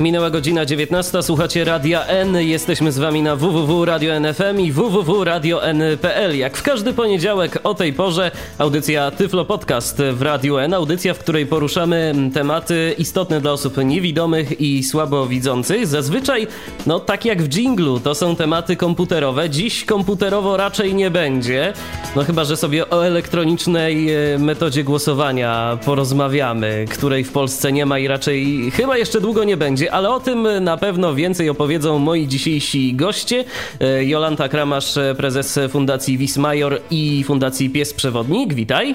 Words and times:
Minęła 0.00 0.30
godzina 0.30 0.66
19, 0.66 1.22
słuchacie 1.22 1.64
Radia 1.64 2.06
N. 2.06 2.36
Jesteśmy 2.36 2.92
z 2.92 2.98
wami 2.98 3.22
na 3.22 3.36
www.radio.nfm 3.36 4.60
i 4.60 4.72
www.radio.n.pl. 4.72 6.38
Jak 6.38 6.56
w 6.56 6.62
każdy 6.62 6.92
poniedziałek 6.92 7.58
o 7.64 7.74
tej 7.74 7.92
porze 7.92 8.30
audycja 8.58 9.10
Tyflo 9.10 9.44
Podcast 9.44 10.02
w 10.12 10.22
Radiu 10.22 10.58
N. 10.58 10.74
Audycja, 10.74 11.14
w 11.14 11.18
której 11.18 11.46
poruszamy 11.46 12.14
tematy 12.34 12.94
istotne 12.98 13.40
dla 13.40 13.52
osób 13.52 13.76
niewidomych 13.84 14.60
i 14.60 14.84
słabowidzących. 14.84 15.86
Zazwyczaj, 15.86 16.46
no 16.86 17.00
tak 17.00 17.24
jak 17.24 17.42
w 17.42 17.48
dżinglu, 17.48 18.00
to 18.00 18.14
są 18.14 18.36
tematy 18.36 18.76
komputerowe. 18.76 19.50
Dziś 19.50 19.84
komputerowo 19.84 20.56
raczej 20.56 20.94
nie 20.94 21.10
będzie. 21.10 21.72
No 22.16 22.24
chyba, 22.24 22.44
że 22.44 22.56
sobie 22.56 22.90
o 22.90 23.06
elektronicznej 23.06 24.14
e, 24.14 24.38
metodzie 24.38 24.84
głosowania 24.84 25.78
porozmawiamy, 25.84 26.84
której 26.90 27.24
w 27.24 27.32
Polsce 27.32 27.72
nie 27.72 27.86
ma 27.86 27.98
i 27.98 28.08
raczej 28.08 28.70
chyba 28.70 28.98
jeszcze 28.98 29.20
długo 29.20 29.44
nie 29.44 29.56
będzie 29.56 29.85
ale 29.88 30.10
o 30.10 30.20
tym 30.20 30.48
na 30.60 30.76
pewno 30.76 31.14
więcej 31.14 31.50
opowiedzą 31.50 31.98
moi 31.98 32.28
dzisiejsi 32.28 32.94
goście. 32.94 33.44
E, 33.80 34.04
Jolanta 34.04 34.48
Kramasz, 34.48 34.94
prezes 35.16 35.58
Fundacji 35.70 36.18
Wismajor 36.18 36.80
i 36.90 37.24
Fundacji 37.26 37.70
Pies 37.70 37.94
Przewodnik. 37.94 38.54
Witaj. 38.54 38.94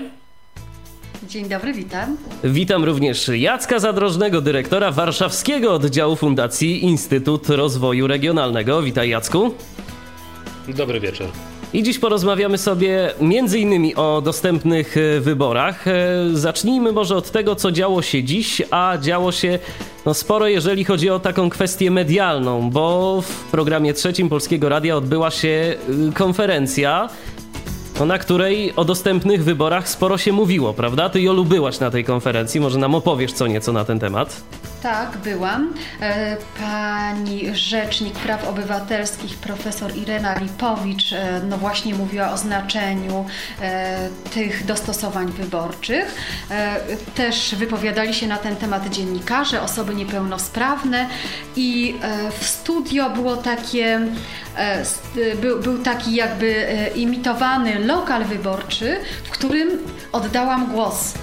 Dzień 1.27 1.49
dobry, 1.49 1.73
witam. 1.73 2.17
Witam 2.43 2.83
również 2.83 3.27
Jacka 3.27 3.79
Zadrożnego, 3.79 4.41
dyrektora 4.41 4.91
warszawskiego 4.91 5.73
oddziału 5.73 6.15
Fundacji 6.15 6.83
Instytut 6.83 7.49
Rozwoju 7.49 8.07
Regionalnego. 8.07 8.81
Witaj 8.81 9.09
Jacku. 9.09 9.53
Dobry 10.67 10.99
wieczór. 10.99 11.27
I 11.73 11.83
dziś 11.83 11.99
porozmawiamy 11.99 12.57
sobie 12.57 13.13
między 13.21 13.59
innymi 13.59 13.95
o 13.95 14.21
dostępnych 14.25 14.97
e, 14.97 15.19
wyborach. 15.19 15.87
E, 15.87 15.93
zacznijmy 16.33 16.91
może 16.91 17.15
od 17.15 17.31
tego, 17.31 17.55
co 17.55 17.71
działo 17.71 18.01
się 18.01 18.23
dziś, 18.23 18.61
a 18.71 18.97
działo 19.01 19.31
się 19.31 19.59
no, 20.05 20.13
sporo, 20.13 20.47
jeżeli 20.47 20.85
chodzi 20.85 21.09
o 21.09 21.19
taką 21.19 21.49
kwestię 21.49 21.91
medialną, 21.91 22.69
bo 22.69 23.21
w 23.21 23.51
programie 23.51 23.93
trzecim 23.93 24.29
Polskiego 24.29 24.69
Radia 24.69 24.95
odbyła 24.95 25.31
się 25.31 25.75
y, 26.09 26.13
konferencja, 26.13 27.09
no, 27.99 28.05
na 28.05 28.17
której 28.17 28.73
o 28.75 28.85
dostępnych 28.85 29.43
wyborach 29.43 29.89
sporo 29.89 30.17
się 30.17 30.31
mówiło, 30.31 30.73
prawda? 30.73 31.09
Ty, 31.09 31.21
Jolu, 31.21 31.45
byłaś 31.45 31.79
na 31.79 31.91
tej 31.91 32.03
konferencji, 32.03 32.59
może 32.59 32.79
nam 32.79 32.95
opowiesz 32.95 33.33
co 33.33 33.47
nieco 33.47 33.73
na 33.73 33.85
ten 33.85 33.99
temat? 33.99 34.43
Tak, 34.81 35.17
byłam. 35.17 35.73
E, 36.01 36.37
pani 36.59 37.55
Rzecznik 37.55 38.13
Praw 38.13 38.47
Obywatelskich, 38.47 39.37
profesor 39.37 39.95
Irena 39.95 40.39
Lipowicz, 40.39 41.13
e, 41.13 41.41
no 41.49 41.57
właśnie 41.57 41.95
mówiła 41.95 42.31
o 42.31 42.37
znaczeniu 42.37 43.25
e, 43.61 44.09
tych 44.33 44.65
dostosowań 44.65 45.31
wyborczych. 45.31 46.15
Też 47.15 47.55
wypowiadali 47.55 48.13
się 48.13 48.27
na 48.27 48.37
ten 48.37 48.55
temat 48.55 48.89
dziennikarze, 48.89 49.61
osoby 49.61 49.95
niepełnosprawne 49.95 51.07
i 51.55 51.95
w 52.39 52.47
studio 52.47 53.09
było 53.09 53.37
takie, 53.37 53.99
był, 55.41 55.59
był 55.59 55.83
taki 55.83 56.15
jakby 56.15 56.67
imitowany 56.95 57.79
lokal 57.79 58.25
wyborczy, 58.25 58.97
w 59.23 59.29
którym 59.29 59.69
oddałam 60.11 60.71
głos 60.71 61.13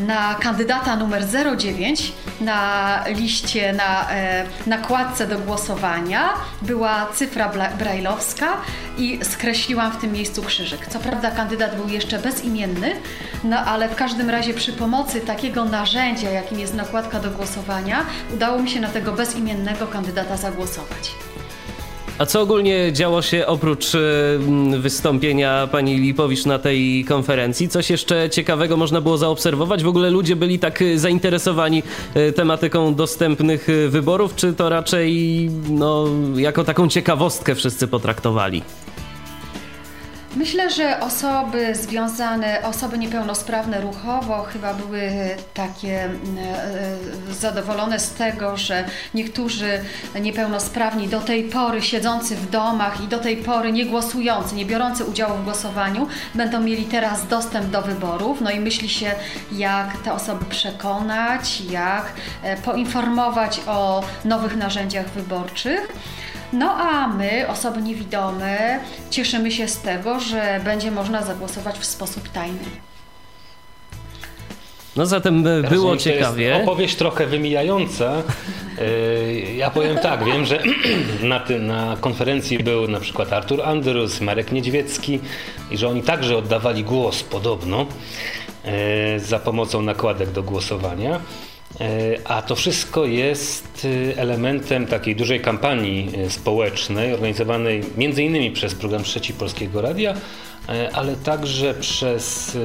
na 0.00 0.34
kandydata 0.34 0.96
numer 0.96 1.24
09 1.56 2.12
na 2.40 3.04
liście, 3.06 3.72
na 3.72 4.10
e, 4.10 4.44
nakładce 4.66 5.26
do 5.26 5.38
głosowania 5.38 6.28
była 6.62 7.06
cyfra 7.14 7.52
brajlowska 7.78 8.56
i 8.98 9.20
skreśliłam 9.22 9.92
w 9.92 10.00
tym 10.00 10.12
miejscu 10.12 10.42
krzyżyk. 10.42 10.86
Co 10.86 10.98
prawda 10.98 11.30
kandydat 11.30 11.76
był 11.76 11.88
jeszcze 11.88 12.18
bezimienny, 12.18 12.92
no 13.44 13.58
ale 13.58 13.88
w 13.88 13.94
każdym 13.94 14.30
razie 14.30 14.54
przy 14.54 14.72
pomocy 14.72 15.20
takiego 15.20 15.64
narzędzia, 15.64 16.30
jakim 16.30 16.58
jest 16.58 16.74
nakładka 16.74 17.20
do 17.20 17.30
głosowania, 17.30 18.06
udało 18.34 18.58
mi 18.58 18.70
się 18.70 18.80
na 18.80 18.88
tego 18.88 19.12
bezimiennego 19.12 19.86
kandydata 19.86 20.36
zagłosować. 20.36 21.31
A 22.18 22.26
co 22.26 22.40
ogólnie 22.40 22.92
działo 22.92 23.22
się 23.22 23.46
oprócz 23.46 23.94
e, 23.94 23.98
wystąpienia 24.78 25.68
pani 25.72 25.96
Lipowicz 25.96 26.44
na 26.44 26.58
tej 26.58 27.04
konferencji? 27.04 27.68
Coś 27.68 27.90
jeszcze 27.90 28.30
ciekawego 28.30 28.76
można 28.76 29.00
było 29.00 29.18
zaobserwować? 29.18 29.82
W 29.82 29.88
ogóle 29.88 30.10
ludzie 30.10 30.36
byli 30.36 30.58
tak 30.58 30.82
e, 30.82 30.98
zainteresowani 30.98 31.82
e, 32.14 32.32
tematyką 32.32 32.94
dostępnych 32.94 33.68
wyborów, 33.88 34.34
czy 34.36 34.52
to 34.52 34.68
raczej 34.68 35.50
no, 35.70 36.06
jako 36.36 36.64
taką 36.64 36.88
ciekawostkę 36.88 37.54
wszyscy 37.54 37.88
potraktowali? 37.88 38.62
Myślę, 40.36 40.70
że 40.70 41.00
osoby 41.00 41.74
związane, 41.74 42.62
osoby 42.62 42.98
niepełnosprawne 42.98 43.80
ruchowo 43.80 44.42
chyba 44.42 44.74
były 44.74 45.10
takie 45.54 46.04
mm, 46.04 46.38
e, 47.30 47.34
zadowolone 47.34 48.00
z 48.00 48.14
tego, 48.14 48.56
że 48.56 48.84
niektórzy 49.14 49.80
niepełnosprawni 50.20 51.08
do 51.08 51.20
tej 51.20 51.44
pory 51.44 51.82
siedzący 51.82 52.36
w 52.36 52.50
domach 52.50 53.04
i 53.04 53.08
do 53.08 53.18
tej 53.18 53.36
pory 53.36 53.72
nie 53.72 53.86
głosujący, 53.86 54.54
nie 54.54 54.66
biorący 54.66 55.04
udziału 55.04 55.38
w 55.38 55.44
głosowaniu, 55.44 56.08
będą 56.34 56.60
mieli 56.60 56.84
teraz 56.84 57.26
dostęp 57.26 57.70
do 57.70 57.82
wyborów. 57.82 58.40
No 58.40 58.50
i 58.50 58.60
myśli 58.60 58.88
się, 58.88 59.14
jak 59.52 59.96
te 59.96 60.12
osoby 60.12 60.44
przekonać, 60.44 61.60
jak 61.60 62.12
e, 62.42 62.56
poinformować 62.56 63.60
o 63.66 64.04
nowych 64.24 64.56
narzędziach 64.56 65.10
wyborczych. 65.10 65.88
No 66.52 66.74
a 66.74 67.08
my, 67.08 67.48
osoby 67.48 67.82
niewidome, 67.82 68.80
cieszymy 69.10 69.50
się 69.50 69.68
z 69.68 69.80
tego, 69.80 70.20
że 70.20 70.60
będzie 70.64 70.90
można 70.90 71.22
zagłosować 71.22 71.78
w 71.78 71.84
sposób 71.84 72.28
tajny. 72.28 72.58
No 74.96 75.06
zatem 75.06 75.46
e, 75.46 75.62
było 75.62 75.70
Rozumiem, 75.70 75.98
ciekawie. 75.98 76.50
To 76.50 76.58
jest 76.58 76.68
opowieść 76.68 76.96
trochę 76.96 77.26
wymijająca. 77.26 78.12
E, 78.78 79.34
ja 79.34 79.70
powiem 79.70 79.98
tak, 79.98 80.24
wiem, 80.24 80.44
że 80.44 80.62
na, 81.22 81.40
tym, 81.40 81.66
na 81.66 81.96
konferencji 82.00 82.58
był 82.58 82.88
na 82.88 83.00
przykład 83.00 83.32
Artur 83.32 83.62
Andrus, 83.62 84.20
Marek 84.20 84.52
Niedźwiecki 84.52 85.20
i 85.70 85.76
że 85.78 85.88
oni 85.88 86.02
także 86.02 86.36
oddawali 86.36 86.84
głos 86.84 87.22
podobno 87.22 87.86
e, 88.64 89.20
za 89.20 89.38
pomocą 89.38 89.82
nakładek 89.82 90.30
do 90.30 90.42
głosowania. 90.42 91.20
E, 91.80 92.18
a 92.24 92.42
to 92.42 92.56
wszystko 92.56 93.04
jest 93.04 93.86
e, 94.14 94.18
elementem 94.18 94.86
takiej 94.86 95.16
dużej 95.16 95.40
kampanii 95.40 96.10
e, 96.16 96.30
społecznej, 96.30 97.14
organizowanej 97.14 97.82
między 97.96 98.22
innymi 98.22 98.50
przez 98.50 98.74
program 98.74 99.02
Trzeci 99.02 99.32
Polskiego 99.32 99.80
Radia, 99.80 100.14
ale 100.92 101.16
także 101.16 101.74
przez 101.74 102.58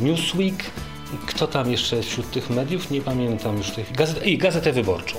Newsweek. 0.00 0.64
Kto 1.26 1.46
tam 1.46 1.70
jeszcze 1.70 2.02
wśród 2.02 2.30
tych 2.30 2.50
mediów? 2.50 2.90
Nie 2.90 3.00
pamiętam 3.00 3.56
już 3.56 3.70
tych. 3.70 3.92
Gazet, 3.92 4.26
I 4.26 4.38
Gazetę 4.38 4.72
Wyborczą. 4.72 5.18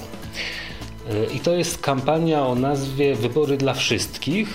I 1.36 1.40
to 1.40 1.54
jest 1.54 1.82
kampania 1.82 2.48
o 2.48 2.56
nazwie 2.56 3.16
Wybory 3.16 3.58
dla 3.58 3.74
wszystkich. 3.74 4.48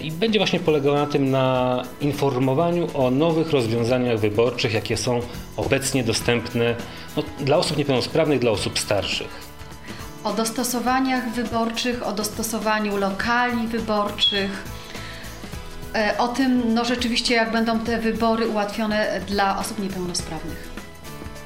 I 0.00 0.12
będzie 0.12 0.38
właśnie 0.38 0.60
polegała 0.60 0.98
na 0.98 1.06
tym, 1.06 1.30
na 1.30 1.82
informowaniu 2.00 2.88
o 2.94 3.10
nowych 3.10 3.50
rozwiązaniach 3.50 4.18
wyborczych, 4.18 4.74
jakie 4.74 4.96
są 4.96 5.20
obecnie 5.56 6.04
dostępne 6.04 6.76
no, 7.16 7.22
dla 7.40 7.56
osób 7.56 7.76
niepełnosprawnych, 7.76 8.40
dla 8.40 8.50
osób 8.50 8.78
starszych. 8.78 9.50
O 10.24 10.32
dostosowaniach 10.32 11.32
wyborczych, 11.32 12.06
o 12.06 12.12
dostosowaniu 12.12 12.96
lokali 12.96 13.68
wyborczych, 13.68 14.64
e, 15.94 16.18
o 16.18 16.28
tym, 16.28 16.74
no 16.74 16.84
rzeczywiście, 16.84 17.34
jak 17.34 17.52
będą 17.52 17.80
te 17.80 17.98
wybory 17.98 18.48
ułatwione 18.48 19.20
dla 19.26 19.58
osób 19.58 19.78
niepełnosprawnych. 19.78 20.69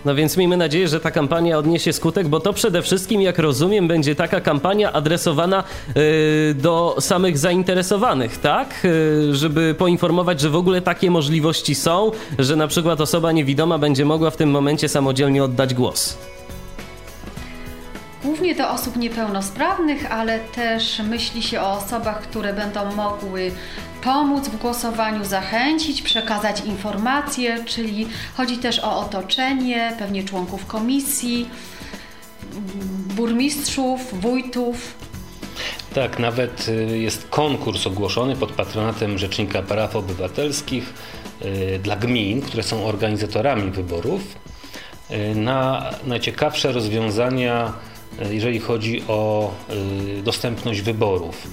No 0.04 0.15
więc 0.15 0.37
miejmy 0.37 0.56
nadzieję, 0.56 0.88
że 0.88 1.00
ta 1.00 1.11
kampania 1.11 1.58
odniesie 1.58 1.93
skutek, 1.93 2.29
bo 2.29 2.40
to 2.40 2.52
przede 2.52 2.82
wszystkim, 2.82 3.23
jak 3.23 3.38
rozumiem, 3.38 3.88
będzie 3.88 4.14
taka 4.14 4.40
kampania 4.40 4.93
adresowana 4.93 5.64
y, 5.96 6.55
do 6.55 6.96
samych 7.00 7.38
zainteresowanych, 7.38 8.38
tak? 8.38 8.84
Y, 8.84 9.34
żeby 9.34 9.75
poinformować, 9.79 10.40
że 10.40 10.50
w 10.50 10.56
ogóle 10.56 10.81
takie 10.81 11.11
możliwości 11.11 11.75
są, 11.75 12.11
że 12.38 12.56
na 12.56 12.67
przykład 12.67 13.00
osoba 13.00 13.32
niewidoma 13.32 13.79
będzie 13.79 14.05
mogła 14.05 14.31
w 14.31 14.37
tym 14.37 14.50
momencie 14.50 14.88
samodzielnie 14.88 15.44
oddać 15.44 15.75
głos. 15.75 16.19
Głównie 18.25 18.55
do 18.55 18.70
osób 18.70 18.96
niepełnosprawnych, 18.96 20.12
ale 20.12 20.40
też 20.40 21.02
myśli 21.11 21.43
się 21.43 21.61
o 21.61 21.73
osobach, 21.73 22.20
które 22.20 22.52
będą 22.52 22.94
mogły 22.94 23.52
pomóc 24.05 24.49
w 24.49 24.56
głosowaniu, 24.56 25.25
zachęcić, 25.25 26.03
przekazać 26.03 26.61
informacje, 26.65 27.65
czyli 27.65 28.09
chodzi 28.37 28.59
też 28.59 28.79
o 28.79 28.99
otoczenie, 28.99 29.97
pewnie 29.99 30.25
członków 30.25 30.67
komisji, 30.67 31.49
burmistrzów, 33.17 34.21
wójtów. 34.21 34.95
Tak, 35.95 36.19
nawet 36.19 36.69
y, 36.69 36.99
jest 36.99 37.29
konkurs 37.29 37.87
ogłoszony 37.87 38.37
pod 38.37 38.53
patronatem 38.53 39.19
Rzecznika 39.19 39.62
Praw 39.62 39.97
Obywatelskich 39.97 40.95
y, 41.43 41.79
dla 41.83 41.97
gmin, 41.97 42.43
które 42.43 42.62
są 42.62 42.87
organizatorami 42.87 43.71
wyborów 43.71 44.45
na 45.35 45.91
najciekawsze 46.06 46.73
rozwiązania, 46.73 47.73
jeżeli 48.31 48.61
chodzi 48.61 49.03
o 49.09 49.51
dostępność 50.25 50.81
wyborów. 50.81 51.47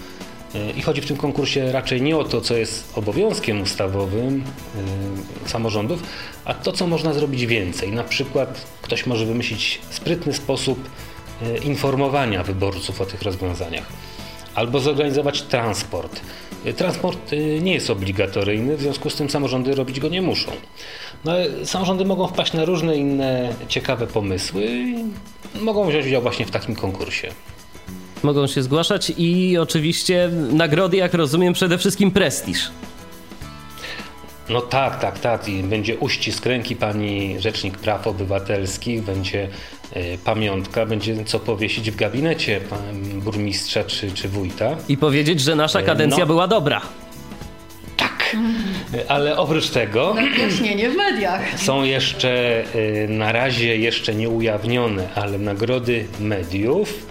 I 0.77 0.81
chodzi 0.81 1.01
w 1.01 1.05
tym 1.05 1.17
konkursie 1.17 1.71
raczej 1.71 2.01
nie 2.01 2.17
o 2.17 2.23
to, 2.23 2.41
co 2.41 2.55
jest 2.55 2.97
obowiązkiem 2.97 3.61
ustawowym 3.61 4.43
samorządów, 5.45 6.03
a 6.45 6.53
to, 6.53 6.71
co 6.71 6.87
można 6.87 7.13
zrobić 7.13 7.45
więcej. 7.45 7.91
Na 7.91 8.03
przykład 8.03 8.65
ktoś 8.81 9.05
może 9.05 9.25
wymyślić 9.25 9.81
sprytny 9.89 10.33
sposób 10.33 10.89
informowania 11.63 12.43
wyborców 12.43 13.01
o 13.01 13.05
tych 13.05 13.21
rozwiązaniach 13.21 13.85
albo 14.55 14.79
zorganizować 14.79 15.41
transport. 15.41 16.21
Transport 16.77 17.31
nie 17.61 17.73
jest 17.73 17.89
obligatoryjny, 17.89 18.77
w 18.77 18.81
związku 18.81 19.09
z 19.09 19.15
tym 19.15 19.29
samorządy 19.29 19.75
robić 19.75 19.99
go 19.99 20.09
nie 20.09 20.21
muszą. 20.21 20.51
No, 21.25 21.33
samorządy 21.65 22.05
mogą 22.05 22.27
wpaść 22.27 22.53
na 22.53 22.65
różne 22.65 22.97
inne 22.97 23.53
ciekawe 23.67 24.07
pomysły 24.07 24.65
i 24.65 24.95
mogą 25.59 25.89
wziąć 25.89 26.05
udział 26.05 26.21
właśnie 26.21 26.45
w 26.45 26.51
takim 26.51 26.75
konkursie. 26.75 27.31
Mogą 28.23 28.47
się 28.47 28.63
zgłaszać 28.63 29.13
i 29.17 29.57
oczywiście 29.57 30.29
nagrody, 30.51 30.97
jak 30.97 31.13
rozumiem, 31.13 31.53
przede 31.53 31.77
wszystkim 31.77 32.11
prestiż. 32.11 32.71
No 34.49 34.61
tak, 34.61 34.99
tak, 34.99 35.19
tak. 35.19 35.47
I 35.47 35.63
będzie 35.63 35.97
uścisk 35.97 36.45
ręki 36.45 36.75
pani 36.75 37.35
Rzecznik 37.39 37.77
Praw 37.77 38.07
Obywatelskich, 38.07 39.03
będzie 39.03 39.47
y, 39.95 40.17
pamiątka, 40.25 40.85
będzie 40.85 41.25
co 41.25 41.39
powiesić 41.39 41.91
w 41.91 41.95
gabinecie 41.95 42.61
burmistrza 43.13 43.83
czy, 43.83 44.11
czy 44.11 44.29
wójta. 44.29 44.75
I 44.89 44.97
powiedzieć, 44.97 45.39
że 45.39 45.55
nasza 45.55 45.79
e, 45.79 45.83
kadencja 45.83 46.19
no, 46.19 46.25
była 46.25 46.47
dobra. 46.47 46.81
Tak, 47.97 48.35
ale 49.07 49.37
oprócz 49.37 49.69
tego... 49.69 50.13
Nagłośnienie 50.13 50.89
w 50.89 50.95
mediach. 50.95 51.59
Są 51.59 51.83
jeszcze 51.83 52.63
y, 52.75 53.07
na 53.09 53.31
razie 53.31 53.77
jeszcze 53.77 54.15
nieujawnione, 54.15 55.09
ale 55.15 55.39
nagrody 55.39 56.05
mediów 56.19 57.07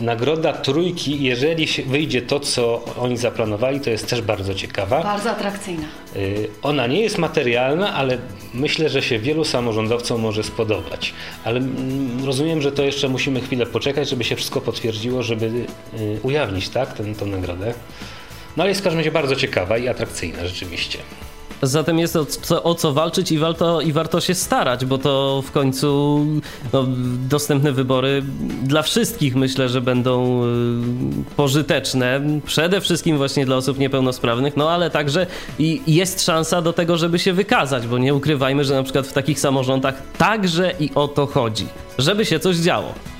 nagroda 0.00 0.52
trójki, 0.52 1.22
jeżeli 1.22 1.66
wyjdzie 1.86 2.22
to, 2.22 2.40
co 2.40 2.84
oni 2.98 3.16
zaplanowali, 3.16 3.80
to 3.80 3.90
jest 3.90 4.10
też 4.10 4.22
bardzo 4.22 4.54
ciekawa. 4.54 5.02
Bardzo 5.02 5.30
atrakcyjna. 5.30 5.84
Y, 6.16 6.48
ona 6.62 6.86
nie 6.86 7.00
jest 7.00 7.18
materialna, 7.18 7.94
ale 7.94 8.18
myślę, 8.54 8.88
że 8.88 9.02
się 9.02 9.18
wielu 9.18 9.44
samorządowcom 9.44 10.20
może 10.20 10.42
spodobać. 10.42 11.14
Ale 11.44 11.58
mm, 11.58 12.24
rozumiem, 12.24 12.62
że 12.62 12.72
to 12.72 12.82
jeszcze 12.82 13.08
musimy 13.08 13.40
chwilę 13.40 13.66
poczekać, 13.66 14.08
żeby 14.08 14.24
się 14.24 14.36
wszystko 14.36 14.60
potwierdziło, 14.60 15.22
żeby 15.22 15.46
y, 15.46 16.18
ujawnić 16.22 16.68
tak, 16.68 16.92
tę, 16.92 17.14
tę 17.14 17.26
nagrodę. 17.26 17.74
No 18.56 18.62
ale 18.62 18.70
jest 18.70 18.80
w 18.80 18.84
każdym 18.84 19.00
razie 19.00 19.12
bardzo 19.12 19.36
ciekawa 19.36 19.78
i 19.78 19.88
atrakcyjna 19.88 20.46
rzeczywiście. 20.46 20.98
Zatem 21.62 21.98
jest 21.98 22.16
o 22.16 22.26
co, 22.26 22.62
o 22.62 22.74
co 22.74 22.92
walczyć 22.92 23.32
i 23.32 23.38
warto, 23.38 23.80
i 23.80 23.92
warto 23.92 24.20
się 24.20 24.34
starać, 24.34 24.84
bo 24.84 24.98
to 24.98 25.42
w 25.46 25.52
końcu 25.52 26.24
no, 26.72 26.86
dostępne 27.28 27.72
wybory 27.72 28.22
dla 28.62 28.82
wszystkich 28.82 29.36
myślę, 29.36 29.68
że 29.68 29.80
będą 29.80 30.44
y, 30.44 30.46
pożyteczne. 31.36 32.20
Przede 32.46 32.80
wszystkim 32.80 33.16
właśnie 33.16 33.46
dla 33.46 33.56
osób 33.56 33.78
niepełnosprawnych, 33.78 34.56
no 34.56 34.70
ale 34.70 34.90
także 34.90 35.26
i 35.58 35.80
jest 35.86 36.24
szansa 36.24 36.62
do 36.62 36.72
tego, 36.72 36.96
żeby 36.96 37.18
się 37.18 37.32
wykazać, 37.32 37.86
bo 37.86 37.98
nie 37.98 38.14
ukrywajmy, 38.14 38.64
że 38.64 38.74
na 38.74 38.82
przykład 38.82 39.06
w 39.06 39.12
takich 39.12 39.40
samorządach 39.40 40.02
także 40.18 40.72
i 40.80 40.90
o 40.94 41.08
to 41.08 41.26
chodzi, 41.26 41.66
żeby 41.98 42.26
się 42.26 42.40
coś 42.40 42.56
działo. 42.56 43.17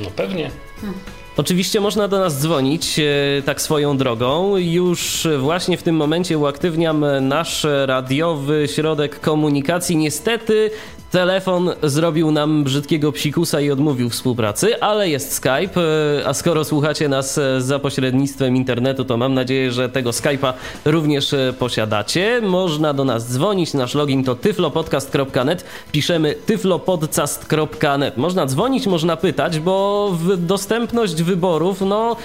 No 0.00 0.10
pewnie. 0.16 0.50
Hmm. 0.80 0.98
Oczywiście 1.36 1.80
można 1.80 2.08
do 2.08 2.18
nas 2.18 2.40
dzwonić 2.40 2.98
e, 2.98 3.42
tak 3.42 3.60
swoją 3.60 3.96
drogą. 3.96 4.56
Już 4.56 5.28
właśnie 5.38 5.76
w 5.76 5.82
tym 5.82 5.96
momencie 5.96 6.38
uaktywniam 6.38 7.04
nasz 7.20 7.66
radiowy 7.86 8.68
środek 8.74 9.20
komunikacji. 9.20 9.96
Niestety 9.96 10.70
Telefon 11.10 11.70
zrobił 11.82 12.30
nam 12.30 12.64
brzydkiego 12.64 13.12
psikusa 13.12 13.60
i 13.60 13.70
odmówił 13.70 14.10
współpracy, 14.10 14.80
ale 14.80 15.08
jest 15.08 15.32
Skype, 15.32 15.80
e, 16.20 16.26
a 16.26 16.34
skoro 16.34 16.64
słuchacie 16.64 17.08
nas 17.08 17.38
e, 17.38 17.60
za 17.60 17.78
pośrednictwem 17.78 18.56
internetu, 18.56 19.04
to 19.04 19.16
mam 19.16 19.34
nadzieję, 19.34 19.72
że 19.72 19.88
tego 19.88 20.10
Skype'a 20.10 20.52
również 20.84 21.32
e, 21.32 21.54
posiadacie. 21.58 22.40
Można 22.42 22.94
do 22.94 23.04
nas 23.04 23.32
dzwonić, 23.32 23.74
nasz 23.74 23.94
login 23.94 24.24
to 24.24 24.34
tyflopodcast.net, 24.34 25.64
piszemy 25.92 26.34
tyflopodcast.net. 26.46 28.16
Można 28.16 28.46
dzwonić, 28.46 28.86
można 28.86 29.16
pytać, 29.16 29.58
bo 29.58 30.16
dostępność 30.38 31.22
wyborów, 31.22 31.80
no 31.80 32.16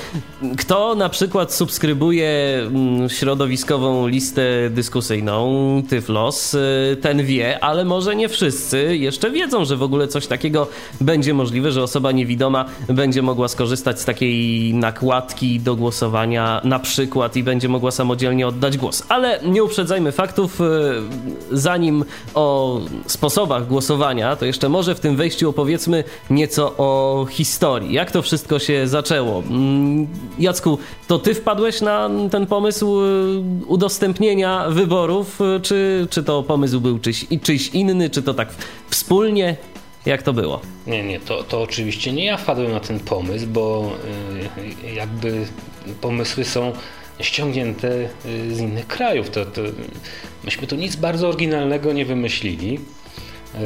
kto 0.58 0.96
na 0.96 1.10
przykład 1.10 1.54
subskrybuje 1.54 2.62
mm, 2.68 3.10
środowiskową 3.10 4.08
listę 4.08 4.42
dyskusyjną 4.70 5.84
Tyflos, 5.90 6.58
ten 7.02 7.26
wie, 7.26 7.64
ale 7.64 7.86
może 7.86 8.16
nie 8.16 8.30
wszyscy 8.30 8.73
wszyscy 8.74 8.98
jeszcze 8.98 9.32
wiedzą, 9.32 9.66
że 9.66 9.78
w 9.78 9.84
ogóle 9.84 10.08
coś 10.08 10.28
takiego 10.28 10.68
będzie 11.02 11.34
możliwe, 11.34 11.72
że 11.72 11.84
osoba 11.84 12.12
niewidoma 12.12 12.66
będzie 12.90 13.22
mogła 13.22 13.48
skorzystać 13.48 14.02
z 14.02 14.06
takiej 14.06 14.74
nakładki 14.74 15.60
do 15.60 15.76
głosowania 15.76 16.62
na 16.64 16.80
przykład 16.80 17.36
i 17.36 17.44
będzie 17.44 17.70
mogła 17.70 17.92
samodzielnie 17.92 18.48
oddać 18.48 18.78
głos. 18.78 19.04
Ale 19.10 19.40
nie 19.44 19.64
uprzedzajmy 19.64 20.12
faktów, 20.12 20.62
e, 20.62 20.66
zanim 21.52 22.06
o 22.34 22.80
sposobach 23.08 23.68
głosowania, 23.68 24.36
to 24.36 24.46
jeszcze 24.46 24.70
może 24.70 24.96
w 24.96 25.00
tym 25.00 25.16
wejściu 25.16 25.50
opowiedzmy 25.50 26.04
nieco 26.30 26.74
o 26.78 27.26
historii. 27.30 27.94
Jak 27.94 28.12
to 28.12 28.22
wszystko 28.22 28.60
się 28.60 28.88
zaczęło? 28.88 29.44
Mm, 29.50 30.08
Jacku, 30.40 30.78
to 31.08 31.20
ty 31.20 31.34
wpadłeś 31.34 31.82
na 31.82 32.10
ten 32.32 32.46
pomysł 32.48 33.02
e, 33.02 33.06
udostępnienia 33.68 34.70
wyborów, 34.70 35.42
e, 35.42 35.60
czy, 35.60 36.08
czy 36.10 36.24
to 36.24 36.44
pomysł 36.44 36.82
był 36.82 37.00
czyś, 37.00 37.26
czyś 37.44 37.70
inny, 37.70 38.10
czy 38.10 38.22
to 38.22 38.34
tak 38.34 38.48
wspólnie? 38.90 39.58
Jak 40.06 40.22
to 40.24 40.34
było? 40.34 40.62
Nie, 40.88 41.04
nie, 41.04 41.20
to, 41.20 41.44
to 41.44 41.62
oczywiście 41.62 42.12
nie 42.12 42.26
ja 42.26 42.38
wpadłem 42.38 42.72
na 42.72 42.80
ten 42.80 43.00
pomysł, 43.00 43.48
bo 43.48 43.92
y, 44.88 44.94
jakby 44.94 45.46
pomysły 46.02 46.46
są 46.46 46.74
ściągnięte 47.20 47.88
y, 48.26 48.56
z 48.56 48.60
innych 48.60 48.88
krajów. 48.88 49.30
To, 49.30 49.46
to, 49.46 49.62
myśmy 50.44 50.68
tu 50.68 50.76
nic 50.76 50.96
bardzo 50.96 51.28
oryginalnego 51.28 51.94
nie 51.94 52.06
wymyślili. 52.06 52.80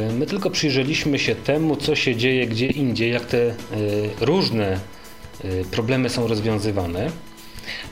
Y, 0.10 0.14
my 0.14 0.26
tylko 0.26 0.50
przyjrzeliśmy 0.50 1.20
się 1.20 1.36
temu, 1.36 1.76
co 1.76 1.96
się 1.96 2.16
dzieje 2.16 2.48
gdzie 2.48 2.68
indziej, 2.68 3.12
jak 3.12 3.26
te 3.26 3.56
różne 4.22 4.80
problemy 5.72 6.10
są 6.10 6.28
rozwiązywane. 6.28 7.12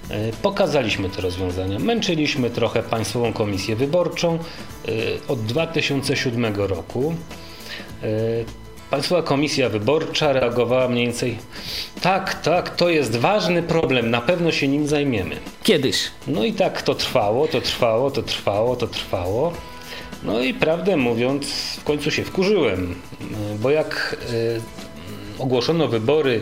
E, 0.10 0.31
pokazaliśmy 0.42 1.10
te 1.10 1.22
rozwiązania. 1.22 1.80
Męczyliśmy 1.80 2.50
trochę 2.50 2.83
Państwową 2.83 3.33
Komisję 3.33 3.75
Wyborczą 3.75 4.33
e, 4.36 4.92
od 5.27 5.45
2007 5.45 6.56
roku. 6.56 7.16
E, 8.04 8.07
Państwowa 8.89 9.24
Komisja 9.24 9.70
Wyborcza 9.70 10.34
reagowała 10.34 10.88
mniej 10.88 11.05
więcej 11.05 11.38
tak, 12.01 12.41
tak, 12.41 12.75
to 12.75 12.89
jest 12.89 13.15
ważny 13.15 13.63
problem, 13.63 14.12
na 14.12 14.22
pewno 14.22 14.51
się 14.51 14.67
nim 14.67 14.88
zajmiemy. 14.88 15.36
Kiedyś. 15.63 15.98
No 16.27 16.44
i 16.44 16.53
tak 16.53 16.82
to 16.82 16.96
trwało, 16.96 17.48
to 17.48 17.62
trwało, 17.62 18.12
to 18.12 18.24
trwało, 18.24 18.75
to 18.75 18.88
trwało. 18.88 19.53
No 20.24 20.39
i 20.39 20.53
prawdę 20.53 20.98
mówiąc, 20.98 21.46
w 21.79 21.84
końcu 21.84 22.12
się 22.12 22.24
wkurzyłem, 22.24 22.96
bo 23.60 23.70
jak 23.70 24.17
ogłoszono 25.39 25.88
wybory 25.88 26.41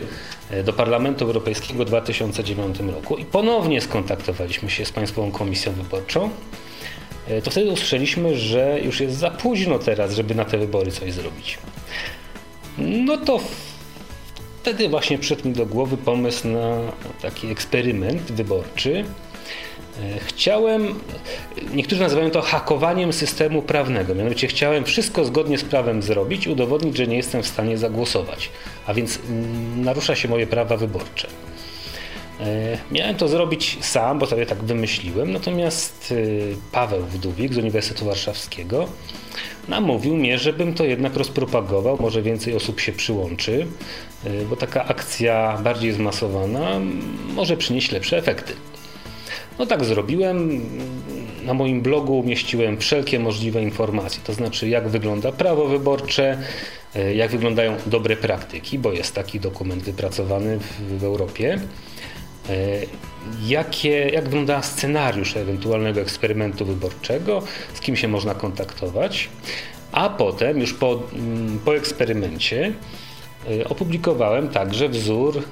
do 0.64 0.72
Parlamentu 0.72 1.24
Europejskiego 1.24 1.84
w 1.84 1.86
2009 1.86 2.80
roku 2.80 3.16
i 3.16 3.24
ponownie 3.24 3.80
skontaktowaliśmy 3.80 4.70
się 4.70 4.84
z 4.84 4.92
Państwową 4.92 5.30
Komisją 5.30 5.72
Wyborczą, 5.72 6.30
e, 7.28 7.42
to 7.42 7.50
wtedy 7.50 7.70
usłyszeliśmy, 7.70 8.36
że 8.36 8.80
już 8.84 9.00
jest 9.00 9.16
za 9.16 9.30
późno 9.30 9.78
teraz, 9.78 10.14
żeby 10.14 10.34
na 10.34 10.44
te 10.44 10.58
wybory 10.58 10.90
coś 10.90 11.12
zrobić. 11.12 11.58
No 12.78 13.16
to 13.16 13.40
wtedy 14.62 14.88
właśnie 14.88 15.18
przyszedł 15.18 15.48
mi 15.48 15.54
do 15.54 15.66
głowy 15.66 15.96
pomysł 15.96 16.48
na 16.48 16.78
taki 17.22 17.50
eksperyment 17.50 18.32
wyborczy, 18.32 19.04
E, 19.04 19.23
chciałem, 20.26 20.94
niektórzy 21.74 22.02
nazywają 22.02 22.30
to 22.30 22.42
hakowaniem 22.42 23.12
systemu 23.12 23.62
prawnego, 23.62 24.14
mianowicie 24.14 24.46
chciałem 24.46 24.84
wszystko 24.84 25.24
zgodnie 25.24 25.58
z 25.58 25.64
prawem 25.64 26.02
zrobić, 26.02 26.46
udowodnić, 26.46 26.96
że 26.96 27.06
nie 27.06 27.16
jestem 27.16 27.42
w 27.42 27.46
stanie 27.46 27.78
zagłosować, 27.78 28.50
a 28.86 28.94
więc 28.94 29.18
mm, 29.30 29.84
narusza 29.84 30.14
się 30.14 30.28
moje 30.28 30.46
prawa 30.46 30.76
wyborcze. 30.76 31.28
E, 32.40 32.78
miałem 32.90 33.14
to 33.14 33.28
zrobić 33.28 33.78
sam, 33.80 34.18
bo 34.18 34.26
sobie 34.26 34.46
tak 34.46 34.64
wymyśliłem, 34.64 35.32
natomiast 35.32 36.14
e, 36.16 36.16
Paweł 36.72 37.02
Wdówik 37.02 37.54
z 37.54 37.58
Uniwersytetu 37.58 38.04
Warszawskiego 38.04 38.88
namówił 39.68 40.16
mnie, 40.16 40.38
żebym 40.38 40.74
to 40.74 40.84
jednak 40.84 41.16
rozpropagował, 41.16 41.98
może 42.00 42.22
więcej 42.22 42.54
osób 42.54 42.80
się 42.80 42.92
przyłączy, 42.92 43.66
bo 44.50 44.56
taka 44.56 44.84
akcja 44.84 45.58
bardziej 45.62 45.92
zmasowana 45.92 46.80
może 47.34 47.56
przynieść 47.56 47.92
lepsze 47.92 48.18
efekty. 48.18 48.52
No 49.58 49.66
tak 49.66 49.84
zrobiłem. 49.84 50.60
Na 51.44 51.54
moim 51.54 51.82
blogu 51.82 52.18
umieściłem 52.18 52.78
wszelkie 52.78 53.18
możliwe 53.18 53.62
informacje, 53.62 54.20
to 54.24 54.32
znaczy 54.32 54.68
jak 54.68 54.88
wygląda 54.88 55.32
prawo 55.32 55.66
wyborcze, 55.66 56.38
e, 56.94 57.14
jak 57.14 57.30
wyglądają 57.30 57.76
dobre 57.86 58.16
praktyki, 58.16 58.78
bo 58.78 58.92
jest 58.92 59.14
taki 59.14 59.40
dokument 59.40 59.82
wypracowany 59.82 60.58
w, 60.58 60.98
w 60.98 61.04
Europie. 61.04 61.58
E, 62.50 62.54
jakie, 63.46 64.08
jak 64.08 64.24
wygląda 64.24 64.62
scenariusz 64.62 65.36
ewentualnego 65.36 66.00
eksperymentu 66.00 66.64
wyborczego, 66.64 67.42
z 67.74 67.80
kim 67.80 67.96
się 67.96 68.08
można 68.08 68.34
kontaktować. 68.34 69.28
A 69.92 70.08
potem, 70.08 70.60
już 70.60 70.74
po, 70.74 71.02
mm, 71.12 71.58
po 71.64 71.76
eksperymencie, 71.76 72.72
opublikowałem 73.68 74.48
także 74.48 74.88
wzór 74.88 75.38
y, 75.38 75.42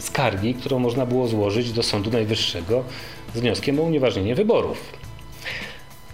skargi, 0.00 0.54
którą 0.54 0.78
można 0.78 1.06
było 1.06 1.28
złożyć 1.28 1.72
do 1.72 1.82
Sądu 1.82 2.10
Najwyższego 2.10 2.84
z 3.34 3.40
wnioskiem 3.40 3.80
o 3.80 3.82
unieważnienie 3.82 4.34
wyborów. 4.34 4.92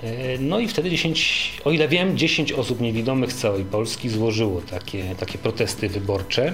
Y, 0.04 0.38
no 0.40 0.58
i 0.58 0.68
wtedy 0.68 0.90
10, 0.90 1.52
o 1.64 1.70
ile 1.70 1.88
wiem, 1.88 2.16
10 2.18 2.52
osób 2.52 2.80
niewidomych 2.80 3.32
z 3.32 3.36
całej 3.36 3.64
Polski 3.64 4.08
złożyło 4.08 4.60
takie, 4.70 5.14
takie 5.18 5.38
protesty 5.38 5.88
wyborcze. 5.88 6.52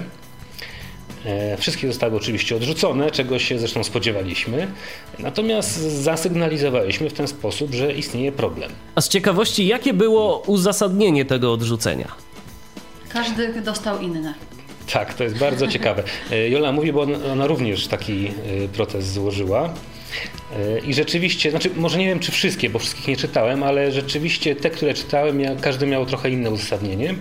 E, 1.25 1.57
wszystkie 1.57 1.87
zostały 1.87 2.15
oczywiście 2.15 2.55
odrzucone, 2.55 3.11
czego 3.11 3.39
się 3.39 3.59
zresztą 3.59 3.83
spodziewaliśmy. 3.83 4.67
Natomiast 5.19 5.79
zasygnalizowaliśmy 5.81 7.09
w 7.09 7.13
ten 7.13 7.27
sposób, 7.27 7.73
że 7.73 7.93
istnieje 7.93 8.31
problem. 8.31 8.71
A 8.95 9.01
z 9.01 9.09
ciekawości, 9.09 9.67
jakie 9.67 9.93
było 9.93 10.39
uzasadnienie 10.39 11.25
tego 11.25 11.53
odrzucenia? 11.53 12.32
Każdy 13.13 13.61
dostał 13.61 13.99
inne. 13.99 14.33
Tak, 14.93 15.13
to 15.13 15.23
jest 15.23 15.37
bardzo 15.37 15.67
ciekawe. 15.73 16.03
E, 16.31 16.49
Jola 16.49 16.71
mówi, 16.71 16.93
bo 16.93 17.07
ona 17.31 17.47
również 17.47 17.87
taki 17.87 18.27
e, 18.27 18.31
protest 18.67 19.13
złożyła. 19.13 19.73
I 20.87 20.93
rzeczywiście, 20.93 21.51
znaczy 21.51 21.69
może 21.75 21.97
nie 21.97 22.05
wiem 22.05 22.19
czy 22.19 22.31
wszystkie, 22.31 22.69
bo 22.69 22.79
wszystkich 22.79 23.07
nie 23.07 23.17
czytałem, 23.17 23.63
ale 23.63 23.91
rzeczywiście 23.91 24.55
te, 24.55 24.69
które 24.69 24.93
czytałem, 24.93 25.41
każdy 25.61 25.87
miał 25.87 26.05
trochę 26.05 26.29
inne 26.29 26.51
uzasadnienie. 26.51 27.15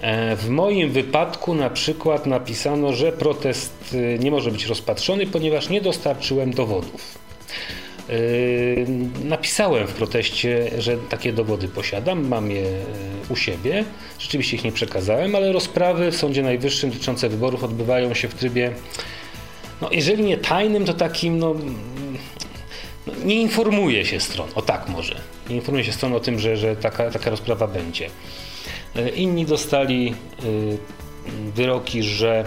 E, 0.00 0.36
w 0.36 0.48
moim 0.48 0.90
wypadku 0.90 1.54
na 1.54 1.70
przykład 1.70 2.26
napisano, 2.26 2.92
że 2.92 3.12
protest 3.12 3.96
nie 4.18 4.30
może 4.30 4.50
być 4.50 4.66
rozpatrzony, 4.66 5.26
ponieważ 5.26 5.68
nie 5.68 5.80
dostarczyłem 5.80 6.50
dowodów. 6.50 7.18
E, 8.08 8.14
napisałem 9.24 9.86
w 9.86 9.92
proteście, 9.92 10.70
że 10.78 10.96
takie 10.96 11.32
dowody 11.32 11.68
posiadam, 11.68 12.28
mam 12.28 12.50
je 12.50 12.62
e, 12.62 12.72
u 13.28 13.36
siebie. 13.36 13.84
Rzeczywiście 14.18 14.56
ich 14.56 14.64
nie 14.64 14.72
przekazałem, 14.72 15.34
ale 15.34 15.52
rozprawy 15.52 16.10
w 16.10 16.16
Sądzie 16.16 16.42
Najwyższym 16.42 16.90
dotyczące 16.90 17.28
wyborów 17.28 17.64
odbywają 17.64 18.14
się 18.14 18.28
w 18.28 18.34
trybie, 18.34 18.72
no 19.80 19.88
jeżeli 19.92 20.24
nie 20.24 20.36
tajnym, 20.36 20.84
to 20.84 20.94
takim, 20.94 21.38
no, 21.38 21.54
no 23.06 23.12
nie 23.24 23.40
informuje 23.40 24.04
się 24.04 24.20
stron, 24.20 24.48
o 24.54 24.62
tak 24.62 24.88
może. 24.88 25.20
Nie 25.50 25.56
informuje 25.56 25.84
się 25.84 25.92
stron 25.92 26.12
o 26.12 26.20
tym, 26.20 26.38
że, 26.38 26.56
że 26.56 26.76
taka, 26.76 27.10
taka 27.10 27.30
rozprawa 27.30 27.66
będzie. 27.66 28.10
E, 28.96 29.08
inni 29.08 29.46
dostali 29.46 30.14
wyroki, 31.54 32.02
że, 32.02 32.44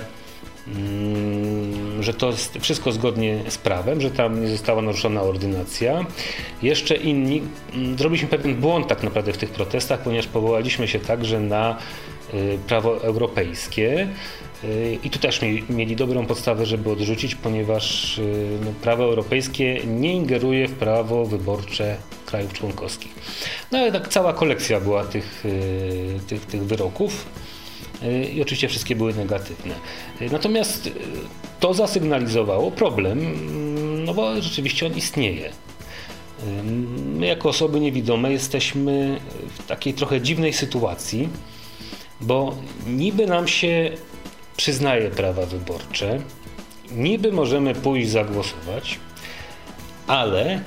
że 2.00 2.14
to 2.14 2.34
wszystko 2.60 2.92
zgodnie 2.92 3.40
z 3.48 3.58
prawem, 3.58 4.02
że 4.02 4.12
tam 4.12 4.42
nie 4.42 4.48
została 4.48 4.82
naruszona 4.82 5.22
ordynacja. 5.22 6.06
Jeszcze 6.62 6.96
inni, 6.96 7.42
mm, 7.74 7.98
zrobiliśmy 7.98 8.28
pewien 8.30 8.56
błąd 8.56 8.88
tak 8.88 9.04
naprawdę 9.04 9.34
w 9.34 9.38
tych 9.38 9.50
protestach, 9.50 10.00
ponieważ 10.00 10.28
powołaliśmy 10.28 10.88
się 10.88 11.00
także 11.00 11.40
na 11.40 11.78
e, 12.34 12.58
prawo 12.68 13.04
europejskie. 13.04 14.08
I 15.04 15.10
tu 15.10 15.20
też 15.20 15.42
mieli 15.70 15.96
dobrą 15.96 16.26
podstawę, 16.26 16.66
żeby 16.66 16.92
odrzucić, 16.92 17.36
ponieważ 17.36 18.20
no, 18.66 18.72
prawo 18.82 19.04
europejskie 19.04 19.82
nie 19.86 20.14
ingeruje 20.14 20.68
w 20.68 20.74
prawo 20.74 21.26
wyborcze 21.26 21.98
krajów 22.26 22.54
członkowskich. 22.54 23.12
No 23.72 23.78
ale 23.78 23.92
tak 23.92 24.08
cała 24.08 24.34
kolekcja 24.34 24.80
była 24.80 25.04
tych, 25.04 25.46
y, 25.46 26.20
tych, 26.28 26.46
tych 26.46 26.66
wyroków 26.66 27.26
y, 27.26 27.59
i 28.34 28.42
oczywiście 28.42 28.68
wszystkie 28.68 28.96
były 28.96 29.14
negatywne. 29.14 29.76
Y, 30.22 30.30
natomiast 30.32 30.90
to 31.60 31.74
zasygnalizowało 31.74 32.72
problem, 32.72 33.20
mm, 33.20 34.06
no 34.06 34.14
bo 34.14 34.42
rzeczywiście 34.42 34.86
on 34.86 34.94
istnieje. 34.94 35.52
My 37.06 37.28
jako 37.28 37.50
osoby 37.50 37.80
niewidome 37.80 38.32
jesteśmy 38.32 39.20
w 39.58 39.68
takiej 39.68 39.94
trochę 39.94 40.22
dziwnej 40.22 40.54
sytuacji, 40.54 41.30
bo 42.22 42.56
niby 42.88 43.28
nam 43.28 43.48
się 43.48 43.92
przyznaje 44.58 45.10
prawa 45.10 45.46
wyborcze, 45.46 46.22
niby 46.92 47.32
możemy 47.32 47.76
pójść 47.76 48.10
zagłosować, 48.10 49.00
ale 50.08 50.62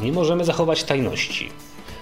nie 0.00 0.12
możemy 0.12 0.44
zachować 0.44 0.84
tajności. 0.84 1.48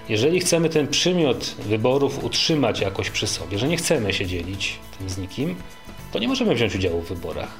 Jeżeli 0.09 0.39
chcemy 0.39 0.69
ten 0.69 0.87
przymiot 0.87 1.55
wyborów 1.59 2.23
utrzymać 2.23 2.79
jakoś 2.79 3.09
przy 3.09 3.27
sobie, 3.27 3.59
że 3.59 3.67
nie 3.67 3.77
chcemy 3.77 4.13
się 4.13 4.25
dzielić 4.25 4.79
tym 4.97 5.09
z 5.09 5.17
nikim, 5.17 5.55
to 6.11 6.19
nie 6.19 6.27
możemy 6.27 6.55
wziąć 6.55 6.75
udziału 6.75 7.01
w 7.01 7.09
wyborach. 7.09 7.59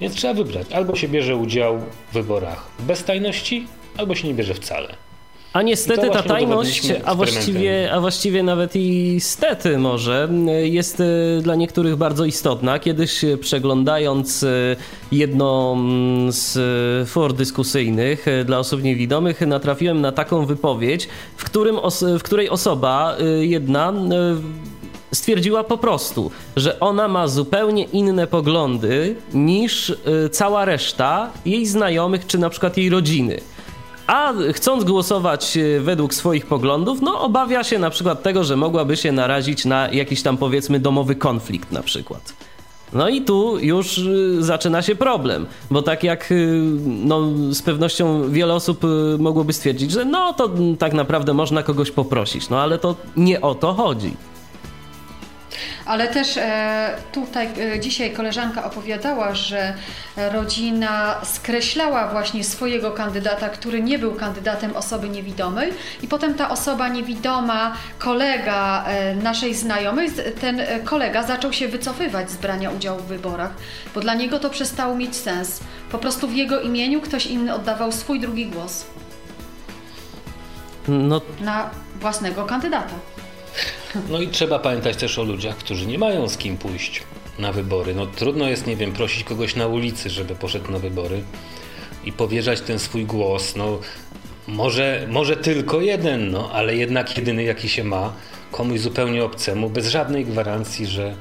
Więc 0.00 0.14
trzeba 0.14 0.34
wybrać, 0.34 0.72
albo 0.72 0.96
się 0.96 1.08
bierze 1.08 1.36
udział 1.36 1.78
w 1.78 2.14
wyborach 2.14 2.66
bez 2.78 3.04
tajności, 3.04 3.66
albo 3.96 4.14
się 4.14 4.28
nie 4.28 4.34
bierze 4.34 4.54
wcale. 4.54 4.96
A 5.52 5.62
niestety 5.62 6.10
ta 6.10 6.22
tajność, 6.22 6.92
a 7.04 7.14
właściwie, 7.14 7.92
a 7.92 8.00
właściwie 8.00 8.42
nawet 8.42 8.76
i 8.76 9.20
stety 9.20 9.78
może, 9.78 10.28
jest 10.62 11.00
e, 11.00 11.04
dla 11.42 11.54
niektórych 11.54 11.96
bardzo 11.96 12.24
istotna. 12.24 12.78
Kiedyś 12.78 13.24
e, 13.24 13.36
przeglądając 13.36 14.42
e, 14.42 14.76
jedno 15.12 15.74
mm, 15.76 16.32
z 16.32 16.58
for 17.08 17.32
dyskusyjnych 17.32 18.26
dla 18.44 18.58
osób 18.58 18.82
niewidomych, 18.82 19.40
natrafiłem 19.40 20.00
na 20.00 20.12
taką 20.12 20.46
wypowiedź, 20.46 21.08
w, 21.36 21.44
którym 21.44 21.76
w 22.18 22.22
której 22.22 22.50
osoba 22.50 23.16
jedna 23.40 23.92
stwierdziła 25.14 25.64
po 25.64 25.78
prostu, 25.78 26.30
że 26.56 26.80
ona 26.80 27.08
ma 27.08 27.28
zupełnie 27.28 27.84
inne 27.84 28.26
poglądy 28.26 29.16
niż 29.34 29.92
cała 30.32 30.64
reszta 30.64 31.30
jej 31.44 31.66
znajomych 31.66 32.26
czy 32.26 32.38
na 32.38 32.50
przykład 32.50 32.76
jej 32.76 32.90
rodziny 32.90 33.40
a 34.12 34.32
chcąc 34.52 34.84
głosować 34.84 35.56
e, 35.56 35.80
według 35.80 36.14
swoich 36.14 36.46
poglądów, 36.46 37.02
no 37.02 37.20
obawia 37.20 37.64
się 37.64 37.78
na 37.78 37.90
przykład 37.90 38.22
tego, 38.22 38.44
że 38.44 38.56
mogłaby 38.56 38.96
się 38.96 39.12
narazić 39.12 39.64
na 39.64 39.88
jakiś 39.88 40.22
tam 40.22 40.36
powiedzmy 40.36 40.80
domowy 40.80 41.14
konflikt 41.14 41.72
na 41.72 41.82
przykład. 41.82 42.34
No 42.92 43.08
i 43.08 43.22
tu 43.22 43.58
już 43.58 43.98
e, 43.98 44.02
zaczyna 44.42 44.82
się 44.82 44.94
problem, 44.94 45.46
bo 45.70 45.82
tak 45.82 46.04
jak 46.04 46.32
e, 46.32 46.34
no, 46.84 47.22
z 47.50 47.62
pewnością 47.62 48.30
wiele 48.30 48.54
osób 48.54 48.82
mogłoby 49.18 49.52
stwierdzić, 49.52 49.90
że 49.90 50.04
no 50.04 50.32
to 50.32 50.50
tak 50.78 50.92
naprawdę 50.92 51.34
można 51.34 51.62
kogoś 51.62 51.90
poprosić, 51.90 52.48
no 52.48 52.60
ale 52.60 52.78
to 52.78 52.94
nie 53.16 53.40
o 53.40 53.54
to 53.54 53.72
chodzi. 53.74 54.16
Ale 55.86 56.08
też 56.08 56.36
e, 56.36 56.96
tutaj 57.12 57.48
e, 57.74 57.80
dzisiaj 57.80 58.12
koleżanka 58.12 58.64
opowiadała, 58.64 59.34
że 59.34 59.74
rodzina 60.16 61.14
skreślała 61.24 62.08
właśnie 62.08 62.44
swojego 62.44 62.90
kandydata, 62.90 63.48
który 63.48 63.82
nie 63.82 63.98
był 63.98 64.14
kandydatem 64.14 64.76
osoby 64.76 65.08
niewidomej 65.08 65.72
i 66.02 66.08
potem 66.08 66.34
ta 66.34 66.50
osoba 66.50 66.88
niewidoma, 66.88 67.76
kolega 67.98 68.84
e, 68.86 69.14
naszej 69.14 69.54
znajomej, 69.54 70.10
ten 70.40 70.60
kolega 70.84 71.22
zaczął 71.22 71.52
się 71.52 71.68
wycofywać 71.68 72.30
z 72.30 72.36
brania 72.36 72.70
udziału 72.70 72.98
w 72.98 73.06
wyborach, 73.06 73.50
bo 73.94 74.00
dla 74.00 74.14
niego 74.14 74.38
to 74.38 74.50
przestało 74.50 74.94
mieć 74.94 75.16
sens. 75.16 75.60
Po 75.92 75.98
prostu 75.98 76.28
w 76.28 76.34
jego 76.34 76.60
imieniu 76.60 77.00
ktoś 77.00 77.26
inny 77.26 77.54
oddawał 77.54 77.92
swój 77.92 78.20
drugi 78.20 78.46
głos. 78.46 78.84
No. 80.88 81.20
Na 81.40 81.70
własnego 82.00 82.44
kandydata. 82.44 82.94
No 84.08 84.20
i 84.20 84.28
trzeba 84.28 84.58
pamiętać 84.58 84.96
też 84.96 85.18
o 85.18 85.22
ludziach, 85.24 85.56
którzy 85.56 85.86
nie 85.86 85.98
mają 85.98 86.28
z 86.28 86.36
kim 86.36 86.56
pójść 86.56 87.02
na 87.38 87.52
wybory. 87.52 87.94
No 87.94 88.06
trudno 88.06 88.48
jest, 88.48 88.66
nie 88.66 88.76
wiem, 88.76 88.92
prosić 88.92 89.24
kogoś 89.24 89.56
na 89.56 89.66
ulicy, 89.66 90.10
żeby 90.10 90.34
poszedł 90.34 90.72
na 90.72 90.78
wybory 90.78 91.22
i 92.04 92.12
powierzać 92.12 92.60
ten 92.60 92.78
swój 92.78 93.04
głos. 93.04 93.56
No 93.56 93.78
może, 94.46 95.06
może 95.10 95.36
tylko 95.36 95.80
jeden, 95.80 96.30
no 96.30 96.50
ale 96.52 96.76
jednak 96.76 97.16
jedyny 97.16 97.42
jaki 97.42 97.68
się 97.68 97.84
ma, 97.84 98.12
komuś 98.52 98.80
zupełnie 98.80 99.24
obcemu, 99.24 99.70
bez 99.70 99.88
żadnej 99.88 100.24
gwarancji, 100.24 100.86
że, 100.86 101.14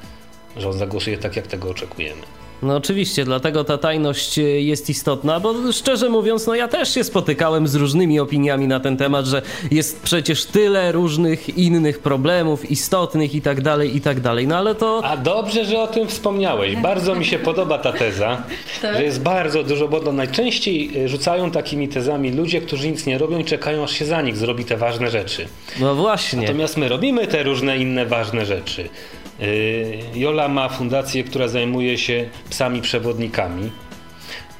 że 0.57 0.69
on 0.69 0.77
zagłosuje 0.77 1.17
tak, 1.17 1.35
jak 1.35 1.47
tego 1.47 1.69
oczekujemy. 1.69 2.21
No 2.61 2.75
oczywiście, 2.75 3.25
dlatego 3.25 3.63
ta 3.63 3.77
tajność 3.77 4.39
e, 4.39 4.41
jest 4.41 4.89
istotna, 4.89 5.39
bo 5.39 5.53
szczerze 5.71 6.09
mówiąc, 6.09 6.47
no 6.47 6.55
ja 6.55 6.67
też 6.67 6.93
się 6.93 7.03
spotykałem 7.03 7.67
z 7.67 7.75
różnymi 7.75 8.19
opiniami 8.19 8.67
na 8.67 8.79
ten 8.79 8.97
temat, 8.97 9.25
że 9.25 9.41
jest 9.71 10.01
przecież 10.01 10.45
tyle 10.45 10.91
różnych 10.91 11.57
innych 11.57 11.99
problemów 11.99 12.71
istotnych 12.71 13.35
i 13.35 13.41
tak 13.41 13.61
dalej, 13.61 13.95
i 13.95 14.01
tak 14.01 14.19
dalej. 14.19 14.47
No 14.47 14.57
ale 14.57 14.75
to... 14.75 15.01
A 15.03 15.17
dobrze, 15.17 15.65
że 15.65 15.79
o 15.79 15.87
tym 15.87 16.07
wspomniałeś. 16.07 16.75
Bardzo 16.75 17.15
mi 17.15 17.25
się 17.25 17.39
podoba 17.39 17.77
ta 17.77 17.91
teza, 17.93 18.43
tak? 18.81 18.95
że 18.97 19.03
jest 19.03 19.21
bardzo 19.21 19.63
dużo, 19.63 19.87
bo 19.87 19.99
to 19.99 20.11
najczęściej 20.11 20.91
e, 21.05 21.09
rzucają 21.09 21.51
takimi 21.51 21.87
tezami 21.87 22.31
ludzie, 22.31 22.61
którzy 22.61 22.91
nic 22.91 23.05
nie 23.05 23.17
robią 23.17 23.39
i 23.39 23.45
czekają, 23.45 23.83
aż 23.83 23.91
się 23.91 24.05
za 24.05 24.21
nich 24.21 24.37
zrobi 24.37 24.65
te 24.65 24.77
ważne 24.77 25.09
rzeczy. 25.11 25.47
No 25.79 25.95
właśnie. 25.95 26.41
Natomiast 26.41 26.77
my 26.77 26.89
robimy 26.89 27.27
te 27.27 27.43
różne 27.43 27.77
inne 27.77 28.05
ważne 28.05 28.45
rzeczy. 28.45 28.89
Y, 29.41 29.99
Jola 30.15 30.47
ma 30.47 30.69
fundację, 30.69 31.23
która 31.23 31.47
zajmuje 31.47 31.97
się 31.97 32.29
psami 32.49 32.81
przewodnikami. 32.81 33.71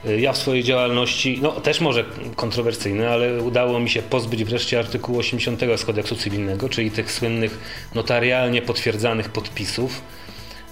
Y, 0.06 0.22
ja 0.22 0.34
w 0.34 0.38
swojej 0.38 0.64
działalności, 0.64 1.40
no 1.42 1.52
też 1.52 1.82
może 1.82 2.06
kontrowersyjne, 2.36 3.10
ale 3.10 3.44
udało 3.44 3.80
mi 3.80 3.90
się 3.90 4.02
pozbyć 4.02 4.44
wreszcie 4.44 4.80
artykułu 4.80 5.20
80 5.20 5.62
z 5.78 5.86
kodeksu 5.86 6.16
cywilnego, 6.16 6.70
czyli 6.70 6.92
tych 6.92 7.12
słynnych 7.12 7.60
notarialnie 7.96 8.62
potwierdzanych 8.62 9.30
podpisów. 9.30 10.02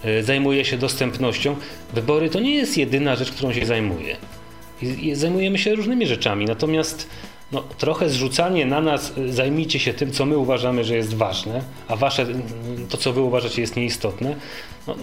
Y, 0.05 0.23
zajmuję 0.23 0.65
się 0.65 0.77
dostępnością. 0.77 1.55
Wybory 1.93 2.29
to 2.29 2.39
nie 2.39 2.55
jest 2.55 2.77
jedyna 2.77 3.15
rzecz, 3.15 3.31
którą 3.31 3.53
się 3.53 3.65
zajmuję. 3.65 4.17
Zajmujemy 5.13 5.57
się 5.57 5.75
różnymi 5.75 6.07
rzeczami, 6.07 6.45
natomiast 6.45 7.09
no, 7.51 7.63
trochę 7.77 8.09
zrzucanie 8.09 8.65
na 8.65 8.81
nas, 8.81 9.17
y, 9.17 9.33
zajmijcie 9.33 9.79
się 9.79 9.93
tym, 9.93 10.11
co 10.11 10.25
my 10.25 10.37
uważamy, 10.37 10.83
że 10.83 10.95
jest 10.95 11.13
ważne, 11.13 11.61
a 11.87 11.95
wasze, 11.95 12.23
y, 12.23 12.35
to, 12.89 12.97
co 12.97 13.13
wy 13.13 13.21
uważacie, 13.21 13.61
jest 13.61 13.75
nieistotne. 13.75 14.35
No, 14.87 14.95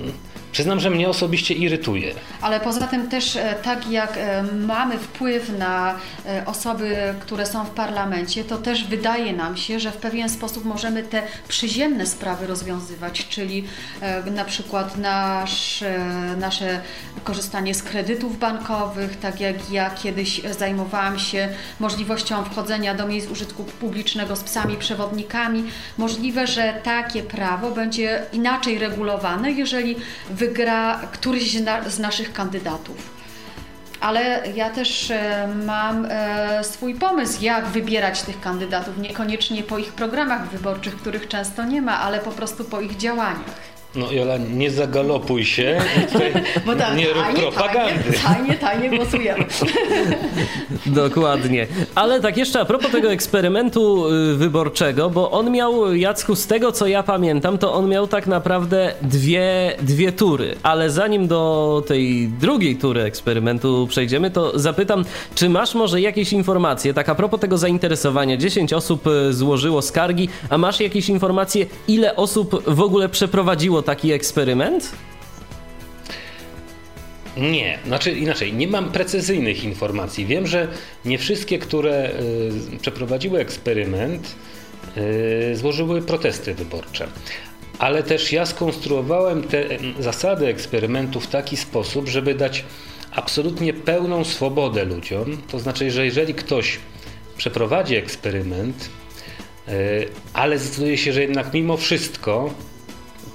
przyznam, 0.57 0.81
że 0.81 0.91
mnie 0.91 1.09
osobiście 1.09 1.55
irytuje. 1.55 2.15
Ale 2.41 2.61
poza 2.61 2.87
tym 2.87 3.09
też 3.09 3.37
e, 3.37 3.55
tak 3.63 3.91
jak 3.91 4.17
e, 4.17 4.43
mamy 4.43 4.99
wpływ 4.99 5.59
na 5.59 5.95
e, 6.27 6.47
osoby, 6.47 6.97
które 7.21 7.47
są 7.47 7.65
w 7.65 7.71
parlamencie, 7.71 8.45
to 8.45 8.57
też 8.57 8.85
wydaje 8.85 9.33
nam 9.33 9.57
się, 9.57 9.81
że 9.81 9.91
w 9.91 9.97
pewien 9.97 10.29
sposób 10.29 10.65
możemy 10.65 11.03
te 11.03 11.23
przyziemne 11.49 12.07
sprawy 12.07 12.47
rozwiązywać, 12.47 13.29
czyli 13.29 13.65
na 14.31 14.45
przykład 14.45 14.97
nasz, 14.97 15.85
nasze 16.37 16.81
korzystanie 17.25 17.75
z 17.75 17.83
kredytów 17.83 18.39
bankowych, 18.39 19.17
tak 19.19 19.41
jak 19.41 19.71
ja 19.71 19.91
kiedyś 19.91 20.41
zajmowałam 20.59 21.19
się 21.19 21.49
możliwością 21.81 22.45
wchodzenia 22.45 22.95
do 22.95 23.07
miejsc 23.07 23.31
użytku 23.31 23.65
publicznego 23.65 24.37
z 24.37 24.43
psami 24.43 24.77
przewodnikami. 24.77 25.65
Możliwe, 25.99 26.47
że 26.47 26.81
takie 26.85 27.23
prawo 27.23 27.71
będzie 27.71 28.23
inaczej 28.33 28.79
regulowane, 28.79 29.53
jeżeli 29.53 29.97
wygra 30.49 31.01
któryś 31.13 31.57
z 31.87 31.99
naszych 31.99 32.33
kandydatów. 32.33 33.17
Ale 34.01 34.43
ja 34.55 34.71
też 34.71 35.11
e, 35.11 35.49
mam 35.67 36.07
e, 36.11 36.65
swój 36.65 36.95
pomysł, 36.95 37.45
jak 37.45 37.67
wybierać 37.67 38.23
tych 38.23 38.41
kandydatów. 38.41 38.99
Niekoniecznie 38.99 39.63
po 39.63 39.79
ich 39.79 39.93
programach 39.93 40.49
wyborczych, 40.49 40.97
których 40.97 41.29
często 41.29 41.65
nie 41.65 41.83
ma, 41.83 42.01
ale 42.01 42.19
po 42.19 42.31
prostu 42.31 42.65
po 42.65 42.81
ich 42.81 42.97
działaniach. 42.97 43.76
No 43.97 44.13
Jola, 44.13 44.37
nie 44.37 44.71
zagalopuj 44.71 45.45
się, 45.45 45.81
Bo 46.67 46.77
tak, 46.77 46.97
nie 46.97 47.07
rób 47.07 47.25
propagandy. 47.37 48.13
Tajnie, 48.25 48.55
tajnie 48.55 48.97
głosujemy. 48.97 49.45
Dokładnie. 50.87 51.67
Ale 51.95 52.21
tak 52.21 52.37
jeszcze 52.37 52.61
a 52.61 52.65
propos 52.65 52.91
tego 52.91 53.13
eksperymentu 53.13 54.09
y, 54.13 54.35
wyborczego, 54.35 55.11
bo 55.11 55.31
on 55.31 55.51
miał, 55.51 55.95
Jacku, 55.95 56.37
z 56.37 56.47
tego 56.47 56.73
co 56.73 56.87
ja 56.87 57.03
pamiętam, 57.03 57.59
to 57.59 57.75
on 57.75 57.89
miał 57.89 58.07
tak 58.07 58.27
naprawdę 58.27 58.93
dwie, 59.03 59.77
dwie 59.83 60.13
tury. 60.13 60.55
Ale 60.63 60.91
zanim 60.91 61.29
do 61.29 61.83
tej 61.87 62.29
drugiej 62.29 62.77
tury 62.77 63.03
eksperymentu 63.03 63.87
przejdziemy, 63.91 64.31
to 64.31 64.59
zapytam, 64.59 65.05
czy 65.35 65.49
masz 65.49 65.75
może 65.75 66.01
jakieś 66.01 66.33
informacje, 66.33 66.95
tak 66.95 67.09
a 67.09 67.15
propos 67.15 67.41
tego 67.41 67.59
zainteresowania, 67.59 68.37
10 68.37 68.73
osób 68.73 69.07
y, 69.07 69.33
złożyło 69.33 69.83
skargi, 69.83 70.29
a 70.51 70.59
masz 70.59 70.81
jakieś 70.81 71.09
informacje, 71.09 71.67
ile 71.89 72.17
osób 72.17 72.63
w 72.67 72.81
ogóle 72.81 73.09
przeprowadziło 73.09 73.83
taki 73.87 74.13
eksperyment? 74.13 74.93
Nie, 77.37 77.79
znaczy 77.87 78.13
inaczej, 78.13 78.53
nie 78.53 78.69
mam 78.69 78.93
precyzyjnych 78.93 79.65
informacji. 79.65 80.27
Wiem, 80.27 80.47
że 80.47 80.69
nie 81.05 81.19
wszystkie, 81.19 81.59
które 81.59 82.11
y, 82.75 82.79
przeprowadziły 82.79 83.41
eksperyment, 83.41 84.35
y, 84.97 85.57
złożyły 85.57 86.03
protesty 86.03 86.55
wyborcze. 86.55 87.07
Ale 87.79 88.03
też 88.03 88.33
ja 88.33 88.47
skonstruowałem 88.47 89.43
te 89.43 89.65
zasady 89.99 90.47
eksperymentu 90.47 91.21
w 91.21 91.27
taki 91.27 91.57
sposób, 91.57 92.09
żeby 92.09 92.35
dać 92.35 92.65
absolutnie 93.13 93.73
pełną 93.75 94.25
swobodę 94.25 94.85
ludziom. 94.85 95.43
To 95.51 95.59
znaczy, 95.59 95.91
że 95.91 96.05
jeżeli 96.05 96.35
ktoś 96.35 96.79
przeprowadzi 97.37 97.97
eksperyment, 97.97 98.91
y, 99.69 99.73
ale 100.33 100.59
zdecyduje 100.59 100.99
się, 100.99 101.13
że 101.13 101.23
jednak 101.23 101.55
mimo 101.55 101.77
wszystko 101.77 102.51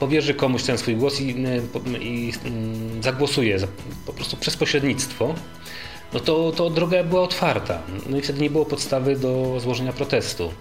powierzy 0.01 0.33
komuś 0.33 0.63
ten 0.63 0.77
swój 0.77 0.95
głos 0.95 1.21
i, 1.21 1.23
i, 1.25 1.33
i 2.01 2.33
mm, 2.45 3.03
zagłosuje 3.03 3.59
za, 3.59 3.67
po 4.05 4.13
prostu 4.13 4.37
przez 4.37 4.57
pośrednictwo, 4.57 5.35
no 6.13 6.19
to, 6.19 6.51
to 6.51 6.69
droga 6.69 7.03
była 7.03 7.21
otwarta. 7.21 7.81
No 8.09 8.17
i 8.17 8.21
wtedy 8.21 8.41
nie 8.41 8.49
było 8.49 8.65
podstawy 8.65 9.15
do 9.15 9.59
złożenia 9.59 9.93
protestu. 9.93 10.51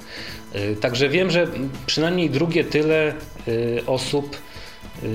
Y, 0.54 0.76
także 0.76 1.08
wiem, 1.08 1.30
że 1.30 1.46
przynajmniej 1.86 2.30
drugie 2.30 2.64
tyle 2.64 3.14
y, 3.48 3.82
osób 3.86 4.36
y, 5.02 5.06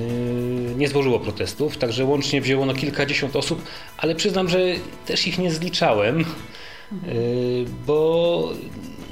nie 0.77 0.87
złożyło 0.87 1.19
protestów, 1.19 1.77
także 1.77 2.05
łącznie 2.05 2.41
wzięło 2.41 2.65
no 2.65 2.73
kilkadziesiąt 2.73 3.35
osób, 3.35 3.61
ale 3.97 4.15
przyznam, 4.15 4.49
że 4.49 4.59
też 5.05 5.27
ich 5.27 5.37
nie 5.37 5.51
zliczałem, 5.51 6.25
bo 7.87 8.49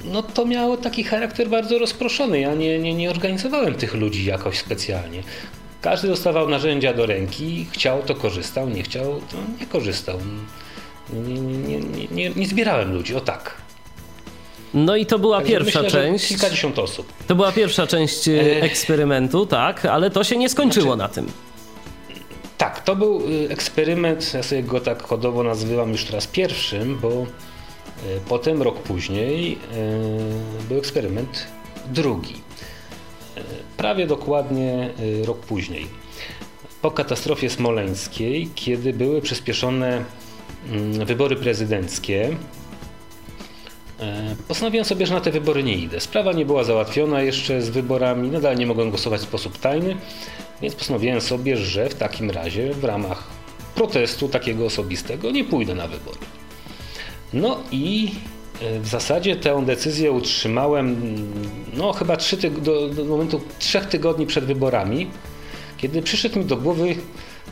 no 0.03 0.23
to 0.23 0.45
miało 0.45 0.77
taki 0.77 1.03
charakter 1.03 1.49
bardzo 1.49 1.79
rozproszony. 1.79 2.39
Ja 2.39 2.53
nie, 2.53 2.79
nie, 2.79 2.93
nie 2.93 3.09
organizowałem 3.09 3.75
tych 3.75 3.93
ludzi 3.93 4.25
jakoś 4.25 4.57
specjalnie. 4.57 5.23
Każdy 5.81 6.07
dostawał 6.07 6.49
narzędzia 6.49 6.93
do 6.93 7.05
ręki, 7.05 7.67
chciał 7.71 8.03
to 8.03 8.15
korzystał, 8.15 8.69
nie 8.69 8.83
chciał 8.83 9.03
to 9.03 9.37
nie 9.59 9.65
korzystał. 9.65 10.17
Nie, 11.13 11.41
nie, 11.41 11.79
nie, 12.11 12.29
nie, 12.29 12.47
zbierałem 12.47 12.93
ludzi, 12.93 13.15
o 13.15 13.21
tak. 13.21 13.55
No 14.73 14.95
i 14.95 15.05
to 15.05 15.19
była 15.19 15.37
Także 15.37 15.51
pierwsza 15.51 15.81
myślę, 15.81 16.01
część. 16.01 16.27
Kilkadziesiąt 16.27 16.79
osób. 16.79 17.13
To 17.27 17.35
była 17.35 17.51
pierwsza 17.51 17.87
część 17.87 18.27
e, 18.27 18.61
eksperymentu, 18.61 19.45
tak, 19.45 19.85
ale 19.85 20.09
to 20.09 20.23
się 20.23 20.37
nie 20.37 20.49
skończyło 20.49 20.95
znaczy, 20.95 21.21
na 21.21 21.27
tym. 21.27 21.31
Tak, 22.57 22.83
to 22.83 22.95
był 22.95 23.21
y, 23.29 23.49
eksperyment, 23.49 24.33
ja 24.33 24.43
sobie 24.43 24.63
go 24.63 24.79
tak 24.79 25.03
kodowo 25.03 25.43
nazywam 25.43 25.91
już 25.91 26.05
teraz 26.05 26.27
pierwszym, 26.27 26.99
bo 26.99 27.09
E, 27.09 27.52
potem 28.29 28.61
rok 28.61 28.79
później 28.79 29.53
e, 29.53 30.67
był 30.69 30.77
eksperyment 30.77 31.47
drugi. 31.91 32.33
E, 33.37 33.41
prawie 33.77 34.07
dokładnie 34.07 34.89
rok 35.25 35.39
później. 35.39 35.87
Po 36.81 36.91
katastrofie 36.91 37.49
smoleńskiej, 37.49 38.49
kiedy 38.55 38.93
były 38.93 39.21
przyspieszone 39.21 40.03
mm, 40.69 41.05
wybory 41.05 41.35
prezydenckie, 41.35 42.37
postanowiłem 44.47 44.85
sobie, 44.85 45.05
że 45.05 45.13
na 45.13 45.21
te 45.21 45.31
wybory 45.31 45.63
nie 45.63 45.75
idę. 45.75 45.99
Sprawa 45.99 46.33
nie 46.33 46.45
była 46.45 46.63
załatwiona 46.63 47.21
jeszcze 47.21 47.61
z 47.61 47.69
wyborami, 47.69 48.29
nadal 48.29 48.57
nie 48.57 48.65
mogłem 48.65 48.89
głosować 48.89 49.21
w 49.21 49.23
sposób 49.23 49.57
tajny, 49.57 49.97
więc 50.61 50.75
postanowiłem 50.75 51.21
sobie, 51.21 51.57
że 51.57 51.89
w 51.89 51.95
takim 51.95 52.31
razie 52.31 52.73
w 52.73 52.83
ramach 52.83 53.27
protestu 53.75 54.29
takiego 54.29 54.65
osobistego 54.65 55.31
nie 55.31 55.43
pójdę 55.43 55.75
na 55.75 55.87
wybory. 55.87 56.17
No 57.34 57.60
i 57.72 58.12
e, 58.62 58.80
w 58.80 58.88
zasadzie 58.88 59.36
tę 59.36 59.65
decyzję 59.65 60.12
utrzymałem 60.12 61.15
no 61.74 61.93
chyba 61.93 62.17
trzy 62.17 62.38
do, 62.38 62.89
do 62.89 63.06
momentu 63.06 63.41
trzech 63.60 63.86
tygodni 63.86 64.28
przed 64.28 64.46
wyborami, 64.46 65.08
kiedy 65.78 66.02
przyszedł 66.02 66.39
mi 66.39 66.46
do 66.46 66.58
głowy 66.58 66.96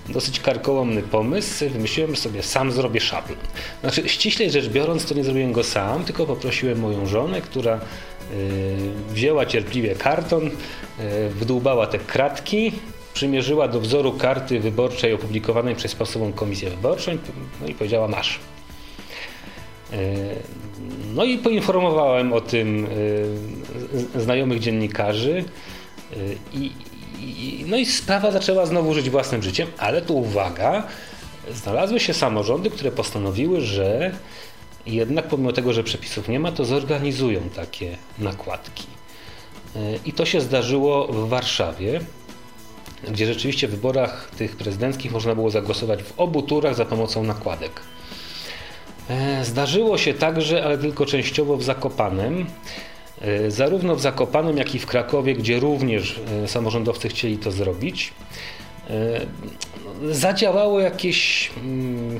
dosyć 0.09 0.39
karkołomny 0.39 1.01
pomysł, 1.01 1.69
wymyśliłem 1.69 2.15
sobie 2.15 2.43
sam 2.43 2.71
zrobię 2.71 2.99
szablon. 2.99 3.37
Znaczy 3.81 4.09
ściślej 4.09 4.51
rzecz 4.51 4.69
biorąc 4.69 5.05
to 5.05 5.15
nie 5.15 5.23
zrobiłem 5.23 5.51
go 5.51 5.63
sam, 5.63 6.03
tylko 6.03 6.25
poprosiłem 6.25 6.79
moją 6.79 7.05
żonę, 7.05 7.41
która 7.41 7.73
yy, 7.73 9.13
wzięła 9.13 9.45
cierpliwie 9.45 9.95
karton, 9.95 10.43
yy, 10.43 11.29
wydłubała 11.29 11.87
te 11.87 11.99
kratki, 11.99 12.71
przymierzyła 13.13 13.67
do 13.67 13.79
wzoru 13.79 14.11
karty 14.11 14.59
wyborczej 14.59 15.13
opublikowanej 15.13 15.75
przez 15.75 15.95
Państwową 15.95 16.33
Komisję 16.33 16.69
Wyborczą 16.69 17.17
no 17.61 17.67
i 17.67 17.73
powiedziała 17.73 18.07
masz. 18.07 18.50
E, 19.93 19.97
no 21.15 21.23
i 21.23 21.37
poinformowałem 21.37 22.33
o 22.33 22.41
tym 22.41 22.87
e, 24.15 24.21
znajomych 24.21 24.59
dziennikarzy 24.59 25.43
e, 26.13 26.15
i, 26.53 26.71
i, 27.19 27.65
no 27.67 27.77
i 27.77 27.85
sprawa 27.85 28.31
zaczęła 28.31 28.65
znowu 28.65 28.93
żyć 28.93 29.09
własnym 29.09 29.43
życiem, 29.43 29.67
ale 29.77 30.01
tu 30.01 30.17
uwaga, 30.17 30.87
znalazły 31.53 31.99
się 31.99 32.13
samorządy, 32.13 32.69
które 32.69 32.91
postanowiły, 32.91 33.61
że 33.61 34.11
jednak 34.85 35.27
pomimo 35.27 35.51
tego, 35.51 35.73
że 35.73 35.83
przepisów 35.83 36.29
nie 36.29 36.39
ma, 36.39 36.51
to 36.51 36.65
zorganizują 36.65 37.41
takie 37.55 37.97
nakładki. 38.19 38.83
I 40.05 40.13
to 40.13 40.25
się 40.25 40.41
zdarzyło 40.41 41.07
w 41.07 41.29
Warszawie, 41.29 42.01
gdzie 43.09 43.25
rzeczywiście 43.25 43.67
w 43.67 43.71
wyborach 43.71 44.31
tych 44.37 44.55
prezydenckich 44.55 45.11
można 45.11 45.35
było 45.35 45.49
zagłosować 45.49 46.03
w 46.03 46.19
obu 46.19 46.41
turach 46.41 46.75
za 46.75 46.85
pomocą 46.85 47.23
nakładek. 47.23 47.81
E, 49.09 49.45
zdarzyło 49.45 49.97
się 49.97 50.13
także, 50.13 50.63
ale 50.63 50.77
tylko 50.77 51.05
częściowo 51.05 51.57
w 51.57 51.63
Zakopanem. 51.63 52.45
E, 53.21 53.51
zarówno 53.51 53.95
w 53.95 54.01
Zakopanem, 54.01 54.57
jak 54.57 54.75
i 54.75 54.79
w 54.79 54.85
Krakowie, 54.85 55.33
gdzie 55.33 55.59
również 55.59 56.19
e, 56.43 56.47
samorządowcy 56.47 57.09
chcieli 57.09 57.37
to 57.37 57.51
zrobić, 57.51 58.13
zadziałało 60.11 60.79
jakieś 60.79 61.51
mm, 61.57 62.19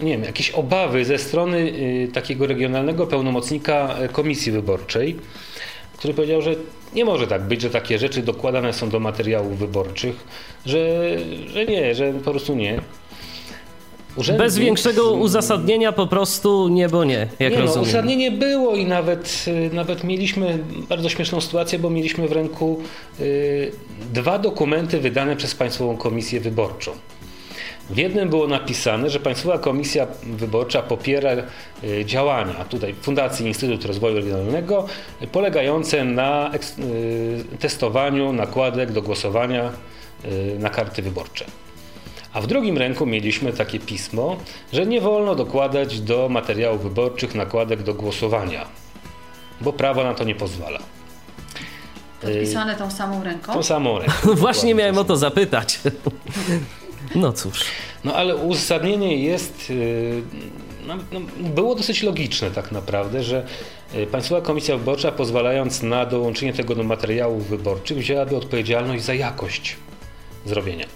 nie 0.00 0.10
wiem, 0.12 0.24
jakieś 0.24 0.50
obawy 0.50 1.04
ze 1.04 1.18
strony 1.18 1.72
takiego 2.12 2.46
regionalnego 2.46 3.06
pełnomocnika 3.06 3.96
komisji 4.12 4.52
wyborczej, 4.52 5.16
który 5.96 6.14
powiedział, 6.14 6.42
że 6.42 6.54
nie 6.94 7.04
może 7.04 7.26
tak 7.26 7.42
być, 7.42 7.60
że 7.60 7.70
takie 7.70 7.98
rzeczy 7.98 8.22
dokładane 8.22 8.72
są 8.72 8.88
do 8.90 9.00
materiałów 9.00 9.58
wyborczych, 9.58 10.16
że, 10.66 10.78
że 11.46 11.64
nie, 11.66 11.94
że 11.94 12.12
po 12.12 12.30
prostu 12.30 12.54
nie. 12.54 12.80
Urzędnik... 14.18 14.46
Bez 14.46 14.58
większego 14.58 15.12
uzasadnienia 15.12 15.92
po 15.92 16.06
prostu 16.06 16.68
nie, 16.68 16.88
bo 16.88 17.04
nie, 17.04 17.28
jak 17.38 17.52
nie, 17.52 17.58
no, 17.58 17.64
rozumiem. 17.64 17.74
No, 17.74 17.82
uzasadnienie 17.82 18.30
było 18.30 18.74
i 18.74 18.86
nawet, 18.86 19.44
y, 19.48 19.70
nawet 19.74 20.04
mieliśmy 20.04 20.58
bardzo 20.88 21.08
śmieszną 21.08 21.40
sytuację, 21.40 21.78
bo 21.78 21.90
mieliśmy 21.90 22.28
w 22.28 22.32
ręku 22.32 22.80
y, 23.20 23.72
dwa 24.12 24.38
dokumenty 24.38 25.00
wydane 25.00 25.36
przez 25.36 25.54
Państwową 25.54 25.96
Komisję 25.96 26.40
Wyborczą. 26.40 26.90
W 27.90 27.96
jednym 27.96 28.28
było 28.28 28.46
napisane, 28.46 29.10
że 29.10 29.20
Państwowa 29.20 29.58
Komisja 29.58 30.06
Wyborcza 30.22 30.82
popiera 30.82 31.30
y, 31.84 32.04
działania 32.04 32.64
tutaj 32.64 32.94
Fundacji 32.94 33.46
Instytut 33.46 33.84
Rozwoju 33.84 34.16
Regionalnego 34.16 34.86
polegające 35.32 36.04
na 36.04 36.50
y, 36.78 37.58
testowaniu 37.58 38.32
nakładek 38.32 38.92
do 38.92 39.02
głosowania 39.02 39.72
na 40.58 40.70
karty 40.70 41.02
wyborcze. 41.02 41.44
A 42.38 42.40
w 42.40 42.46
drugim 42.46 42.78
ręku 42.78 43.06
mieliśmy 43.06 43.52
takie 43.52 43.80
pismo, 43.80 44.36
że 44.72 44.86
nie 44.86 45.00
wolno 45.00 45.34
dokładać 45.34 46.00
do 46.00 46.28
materiałów 46.28 46.82
wyborczych 46.82 47.34
nakładek 47.34 47.82
do 47.82 47.94
głosowania, 47.94 48.64
bo 49.60 49.72
prawo 49.72 50.04
na 50.04 50.14
to 50.14 50.24
nie 50.24 50.34
pozwala. 50.34 50.78
Podpisane 52.20 52.76
tą 52.76 52.90
samą 52.90 53.24
ręką? 53.24 53.52
Tą 53.52 53.62
samą 53.62 53.98
ręką. 53.98 54.34
Właśnie 54.34 54.74
miałem 54.74 54.98
o 54.98 55.04
to 55.04 55.16
zapytać. 55.16 55.80
No 57.14 57.32
cóż. 57.32 57.64
No 58.04 58.14
ale 58.14 58.36
uzasadnienie 58.36 59.16
jest, 59.16 59.70
y, 59.70 60.22
no, 60.86 60.96
no, 61.12 61.20
było 61.38 61.74
dosyć 61.74 62.02
logiczne 62.02 62.50
tak 62.50 62.72
naprawdę, 62.72 63.22
że 63.22 63.46
y, 63.94 64.06
Państwowa 64.06 64.40
Komisja 64.40 64.76
Wyborcza 64.76 65.12
pozwalając 65.12 65.82
na 65.82 66.06
dołączenie 66.06 66.52
tego 66.52 66.74
do 66.74 66.82
materiałów 66.82 67.48
wyborczych 67.48 67.98
wzięłaby 67.98 68.36
odpowiedzialność 68.36 69.04
za 69.04 69.14
jakość 69.14 69.76
zrobienia. 70.46 70.86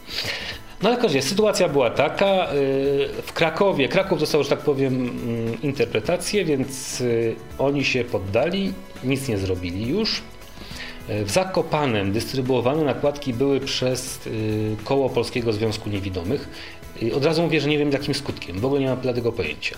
No 0.82 0.88
ale 0.88 0.98
każdym 0.98 1.22
sytuacja 1.22 1.68
była 1.68 1.90
taka, 1.90 2.52
y, 2.52 3.22
w 3.22 3.32
Krakowie, 3.32 3.88
Kraków 3.88 4.20
dostał, 4.20 4.42
że 4.42 4.48
tak 4.50 4.58
powiem, 4.58 4.94
mm, 4.94 5.62
interpretację, 5.62 6.44
więc 6.44 7.02
oni 7.58 7.84
się 7.84 8.04
poddali, 8.04 8.72
nic 9.04 9.28
nie 9.28 9.38
zrobili 9.38 9.88
już. 9.88 10.22
W 11.08 11.30
Zakopanem 11.30 12.12
dystrybuowane 12.12 12.84
nakładki 12.84 13.34
były 13.34 13.60
przez 13.60 14.26
y, 14.26 14.76
Koło 14.84 15.10
Polskiego 15.10 15.52
Związku 15.52 15.90
Niewidomych. 15.90 16.48
Od 17.16 17.24
razu 17.24 17.42
mówię, 17.42 17.60
że 17.60 17.68
nie 17.68 17.78
wiem 17.78 17.92
jakim 17.92 18.14
skutkiem, 18.14 18.60
w 18.60 18.64
ogóle 18.64 18.80
nie 18.80 18.86
mam 18.86 19.14
tego 19.14 19.32
pojęcia. 19.32 19.76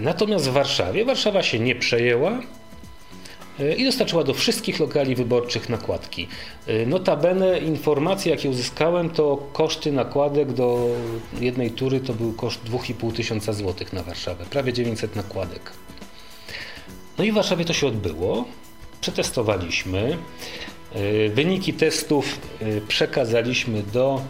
Natomiast 0.00 0.48
w 0.48 0.52
Warszawie, 0.52 1.04
Warszawa 1.04 1.42
się 1.42 1.58
nie 1.58 1.74
przejęła 1.74 2.40
i 3.76 3.84
dostarczyła 3.84 4.24
do 4.24 4.34
wszystkich 4.34 4.80
lokali 4.80 5.14
wyborczych 5.14 5.68
nakładki. 5.68 6.28
E, 6.66 6.86
notabene 6.86 7.58
informacje, 7.58 8.32
jakie 8.32 8.50
uzyskałem, 8.50 9.10
to 9.10 9.48
koszty 9.52 9.92
nakładek 9.92 10.52
do 10.52 10.88
jednej 11.40 11.70
tury 11.70 12.00
to 12.00 12.14
był 12.14 12.32
koszt 12.32 12.60
2,5 12.64 13.12
tysiąca 13.12 13.52
złotych 13.52 13.92
na 13.92 14.02
Warszawę, 14.02 14.44
prawie 14.50 14.72
900 14.72 15.16
nakładek. 15.16 15.72
No 17.18 17.24
i 17.24 17.32
w 17.32 17.34
Warszawie 17.34 17.64
to 17.64 17.72
się 17.72 17.86
odbyło 17.86 18.44
przetestowaliśmy. 19.00 20.18
E, 20.92 21.28
wyniki 21.28 21.72
testów 21.72 22.40
przekazaliśmy 22.88 23.82
do 23.82 24.22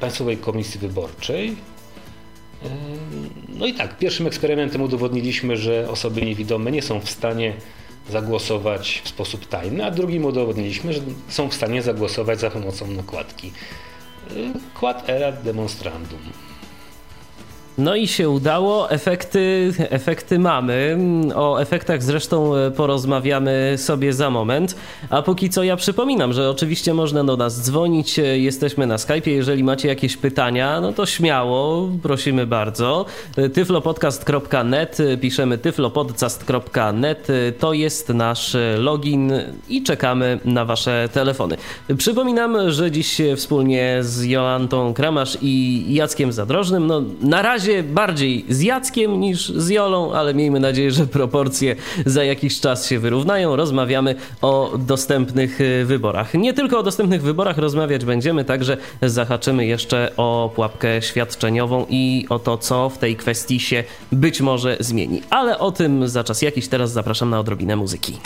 Państwowej 0.00 0.36
Komisji 0.36 0.80
Wyborczej. 0.80 1.56
No 3.48 3.66
i 3.66 3.74
tak, 3.74 3.98
pierwszym 3.98 4.26
eksperymentem 4.26 4.82
udowodniliśmy, 4.82 5.56
że 5.56 5.90
osoby 5.90 6.22
niewidome 6.22 6.70
nie 6.70 6.82
są 6.82 7.00
w 7.00 7.10
stanie 7.10 7.52
zagłosować 8.10 9.02
w 9.04 9.08
sposób 9.08 9.46
tajny, 9.46 9.84
a 9.84 9.90
drugim 9.90 10.24
udowodniliśmy, 10.24 10.92
że 10.92 11.00
są 11.28 11.48
w 11.48 11.54
stanie 11.54 11.82
zagłosować 11.82 12.40
za 12.40 12.50
pomocą 12.50 12.86
nakładki. 12.86 13.52
Quad 14.74 15.08
erat 15.08 15.42
demonstrandum. 15.42 16.20
No 17.80 17.96
i 17.96 18.08
się 18.08 18.30
udało, 18.30 18.90
efekty, 18.90 19.72
efekty 19.78 20.38
mamy. 20.38 20.98
O 21.34 21.60
efektach 21.60 22.02
zresztą 22.02 22.56
e, 22.56 22.70
porozmawiamy 22.70 23.74
sobie 23.76 24.12
za 24.12 24.30
moment. 24.30 24.76
A 25.10 25.22
póki 25.22 25.50
co 25.50 25.62
ja 25.62 25.76
przypominam, 25.76 26.32
że 26.32 26.50
oczywiście 26.50 26.94
można 26.94 27.24
do 27.24 27.36
nas 27.36 27.62
dzwonić, 27.62 28.18
e, 28.18 28.38
jesteśmy 28.38 28.86
na 28.86 28.98
Skype. 28.98 29.30
Jeżeli 29.30 29.64
macie 29.64 29.88
jakieś 29.88 30.16
pytania, 30.16 30.80
no 30.80 30.92
to 30.92 31.06
śmiało, 31.06 31.88
prosimy 32.02 32.46
bardzo. 32.46 33.04
E, 33.36 33.48
tyflopodcast.net, 33.48 34.98
piszemy 35.20 35.58
tyflopodcast.net, 35.58 37.28
to 37.58 37.72
jest 37.72 38.08
nasz 38.08 38.56
login 38.78 39.32
i 39.68 39.82
czekamy 39.82 40.38
na 40.44 40.64
wasze 40.64 41.08
telefony. 41.12 41.56
Przypominam, 41.96 42.70
że 42.70 42.90
dziś 42.90 43.20
wspólnie 43.36 43.98
z 44.00 44.24
Jolantą 44.24 44.94
Kramasz 44.94 45.38
i 45.42 45.84
Jackiem 45.88 46.32
Zadrożnym, 46.32 46.86
no 46.86 47.02
na 47.20 47.42
razie 47.42 47.69
razie 47.70 47.82
bardziej 47.82 48.44
z 48.48 48.62
Jackiem 48.62 49.20
niż 49.20 49.48
z 49.48 49.68
Jolą, 49.68 50.12
ale 50.12 50.34
miejmy 50.34 50.60
nadzieję, 50.60 50.90
że 50.90 51.06
proporcje 51.06 51.76
za 52.06 52.24
jakiś 52.24 52.60
czas 52.60 52.88
się 52.88 52.98
wyrównają. 52.98 53.56
Rozmawiamy 53.56 54.14
o 54.42 54.72
dostępnych 54.78 55.60
y, 55.60 55.84
wyborach. 55.84 56.34
Nie 56.34 56.54
tylko 56.54 56.78
o 56.78 56.82
dostępnych 56.82 57.22
wyborach 57.22 57.58
rozmawiać 57.58 58.04
będziemy, 58.04 58.44
także 58.44 58.76
zahaczymy 59.02 59.66
jeszcze 59.66 60.12
o 60.16 60.50
pułapkę 60.54 61.02
świadczeniową 61.02 61.86
i 61.88 62.26
o 62.28 62.38
to, 62.38 62.58
co 62.58 62.88
w 62.88 62.98
tej 62.98 63.16
kwestii 63.16 63.60
się 63.60 63.84
być 64.12 64.40
może 64.40 64.76
zmieni. 64.80 65.22
Ale 65.30 65.58
o 65.58 65.72
tym 65.72 66.08
za 66.08 66.24
czas 66.24 66.42
jakiś. 66.42 66.68
Teraz 66.68 66.92
zapraszam 66.92 67.30
na 67.30 67.40
odrobinę 67.40 67.76
muzyki. 67.76 68.18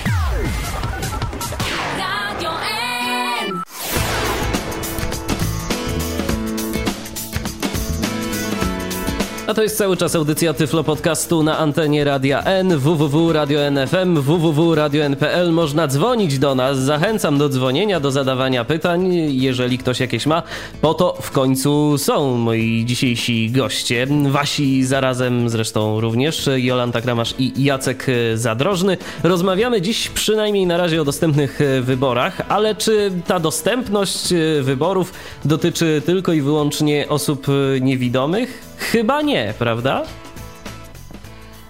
A 9.47 9.55
to 9.55 9.63
jest 9.63 9.79
cały 9.79 9.97
czas 9.97 10.17
audycja 10.17 10.55
Tyflo 10.55 10.85
Podcastu 10.85 11.43
na 11.43 11.59
antenie 11.59 12.05
Radia 12.05 12.43
N, 12.43 12.79
www.radio.nfm, 12.79 14.21
www.radio.npl. 14.21 15.53
Można 15.53 15.87
dzwonić 15.87 16.39
do 16.39 16.55
nas. 16.55 16.79
Zachęcam 16.79 17.39
do 17.39 17.49
dzwonienia, 17.49 18.01
do 18.01 18.11
zadawania 18.11 18.65
pytań, 18.65 19.15
jeżeli 19.29 19.79
ktoś 19.79 20.01
jakieś 20.01 20.27
ma. 20.27 20.43
Po 20.81 20.95
to 20.95 21.17
w 21.21 21.31
końcu 21.31 21.99
są 21.99 22.37
moi 22.37 22.85
dzisiejsi 22.87 23.51
goście. 23.51 24.07
Wasi 24.29 24.85
zarazem 24.85 25.49
zresztą 25.49 26.01
również, 26.01 26.51
Jolanta 26.57 27.01
Kramasz 27.01 27.35
i 27.39 27.65
Jacek 27.65 28.07
Zadrożny. 28.35 28.97
Rozmawiamy 29.23 29.83
dziś 29.83 30.09
przynajmniej 30.09 30.67
na 30.67 30.77
razie 30.77 31.01
o 31.01 31.05
dostępnych 31.05 31.59
wyborach, 31.83 32.41
ale 32.49 32.75
czy 32.75 33.13
ta 33.27 33.41
dostępność 33.41 34.35
wyborów 34.63 35.13
dotyczy 35.45 36.03
tylko 36.07 36.33
i 36.33 36.41
wyłącznie 36.41 37.09
osób 37.09 37.47
niewidomych? 37.81 38.74
Chyba 38.79 39.23
nie, 39.23 39.55
prawda? 39.59 40.03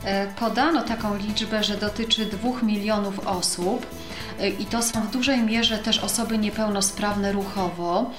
E, 0.04 0.26
podano 0.26 0.82
taką 0.82 1.16
liczbę, 1.16 1.64
że 1.64 1.76
dotyczy 1.76 2.26
2 2.26 2.50
milionów 2.62 3.26
osób 3.26 3.86
e, 4.40 4.48
i 4.48 4.66
to 4.66 4.82
są 4.82 5.00
w 5.00 5.10
dużej 5.10 5.42
mierze 5.42 5.78
też 5.78 5.98
osoby 5.98 6.38
niepełnosprawne 6.38 7.32
ruchowo. 7.32 8.10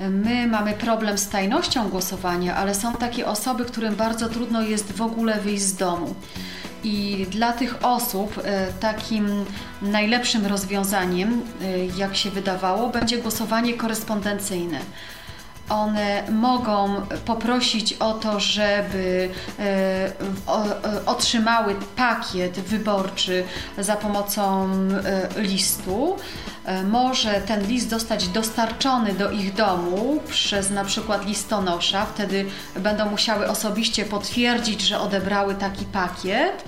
E, 0.00 0.10
my 0.10 0.46
mamy 0.46 0.72
problem 0.72 1.18
z 1.18 1.28
tajnością 1.28 1.88
głosowania, 1.88 2.56
ale 2.56 2.74
są 2.74 2.94
takie 2.94 3.26
osoby, 3.26 3.64
którym 3.64 3.94
bardzo 3.94 4.28
trudno 4.28 4.62
jest 4.62 4.92
w 4.92 5.02
ogóle 5.02 5.40
wyjść 5.40 5.62
z 5.62 5.76
domu. 5.76 6.14
I 6.84 7.26
dla 7.30 7.52
tych 7.52 7.84
osób 7.84 8.42
takim 8.80 9.44
najlepszym 9.82 10.46
rozwiązaniem, 10.46 11.42
jak 11.96 12.16
się 12.16 12.30
wydawało, 12.30 12.88
będzie 12.88 13.18
głosowanie 13.18 13.74
korespondencyjne 13.74 14.78
one 15.68 16.22
mogą 16.30 17.06
poprosić 17.24 17.92
o 17.92 18.12
to, 18.12 18.40
żeby 18.40 19.28
e, 19.58 19.62
e, 19.62 20.12
otrzymały 21.06 21.76
pakiet 21.96 22.60
wyborczy 22.60 23.44
za 23.78 23.96
pomocą 23.96 24.70
e, 25.36 25.42
listu. 25.42 26.16
Może 26.84 27.40
ten 27.40 27.66
list 27.66 27.90
zostać 27.90 28.28
dostarczony 28.28 29.12
do 29.12 29.30
ich 29.30 29.54
domu 29.54 30.20
przez 30.28 30.70
na 30.70 30.84
przykład 30.84 31.26
listonosza, 31.26 32.06
wtedy 32.14 32.46
będą 32.76 33.10
musiały 33.10 33.48
osobiście 33.48 34.04
potwierdzić, 34.04 34.80
że 34.80 35.00
odebrały 35.00 35.54
taki 35.54 35.84
pakiet. 35.84 36.64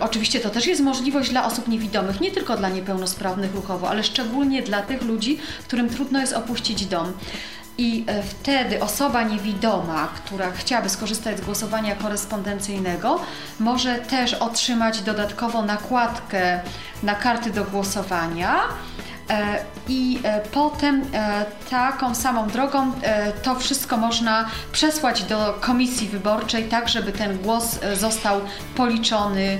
Oczywiście 0.00 0.40
to 0.40 0.50
też 0.50 0.66
jest 0.66 0.80
możliwość 0.80 1.30
dla 1.30 1.46
osób 1.46 1.68
niewidomych, 1.68 2.20
nie 2.20 2.30
tylko 2.30 2.56
dla 2.56 2.68
niepełnosprawnych 2.68 3.54
ruchowo, 3.54 3.88
ale 3.88 4.04
szczególnie 4.04 4.62
dla 4.62 4.82
tych 4.82 5.02
ludzi, 5.02 5.38
którym 5.66 5.88
trudno 5.88 6.20
jest 6.20 6.32
opuścić 6.32 6.86
dom. 6.86 7.12
I 7.78 8.04
e, 8.06 8.22
wtedy 8.22 8.82
osoba 8.82 9.22
niewidoma, 9.22 10.08
która 10.16 10.50
chciałaby 10.52 10.88
skorzystać 10.88 11.38
z 11.38 11.40
głosowania 11.40 11.96
korespondencyjnego, 11.96 13.20
może 13.60 13.94
też 13.94 14.34
otrzymać 14.34 15.00
dodatkowo 15.00 15.62
nakładkę 15.62 16.60
na 17.02 17.14
karty 17.14 17.50
do 17.50 17.64
głosowania. 17.64 18.60
E, 19.30 19.64
I 19.88 20.18
e, 20.24 20.40
potem 20.40 21.04
taką 21.70 22.14
samą 22.14 22.48
drogą 22.48 22.92
to 23.42 23.54
wszystko 23.54 23.96
można 23.96 24.48
przesłać 24.72 25.22
do 25.22 25.58
komisji 25.60 26.08
wyborczej, 26.08 26.64
tak 26.64 26.88
żeby 26.88 27.12
ten 27.12 27.38
głos 27.38 27.78
został 27.94 28.40
policzony 28.76 29.58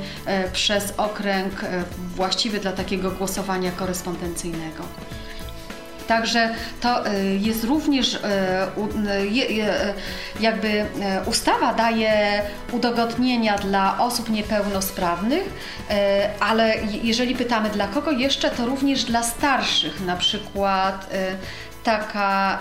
przez 0.52 0.94
okręg 0.96 1.52
właściwy 2.16 2.60
dla 2.60 2.72
takiego 2.72 3.10
głosowania 3.10 3.72
korespondencyjnego. 3.72 4.84
Także 6.08 6.54
to 6.80 7.04
jest 7.38 7.64
również 7.64 8.20
jakby 10.40 10.86
ustawa 11.26 11.74
daje 11.74 12.42
udogodnienia 12.72 13.58
dla 13.58 13.98
osób 13.98 14.30
niepełnosprawnych, 14.30 15.44
ale 16.40 16.74
jeżeli 17.02 17.34
pytamy 17.34 17.70
dla 17.70 17.86
kogo 17.86 18.10
jeszcze, 18.10 18.50
to 18.50 18.66
również 18.66 19.04
dla 19.04 19.22
starszych, 19.22 20.00
na 20.00 20.16
przykład 20.16 21.10
taka 21.86 22.58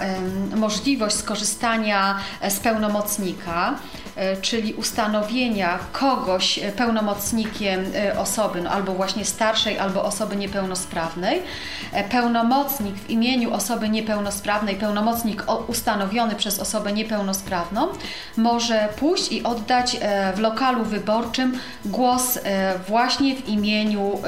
możliwość 0.55 1.15
skorzystania 1.15 2.19
z 2.49 2.59
pełnomocnika, 2.59 3.71
e, 3.71 4.04
czyli 4.41 4.73
ustanowienia 4.73 5.79
kogoś 5.91 6.59
pełnomocnikiem 6.77 7.85
e, 7.95 8.19
osoby, 8.19 8.61
no 8.61 8.69
albo 8.69 8.93
właśnie 8.93 9.25
starszej, 9.25 9.79
albo 9.79 10.03
osoby 10.03 10.35
niepełnosprawnej. 10.35 11.41
E, 11.91 12.03
pełnomocnik 12.03 12.95
w 12.95 13.09
imieniu 13.09 13.53
osoby 13.53 13.89
niepełnosprawnej, 13.89 14.75
pełnomocnik 14.75 15.43
ustanowiony 15.67 16.35
przez 16.35 16.59
osobę 16.59 16.93
niepełnosprawną, 16.93 17.87
może 18.37 18.89
pójść 18.99 19.31
i 19.31 19.43
oddać 19.43 19.97
w 20.35 20.39
lokalu 20.39 20.83
wyborczym 20.85 21.59
głos 21.85 22.39
właśnie 22.87 23.35
w 23.35 23.49
imieniu 23.49 24.19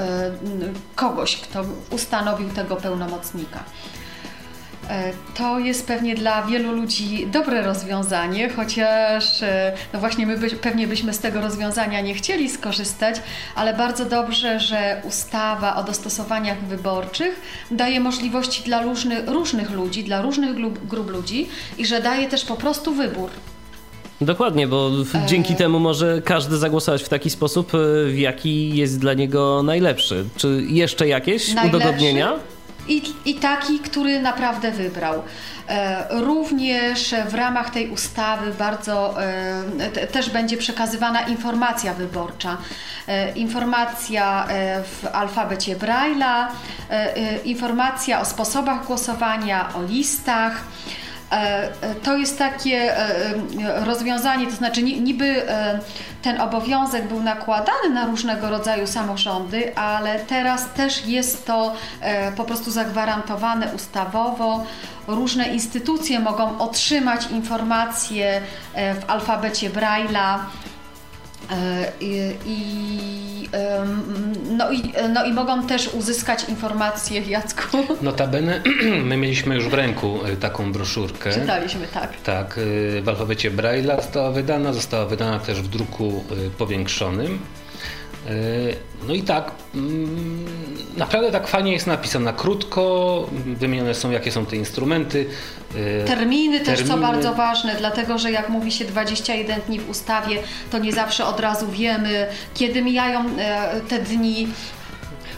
kogoś, 0.96 1.38
kto 1.38 1.64
ustanowił 1.92 2.50
tego 2.50 2.76
pełnomocnika. 2.76 3.64
E, 4.90 5.14
to 5.36 5.60
jest 5.60 5.88
pewnie 5.88 6.16
dla 6.16 6.44
wielu 6.44 6.72
ludzi 6.72 7.28
dobre 7.32 7.62
rozwiązanie, 7.62 8.50
chociaż 8.50 9.44
e, 9.44 9.74
no 9.94 10.00
właśnie 10.00 10.28
my 10.28 10.50
pewnie 10.62 10.88
byśmy 10.88 11.14
z 11.14 11.20
tego 11.20 11.42
rozwiązania 11.42 12.02
nie 12.02 12.14
chcieli 12.14 12.50
skorzystać, 12.50 13.16
ale 13.56 13.74
bardzo 13.74 14.06
dobrze, 14.06 14.60
że 14.60 15.02
ustawa 15.08 15.76
o 15.76 15.84
dostosowaniach 15.84 16.64
wyborczych 16.64 17.42
daje 17.72 18.00
możliwości 18.00 18.64
dla 18.64 18.82
różnych, 18.82 19.28
różnych 19.28 19.72
ludzi, 19.72 20.04
dla 20.04 20.22
różnych 20.22 20.56
grup, 20.56 20.88
grup 20.88 21.10
ludzi 21.10 21.48
i 21.78 21.86
że 21.86 22.02
daje 22.02 22.30
też 22.30 22.46
po 22.46 22.56
prostu 22.56 22.94
wybór. 22.94 23.30
Dokładnie, 24.22 24.68
bo 24.68 24.92
e... 25.16 25.28
dzięki 25.28 25.56
temu 25.56 25.80
może 25.80 26.22
każdy 26.26 26.58
zagłosować 26.58 27.04
w 27.04 27.10
taki 27.10 27.30
sposób, 27.30 27.72
w 28.08 28.18
jaki 28.18 28.78
jest 28.78 29.00
dla 29.00 29.14
niego 29.14 29.64
najlepszy. 29.64 30.26
Czy 30.38 30.64
jeszcze 30.68 31.08
jakieś 31.08 31.54
najlepszy? 31.54 31.78
udogodnienia? 31.78 32.34
I, 32.88 33.14
i 33.26 33.36
taki, 33.36 33.80
który 33.80 34.20
naprawdę 34.20 34.72
wybrał. 34.72 35.24
E, 35.70 36.08
również 36.10 37.16
w 37.30 37.34
ramach 37.34 37.70
tej 37.70 37.90
ustawy 37.90 38.54
bardzo 38.54 39.24
e, 39.24 40.08
też 40.08 40.30
będzie 40.30 40.58
przekazywana 40.58 41.22
informacja 41.22 41.94
wyborcza. 41.94 42.58
E, 43.08 43.32
informacja 43.32 44.48
w 44.84 45.08
alfabecie 45.14 45.76
Braille'a, 45.76 46.48
informacja 47.46 48.22
o 48.22 48.26
sposobach 48.26 48.86
głosowania, 48.86 49.74
o 49.74 49.84
listach. 49.84 50.64
E, 51.32 51.70
e, 51.82 51.96
to 51.96 52.18
jest 52.18 52.38
takie 52.38 52.98
e, 52.98 53.06
rozwiązanie, 53.86 54.46
to 54.46 54.52
znaczy 54.52 54.84
niby 54.84 55.42
ten 56.22 56.42
obowiązek 56.42 57.08
był 57.08 57.24
nakładany 57.24 57.90
na 57.90 58.06
różnego 58.06 58.50
rodzaju 58.50 58.88
samorządy, 58.88 59.76
ale 59.76 60.20
teraz 60.20 60.70
też 60.74 61.06
jest 61.06 61.46
to 61.46 61.74
po 62.38 62.44
prostu 62.44 62.72
zagwarantowane 62.72 63.74
ustawowo. 63.76 64.66
Różne 65.08 65.48
instytucje 65.48 66.20
mogą 66.20 66.60
otrzymać 66.60 67.32
informacje 67.32 68.42
w 68.76 69.10
alfabecie 69.10 69.70
Braille'a 69.70 70.40
E, 71.52 71.92
I, 72.02 73.50
no, 74.58 74.72
i, 74.72 74.94
no 75.14 75.26
i 75.26 75.34
mogą 75.34 75.68
też 75.68 75.88
uzyskać 75.94 76.50
informacje, 76.50 77.22
Jacku. 77.22 77.78
Notabene, 78.02 78.62
my 79.10 79.18
mieliśmy 79.18 79.56
już 79.56 79.68
w 79.68 79.74
ręku 79.74 80.20
e, 80.26 80.36
taką 80.36 80.72
broszurkę. 80.72 81.34
Czytaliśmy, 81.34 81.88
tak. 81.88 82.22
Tak, 82.22 82.60
e, 82.98 83.02
w 83.02 83.10
alfabecie 83.10 83.52
Braille'a 83.52 83.96
została 83.96 84.32
wydana, 84.32 84.74
została 84.74 85.06
wydana 85.06 85.40
też 85.40 85.62
w 85.62 85.68
druku 85.68 86.24
powiększonym. 86.58 87.40
No 89.08 89.14
i 89.14 89.24
tak, 89.24 89.52
mm, 89.76 90.46
naprawdę 90.98 91.32
tak 91.32 91.48
fajnie 91.48 91.74
jest 91.74 91.88
napisana, 91.88 92.34
krótko, 92.34 93.28
wymienione 93.46 93.94
są 93.96 94.12
jakie 94.12 94.32
są 94.32 94.46
te 94.46 94.56
instrumenty. 94.56 95.26
Terminy, 95.74 96.06
terminy 96.08 96.60
też 96.60 96.84
co 96.84 96.98
bardzo 96.98 97.34
ważne, 97.34 97.76
dlatego 97.80 98.18
że 98.18 98.32
jak 98.32 98.50
mówi 98.50 98.72
się 98.72 98.86
21 98.86 99.62
dni 99.62 99.80
w 99.80 99.90
ustawie, 99.90 100.40
to 100.72 100.78
nie 100.78 100.94
zawsze 100.94 101.26
od 101.26 101.40
razu 101.40 101.68
wiemy, 101.68 102.28
kiedy 102.54 102.82
mijają 102.82 103.26
e, 103.40 103.82
te 103.90 104.00
dni. 104.00 104.48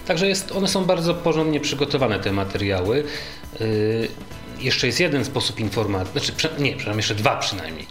Także 0.08 0.28
jest, 0.28 0.52
one 0.52 0.67
są 0.67 0.86
bardzo 0.86 1.13
porządnie 1.13 1.60
przygotowane, 1.60 2.19
te 2.19 2.32
materiały. 2.32 3.04
E, 4.60 4.63
jeszcze 4.63 4.88
jest 4.88 5.00
jeden 5.00 5.26
sposób 5.26 5.60
informacji, 5.60 6.12
znaczy 6.12 6.50
nie, 6.60 6.72
przepraszam, 6.72 6.98
jeszcze 6.98 7.15
dwa 7.15 7.38
przynajmniej. 7.38 7.88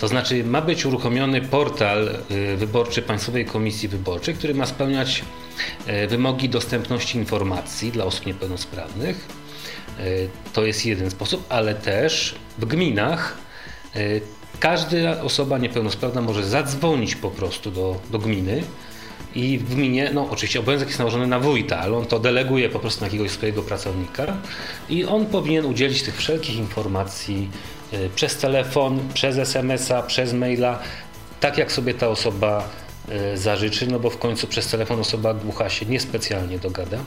To 0.00 0.08
znaczy 0.08 0.44
ma 0.44 0.62
być 0.62 0.86
uruchomiony 0.86 1.40
portal 1.40 2.18
y, 2.30 2.56
wyborczy 2.56 3.02
Państwowej 3.02 3.46
Komisji 3.46 3.88
Wyborczej, 3.88 4.34
który 4.34 4.54
ma 4.54 4.66
spełniać 4.66 5.24
y, 5.88 6.06
wymogi 6.06 6.48
dostępności 6.48 7.18
informacji 7.18 7.92
dla 7.92 8.04
osób 8.04 8.26
niepełnosprawnych. 8.26 9.28
Y, 10.00 10.28
to 10.52 10.66
jest 10.66 10.86
jeden 10.86 11.10
sposób, 11.10 11.46
ale 11.48 11.74
też 11.74 12.34
w 12.58 12.64
gminach 12.64 13.38
każda 14.60 15.22
osoba 15.22 15.58
niepełnosprawna 15.58 16.20
może 16.20 16.44
zadzwonić 16.44 17.16
po 17.16 17.30
prostu 17.30 17.70
do, 17.70 18.00
do 18.10 18.18
gminy 18.18 18.62
i 19.38 19.58
w 19.58 19.74
gminie, 19.74 20.10
no 20.14 20.30
oczywiście 20.30 20.60
obowiązek 20.60 20.88
jest 20.88 20.98
nałożony 20.98 21.26
na 21.26 21.40
wójta, 21.40 21.78
ale 21.78 21.96
on 21.96 22.06
to 22.06 22.18
deleguje 22.18 22.68
po 22.68 22.78
prostu 22.78 23.00
na 23.00 23.06
jakiegoś 23.06 23.30
swojego 23.30 23.62
pracownika 23.62 24.36
i 24.88 25.04
on 25.04 25.26
powinien 25.26 25.64
udzielić 25.64 26.02
tych 26.02 26.16
wszelkich 26.16 26.56
informacji 26.56 27.50
y, 27.92 28.10
przez 28.14 28.36
telefon, 28.36 29.00
przez 29.14 29.38
SMS-a, 29.38 30.02
przez 30.02 30.32
maila, 30.32 30.78
tak 31.40 31.58
jak 31.58 31.72
sobie 31.72 31.94
ta 31.94 32.08
osoba 32.08 32.68
y, 33.32 33.38
zażyczy, 33.38 33.86
no 33.86 34.00
bo 34.00 34.10
w 34.10 34.18
końcu 34.18 34.46
przez 34.46 34.66
telefon 34.66 35.00
osoba 35.00 35.34
głucha 35.34 35.70
się 35.70 35.86
niespecjalnie 35.86 36.58
dogada. 36.58 36.98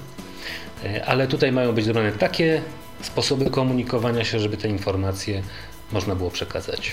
Y, 0.86 1.06
ale 1.06 1.28
tutaj 1.28 1.52
mają 1.52 1.74
być 1.74 1.86
dobrane 1.86 2.12
takie 2.12 2.62
sposoby 3.02 3.50
komunikowania 3.50 4.24
się, 4.24 4.40
żeby 4.40 4.58
te 4.58 4.68
informacje 4.68 5.44
można 5.92 6.16
było 6.16 6.32
przekazać. 6.32 6.92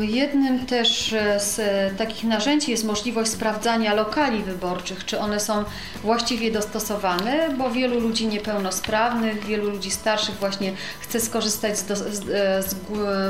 Jednym 0.00 0.66
też 0.66 1.12
e, 1.12 1.40
z 1.40 1.60
takich 1.98 2.24
narzędzi 2.24 2.70
jest 2.70 2.84
możliwość 2.84 3.30
sprawdzania 3.30 3.94
lokali 3.94 4.42
wyborczych, 4.42 5.04
czy 5.04 5.18
one 5.18 5.40
są 5.40 5.64
właściwie 6.02 6.50
dostosowane, 6.50 7.48
bo 7.58 7.70
wielu 7.70 8.00
ludzi 8.00 8.26
niepełnosprawnych, 8.26 9.44
wielu 9.44 9.70
ludzi 9.70 9.90
starszych 9.90 10.34
właśnie 10.34 10.72
chce 11.00 11.20
skorzystać 11.20 11.78
z, 11.78 11.84
do, 11.84 11.96
z, 11.96 12.00
e, 12.00 12.62
z 12.62 12.76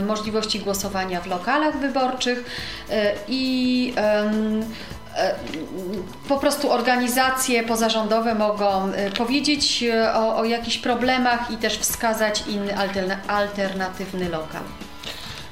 możliwości 0.06 0.60
głosowania 0.60 1.20
w 1.20 1.26
lokalach 1.26 1.78
wyborczych 1.78 2.44
e, 2.90 3.12
i 3.28 3.94
po 6.28 6.38
prostu 6.38 6.72
organizacje 6.72 7.62
pozarządowe 7.62 8.34
mogą 8.34 8.92
powiedzieć 9.18 9.84
o, 10.14 10.36
o 10.36 10.44
jakichś 10.44 10.78
problemach 10.78 11.50
i 11.50 11.56
też 11.56 11.78
wskazać 11.78 12.44
inny 12.46 12.74
alternatywny 13.28 14.28
lokal. 14.28 14.62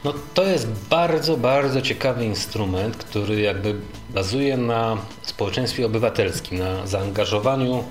No 0.05 0.15
to 0.35 0.45
jest 0.45 0.69
bardzo, 0.91 1.37
bardzo 1.37 1.83
ciekawy 1.83 2.25
instrument, 2.25 2.97
który 2.97 3.41
jakby 3.41 3.75
bazuje 4.11 4.57
na 4.57 4.97
społeczeństwie 5.23 5.87
obywatelskim, 5.87 6.59
na 6.59 6.87
zaangażowaniu 6.87 7.85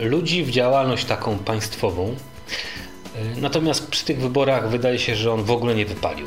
y, 0.00 0.08
ludzi 0.08 0.44
w 0.44 0.50
działalność 0.50 1.04
taką 1.04 1.38
państwową. 1.38 2.08
Y, 3.36 3.40
natomiast 3.40 3.88
przy 3.88 4.04
tych 4.04 4.20
wyborach 4.20 4.68
wydaje 4.68 4.98
się, 4.98 5.16
że 5.16 5.32
on 5.32 5.44
w 5.44 5.50
ogóle 5.50 5.74
nie 5.74 5.86
wypalił. 5.86 6.26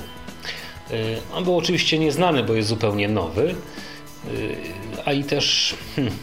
Y, 0.91 1.17
on 1.33 1.43
był 1.43 1.57
oczywiście 1.57 1.99
nieznany, 1.99 2.43
bo 2.43 2.53
jest 2.53 2.69
zupełnie 2.69 3.07
nowy, 3.07 3.55
a 5.05 5.13
i 5.13 5.23
też 5.23 5.75
hmm, 5.95 6.17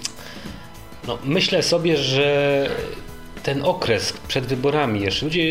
no, 1.07 1.19
myślę 1.25 1.63
sobie, 1.63 1.97
że 1.97 2.69
ten 3.43 3.63
okres 3.63 4.13
przed 4.29 4.47
wyborami 4.47 5.01
jeszcze 5.01 5.27
ludzie 5.27 5.43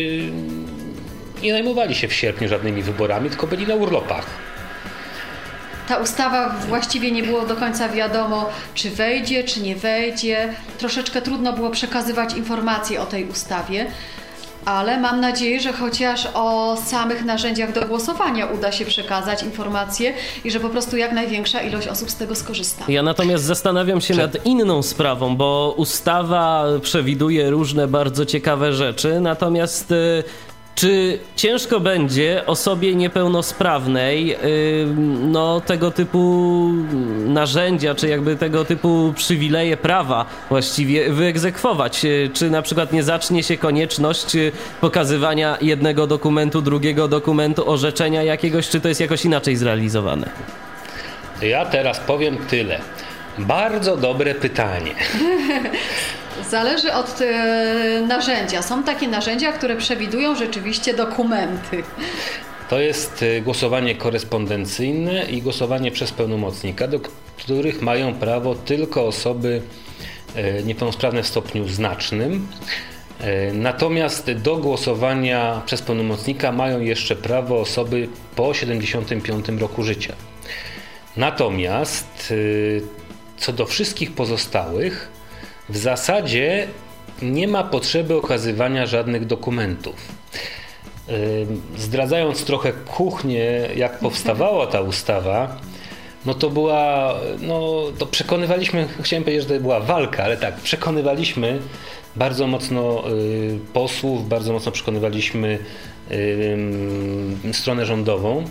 nie 1.44 1.52
zajmowali 1.52 1.94
się 1.94 2.08
w 2.08 2.12
sierpniu 2.12 2.48
żadnymi 2.48 2.82
wyborami, 2.82 3.30
tylko 3.30 3.46
byli 3.46 3.66
na 3.66 3.74
urlopach. 3.74 4.26
Ta 5.88 5.96
ustawa 5.96 6.54
właściwie 6.68 7.10
nie 7.10 7.22
było 7.22 7.46
do 7.46 7.56
końca 7.56 7.88
wiadomo, 7.88 8.50
czy 8.74 8.90
wejdzie, 8.90 9.44
czy 9.44 9.60
nie 9.60 9.76
wejdzie. 9.76 10.54
Troszeczkę 10.78 11.22
trudno 11.22 11.52
było 11.52 11.70
przekazywać 11.70 12.34
informacje 12.34 13.00
o 13.00 13.06
tej 13.06 13.24
ustawie 13.24 13.86
ale 14.64 15.00
mam 15.00 15.20
nadzieję, 15.20 15.60
że 15.60 15.72
chociaż 15.72 16.28
o 16.34 16.76
samych 16.84 17.24
narzędziach 17.24 17.72
do 17.72 17.86
głosowania 17.86 18.46
uda 18.46 18.72
się 18.72 18.84
przekazać 18.84 19.42
informacje 19.42 20.14
i 20.44 20.50
że 20.50 20.60
po 20.60 20.68
prostu 20.68 20.96
jak 20.96 21.12
największa 21.12 21.62
ilość 21.62 21.88
osób 21.88 22.10
z 22.10 22.16
tego 22.16 22.34
skorzysta. 22.34 22.84
Ja 22.88 23.02
natomiast 23.02 23.44
zastanawiam 23.44 24.00
się 24.00 24.14
nad 24.14 24.46
inną 24.46 24.82
sprawą, 24.82 25.36
bo 25.36 25.74
ustawa 25.76 26.64
przewiduje 26.82 27.50
różne 27.50 27.88
bardzo 27.88 28.26
ciekawe 28.26 28.72
rzeczy, 28.72 29.20
natomiast 29.20 29.90
y, 29.90 30.24
Czy 30.74 31.18
ciężko 31.36 31.80
będzie 31.80 32.42
osobie 32.46 32.94
niepełnosprawnej 32.94 34.36
no, 35.20 35.60
tego 35.60 35.90
typu 35.90 36.70
narzędzia, 37.26 37.94
czy 37.94 38.08
jakby 38.08 38.36
tego 38.36 38.64
typu 38.64 39.12
przywileje 39.16 39.76
prawa 39.76 40.26
właściwie 40.48 41.10
wyegzekwować? 41.10 42.04
Y, 42.04 42.30
czy 42.34 42.50
na 42.50 42.62
przykład 42.62 42.92
nie 42.92 43.02
zacznie 43.02 43.42
się 43.42 43.56
konieczność 43.56 44.36
y, 44.36 44.52
pokazywania 44.80 45.58
jednego 45.60 46.06
dokumentu, 46.06 46.62
drugiego 46.62 47.08
dokumentu, 47.08 47.70
orzeczenia 47.70 48.22
jakiegoś, 48.22 48.68
czy 48.68 48.80
to 48.80 48.88
jest 48.88 49.00
jakoś 49.00 49.24
inaczej 49.24 49.56
zrealizowane? 49.56 50.30
Ja 51.42 51.66
teraz 51.66 52.00
powiem 52.00 52.36
tyle. 52.36 52.80
Bardzo 53.38 53.96
dobre 53.96 54.34
pytanie. 54.34 54.94
Zależy 56.50 56.92
od 56.92 57.20
e, 57.20 58.02
narzędzia. 58.08 58.62
Są 58.62 58.82
takie 58.82 59.08
narzędzia, 59.08 59.52
które 59.52 59.76
przewidują 59.76 60.36
rzeczywiście 60.36 60.94
dokumenty. 60.94 61.82
To 62.70 62.80
jest 62.80 63.22
e, 63.22 63.40
głosowanie 63.40 63.94
korespondencyjne 63.94 65.24
i 65.24 65.42
głosowanie 65.42 65.90
przez 65.90 66.12
pełnomocnika, 66.12 66.88
do 66.88 67.00
których 67.36 67.82
mają 67.82 68.14
prawo 68.14 68.54
tylko 68.54 69.06
osoby 69.06 69.62
e, 70.34 70.62
niepełnosprawne 70.62 71.22
w 71.22 71.26
stopniu 71.26 71.68
znacznym. 71.68 72.48
Natomiast 73.52 74.32
do 74.32 74.56
głosowania 74.56 75.62
przez 75.66 75.82
pełnomocnika 75.82 76.52
mają 76.52 76.80
jeszcze 76.80 77.16
prawo 77.16 77.60
osoby 77.60 78.08
po 78.36 78.54
75 78.54 79.46
roku 79.60 79.82
życia. 79.82 80.14
Natomiast 81.16 82.32
co 83.36 83.52
do 83.52 83.66
wszystkich 83.66 84.12
pozostałych, 84.12 85.08
w 85.68 85.76
zasadzie 85.76 86.68
nie 87.22 87.48
ma 87.48 87.64
potrzeby 87.64 88.16
okazywania 88.16 88.86
żadnych 88.86 89.26
dokumentów. 89.26 89.94
Zdradzając 91.76 92.44
trochę 92.44 92.72
kuchnię, 92.72 93.68
jak 93.76 93.98
powstawała 93.98 94.66
ta 94.66 94.80
ustawa, 94.80 95.56
no 96.26 96.34
to 96.34 96.50
była, 96.50 97.14
no 97.40 97.82
to 97.98 98.06
przekonywaliśmy, 98.06 98.88
chciałem 99.00 99.24
powiedzieć, 99.24 99.48
że 99.48 99.54
to 99.54 99.60
była 99.60 99.80
walka, 99.80 100.24
ale 100.24 100.36
tak, 100.36 100.54
przekonywaliśmy 100.54 101.58
bardzo 102.16 102.46
mocno 102.46 103.10
y, 103.10 103.58
posłów, 103.72 104.28
bardzo 104.28 104.52
mocno 104.52 104.72
przekonywaliśmy 104.72 105.58
stronę 107.52 107.86
rządową, 107.86 108.44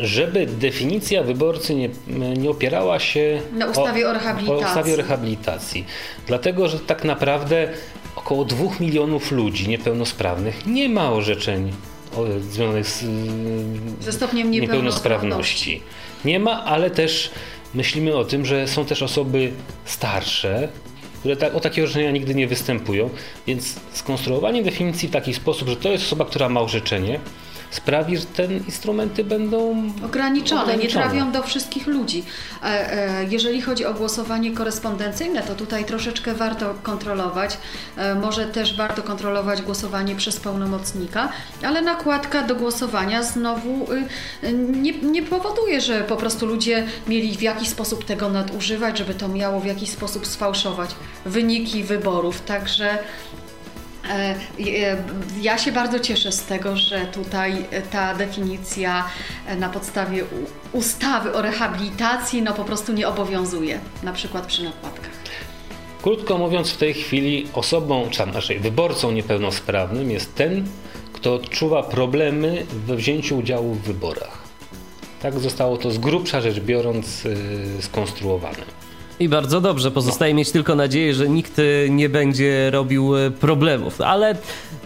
żeby 0.00 0.46
definicja 0.46 1.22
wyborcy 1.22 1.74
nie, 1.74 1.88
nie 2.36 2.50
opierała 2.50 2.98
się 2.98 3.40
na 3.52 3.66
ustawie 3.66 4.06
o, 4.06 4.10
o 4.10 4.12
rehabilitacji. 4.12 4.64
O 4.64 4.68
ustawie 4.68 4.94
o 4.94 4.96
rehabilitacji. 4.96 5.86
Dlatego, 6.26 6.68
że 6.68 6.78
tak 6.78 7.04
naprawdę 7.04 7.68
około 8.16 8.44
dwóch 8.44 8.80
milionów 8.80 9.32
ludzi 9.32 9.68
niepełnosprawnych 9.68 10.66
nie 10.66 10.88
ma 10.88 11.12
orzeczeń 11.12 11.72
związanych 12.50 12.86
z, 12.86 13.04
ze 14.00 14.12
stopniem 14.12 14.50
niepełnosprawności. 14.50 15.82
Nie 16.24 16.38
ma, 16.38 16.64
ale 16.64 16.90
też 16.90 17.30
myślimy 17.74 18.16
o 18.16 18.24
tym, 18.24 18.46
że 18.46 18.68
są 18.68 18.84
też 18.84 19.02
osoby 19.02 19.52
starsze, 19.84 20.68
które 21.18 21.36
tak, 21.36 21.54
o 21.54 21.60
takie 21.60 21.84
orzeczenia 21.84 22.10
nigdy 22.10 22.34
nie 22.34 22.46
występują, 22.46 23.10
więc 23.46 23.74
skonstruowanie 23.92 24.62
definicji 24.62 25.08
w 25.08 25.10
taki 25.10 25.34
sposób, 25.34 25.68
że 25.68 25.76
to 25.76 25.88
jest 25.88 26.04
osoba, 26.04 26.24
która 26.24 26.48
ma 26.48 26.60
orzeczenie, 26.60 27.20
sprawi, 27.70 28.16
że 28.16 28.26
te 28.26 28.44
instrumenty 28.44 29.24
będą 29.24 29.92
ograniczone, 30.04 30.62
ograniczone. 30.62 30.76
nie 30.76 30.88
trafią 30.88 31.32
do 31.32 31.42
wszystkich 31.42 31.86
ludzi. 31.86 32.24
E, 32.62 32.66
e, 32.66 33.24
jeżeli 33.24 33.62
chodzi 33.62 33.84
o 33.84 33.94
głosowanie 33.94 34.52
korespondencyjne, 34.52 35.42
to 35.42 35.54
tutaj 35.54 35.84
troszeczkę 35.84 36.34
warto 36.34 36.74
kontrolować. 36.82 37.58
E, 37.96 38.14
może 38.14 38.46
też 38.46 38.76
warto 38.76 39.02
kontrolować 39.02 39.62
głosowanie 39.62 40.16
przez 40.16 40.40
pełnomocnika, 40.40 41.32
ale 41.62 41.82
nakładka 41.82 42.42
do 42.42 42.56
głosowania 42.56 43.22
znowu 43.22 43.92
y, 44.42 44.52
nie, 44.52 44.92
nie 44.92 45.22
powoduje, 45.22 45.80
że 45.80 46.00
po 46.00 46.16
prostu 46.16 46.46
ludzie 46.46 46.86
mieli 47.08 47.36
w 47.36 47.42
jakiś 47.42 47.68
sposób 47.68 48.04
tego 48.04 48.28
nadużywać, 48.28 48.98
żeby 48.98 49.14
to 49.14 49.28
miało 49.28 49.60
w 49.60 49.66
jakiś 49.66 49.90
sposób 49.90 50.26
sfałszować 50.26 50.90
wyniki 51.26 51.84
wyborów. 51.84 52.40
Także 52.40 52.98
ja 55.40 55.58
się 55.58 55.72
bardzo 55.72 56.00
cieszę 56.00 56.32
z 56.32 56.44
tego, 56.44 56.76
że 56.76 57.06
tutaj 57.06 57.64
ta 57.90 58.14
definicja 58.14 59.04
e, 59.46 59.56
na 59.56 59.68
podstawie 59.68 60.24
ustawy 60.72 61.32
o 61.32 61.42
rehabilitacji 61.42 62.42
no 62.42 62.54
po 62.54 62.64
prostu 62.64 62.92
nie 62.92 63.08
obowiązuje, 63.08 63.78
na 64.02 64.12
przykład 64.12 64.46
przy 64.46 64.64
nakładkach. 64.64 65.10
Krótko 66.02 66.38
mówiąc, 66.38 66.70
w 66.70 66.76
tej 66.76 66.94
chwili 66.94 67.46
osobą, 67.52 68.08
czy 68.10 68.18
tam 68.18 68.30
naszej 68.30 68.58
wyborcą 68.58 69.12
niepełnosprawnym 69.12 70.10
jest 70.10 70.34
ten, 70.34 70.66
kto 71.12 71.34
odczuwa 71.34 71.82
problemy 71.82 72.66
we 72.86 72.96
wzięciu 72.96 73.38
udziału 73.38 73.74
w 73.74 73.82
wyborach. 73.82 74.38
Tak 75.22 75.38
zostało 75.38 75.76
to 75.76 75.90
z 75.90 75.98
grubsza 75.98 76.40
rzecz 76.40 76.60
biorąc 76.60 77.24
yy, 77.24 77.82
skonstruowane. 77.82 78.79
I 79.20 79.28
bardzo 79.28 79.60
dobrze, 79.60 79.90
pozostaje 79.90 80.34
mieć 80.34 80.50
tylko 80.50 80.74
nadzieję, 80.74 81.14
że 81.14 81.28
nikt 81.28 81.58
e, 81.58 81.90
nie 81.90 82.08
będzie 82.08 82.70
robił 82.70 83.16
e, 83.16 83.30
problemów. 83.30 84.00
Ale 84.00 84.36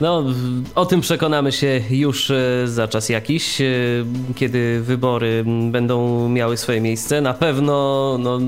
no, 0.00 0.24
o 0.74 0.86
tym 0.86 1.00
przekonamy 1.00 1.52
się 1.52 1.80
już 1.90 2.30
e, 2.30 2.62
za 2.64 2.88
czas 2.88 3.08
jakiś, 3.08 3.62
kiedy 4.34 4.80
wybory 4.80 5.44
będą 5.70 6.28
miały 6.28 6.56
swoje 6.56 6.80
miejsce. 6.80 7.20
Na 7.20 7.34
pewno 7.34 8.16
no, 8.20 8.38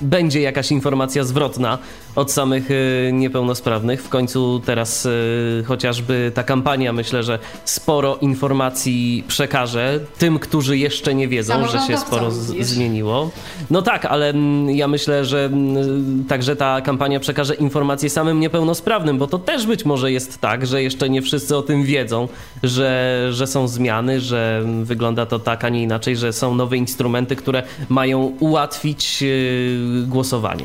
będzie 0.00 0.40
jakaś 0.40 0.70
informacja 0.72 1.24
zwrotna 1.24 1.78
od 2.16 2.32
samych 2.32 2.70
y, 2.70 3.10
niepełnosprawnych. 3.12 4.02
W 4.02 4.08
końcu 4.08 4.60
teraz 4.64 5.06
y, 5.06 5.64
chociażby 5.66 6.32
ta 6.34 6.42
kampania 6.42 6.92
myślę, 6.92 7.22
że 7.22 7.38
sporo 7.64 8.16
informacji 8.16 9.24
przekaże 9.28 10.00
tym, 10.18 10.38
którzy 10.38 10.78
jeszcze 10.78 11.14
nie 11.14 11.28
wiedzą, 11.28 11.68
że 11.68 11.78
się 11.78 11.98
sporo 11.98 12.30
zmieniło. 12.60 13.30
No 13.70 13.82
tak, 13.82 14.04
ale 14.04 14.28
mm, 14.28 14.70
ja 14.70 14.88
myślę, 14.88 15.24
że 15.24 15.44
mm, 15.44 16.24
także 16.24 16.56
ta 16.56 16.80
kampania 16.80 17.20
przekaże 17.20 17.54
informacje 17.54 18.10
samym 18.10 18.40
niepełnosprawnym, 18.40 19.18
bo 19.18 19.26
to 19.26 19.38
też 19.38 19.66
być 19.66 19.84
może 19.84 20.12
jest 20.12 20.40
tak, 20.40 20.66
że 20.66 20.82
jeszcze 20.82 21.10
nie 21.10 21.22
wszyscy 21.22 21.56
o 21.56 21.62
tym 21.62 21.84
wiedzą, 21.84 22.28
że, 22.62 23.28
że 23.30 23.46
są 23.46 23.68
zmiany, 23.68 24.20
że 24.20 24.62
wygląda 24.82 25.26
to 25.26 25.38
tak, 25.38 25.64
a 25.64 25.68
nie 25.68 25.82
inaczej, 25.82 26.16
że 26.16 26.32
są 26.32 26.54
nowe 26.54 26.76
instrumenty, 26.76 27.36
które 27.36 27.62
mają 27.88 28.20
ułatwić 28.40 29.18
y, 29.22 30.04
głosowanie. 30.06 30.64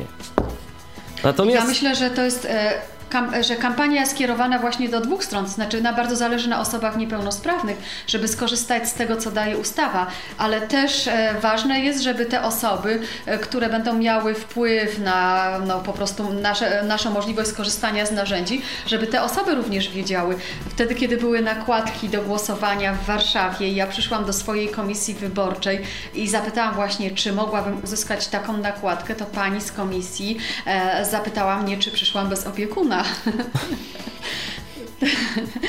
Natomiast... 1.24 1.56
Ja 1.56 1.64
myślę, 1.64 1.94
że 1.94 2.10
to 2.10 2.22
jest 2.22 2.44
e, 2.44 2.72
kam, 3.08 3.42
że 3.42 3.56
kampania 3.56 4.00
jest 4.00 4.12
skierowana 4.12 4.58
właśnie 4.58 4.88
do 4.88 5.00
dwóch 5.00 5.24
stron, 5.24 5.44
to 5.44 5.50
znaczy 5.50 5.82
na 5.82 5.92
bardzo 5.92 6.16
zależy 6.16 6.48
na 6.48 6.60
osobach 6.60 6.96
niepełnosprawnych, 6.96 7.78
żeby 8.06 8.28
skorzystać 8.28 8.88
z 8.88 8.94
tego, 8.94 9.16
co 9.16 9.30
daje 9.30 9.58
ustawa, 9.58 10.06
ale 10.38 10.60
też 10.60 11.08
e, 11.08 11.34
ważne 11.40 11.80
jest, 11.80 12.02
żeby 12.02 12.26
te 12.26 12.42
osoby, 12.42 13.00
e, 13.26 13.38
które 13.38 13.68
będą 13.68 13.98
miały 13.98 14.34
wpływ 14.34 14.98
na 14.98 15.48
no, 15.66 15.80
po 15.80 15.92
prostu 15.92 16.32
nasze, 16.32 16.82
naszą 16.82 17.10
możliwość 17.10 17.50
skorzystania 17.50 18.06
z 18.06 18.12
narzędzi, 18.12 18.62
żeby 18.86 19.06
te 19.06 19.22
osoby 19.22 19.54
również 19.54 19.90
wiedziały. 19.90 20.36
Wtedy, 20.70 20.94
kiedy 20.94 21.16
były 21.16 21.42
nakładki 21.42 22.08
do 22.08 22.22
głosowania 22.22 22.92
w 22.92 23.04
Warszawie, 23.04 23.72
ja 23.72 23.86
przyszłam 23.86 24.24
do 24.24 24.32
swojej 24.32 24.68
komisji 24.68 25.14
wyborczej 25.14 25.80
i 26.14 26.28
zapytałam 26.28 26.74
właśnie, 26.74 27.10
czy 27.10 27.32
mogłabym 27.32 27.84
uzyskać 27.84 28.28
taką 28.28 28.56
nakładkę, 28.56 29.14
to 29.14 29.24
pani 29.24 29.60
z 29.60 29.72
komisji 29.72 30.38
e, 30.66 31.04
zapytała 31.04 31.56
mnie, 31.56 31.78
czy 31.78 31.90
przyszłam 31.90 32.28
bez 32.28 32.46
opiekuna. 32.46 32.97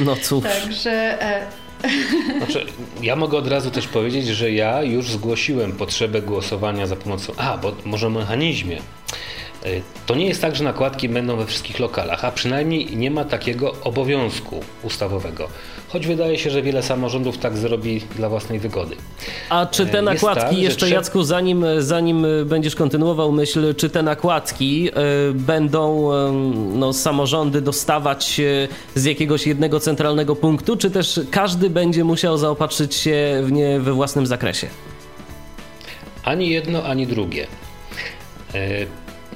No 0.06 0.16
cóż. 0.16 0.44
Także. 0.44 1.22
E... 1.22 1.48
Znaczy, 2.38 2.66
ja 3.02 3.16
mogę 3.16 3.38
od 3.38 3.48
razu 3.48 3.72
też 3.72 3.88
powiedzieć, 3.88 4.28
że 4.28 4.52
ja 4.52 4.84
już 4.84 5.12
zgłosiłem 5.12 5.72
potrzebę 5.72 6.22
głosowania 6.22 6.88
za 6.88 6.96
pomocą. 6.96 7.34
A, 7.38 7.58
bo 7.58 7.76
może 7.86 8.08
o 8.08 8.10
mechanizmie. 8.10 8.78
E, 8.78 9.70
to 10.06 10.16
nie 10.16 10.26
jest 10.26 10.42
tak, 10.42 10.56
że 10.56 10.64
nakładki 10.64 11.10
będą 11.10 11.38
we 11.38 11.46
wszystkich 11.46 11.80
lokalach, 11.80 12.26
a 12.26 12.32
przynajmniej 12.32 12.98
nie 12.98 13.12
ma 13.12 13.26
takiego 13.26 13.76
obowiązku 13.84 14.64
ustawowego 14.84 15.50
choć 15.90 16.08
wydaje 16.08 16.38
się, 16.38 16.50
że 16.50 16.62
wiele 16.62 16.84
samorządów 16.84 17.38
tak 17.38 17.58
zrobi 17.58 18.02
dla 18.16 18.30
własnej 18.30 18.60
wygody. 18.60 18.96
A 19.50 19.66
czy 19.66 19.86
te 19.86 20.00
e, 20.00 20.02
nakładki, 20.02 20.42
tak, 20.42 20.58
jeszcze 20.58 20.86
trzeba... 20.86 20.96
Jacku, 21.00 21.24
zanim, 21.24 21.66
zanim 21.80 22.26
będziesz 22.46 22.76
kontynuował 22.76 23.32
myśl, 23.32 23.76
czy 23.76 23.90
te 23.90 24.04
nakładki 24.04 24.90
y, 24.90 25.34
będą 25.34 26.12
y, 26.12 26.32
no, 26.74 26.94
samorządy 26.94 27.62
dostawać 27.62 28.42
z 28.96 29.06
jakiegoś 29.06 29.48
jednego 29.48 29.80
centralnego 29.80 30.36
punktu, 30.36 30.78
czy 30.78 30.92
też 30.92 31.20
każdy 31.32 31.70
będzie 31.70 32.04
musiał 32.04 32.38
zaopatrzyć 32.38 32.96
się 32.96 33.42
w 33.44 33.52
nie 33.52 33.80
we 33.80 33.94
własnym 33.94 34.28
zakresie? 34.28 34.68
Ani 36.24 36.50
jedno, 36.50 36.84
ani 36.84 37.08
drugie. 37.08 37.48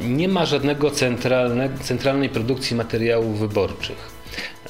Nie 0.02 0.28
ma 0.28 0.46
żadnego 0.46 0.92
centralne, 0.92 1.70
centralnej 1.82 2.30
produkcji 2.30 2.76
materiałów 2.76 3.40
wyborczych. 3.40 4.13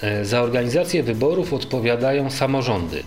E, 0.04 0.26
za 0.26 0.42
organizację 0.42 1.04
wyborów 1.04 1.54
odpowiadają 1.54 2.30
samorządy. 2.30 3.04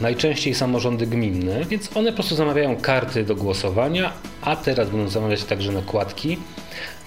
Najczęściej 0.00 0.54
samorządy 0.54 1.06
gminne, 1.06 1.64
więc 1.64 1.96
one 1.96 2.10
po 2.10 2.14
prostu 2.14 2.36
zamawiają 2.36 2.76
karty 2.76 3.24
do 3.24 3.36
głosowania, 3.36 4.12
a 4.42 4.56
teraz 4.56 4.90
będą 4.90 5.08
zamawiać 5.08 5.44
także 5.44 5.72
nakładki 5.72 6.38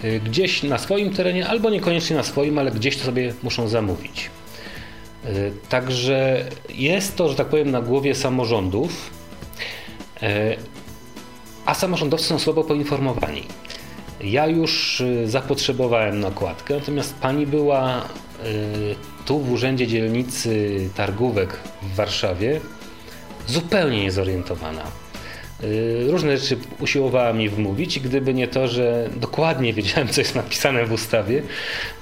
e, 0.02 0.20
gdzieś 0.20 0.62
na 0.62 0.78
swoim 0.78 1.14
terenie, 1.14 1.48
albo 1.48 1.70
niekoniecznie 1.70 2.16
na 2.16 2.22
swoim, 2.22 2.58
ale 2.58 2.70
gdzieś 2.70 2.96
to 2.96 3.04
sobie 3.04 3.34
muszą 3.42 3.68
zamówić. 3.68 4.30
Także 5.68 6.44
jest 6.68 7.16
to, 7.16 7.28
że 7.28 7.34
tak 7.34 7.46
powiem, 7.46 7.70
na 7.70 7.82
głowie 7.82 8.14
samorządów, 8.14 9.10
a 11.66 11.74
samorządowcy 11.74 12.26
są 12.26 12.38
słabo 12.38 12.64
poinformowani. 12.64 13.42
Ja 14.20 14.46
już 14.46 15.02
zapotrzebowałem 15.24 16.20
nakładkę, 16.20 16.74
natomiast 16.74 17.14
pani 17.14 17.46
była 17.46 18.02
tu 19.28 19.38
w 19.38 19.52
Urzędzie 19.52 19.86
Dzielnicy 19.86 20.80
Targówek 20.94 21.58
w 21.82 21.94
Warszawie 21.94 22.60
zupełnie 23.46 24.02
niezorientowana. 24.02 24.82
Y, 25.64 26.06
różne 26.10 26.38
rzeczy 26.38 26.56
usiłowała 26.80 27.32
mi 27.32 27.48
wmówić 27.48 28.00
gdyby 28.00 28.34
nie 28.34 28.48
to, 28.48 28.68
że 28.68 29.10
dokładnie 29.16 29.72
wiedziałem, 29.72 30.08
co 30.08 30.20
jest 30.20 30.34
napisane 30.34 30.86
w 30.86 30.92
ustawie, 30.92 31.42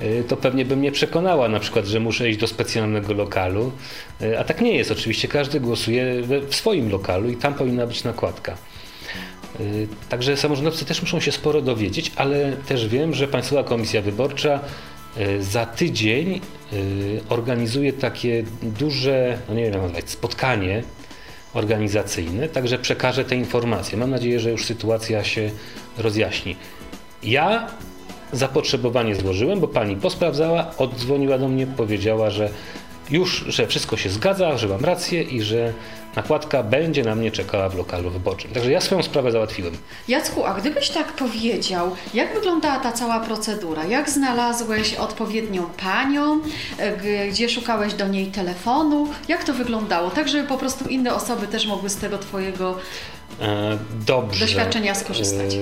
y, 0.02 0.24
to 0.28 0.36
pewnie 0.36 0.64
by 0.64 0.76
mnie 0.76 0.92
przekonała 0.92 1.48
na 1.48 1.60
przykład, 1.60 1.86
że 1.86 2.00
muszę 2.00 2.30
iść 2.30 2.38
do 2.38 2.46
specjalnego 2.46 3.14
lokalu. 3.14 3.72
Y, 4.22 4.38
a 4.38 4.44
tak 4.44 4.60
nie 4.60 4.74
jest. 4.74 4.90
Oczywiście 4.90 5.28
każdy 5.28 5.60
głosuje 5.60 6.22
w 6.48 6.54
swoim 6.54 6.90
lokalu 6.90 7.30
i 7.30 7.36
tam 7.36 7.54
powinna 7.54 7.86
być 7.86 8.04
nakładka. 8.04 8.56
Także 10.08 10.36
samorządowcy 10.36 10.84
też 10.84 11.02
muszą 11.02 11.20
się 11.20 11.32
sporo 11.32 11.62
dowiedzieć, 11.62 12.12
ale 12.16 12.52
też 12.52 12.88
wiem, 12.88 13.14
że 13.14 13.28
Państwowa 13.28 13.64
Komisja 13.64 14.02
Wyborcza 14.02 14.60
za 15.40 15.66
tydzień 15.66 16.40
organizuje 17.28 17.92
takie 17.92 18.44
duże, 18.62 19.38
no 19.48 19.54
nie 19.54 19.70
wiem 19.70 19.82
nazwać, 19.82 20.10
spotkanie 20.10 20.82
organizacyjny, 21.54 22.48
także 22.48 22.78
przekażę 22.78 23.24
te 23.24 23.36
informacje. 23.36 23.98
Mam 23.98 24.10
nadzieję, 24.10 24.40
że 24.40 24.50
już 24.50 24.64
sytuacja 24.64 25.24
się 25.24 25.50
rozjaśni. 25.98 26.56
Ja 27.22 27.66
zapotrzebowanie 28.32 29.14
złożyłem, 29.14 29.60
bo 29.60 29.68
pani 29.68 29.96
posprawdzała, 29.96 30.74
oddzwoniła 30.78 31.38
do 31.38 31.48
mnie, 31.48 31.66
powiedziała, 31.66 32.30
że 32.30 32.50
już, 33.10 33.44
że 33.48 33.66
wszystko 33.66 33.96
się 33.96 34.10
zgadza, 34.10 34.58
że 34.58 34.68
mam 34.68 34.84
rację 34.84 35.22
i 35.22 35.42
że 35.42 35.72
nakładka 36.16 36.62
będzie 36.62 37.04
na 37.04 37.14
mnie 37.14 37.30
czekała 37.30 37.68
w 37.68 37.74
lokalu 37.74 38.10
wyborczym. 38.10 38.50
Także 38.50 38.72
ja 38.72 38.80
swoją 38.80 39.02
sprawę 39.02 39.32
załatwiłem. 39.32 39.78
Jacku, 40.08 40.44
a 40.44 40.54
gdybyś 40.54 40.88
tak 40.88 41.12
powiedział, 41.12 41.96
jak 42.14 42.34
wyglądała 42.34 42.78
ta 42.78 42.92
cała 42.92 43.20
procedura? 43.20 43.84
Jak 43.84 44.10
znalazłeś 44.10 44.94
odpowiednią 44.94 45.64
panią? 45.64 46.40
E, 46.78 47.28
gdzie 47.28 47.48
szukałeś 47.48 47.94
do 47.94 48.08
niej 48.08 48.26
telefonu? 48.26 49.08
Jak 49.28 49.44
to 49.44 49.52
wyglądało? 49.54 50.10
Tak, 50.10 50.28
żeby 50.28 50.48
po 50.48 50.58
prostu 50.58 50.88
inne 50.88 51.14
osoby 51.14 51.46
też 51.46 51.66
mogły 51.66 51.90
z 51.90 51.96
tego 51.96 52.18
Twojego 52.18 52.78
dobrze. 54.06 54.40
doświadczenia 54.40 54.94
skorzystać? 54.94 55.56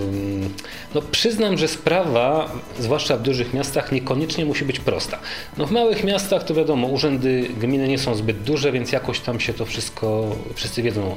No, 0.95 1.03
przyznam, 1.03 1.59
że 1.59 1.69
sprawa, 1.69 2.53
zwłaszcza 2.79 3.17
w 3.17 3.23
dużych 3.23 3.55
miastach, 3.55 3.93
niekoniecznie 3.93 4.45
musi 4.45 4.65
być 4.65 4.81
prosta. 4.81 5.19
No, 5.57 5.67
w 5.67 5.71
małych 5.71 6.05
miastach 6.05 6.45
to 6.45 6.55
wiadomo, 6.55 6.87
urzędy 6.87 7.49
gminy 7.61 7.89
nie 7.89 7.99
są 7.99 8.15
zbyt 8.15 8.43
duże, 8.43 8.73
więc 8.73 8.93
jakoś 8.93 9.21
tam 9.21 9.41
się 9.41 9.55
to 9.55 9.67
wszystko, 9.67 10.37
wszyscy 10.55 10.83
wiedzą, 10.83 11.17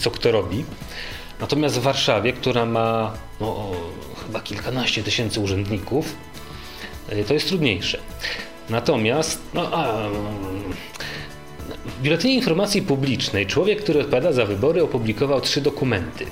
co 0.00 0.10
kto 0.10 0.32
robi. 0.32 0.64
Natomiast 1.40 1.78
w 1.78 1.82
Warszawie, 1.82 2.32
która 2.32 2.66
ma 2.66 3.12
no, 3.40 3.70
chyba 4.26 4.40
kilkanaście 4.40 5.02
tysięcy 5.02 5.40
urzędników, 5.40 6.16
e, 7.08 7.24
to 7.24 7.34
jest 7.34 7.48
trudniejsze. 7.48 7.98
Natomiast, 8.70 9.40
no, 9.54 9.70
a, 9.72 10.08
w 11.86 12.02
Biuletynie 12.02 12.34
Informacji 12.34 12.82
Publicznej 12.82 13.46
człowiek, 13.46 13.82
który 13.82 14.00
odpowiada 14.00 14.32
za 14.32 14.46
wybory, 14.46 14.82
opublikował 14.82 15.40
trzy 15.40 15.60
dokumenty 15.60 16.26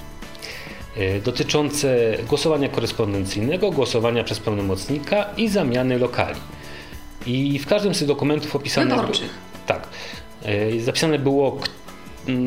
e, 0.96 1.20
dotyczące 1.20 2.16
głosowania 2.28 2.68
korespondencyjnego, 2.68 3.70
głosowania 3.70 4.24
przez 4.24 4.40
pełnomocnika 4.40 5.26
i 5.36 5.48
zamiany 5.48 5.98
lokali. 5.98 6.40
I 7.26 7.58
w 7.58 7.66
każdym 7.66 7.94
z 7.94 7.98
tych 7.98 8.08
dokumentów 8.08 8.56
opisane. 8.56 8.96
Wyborczych. 8.96 9.30
Tak. 9.66 9.88
E, 10.42 10.80
zapisane 10.80 11.18
było, 11.18 11.58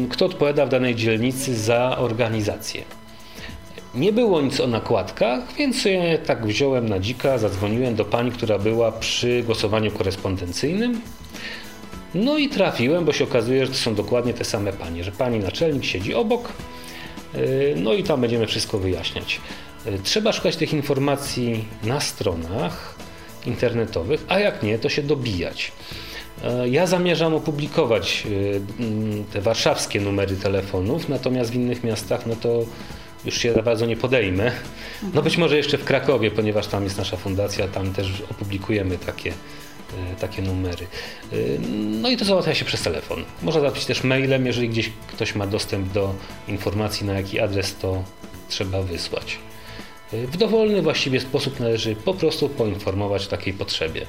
kto 0.10 0.26
odpowiada 0.26 0.66
w 0.66 0.70
danej 0.70 0.96
dzielnicy 0.96 1.56
za 1.56 1.98
organizację. 1.98 2.84
Nie 3.96 4.14
było 4.14 4.42
nic 4.42 4.60
o 4.60 4.68
nakładkach, 4.68 5.54
więc 5.58 5.86
ja 5.86 6.18
tak 6.26 6.46
wziąłem 6.46 6.90
na 6.90 7.00
dzika, 7.00 7.38
zadzwoniłem 7.38 7.96
do 7.96 8.06
pani, 8.06 8.32
która 8.32 8.60
była 8.60 8.92
przy 8.92 9.44
głosowaniu 9.44 9.92
korespondencyjnym 9.92 11.02
no 12.16 12.38
i 12.38 12.50
trafiłem, 12.50 13.06
bo 13.06 13.14
się 13.14 13.24
okazuje, 13.24 13.66
że 13.66 13.72
to 13.72 13.78
są 13.78 13.96
dokładnie 13.96 14.34
te 14.34 14.46
same 14.46 14.74
panie, 14.74 15.04
że 15.04 15.12
pani 15.12 15.40
naczelnik 15.40 15.86
siedzi 15.86 16.14
obok, 16.14 16.54
y, 17.36 17.74
no 17.78 17.94
i 17.94 18.04
tam 18.04 18.22
będziemy 18.22 18.48
wszystko 18.48 18.80
wyjaśniać. 18.80 19.42
Y, 19.88 20.00
trzeba 20.04 20.34
szukać 20.34 20.56
tych 20.56 20.74
informacji 20.74 21.66
na 21.84 22.00
stronach 22.00 22.96
internetowych, 23.46 24.26
a 24.28 24.40
jak 24.40 24.64
nie, 24.64 24.80
to 24.80 24.90
się 24.90 25.04
dobijać. 25.04 25.72
Y, 26.66 26.70
ja 26.70 26.88
zamierzam 26.88 27.34
opublikować 27.34 28.24
mm, 28.80 29.24
te 29.24 29.42
warszawskie 29.42 30.02
numery 30.02 30.36
telefonów, 30.36 31.10
natomiast 31.10 31.52
w 31.52 31.56
innych 31.56 31.84
miastach 31.84 32.26
no 32.26 32.36
to 32.36 32.66
już 33.26 33.38
się 33.38 33.54
za 33.54 33.62
bardzo 33.62 33.86
nie 33.86 33.98
podejmę. 33.98 34.52
No 35.14 35.22
być 35.22 35.38
może 35.38 35.58
jeszcze 35.58 35.78
w 35.78 35.84
Krakowie, 35.84 36.32
ponieważ 36.32 36.68
tam 36.68 36.84
jest 36.84 36.98
nasza 36.98 37.18
fundacja, 37.18 37.68
tam 37.68 37.94
też 37.94 38.24
opublikujemy 38.32 38.98
takie 38.98 39.34
takie 40.20 40.42
numery. 40.42 40.88
E, 41.34 41.36
no 42.02 42.10
i 42.10 42.18
to 42.18 42.26
załatwia 42.26 42.56
się 42.56 42.66
przez 42.66 42.82
telefon. 42.82 43.24
Można 43.42 43.62
załatwić 43.62 43.86
też 43.86 44.04
mailem, 44.04 44.46
jeżeli 44.46 44.70
gdzieś 44.70 44.92
ktoś 45.08 45.36
ma 45.36 45.48
dostęp 45.48 45.92
do 45.92 46.16
informacji, 46.48 47.06
na 47.06 47.14
jaki 47.14 47.40
adres 47.40 47.76
to 47.76 48.04
trzeba 48.50 48.82
wysłać. 48.82 49.40
E, 50.14 50.28
w 50.28 50.38
dowolny 50.38 50.82
właściwie 50.82 51.20
sposób 51.20 51.60
należy 51.60 51.96
po 51.96 52.14
prostu 52.14 52.50
poinformować 52.50 53.28
o 53.28 53.30
takiej 53.30 53.54
potrzebie. 53.54 54.08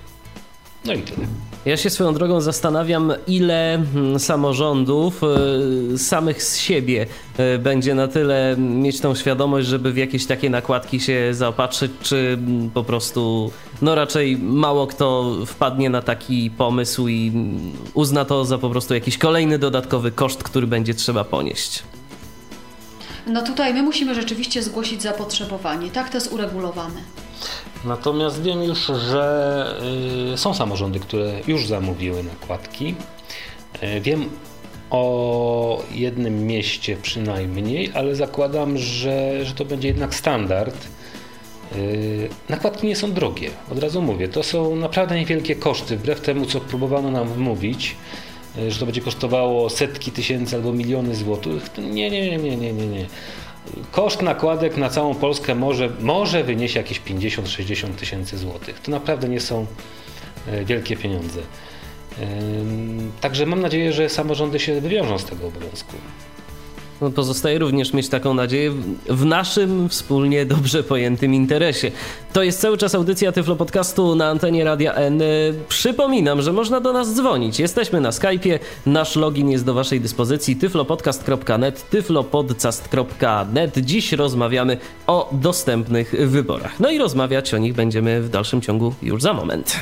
No 0.84 0.92
i 0.92 1.02
tyle. 1.02 1.26
Ja 1.64 1.76
się 1.76 1.90
swoją 1.90 2.14
drogą 2.14 2.40
zastanawiam, 2.40 3.12
ile 3.26 3.74
mm, 3.74 4.18
samorządów 4.20 5.20
y, 5.94 5.98
samych 5.98 6.42
z 6.42 6.58
siebie 6.58 7.06
y, 7.54 7.58
będzie 7.58 7.94
na 7.94 8.08
tyle 8.08 8.56
mieć 8.58 9.00
tą 9.00 9.14
świadomość, 9.14 9.66
żeby 9.66 9.92
w 9.92 9.96
jakieś 9.96 10.26
takie 10.26 10.50
nakładki 10.50 11.00
się 11.00 11.34
zaopatrzyć, 11.34 11.92
czy 12.02 12.38
mm, 12.38 12.70
po 12.70 12.84
prostu 12.84 13.50
no 13.82 13.94
raczej 13.94 14.36
mało 14.38 14.86
kto 14.86 15.36
wpadnie 15.46 15.90
na 15.90 16.02
taki 16.02 16.50
pomysł 16.50 17.08
i 17.08 17.28
mm, 17.34 17.72
uzna 17.94 18.24
to 18.24 18.44
za 18.44 18.58
po 18.58 18.70
prostu 18.70 18.94
jakiś 18.94 19.18
kolejny 19.18 19.58
dodatkowy 19.58 20.10
koszt, 20.10 20.42
który 20.42 20.66
będzie 20.66 20.94
trzeba 20.94 21.24
ponieść. 21.24 21.82
No 23.26 23.42
tutaj 23.42 23.74
my 23.74 23.82
musimy 23.82 24.14
rzeczywiście 24.14 24.62
zgłosić 24.62 25.02
zapotrzebowanie. 25.02 25.90
Tak 25.90 26.10
to 26.10 26.16
jest 26.16 26.32
uregulowane. 26.32 27.00
Natomiast 27.84 28.42
wiem 28.42 28.62
już, 28.62 28.86
że 28.86 29.76
y, 30.34 30.38
są 30.38 30.54
samorządy, 30.54 31.00
które 31.00 31.32
już 31.46 31.66
zamówiły 31.66 32.22
nakładki. 32.22 32.94
Y, 33.82 34.00
wiem 34.00 34.30
o 34.90 35.82
jednym 35.90 36.46
mieście 36.46 36.96
przynajmniej, 36.96 37.90
ale 37.94 38.16
zakładam, 38.16 38.78
że, 38.78 39.44
że 39.44 39.54
to 39.54 39.64
będzie 39.64 39.88
jednak 39.88 40.14
standard. 40.14 40.88
Y, 41.76 42.28
nakładki 42.48 42.86
nie 42.86 42.96
są 42.96 43.12
drogie, 43.12 43.50
od 43.72 43.78
razu 43.78 44.02
mówię. 44.02 44.28
To 44.28 44.42
są 44.42 44.76
naprawdę 44.76 45.18
niewielkie 45.18 45.56
koszty, 45.56 45.96
wbrew 45.96 46.20
temu, 46.20 46.46
co 46.46 46.60
próbowano 46.60 47.10
nam 47.10 47.28
wmówić, 47.28 47.96
że 48.68 48.78
to 48.78 48.86
będzie 48.86 49.00
kosztowało 49.00 49.70
setki 49.70 50.12
tysięcy 50.12 50.56
albo 50.56 50.72
miliony 50.72 51.14
złotych. 51.14 51.70
Nie, 51.78 52.10
nie, 52.10 52.38
nie, 52.38 52.56
nie, 52.56 52.72
nie, 52.72 52.86
nie. 52.86 53.06
Koszt 53.90 54.22
nakładek 54.22 54.76
na 54.76 54.88
całą 54.88 55.14
Polskę 55.14 55.54
może, 55.54 55.90
może 56.00 56.44
wyniesie 56.44 56.80
jakieś 56.80 57.00
50-60 57.00 57.94
tysięcy 57.94 58.38
złotych. 58.38 58.80
To 58.80 58.90
naprawdę 58.90 59.28
nie 59.28 59.40
są 59.40 59.66
e, 60.48 60.64
wielkie 60.64 60.96
pieniądze. 60.96 61.40
Także 63.20 63.46
mam 63.46 63.60
nadzieję, 63.60 63.92
że 63.92 64.08
samorządy 64.08 64.60
się 64.60 64.80
wywiążą 64.80 65.18
z 65.18 65.24
tego 65.24 65.46
obowiązku. 65.46 65.96
No, 67.02 67.10
pozostaje 67.10 67.58
również 67.58 67.92
mieć 67.92 68.08
taką 68.08 68.34
nadzieję 68.34 68.72
w 69.08 69.24
naszym 69.24 69.88
wspólnie 69.88 70.46
dobrze 70.46 70.82
pojętym 70.82 71.34
interesie. 71.34 71.90
To 72.32 72.42
jest 72.42 72.60
cały 72.60 72.78
czas 72.78 72.94
audycja 72.94 73.32
Tyflo 73.32 73.56
Podcastu 73.56 74.14
na 74.14 74.28
antenie 74.28 74.64
Radia 74.64 74.94
N. 74.94 75.22
Przypominam, 75.68 76.42
że 76.42 76.52
można 76.52 76.80
do 76.80 76.92
nas 76.92 77.14
dzwonić. 77.14 77.60
Jesteśmy 77.60 78.00
na 78.00 78.10
Skype'ie. 78.10 78.58
Nasz 78.86 79.16
login 79.16 79.50
jest 79.50 79.64
do 79.64 79.74
Waszej 79.74 80.00
dyspozycji 80.00 80.56
tyflopodcast.net, 80.56 81.90
tyflopodcast.net. 81.90 83.78
Dziś 83.78 84.12
rozmawiamy 84.12 84.76
o 85.06 85.28
dostępnych 85.32 86.14
wyborach. 86.18 86.80
No 86.80 86.90
i 86.90 86.98
rozmawiać 86.98 87.54
o 87.54 87.58
nich 87.58 87.74
będziemy 87.74 88.22
w 88.22 88.28
dalszym 88.28 88.60
ciągu 88.60 88.94
już 89.02 89.22
za 89.22 89.32
moment. 89.32 89.76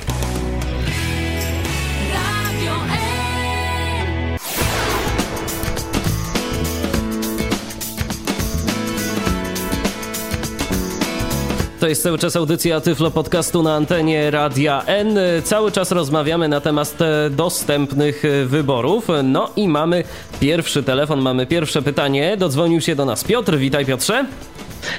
To 11.81 11.89
jest 11.89 12.03
cały 12.03 12.19
czas 12.19 12.37
audycja 12.37 12.81
Tyflo 12.81 13.11
Podcastu 13.11 13.63
na 13.63 13.75
antenie 13.75 14.31
Radia 14.31 14.83
N. 14.87 15.19
Cały 15.45 15.73
czas 15.73 15.93
rozmawiamy 15.93 16.49
na 16.49 16.61
temat 16.61 16.97
dostępnych 17.31 18.23
wyborów. 18.47 19.09
No 19.25 19.51
i 19.57 19.69
mamy 19.69 20.05
pierwszy 20.41 20.83
telefon, 20.83 21.21
mamy 21.21 21.47
pierwsze 21.47 21.83
pytanie. 21.83 22.37
Dodzwonił 22.37 22.81
się 22.81 22.97
do 22.97 23.05
nas 23.05 23.25
Piotr. 23.25 23.57
Witaj 23.57 23.87
Piotrze. 23.87 24.25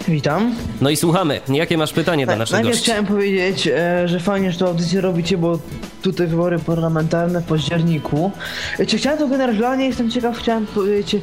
Witam. 0.07 0.55
No 0.81 0.89
i 0.89 0.95
słuchamy. 0.95 1.41
Jakie 1.49 1.77
masz 1.77 1.93
pytanie 1.93 2.25
tak, 2.25 2.35
dla 2.35 2.39
naszego 2.39 2.55
Najpierw 2.57 2.75
gościa? 2.77 2.91
chciałem 2.91 3.05
powiedzieć, 3.05 3.67
e, 3.67 4.07
że 4.07 4.19
fajnie, 4.19 4.51
że 4.51 4.59
tę 4.59 4.65
audycję 4.65 5.01
robicie, 5.01 5.37
bo 5.37 5.59
tutaj 6.01 6.27
wybory 6.27 6.59
parlamentarne 6.59 7.41
w 7.41 7.45
październiku. 7.45 8.31
E, 8.79 8.85
Czy 8.85 8.97
chciałem 8.97 9.19
to 9.19 9.27
generalnie, 9.27 9.85
jestem 9.85 10.11
ciekaw, 10.11 10.37
chciałem 10.37 10.65
powiedzieć, 10.65 11.15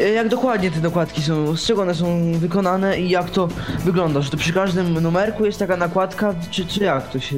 e, 0.00 0.08
jak 0.10 0.28
dokładnie 0.28 0.70
te 0.70 0.80
nakładki 0.80 1.22
są, 1.22 1.56
z 1.56 1.66
czego 1.66 1.82
one 1.82 1.94
są 1.94 2.32
wykonane 2.32 3.00
i 3.00 3.10
jak 3.10 3.30
to 3.30 3.48
wygląda, 3.84 4.20
że 4.20 4.30
to 4.30 4.36
przy 4.36 4.52
każdym 4.52 5.00
numerku 5.02 5.44
jest 5.46 5.58
taka 5.58 5.76
nakładka, 5.76 6.34
czy, 6.50 6.66
czy 6.66 6.84
jak 6.84 7.10
to 7.10 7.20
się, 7.20 7.36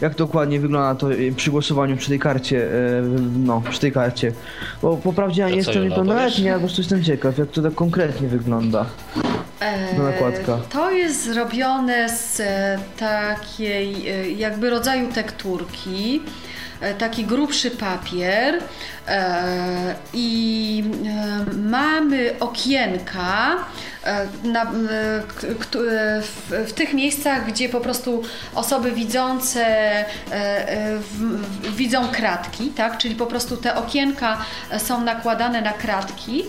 jak 0.00 0.14
dokładnie 0.14 0.60
wygląda 0.60 0.94
to 0.94 1.12
e, 1.12 1.32
przy 1.36 1.50
głosowaniu 1.50 1.96
przy 1.96 2.08
tej 2.08 2.18
karcie, 2.18 2.64
e, 2.64 3.02
no, 3.38 3.62
przy 3.70 3.80
tej 3.80 3.92
karcie. 3.92 4.32
Bo 4.82 4.96
po 4.96 5.12
prawdzie 5.12 5.42
ja 5.42 5.48
nie 5.48 5.56
jestem 5.56 5.88
niepełnoletni, 5.88 6.44
ja 6.44 6.54
po 6.54 6.60
prostu 6.60 6.80
jestem 6.80 7.04
ciekaw, 7.04 7.38
jak 7.38 7.50
to 7.50 7.62
tak 7.62 7.74
konkretnie 7.74 8.28
wygląda. 8.28 8.86
E, 9.60 9.98
nakładka. 9.98 10.58
To 10.72 10.90
jest 10.90 11.24
zrobione 11.24 12.08
z 12.08 12.40
e, 12.40 12.78
takiej 12.98 14.08
e, 14.08 14.30
jakby 14.30 14.70
rodzaju 14.70 15.12
tekturki, 15.12 16.22
taki 16.98 17.24
grubszy 17.24 17.70
papier 17.70 18.58
e, 19.08 19.94
i 20.12 20.84
e, 21.06 21.56
mamy 21.56 22.34
okienka 22.40 23.56
e, 24.04 24.08
e, 24.08 24.26
e, 26.52 26.66
w, 26.66 26.72
tych 26.72 26.94
miejscach, 26.94 27.46
gdzie 27.46 27.68
po 27.68 27.80
prostu 27.80 28.22
osoby 28.54 28.92
widzące 28.92 29.66
e, 29.66 30.06
e, 30.32 30.98
widzą 31.76 32.08
kratki, 32.08 32.70
tak? 32.70 32.98
czyli 32.98 33.14
po 33.14 33.26
prostu 33.26 33.56
te 33.56 33.76
okienka 33.76 34.38
e, 34.70 34.80
są 34.80 35.00
nakładane 35.00 35.62
na 35.62 35.72
kratki. 35.72 36.44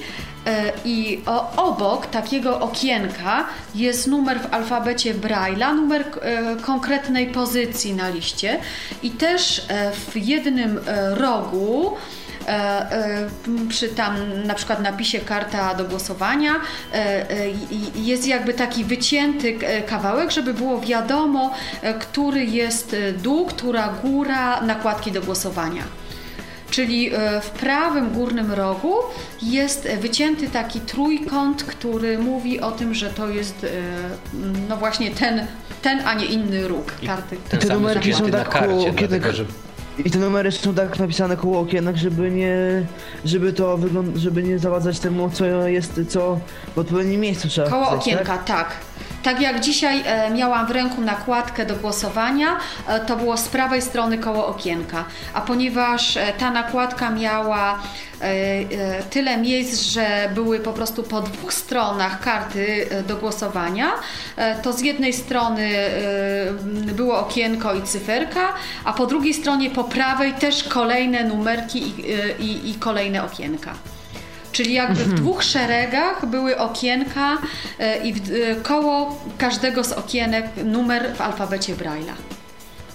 E, 0.47 0.71
I 0.85 1.21
obok 1.57 2.05
takiego 2.05 2.59
okienka 2.59 3.45
jest 3.75 4.07
numer 4.07 4.39
w 4.41 4.53
alfabecie 4.53 5.13
Braille'a, 5.13 5.75
numer 5.75 6.03
e, 6.21 6.55
konkretnej 6.55 7.27
pozycji 7.27 7.93
na 7.93 8.09
liście 8.09 8.59
i 9.03 9.11
też 9.11 9.65
e, 9.67 9.91
w 9.91 10.15
jednym 10.15 10.79
rogu 11.11 11.97
przy 13.69 13.89
tam 13.89 14.43
na 14.43 14.53
przykład 14.53 14.81
napisie 14.81 15.19
karta 15.19 15.75
do 15.75 15.85
głosowania 15.85 16.53
jest 17.95 18.27
jakby 18.27 18.53
taki 18.53 18.85
wycięty 18.85 19.59
kawałek, 19.87 20.31
żeby 20.31 20.53
było 20.53 20.81
wiadomo, 20.81 21.53
który 21.99 22.45
jest 22.45 22.95
dół, 23.23 23.45
która 23.45 23.87
góra 24.03 24.61
nakładki 24.61 25.11
do 25.11 25.21
głosowania. 25.21 25.83
Czyli 26.77 27.13
e, 27.15 27.41
w 27.41 27.49
prawym 27.49 28.09
górnym 28.13 28.51
rogu 28.51 28.93
jest 29.41 29.87
wycięty 30.01 30.49
taki 30.49 30.79
trójkąt, 30.79 31.63
który 31.63 32.17
mówi 32.19 32.61
o 32.61 32.71
tym, 32.71 32.93
że 32.93 33.09
to 33.09 33.29
jest 33.29 33.63
e, 33.63 33.67
no 34.69 34.77
właśnie 34.77 35.11
ten, 35.11 35.47
ten 35.81 35.99
a 36.07 36.13
nie 36.13 36.25
inny 36.25 36.67
róg 36.67 36.93
karty. 37.05 37.37
Ten 37.49 37.59
Te 37.59 37.73
numerki 37.73 38.13
są 38.13 38.31
tak 38.31 38.49
karcie, 38.49 38.67
koło 38.67 38.83
dlatego 38.83 39.29
okienek. 39.29 39.35
że 39.35 39.45
I 40.05 40.11
te 40.11 40.19
numery 40.19 40.51
są 40.51 40.73
tak 40.73 40.99
napisane 40.99 41.37
koło 41.37 41.59
okienek, 41.59 41.97
żeby 41.97 42.31
nie, 42.31 42.55
żeby 43.25 43.53
to 43.53 43.77
wygląda, 43.77 44.19
żeby 44.19 44.43
nie 44.43 44.59
zawadzać 44.59 44.99
temu, 44.99 45.29
co 45.29 45.45
jest, 45.67 46.01
co 46.09 46.39
w 46.75 46.79
odpowiednim 46.79 47.21
miejscu 47.21 47.47
trzeba 47.47 47.69
Koło 47.69 47.85
wpisać, 47.85 48.01
okienka, 48.01 48.37
Tak? 48.37 48.45
tak. 48.45 48.71
Tak 49.27 49.41
jak 49.41 49.59
dzisiaj 49.59 50.03
e, 50.05 50.29
miałam 50.29 50.67
w 50.67 50.71
ręku 50.71 51.01
nakładkę 51.01 51.65
do 51.65 51.75
głosowania, 51.75 52.57
e, 52.87 52.99
to 52.99 53.17
było 53.17 53.37
z 53.37 53.47
prawej 53.47 53.81
strony 53.81 54.17
koło 54.17 54.47
okienka. 54.47 55.05
A 55.33 55.41
ponieważ 55.41 56.17
e, 56.17 56.33
ta 56.37 56.51
nakładka 56.51 57.09
miała 57.09 57.79
tyle 59.09 59.37
miejsc, 59.37 59.81
że 59.81 60.29
były 60.35 60.59
po 60.59 60.73
prostu 60.73 61.03
po 61.03 61.21
dwóch 61.21 61.53
stronach 61.53 62.19
karty 62.19 62.87
do 63.07 63.17
głosowania, 63.17 63.91
to 64.63 64.73
z 64.73 64.81
jednej 64.81 65.13
strony 65.13 65.69
było 66.93 67.19
okienko 67.19 67.73
i 67.73 67.81
cyferka, 67.81 68.53
a 68.83 68.93
po 68.93 69.05
drugiej 69.05 69.33
stronie 69.33 69.69
po 69.69 69.83
prawej 69.83 70.33
też 70.33 70.63
kolejne 70.63 71.23
numerki 71.23 71.79
i, 71.79 72.03
i, 72.43 72.69
i 72.69 72.73
kolejne 72.73 73.23
okienka. 73.23 73.73
Czyli 74.51 74.73
jakby 74.73 75.03
w 75.03 75.13
dwóch 75.13 75.43
szeregach 75.43 76.25
były 76.25 76.57
okienka 76.57 77.37
e, 77.79 77.97
i 77.97 78.13
w, 78.13 78.31
e, 78.31 78.55
koło 78.55 79.25
każdego 79.37 79.83
z 79.83 79.91
okienek 79.91 80.45
numer 80.65 81.15
w 81.15 81.21
alfabecie 81.21 81.75
Braille'a. 81.75 82.36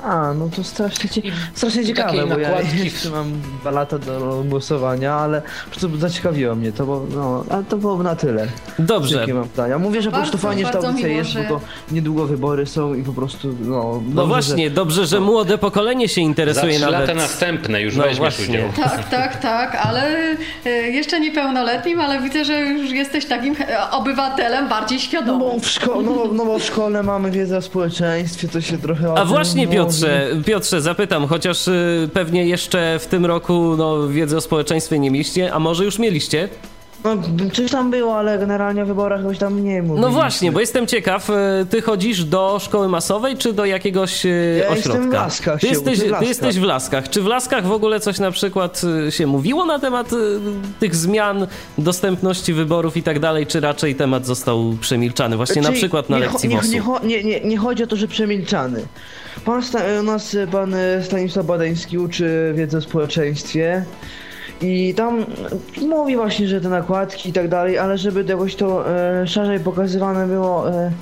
A, 0.05 0.35
no 0.35 0.49
to 0.57 0.65
strasznie, 0.65 1.11
cie... 1.11 1.23
strasznie 1.55 1.87
ciekawe, 1.87 2.27
bo 2.27 2.39
ja 2.39 2.51
nakładki- 2.51 2.85
jeszcze 2.85 3.11
mam 3.11 3.33
dwa 3.61 3.71
lata 3.71 3.99
do 3.99 4.45
głosowania, 4.49 5.15
ale 5.15 5.43
po 5.43 5.71
prostu 5.71 5.97
zaciekawiło 5.99 6.55
mnie 6.55 6.73
to, 6.73 6.87
bo 6.87 7.07
no, 7.15 7.45
ale 7.51 7.65
to 7.65 7.77
było 7.77 8.03
na 8.03 8.17
tyle. 8.17 8.47
Dobrze. 8.79 9.21
Jakie 9.21 9.35
mam 9.35 9.49
pytania. 9.49 9.79
Mówię, 9.79 10.03
że 10.03 10.11
po 10.11 10.17
prostu 10.17 10.33
Bardzo, 10.33 10.49
fajnie, 10.49 10.63
że 10.65 10.69
ta 10.69 10.73
bardzo 10.73 10.89
audycja 10.89 11.09
jest, 11.09 11.31
że- 11.31 11.43
bo 11.43 11.49
to 11.49 11.61
niedługo 11.93 12.27
wybory 12.27 12.67
są 12.67 12.95
i 12.95 13.03
po 13.03 13.13
prostu, 13.13 13.49
no... 13.61 13.67
No 14.07 14.15
dobrze, 14.15 14.27
właśnie, 14.27 14.71
dobrze, 14.71 15.07
że 15.07 15.21
młode 15.21 15.59
pokolenie 15.59 16.09
się 16.09 16.15
za 16.15 16.21
interesuje 16.21 16.73
trzy 16.73 16.81
nawet. 16.81 17.01
lata 17.01 17.15
następne 17.15 17.81
już 17.83 17.97
No 17.97 18.03
weźmiesz 18.03 18.19
właśnie. 18.19 18.45
udział. 18.59 18.69
Tak, 18.85 19.09
tak, 19.09 19.37
tak, 19.41 19.75
ale 19.87 20.03
e, 20.67 20.71
jeszcze 20.71 21.21
niepełnoletnim, 21.21 22.01
ale 22.01 22.21
widzę, 22.23 22.45
że 22.45 22.61
już 22.61 22.91
jesteś 22.91 23.25
takim 23.27 23.55
obywatelem 23.91 24.69
bardziej 24.69 24.99
No 24.99 25.05
świadomym. 25.05 25.41
bo, 25.41 25.59
w 25.61 25.67
szko- 25.67 26.03
no, 26.05 26.13
bo- 26.13 26.29
no 26.35 26.45
bo 26.45 26.59
w 26.59 26.65
szkole 26.65 27.03
mamy 27.03 27.31
wiedzę 27.31 27.57
o 27.57 27.63
społeczeństwie, 27.63 28.49
to 28.49 28.61
się 28.61 28.79
trochę... 28.79 29.15
A 29.17 29.25
właśnie 29.25 29.65
mówi. 29.65 29.77
Piotrze, 30.01 30.27
Piotrze, 30.47 30.81
zapytam, 30.81 31.27
chociaż 31.27 31.69
y, 31.69 32.09
pewnie 32.13 32.47
jeszcze 32.47 32.99
w 32.99 33.07
tym 33.07 33.27
roku 33.27 33.75
no, 33.79 34.09
wiedzy 34.09 34.37
o 34.37 34.41
społeczeństwie 34.41 34.99
nie 34.99 35.11
mieliście, 35.11 35.53
a 35.53 35.59
może 35.59 35.85
już 35.85 35.99
mieliście? 35.99 36.49
No, 37.05 37.17
coś 37.53 37.71
tam 37.71 37.91
było, 37.91 38.17
ale 38.19 38.39
generalnie 38.39 38.83
o 38.83 38.87
wyborach 38.87 39.23
coś 39.23 39.39
tam 39.39 39.65
nie 39.65 39.83
mówię. 39.83 40.01
No 40.01 40.11
właśnie, 40.11 40.53
bo 40.53 40.61
jestem 40.61 40.87
ciekaw, 40.87 41.31
y, 41.31 41.33
ty 41.71 41.83
chodzisz 41.83 42.25
do 42.25 42.59
szkoły 42.61 42.89
masowej 42.89 43.37
czy 43.37 43.53
do 43.53 43.65
jakiegoś 43.65 44.27
y, 44.27 44.59
Ja 44.61 44.69
ośrodka? 44.69 44.77
jestem 44.99 45.11
w 45.11 45.13
Laskach, 45.15 45.61
Ty 45.61 45.67
jesteś, 45.67 45.99
w 45.99 46.03
ty 46.03 46.09
Laskach. 46.09 46.29
jesteś 46.29 46.59
w 46.59 46.63
Laskach. 46.63 47.11
Czy 47.11 47.23
w 47.23 47.27
Laskach 47.27 47.67
w 47.67 47.73
ogóle 47.73 48.01
coś 48.01 48.19
na 48.19 48.31
przykład 48.31 48.83
się 49.11 49.27
mówiło 49.27 49.65
na 49.67 49.79
temat 49.79 50.11
tych 50.81 50.97
zmian, 50.97 51.47
dostępności 51.79 52.53
wyborów 52.53 52.97
i 52.97 53.03
tak 53.03 53.19
dalej, 53.21 53.47
czy 53.47 53.61
raczej 53.61 53.95
temat 53.95 54.27
został 54.27 54.77
przemilczany? 54.81 55.37
Właśnie 55.37 55.63
na 55.63 55.69
Czyli 55.69 55.81
przykład 55.81 56.11
na 56.11 56.17
Znaczy, 56.19 56.49
nie, 56.49 56.55
lekcji 56.57 56.81
nie, 56.81 57.23
nie, 57.23 57.25
nie, 57.25 57.41
nie 57.41 57.57
chodzi 57.57 57.85
o 57.85 57.87
to, 57.87 57.97
że 57.97 58.09
przemilczany. 58.09 58.83
Pan 59.45 59.63
sta, 59.63 59.79
u 60.01 60.03
nas 60.03 60.35
e, 60.35 60.47
pan 60.47 60.75
e, 60.75 61.03
Stanisław 61.03 61.47
Badański 61.47 61.99
uczy 61.99 62.53
wiedzę 62.57 62.79
o 62.79 62.81
społeczeństwie 62.81 63.85
i 64.61 64.95
tam 64.95 65.21
e, 65.21 65.87
mówi 65.87 66.17
właśnie, 66.17 66.49
że 66.49 66.61
te 66.61 66.69
nakładki 66.69 67.29
i 67.29 67.33
tak 67.33 67.49
dalej, 67.49 67.79
ale 67.79 67.99
żeby 67.99 68.25
jakoś 68.29 68.57
to 68.57 68.91
e, 68.91 69.27
szerzej 69.27 69.61
pokazywane 69.61 70.27
było 70.27 70.71
e, 70.71 70.93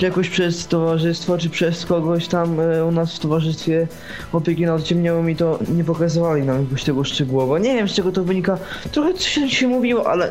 jakoś 0.00 0.28
przez 0.28 0.66
towarzystwo, 0.66 1.38
czy 1.38 1.50
przez 1.50 1.86
kogoś 1.86 2.28
tam 2.28 2.60
e, 2.60 2.84
u 2.84 2.92
nas 2.92 3.16
w 3.16 3.18
towarzystwie 3.18 3.86
opieki 4.32 4.66
nad 4.66 4.82
ciemniałymi 4.82 5.36
to 5.36 5.58
nie 5.76 5.84
pokazywali 5.84 6.42
nam 6.42 6.62
jakoś 6.64 6.84
tego 6.84 7.04
szczegółowo. 7.04 7.58
Nie 7.58 7.74
wiem 7.74 7.88
z 7.88 7.92
czego 7.92 8.12
to 8.12 8.24
wynika. 8.24 8.58
Trochę 8.92 9.14
coś 9.14 9.26
się, 9.26 9.50
się 9.50 9.68
mówiło, 9.68 10.10
ale 10.10 10.30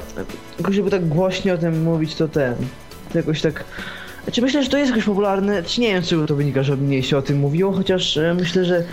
jakoś 0.60 0.76
żeby 0.76 0.90
tak 0.90 1.08
głośniej 1.08 1.54
o 1.54 1.58
tym 1.58 1.84
mówić 1.84 2.16
to 2.16 2.28
ten. 2.28 2.56
To 3.12 3.18
jakoś 3.18 3.42
tak. 3.42 3.64
Znaczy 4.24 4.42
myślę, 4.42 4.64
że 4.64 4.70
to 4.70 4.78
jest 4.78 4.90
jakoś 4.90 5.06
popularne, 5.06 5.64
czy 5.64 5.82
nie 5.82 5.88
wiem 5.88 6.04
z 6.04 6.08
czego 6.08 6.28
to 6.28 6.36
wynika, 6.36 6.64
że 6.64 6.78
mniej 6.78 7.04
się 7.04 7.18
o 7.18 7.22
tym 7.22 7.40
mówiło, 7.40 7.72
chociaż 7.72 8.18
e, 8.18 8.34
myślę, 8.34 8.66
że 8.66 8.84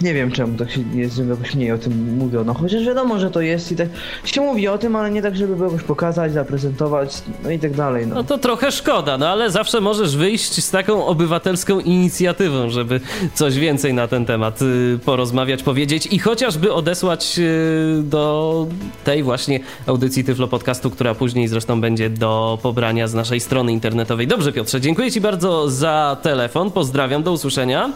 nie 0.00 0.14
wiem 0.14 0.30
czemu 0.30 0.58
tak 0.58 0.70
się 0.70 0.80
jest, 0.94 1.16
że 1.16 1.22
jakoś 1.22 1.54
mniej 1.54 1.72
o 1.72 1.78
tym 1.78 2.16
mówiono, 2.18 2.54
chociaż 2.54 2.84
wiadomo, 2.84 3.18
że 3.18 3.30
to 3.30 3.40
jest 3.40 3.72
i 3.72 3.76
tak 3.76 3.88
się 4.24 4.40
mówi 4.40 4.68
o 4.68 4.78
tym, 4.78 4.96
ale 4.96 5.10
nie 5.10 5.22
tak, 5.22 5.36
żeby 5.36 5.64
jakoś 5.64 5.82
pokazać, 5.82 6.32
zaprezentować, 6.32 7.22
no 7.44 7.50
i 7.50 7.58
tak 7.58 7.74
dalej, 7.74 8.06
no. 8.06 8.14
No 8.14 8.24
to 8.24 8.38
trochę 8.38 8.72
szkoda, 8.72 9.18
no 9.18 9.28
ale 9.28 9.50
zawsze 9.50 9.80
możesz 9.80 10.16
wyjść 10.16 10.64
z 10.64 10.70
taką 10.70 11.06
obywatelską 11.06 11.80
inicjatywą, 11.80 12.70
żeby 12.70 13.00
coś 13.34 13.58
więcej 13.58 13.94
na 13.94 14.08
ten 14.08 14.26
temat 14.26 14.62
y, 14.62 14.98
porozmawiać, 15.04 15.62
powiedzieć 15.62 16.06
i 16.06 16.18
chociażby 16.18 16.72
odesłać 16.72 17.38
y, 17.38 18.02
do 18.02 18.66
tej 19.04 19.22
właśnie 19.22 19.60
audycji 19.86 20.24
Tyflo 20.24 20.48
Podcastu, 20.48 20.90
która 20.90 21.14
później 21.14 21.48
zresztą 21.48 21.80
będzie 21.80 22.10
do 22.10 22.58
pobrania 22.62 23.08
z 23.08 23.14
naszej 23.14 23.40
strony 23.40 23.72
internetowej. 23.72 24.26
Dobrze 24.26 24.52
Piotrze, 24.52 24.80
dziękuję 24.80 25.12
Ci 25.12 25.20
bardzo 25.20 25.70
za 25.70 26.16
telefon, 26.22 26.70
pozdrawiam, 26.70 27.22
do 27.22 27.32
usłyszenia. 27.32 27.90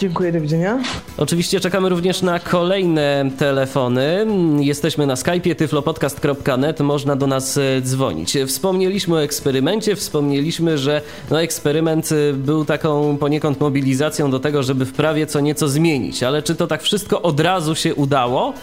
Dziękuję, 0.00 0.32
do 0.32 0.40
widzenia. 0.40 0.78
Oczywiście 1.16 1.60
czekamy 1.60 1.88
również 1.88 2.22
na 2.22 2.38
kolejne 2.38 3.30
telefony. 3.38 4.26
Jesteśmy 4.60 5.06
na 5.06 5.14
Skype'ie 5.14 5.54
tyflopodcast.net, 5.54 6.80
można 6.80 7.16
do 7.16 7.26
nas 7.26 7.58
e, 7.58 7.80
dzwonić. 7.80 8.38
Wspomnieliśmy 8.46 9.14
o 9.14 9.22
eksperymencie, 9.22 9.96
wspomnieliśmy, 9.96 10.78
że 10.78 11.02
no, 11.30 11.42
eksperyment 11.42 12.08
e, 12.12 12.32
był 12.32 12.64
taką 12.64 13.16
poniekąd 13.16 13.60
mobilizacją 13.60 14.30
do 14.30 14.40
tego, 14.40 14.62
żeby 14.62 14.84
w 14.84 14.92
prawie 14.92 15.26
co 15.26 15.40
nieco 15.40 15.68
zmienić. 15.68 16.22
Ale 16.22 16.42
czy 16.42 16.54
to 16.54 16.66
tak 16.66 16.82
wszystko 16.82 17.22
od 17.22 17.40
razu 17.40 17.74
się 17.74 17.94
udało? 17.94 18.54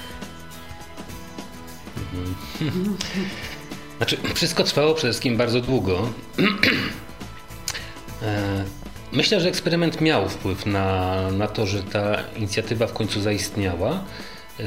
Znaczy, 3.98 4.18
wszystko 4.34 4.64
trwało 4.64 4.94
przede 4.94 5.14
wszystkim 5.14 5.38
bardzo 5.38 5.62
długo. 5.62 6.10
Myślę, 9.18 9.42
że 9.42 9.50
eksperyment 9.50 10.02
miał 10.02 10.30
wpływ 10.30 10.66
na, 10.66 11.32
na 11.32 11.48
to, 11.48 11.66
że 11.66 11.84
ta 11.84 12.24
inicjatywa 12.36 12.88
w 12.88 12.94
końcu 12.94 13.22
zaistniała. 13.22 13.92
E, 13.92 14.64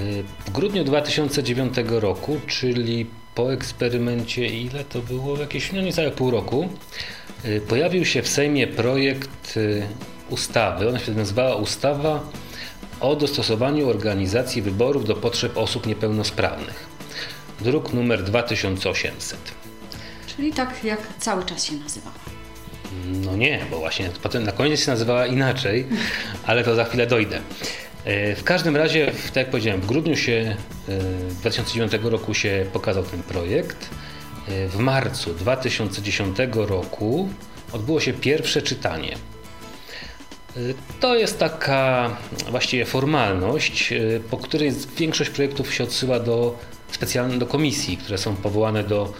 W 0.46 0.50
grudniu 0.50 0.84
2009 0.84 1.74
roku, 1.88 2.40
czyli 2.46 3.06
po 3.34 3.52
eksperymencie, 3.52 4.46
ile 4.46 4.84
to 4.84 4.98
było? 5.02 5.38
Jakieś 5.38 5.72
no 5.72 5.80
niecałe 5.80 6.10
pół 6.10 6.30
roku, 6.30 6.68
e, 7.44 7.60
pojawił 7.60 8.04
się 8.04 8.22
w 8.22 8.28
Sejmie 8.28 8.66
projekt 8.66 9.56
e, 9.56 9.60
ustawy. 10.30 10.88
Ona 10.88 10.98
się 10.98 11.12
nazywała 11.12 11.54
Ustawa 11.56 12.20
o 13.00 13.16
dostosowaniu 13.16 13.88
organizacji 13.88 14.62
wyborów 14.62 15.04
do 15.04 15.14
potrzeb 15.14 15.56
osób 15.56 15.86
niepełnosprawnych. 15.86 16.86
Druk 17.60 17.92
numer 17.92 18.24
2800. 18.24 19.38
Czyli 20.36 20.52
tak 20.52 20.84
jak 20.84 21.00
cały 21.18 21.44
czas 21.44 21.64
się 21.64 21.74
nazywała. 21.74 22.29
No 23.06 23.36
nie, 23.36 23.60
bo 23.70 23.78
właśnie 23.78 24.10
potem 24.22 24.44
na 24.44 24.52
koniec 24.52 24.84
się 24.84 24.90
nazywała 24.90 25.26
inaczej, 25.26 25.86
ale 26.46 26.64
to 26.64 26.74
za 26.74 26.84
chwilę 26.84 27.06
dojdę. 27.06 27.40
E, 28.04 28.36
w 28.36 28.44
każdym 28.44 28.76
razie, 28.76 29.12
tak 29.26 29.36
jak 29.36 29.50
powiedziałem, 29.50 29.80
w 29.80 29.86
grudniu 29.86 30.16
się, 30.16 30.56
2009 31.30 31.94
e, 31.94 32.10
roku 32.10 32.34
się 32.34 32.66
pokazał 32.72 33.02
ten 33.02 33.22
projekt. 33.22 33.90
E, 34.48 34.68
w 34.68 34.78
marcu 34.78 35.34
2010 35.34 36.36
roku 36.54 37.28
odbyło 37.72 38.00
się 38.00 38.12
pierwsze 38.12 38.62
czytanie. 38.62 39.16
To 41.00 41.16
jest 41.16 41.38
taka 41.38 42.10
właściwie 42.50 42.84
formalność, 42.84 43.94
po 44.30 44.36
której 44.36 44.72
większość 44.98 45.30
projektów 45.30 45.74
się 45.74 45.84
odsyła 45.84 46.20
do 46.20 46.58
specjalnych 46.92 47.38
do 47.38 47.46
komisji, 47.46 47.96
które 47.96 48.18
są 48.18 48.36
powołane 48.36 48.84
do 48.84 49.12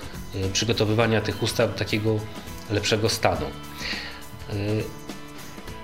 przygotowywania 0.53 1.21
tych 1.21 1.43
ustaw 1.43 1.75
takiego 1.75 2.21
lepszego 2.73 3.09
stanu. 3.09 3.47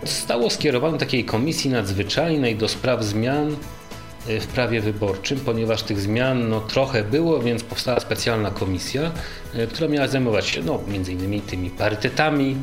Zostało 0.03 0.51
skierowane 0.51 0.99
takiej 0.99 1.24
komisji 1.24 1.70
nadzwyczajnej 1.70 2.57
do 2.57 2.68
spraw 2.68 3.05
zmian 3.05 3.57
e, 4.28 4.41
w 4.41 4.47
prawie 4.47 4.80
wyborczym, 4.80 5.41
ponieważ 5.41 5.82
tych 5.82 6.01
zmian 6.01 6.49
no, 6.49 6.61
trochę 6.61 7.05
było, 7.05 7.41
więc 7.41 7.64
powstała 7.64 8.01
specjalna 8.01 8.51
komisja, 8.51 9.12
e, 9.55 9.66
która 9.66 9.89
miała 9.89 10.09
zajmować 10.09 10.47
się 10.47 10.62
no, 10.62 10.80
między 10.89 11.12
innymi 11.12 11.41
tymi 11.41 11.70
parytetami 11.70 12.57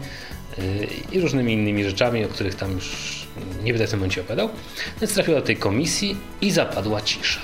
i 1.12 1.20
różnymi 1.20 1.54
innymi 1.54 1.84
rzeczami, 1.84 2.26
o 2.26 2.28
których 2.28 2.56
tam 2.56 2.72
już 2.72 3.24
nie 3.64 3.74
będę 3.74 3.88
w 3.88 3.90
tym 3.90 4.00
momencie 4.00 4.22
opowiadał. 4.22 4.50
Więc 5.02 5.14
trafiła 5.14 5.40
do 5.40 5.46
tej 5.46 5.58
komisji 5.58 6.18
i 6.42 6.52
zapadła 6.52 7.02
cisza. 7.02 7.40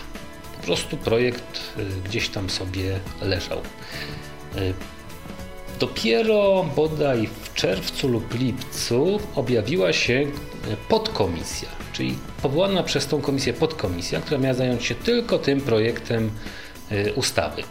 Po 0.58 0.64
prostu 0.64 0.98
projekt 0.98 1.74
gdzieś 2.06 2.30
tam 2.30 2.50
sobie 2.50 3.00
leżał. 3.22 3.62
Dopiero 5.80 6.66
bodaj 6.76 7.30
w 7.44 7.54
czerwcu 7.54 8.08
lub 8.08 8.40
lipcu 8.40 9.20
objawiła 9.36 9.94
się 9.94 10.28
podkomisja, 10.90 11.70
czyli 11.94 12.16
powołana 12.42 12.84
przez 12.84 13.08
tą 13.08 13.22
komisję 13.22 13.54
podkomisja, 13.54 14.22
która 14.22 14.40
miała 14.40 14.54
zająć 14.54 14.86
się 14.86 14.96
tylko 14.96 15.40
tym 15.40 15.62
projektem 15.62 16.32
y, 16.92 17.14
ustawy. 17.14 17.64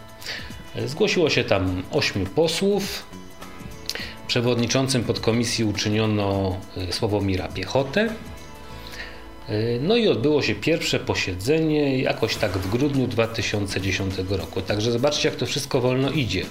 Zgłosiło 0.86 1.30
się 1.30 1.44
tam 1.44 1.82
ośmiu 1.90 2.26
posłów. 2.26 3.06
Przewodniczącym 4.26 5.04
podkomisji 5.04 5.64
uczyniono 5.64 6.56
Sławomira 6.90 7.48
Piechotę. 7.48 8.08
No 9.80 9.96
i 9.96 10.08
odbyło 10.08 10.42
się 10.42 10.54
pierwsze 10.54 11.00
posiedzenie 11.00 11.98
jakoś 11.98 12.36
tak 12.36 12.58
w 12.58 12.70
grudniu 12.70 13.06
2010 13.06 14.14
roku. 14.28 14.62
Także 14.62 14.92
zobaczcie, 14.92 15.28
jak 15.28 15.38
to 15.38 15.46
wszystko 15.46 15.80
wolno 15.80 16.10
idzie 16.10 16.46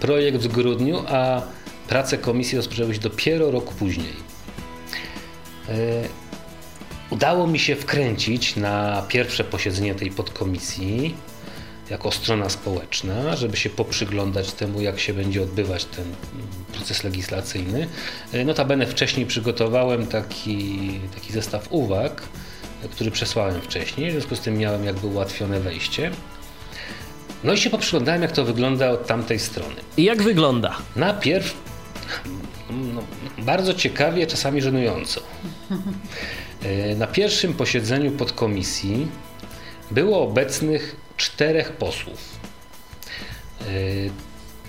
projekt 0.00 0.38
w 0.38 0.48
grudniu, 0.48 1.02
a 1.08 1.42
prace 1.88 2.18
komisji 2.18 2.56
rozpoczęły 2.56 2.94
się 2.94 3.00
dopiero 3.00 3.50
rok 3.50 3.74
później. 3.74 4.12
E, 5.68 5.72
udało 7.10 7.46
mi 7.46 7.58
się 7.58 7.76
wkręcić 7.76 8.56
na 8.56 9.02
pierwsze 9.08 9.44
posiedzenie 9.44 9.94
tej 9.94 10.10
podkomisji 10.10 11.14
jako 11.90 12.12
strona 12.12 12.48
społeczna, 12.48 13.36
żeby 13.36 13.56
się 13.56 13.70
poprzyglądać 13.70 14.52
temu, 14.52 14.80
jak 14.80 15.00
się 15.00 15.14
będzie 15.14 15.42
odbywać 15.42 15.84
ten 15.84 16.04
proces 16.72 17.04
legislacyjny. 17.04 17.88
E, 18.32 18.44
notabene 18.44 18.86
wcześniej 18.86 19.26
przygotowałem 19.26 20.06
taki, 20.06 20.90
taki 21.14 21.32
zestaw 21.32 21.66
uwag, 21.70 22.22
który 22.90 23.10
przesłałem 23.10 23.60
wcześniej, 23.60 24.10
w 24.10 24.12
związku 24.12 24.36
z 24.36 24.40
tym 24.40 24.58
miałem 24.58 24.84
jakby 24.84 25.06
ułatwione 25.06 25.60
wejście. 25.60 26.10
No 27.44 27.52
i 27.52 27.58
się 27.58 27.70
poprzyglądałem, 27.70 28.22
jak 28.22 28.32
to 28.32 28.44
wygląda 28.44 28.90
od 28.90 29.06
tamtej 29.06 29.38
strony. 29.38 29.74
I 29.96 30.04
jak 30.04 30.22
wygląda? 30.22 30.76
Najpierw 30.96 31.54
no, 32.70 33.02
bardzo 33.38 33.74
ciekawie, 33.74 34.26
czasami 34.26 34.62
żenująco. 34.62 35.20
E, 36.62 36.94
na 36.94 37.06
pierwszym 37.06 37.54
posiedzeniu 37.54 38.10
podkomisji 38.10 39.08
było 39.90 40.22
obecnych 40.22 40.96
czterech 41.16 41.72
posłów. 41.72 42.38
E, 43.60 43.64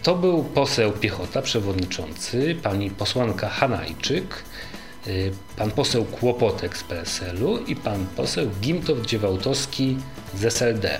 to 0.03 0.15
był 0.15 0.43
poseł 0.43 0.91
Piechota, 0.91 1.41
przewodniczący, 1.41 2.55
pani 2.63 2.89
posłanka 2.89 3.49
Hanajczyk, 3.49 4.43
e, 5.07 5.11
pan 5.57 5.72
poseł 5.72 6.05
Kłopotek 6.05 6.78
z 6.78 6.84
PSL-u 6.84 7.57
i 7.57 7.76
pan 7.76 8.05
poseł 8.15 8.49
Gimtow-Dziewałtowski 8.61 9.95
z 10.36 10.45
SLD. 10.45 10.99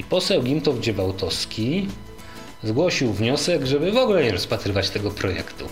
I 0.00 0.04
poseł 0.04 0.42
Gimtow 0.42 0.80
Dziewałtowski 0.80 1.88
zgłosił 2.62 3.12
wniosek, 3.12 3.66
żeby 3.66 3.92
w 3.92 3.96
ogóle 3.96 4.24
nie 4.24 4.32
rozpatrywać 4.32 4.90
tego 4.90 5.10
projektu. 5.10 5.64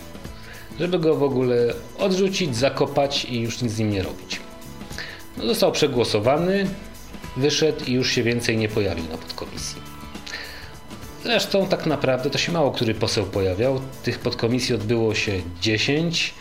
Żeby 0.80 0.98
go 0.98 1.16
w 1.16 1.22
ogóle 1.22 1.74
odrzucić, 1.98 2.56
zakopać 2.56 3.24
i 3.24 3.40
już 3.40 3.62
nic 3.62 3.72
z 3.72 3.78
nim 3.78 3.90
nie 3.90 4.02
robić. 4.02 4.40
No, 5.36 5.46
został 5.46 5.72
przegłosowany, 5.72 6.66
wyszedł 7.36 7.84
i 7.84 7.92
już 7.92 8.10
się 8.10 8.22
więcej 8.22 8.56
nie 8.56 8.68
pojawił 8.68 9.04
na 9.04 9.18
podkomisji. 9.18 9.82
Zresztą 11.22 11.66
tak 11.66 11.86
naprawdę 11.86 12.30
to 12.30 12.38
się 12.38 12.52
mało 12.52 12.70
który 12.70 12.94
poseł 12.94 13.26
pojawiał. 13.26 13.80
Tych 14.02 14.18
podkomisji 14.18 14.74
odbyło 14.74 15.14
się 15.14 15.32
10 15.60 16.34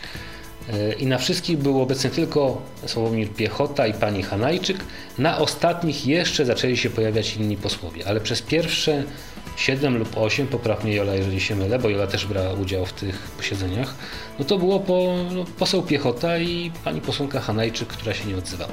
i 0.98 1.06
na 1.06 1.18
wszystkich 1.18 1.58
był 1.58 1.82
obecny 1.82 2.10
tylko 2.10 2.62
Sławomir 2.86 3.28
Piechota 3.28 3.86
i 3.86 3.94
pani 3.94 4.22
Hanajczyk. 4.22 4.76
Na 5.18 5.38
ostatnich 5.38 6.06
jeszcze 6.06 6.44
zaczęli 6.44 6.76
się 6.76 6.90
pojawiać 6.90 7.36
inni 7.36 7.56
posłowie, 7.56 8.08
ale 8.08 8.20
przez 8.20 8.42
pierwsze 8.42 9.04
7 9.56 9.98
lub 9.98 10.16
8, 10.16 10.46
popraw 10.46 10.84
mnie 10.84 10.94
Jola, 10.94 11.14
jeżeli 11.14 11.40
się 11.40 11.56
mylę, 11.56 11.78
bo 11.78 11.88
Jola 11.88 12.06
też 12.06 12.26
brała 12.26 12.52
udział 12.52 12.86
w 12.86 12.92
tych 12.92 13.18
posiedzeniach, 13.18 13.94
no 14.38 14.44
to 14.44 14.58
było 14.58 14.80
po, 14.80 15.14
no, 15.34 15.44
poseł 15.58 15.82
Piechota 15.82 16.38
i 16.38 16.70
pani 16.84 17.00
posłanka 17.00 17.40
Hanajczyk, 17.40 17.88
która 17.88 18.14
się 18.14 18.24
nie 18.24 18.36
odzywała. 18.36 18.72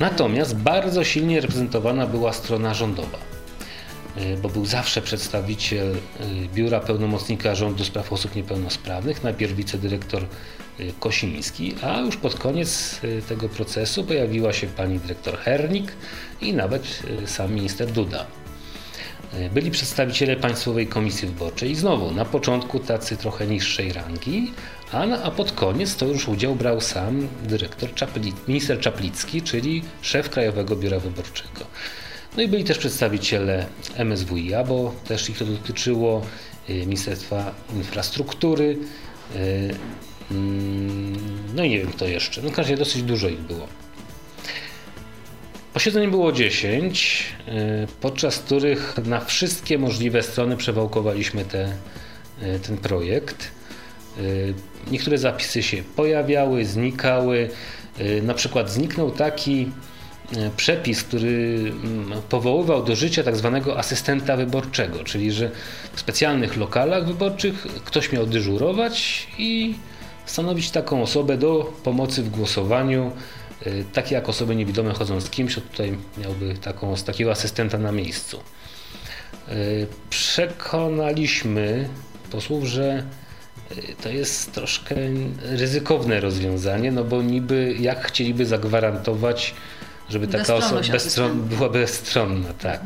Natomiast 0.00 0.56
bardzo 0.56 1.04
silnie 1.04 1.40
reprezentowana 1.40 2.06
była 2.06 2.32
strona 2.32 2.74
rządowa. 2.74 3.35
E, 4.16 4.36
bo 4.36 4.48
był 4.48 4.66
zawsze 4.66 5.02
przedstawiciel 5.02 5.92
e, 5.94 6.24
Biura 6.54 6.80
Pełnomocnika 6.80 7.54
Rządu 7.54 7.84
Spraw 7.84 8.12
Osób 8.12 8.34
Niepełnosprawnych, 8.34 9.22
najpierw 9.24 9.56
wicedyrektor 9.56 10.22
e, 10.22 10.26
Kosiński, 11.00 11.74
a 11.82 12.00
już 12.00 12.16
pod 12.16 12.34
koniec 12.34 13.00
tego 13.28 13.48
procesu 13.48 14.04
pojawiła 14.04 14.52
się 14.52 14.66
pani 14.66 14.98
dyrektor 14.98 15.38
Hernik 15.38 15.92
i 16.40 16.52
nawet 16.52 17.02
sam 17.26 17.54
minister 17.54 17.92
Duda. 17.92 18.26
Byli 19.54 19.70
przedstawiciele 19.70 20.36
Państwowej 20.36 20.86
Komisji 20.86 21.28
Wyborczej 21.28 21.70
i 21.70 21.74
znowu 21.74 22.10
na 22.10 22.24
początku 22.24 22.78
tacy 22.78 23.16
trochę 23.16 23.46
niższej 23.46 23.92
rangi, 23.92 24.52
a, 24.92 25.02
a 25.22 25.30
pod 25.30 25.52
koniec 25.52 25.96
to 25.96 26.06
już 26.06 26.28
udział 26.28 26.54
brał 26.54 26.80
sam 26.80 27.28
dyrektor 27.42 27.94
Czapli, 27.94 28.32
minister 28.48 28.80
Czaplicki, 28.80 29.42
czyli 29.42 29.82
szef 30.02 30.30
Krajowego 30.30 30.76
Biura 30.76 30.98
Wyborczego. 30.98 31.64
No 32.36 32.42
i 32.42 32.48
byli 32.48 32.64
też 32.64 32.78
przedstawiciele 32.78 33.66
MSWiA, 33.96 34.64
bo 34.64 34.94
też 35.08 35.30
ich 35.30 35.38
to 35.38 35.44
dotyczyło, 35.44 36.22
y, 36.70 36.72
Ministerstwa 36.72 37.54
Infrastruktury, 37.74 38.78
y, 39.36 39.74
mm, 40.30 41.18
no 41.54 41.64
i 41.64 41.70
nie 41.70 41.78
wiem 41.78 41.92
kto 41.92 42.06
jeszcze. 42.06 42.42
No 42.42 42.50
w 42.50 42.52
każdym 42.52 42.74
razie 42.74 42.76
dosyć 42.76 43.02
dużo 43.02 43.28
ich 43.28 43.40
było. 43.40 43.66
Posiedzeń 45.74 46.10
było 46.10 46.32
10, 46.32 47.24
y, 47.48 47.52
podczas 48.00 48.38
których 48.38 48.94
na 49.04 49.20
wszystkie 49.20 49.78
możliwe 49.78 50.22
strony 50.22 50.56
przewałkowaliśmy 50.56 51.44
te, 51.44 51.76
ten 52.66 52.76
projekt. 52.76 53.50
Niektóre 54.90 55.18
zapisy 55.18 55.62
się 55.62 55.82
pojawiały, 55.96 56.64
znikały. 56.64 57.50
Na 58.22 58.34
przykład 58.34 58.70
zniknął 58.70 59.10
taki 59.10 59.70
przepis, 60.56 61.02
który 61.02 61.58
mm, 61.84 62.22
powoływał 62.28 62.84
do 62.84 62.96
życia 62.96 63.22
tak 63.22 63.36
zwanego 63.36 63.78
asystenta 63.78 64.36
wyborczego, 64.36 65.04
czyli 65.04 65.32
że 65.32 65.50
w 65.92 66.00
specjalnych 66.00 66.56
lokalach 66.56 67.06
wyborczych 67.06 67.66
ktoś 67.84 68.12
miał 68.12 68.26
dyżurować 68.26 69.26
i 69.38 69.74
stanowić 70.26 70.70
taką 70.70 71.02
osobę 71.02 71.38
do 71.38 71.72
pomocy 71.82 72.22
w 72.22 72.30
głosowaniu. 72.30 73.12
E, 73.66 73.84
takie 73.84 74.14
jak 74.14 74.28
osoby 74.28 74.56
niewidome 74.56 74.92
chodzą 74.92 75.20
z 75.20 75.30
kimś, 75.30 75.54
tutaj 75.54 75.98
miałby 76.18 76.54
taką, 76.54 76.94
takiego 76.96 77.30
asystenta 77.30 77.78
na 77.78 77.92
miejscu. 77.92 78.40
E, 79.48 79.52
przekonaliśmy 80.10 81.88
posłów, 82.30 82.64
że 82.64 83.04
to 84.02 84.08
jest 84.08 84.52
troszkę 84.52 84.94
ryzykowne 85.42 86.20
rozwiązanie, 86.20 86.92
no 86.92 87.04
bo 87.04 87.22
niby 87.22 87.76
jak 87.80 88.06
chcieliby 88.06 88.46
zagwarantować 88.46 89.54
żeby 90.08 90.28
taka 90.28 90.54
osoba 90.54 90.80
bezstron, 90.92 91.42
była 91.42 91.68
bezstronna, 91.68 92.52
tak. 92.52 92.80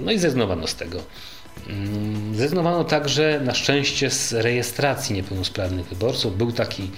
No 0.00 0.12
i 0.12 0.18
zrezygnowano 0.18 0.66
z 0.66 0.74
tego. 0.74 1.02
Zrezygnowano 2.34 2.84
także 2.84 3.40
na 3.44 3.54
szczęście 3.54 4.10
z 4.10 4.32
rejestracji 4.32 5.14
niepełnosprawnych 5.14 5.86
wyborców. 5.86 6.38
Był 6.38 6.52
taki 6.52 6.90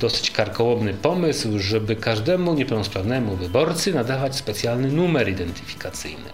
dosyć 0.00 0.30
karkołomny 0.30 0.94
pomysł, 0.94 1.58
żeby 1.58 1.96
każdemu 1.96 2.54
niepełnosprawnemu 2.54 3.36
wyborcy 3.36 3.94
nadawać 3.94 4.36
specjalny 4.36 4.88
numer 4.88 5.28
identyfikacyjny. 5.28 6.30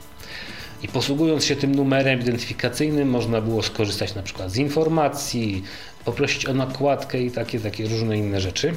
I 0.83 0.89
posługując 0.89 1.45
się 1.45 1.57
tym 1.57 1.74
numerem 1.74 2.20
identyfikacyjnym 2.20 3.11
można 3.11 3.41
było 3.41 3.62
skorzystać 3.62 4.14
na 4.14 4.22
przykład 4.22 4.53
z 4.53 4.57
informacji, 4.57 5.64
poprosić 6.05 6.47
o 6.47 6.55
nakładkę 6.55 7.22
i 7.22 7.31
takie, 7.31 7.61
takie 7.61 7.89
różne 7.89 8.18
inne 8.18 8.41
rzeczy. 8.41 8.74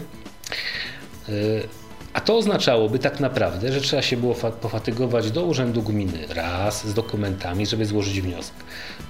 A 2.13 2.21
to 2.21 2.37
oznaczałoby 2.37 2.99
tak 2.99 3.19
naprawdę, 3.19 3.71
że 3.71 3.81
trzeba 3.81 4.01
się 4.01 4.17
było 4.17 4.35
pofatygować 4.35 5.31
do 5.31 5.43
urzędu 5.43 5.81
gminy 5.81 6.27
raz 6.29 6.87
z 6.87 6.93
dokumentami, 6.93 7.65
żeby 7.65 7.85
złożyć 7.85 8.21
wniosek. 8.21 8.55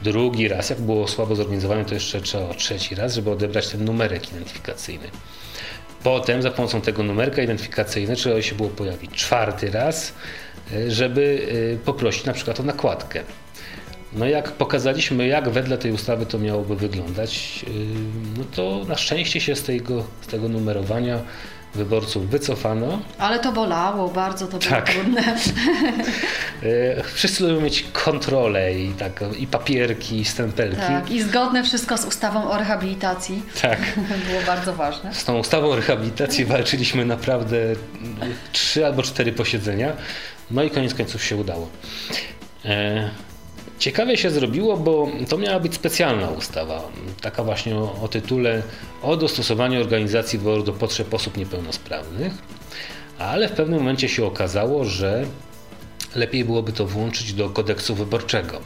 Drugi 0.03 0.47
raz, 0.47 0.69
jak 0.69 0.81
było 0.81 1.07
słabo 1.07 1.35
zorganizowane, 1.35 1.85
to 1.85 1.93
jeszcze 1.93 2.21
trzeba 2.21 2.53
trzeci 2.53 2.95
raz, 2.95 3.15
żeby 3.15 3.31
odebrać 3.31 3.67
ten 3.67 3.85
numerek 3.85 4.31
identyfikacyjny. 4.31 5.07
Potem 6.03 6.41
za 6.41 6.51
pomocą 6.51 6.81
tego 6.81 7.03
numerka 7.03 7.41
identyfikacyjnego 7.41 8.15
trzeba 8.15 8.41
się 8.41 8.55
było 8.55 8.69
pojawić 8.69 9.11
czwarty 9.11 9.71
raz, 9.71 10.13
e, 10.73 10.91
żeby 10.91 11.47
e, 11.73 11.85
poprosić 11.85 12.25
na 12.25 12.33
przykład 12.33 12.59
o 12.59 12.63
nakładkę. 12.63 13.23
No 14.13 14.25
jak 14.25 14.51
pokazaliśmy, 14.51 15.27
jak 15.27 15.49
wedle 15.49 15.77
tej 15.77 15.91
ustawy 15.91 16.25
to 16.25 16.39
miałoby 16.39 16.75
wyglądać, 16.75 17.65
e, 17.67 17.69
no 18.37 18.43
to 18.55 18.85
na 18.87 18.97
szczęście 18.97 19.41
się 19.41 19.55
z 19.55 19.63
tego, 19.63 20.03
z 20.21 20.27
tego 20.27 20.49
numerowania 20.49 21.19
wyborców 21.75 22.29
wycofano. 22.29 22.99
Ale 23.17 23.39
to 23.39 23.51
bolało, 23.51 24.07
bardzo 24.07 24.47
to 24.47 24.57
było 24.57 24.71
tak. 24.71 24.89
trudne. 24.89 25.23
E, 26.63 27.03
wszyscy 27.03 27.43
lubią 27.43 27.61
mieć 27.61 27.85
kontrolę 27.93 28.73
i, 28.73 28.93
tak, 28.93 29.23
i 29.39 29.47
papierki, 29.47 30.19
i 30.19 30.25
stempelki. 30.25 30.81
Tak, 30.81 31.11
i 31.11 31.21
zgodne 31.23 31.63
wszystko 31.63 31.97
z 31.97 32.05
ustawą 32.05 32.49
o 32.51 32.57
rehabilitacji. 32.57 33.43
Tak. 33.61 33.79
było 34.29 34.41
bardzo 34.47 34.73
ważne. 34.73 35.13
Z 35.13 35.25
tą 35.25 35.39
ustawą 35.39 35.67
o 35.69 35.75
rehabilitacji 35.75 36.45
walczyliśmy 36.45 37.05
naprawdę 37.05 37.57
trzy 38.51 38.85
albo 38.85 39.03
cztery 39.03 39.31
posiedzenia. 39.31 39.93
No 40.51 40.63
i 40.63 40.69
koniec 40.69 40.93
końców 40.93 41.23
się 41.23 41.35
udało. 41.35 41.69
Ciekawie 43.83 44.17
się 44.17 44.29
zrobiło, 44.29 44.77
bo 44.77 45.07
to 45.29 45.37
miała 45.37 45.59
być 45.59 45.75
specjalna 45.75 46.29
ustawa, 46.29 46.91
taka 47.21 47.43
właśnie 47.43 47.75
o, 47.75 47.95
o 48.01 48.07
tytule 48.07 48.63
o 49.01 49.17
dostosowaniu 49.17 49.81
organizacji 49.81 50.39
wyborów 50.39 50.65
do 50.65 50.73
potrzeb 50.73 51.13
osób 51.13 51.37
niepełnosprawnych, 51.37 52.33
ale 53.19 53.47
w 53.47 53.51
pewnym 53.51 53.79
momencie 53.79 54.09
się 54.09 54.25
okazało, 54.25 54.85
że 54.85 55.25
lepiej 56.15 56.45
byłoby 56.45 56.71
to 56.71 56.85
włączyć 56.85 57.33
do 57.33 57.49
kodeksu 57.49 57.95
wyborczego. 57.95 58.61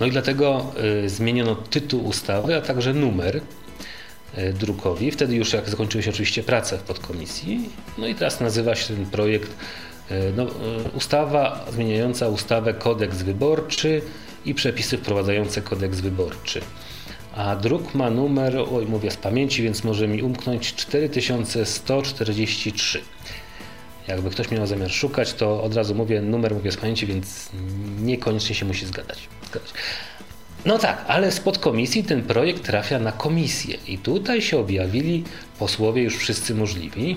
No 0.00 0.06
i 0.06 0.10
dlatego 0.10 0.72
y, 1.04 1.08
zmieniono 1.08 1.54
tytuł 1.54 2.06
ustawy, 2.06 2.56
a 2.56 2.60
także 2.60 2.94
numer 2.94 3.36
y, 3.36 4.52
drukowi. 4.52 5.10
Wtedy 5.10 5.34
już 5.34 5.52
jak 5.52 5.68
zakończyły 5.70 6.02
się 6.02 6.10
oczywiście 6.10 6.42
prace 6.42 6.78
w 6.78 6.82
podkomisji. 6.82 7.70
No 7.98 8.06
i 8.06 8.14
teraz 8.14 8.40
nazywa 8.40 8.74
się 8.74 8.94
ten 8.94 9.06
projekt 9.06 9.50
no, 10.36 10.42
e, 10.42 10.46
ustawa 10.96 11.66
zmieniająca 11.72 12.28
ustawę 12.28 12.74
kodeks 12.74 13.22
wyborczy 13.22 14.02
i 14.44 14.54
przepisy 14.54 14.98
wprowadzające 14.98 15.62
kodeks 15.62 16.00
wyborczy. 16.00 16.60
A 17.36 17.56
druk 17.56 17.94
ma 17.94 18.10
numer, 18.10 18.56
oj 18.72 18.86
mówię 18.86 19.10
z 19.10 19.16
pamięci, 19.16 19.62
więc 19.62 19.84
może 19.84 20.08
mi 20.08 20.22
umknąć 20.22 20.74
4143. 20.74 23.00
Jakby 24.08 24.30
ktoś 24.30 24.50
miał 24.50 24.66
zamiar 24.66 24.90
szukać, 24.90 25.32
to 25.32 25.62
od 25.62 25.74
razu 25.74 25.94
mówię, 25.94 26.22
numer 26.22 26.54
mówię 26.54 26.72
z 26.72 26.76
pamięci, 26.76 27.06
więc 27.06 27.50
niekoniecznie 28.00 28.54
się 28.54 28.66
musi 28.66 28.86
zgadać. 28.86 29.28
zgadać. 29.50 29.72
No 30.64 30.78
tak, 30.78 31.04
ale 31.08 31.32
z 31.32 31.40
podkomisji 31.40 32.04
ten 32.04 32.22
projekt 32.22 32.64
trafia 32.64 32.98
na 32.98 33.12
komisję 33.12 33.76
i 33.86 33.98
tutaj 33.98 34.42
się 34.42 34.58
objawili 34.58 35.24
posłowie 35.58 36.02
już 36.02 36.16
wszyscy 36.16 36.54
możliwi, 36.54 37.16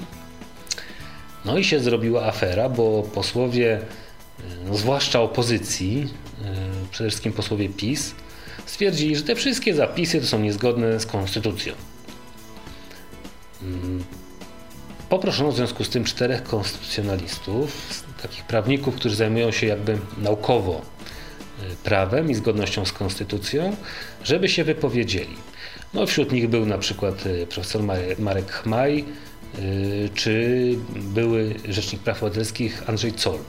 no 1.48 1.58
i 1.58 1.64
się 1.64 1.80
zrobiła 1.80 2.26
afera, 2.26 2.70
bo 2.70 3.04
posłowie, 3.04 3.80
no 4.66 4.78
zwłaszcza 4.78 5.22
opozycji, 5.22 6.14
e, 6.43 6.56
przede 6.91 7.10
wszystkim 7.10 7.34
posłowie 7.34 7.70
PiS, 7.70 8.16
stwierdzili, 8.66 9.16
że 9.16 9.24
te 9.24 9.36
wszystkie 9.36 9.74
zapisy 9.74 10.22
to 10.22 10.28
są 10.28 10.39
niezgodne 10.39 11.00
z 11.00 11.06
konstytucją. 11.06 11.74
Mm, 13.62 14.04
poproszono 15.10 15.52
w 15.52 15.56
związku 15.56 15.84
z 15.84 15.89
tym 15.89 16.04
czterech 16.04 16.43
konstytucjonalistów, 16.43 18.04
takich 18.22 18.43
prawników, 18.43 18.95
którzy 18.95 19.16
zajmują 19.16 19.52
się 19.52 19.68
jakby 19.68 19.98
naukowo 20.18 20.82
e, 21.62 21.76
prawem 21.84 22.32
i 22.32 22.36
zgodnością 22.36 22.86
z 22.86 22.91
konstytucją, 22.91 23.76
żeby 24.24 24.50
się 24.50 24.64
wypowiedzieli. 24.64 25.36
No, 25.93 26.06
wśród 26.06 26.32
nich 26.32 26.50
był 26.50 26.66
na 26.66 26.78
przykład 26.78 27.24
e, 27.26 27.48
profesor 27.48 27.82
Marek 28.20 28.52
Chmaj, 28.52 29.06
czy 30.14 30.76
były 30.95 31.55
Rzecznik 31.70 32.01
Praw 32.01 32.24
Obywatelskich 32.24 32.89
Andrzej 32.89 33.14
Zoll. 33.18 33.39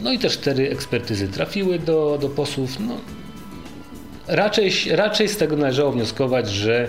No 0.00 0.12
i 0.12 0.18
te 0.18 0.28
cztery 0.30 0.70
ekspertyzy 0.70 1.28
trafiły 1.28 1.78
do, 1.78 2.18
do 2.20 2.28
posłów. 2.28 2.80
No, 2.80 3.00
raczej, 4.26 4.72
raczej 4.90 5.28
z 5.28 5.36
tego 5.36 5.56
należało 5.56 5.92
wnioskować, 5.92 6.50
że 6.50 6.88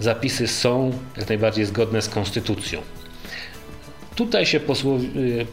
zapisy 0.00 0.48
są 0.48 0.92
jak 1.16 1.28
najbardziej 1.28 1.64
zgodne 1.64 2.02
z 2.02 2.08
konstytucją. 2.08 2.82
Tutaj 4.16 4.46
się 4.46 4.60
posłowie, 4.60 5.06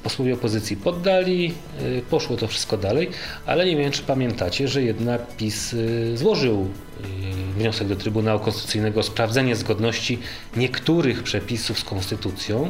posłowie 0.03 0.33
opozycji 0.33 0.77
poddali, 0.77 1.53
y, 1.81 2.01
poszło 2.09 2.37
to 2.37 2.47
wszystko 2.47 2.77
dalej, 2.77 3.09
ale 3.45 3.65
nie 3.65 3.77
wiem, 3.77 3.91
czy 3.91 4.01
pamiętacie, 4.01 4.67
że 4.67 4.81
jednak 4.81 5.35
PiS 5.37 5.73
y, 5.73 6.17
złożył 6.17 6.61
y, 6.61 7.53
wniosek 7.57 7.87
do 7.87 7.95
Trybunału 7.95 8.39
Konstytucyjnego 8.39 8.99
o 8.99 9.03
sprawdzenie 9.03 9.55
zgodności 9.55 10.19
niektórych 10.57 11.23
przepisów 11.23 11.79
z 11.79 11.83
konstytucją. 11.83 12.69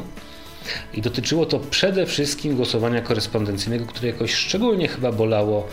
I 0.94 1.02
dotyczyło 1.02 1.46
to 1.46 1.58
przede 1.58 2.06
wszystkim 2.06 2.56
głosowania 2.56 3.02
korespondencyjnego, 3.02 3.86
które 3.86 4.08
jakoś 4.08 4.34
szczególnie 4.34 4.88
chyba 4.88 5.12
bolało 5.12 5.68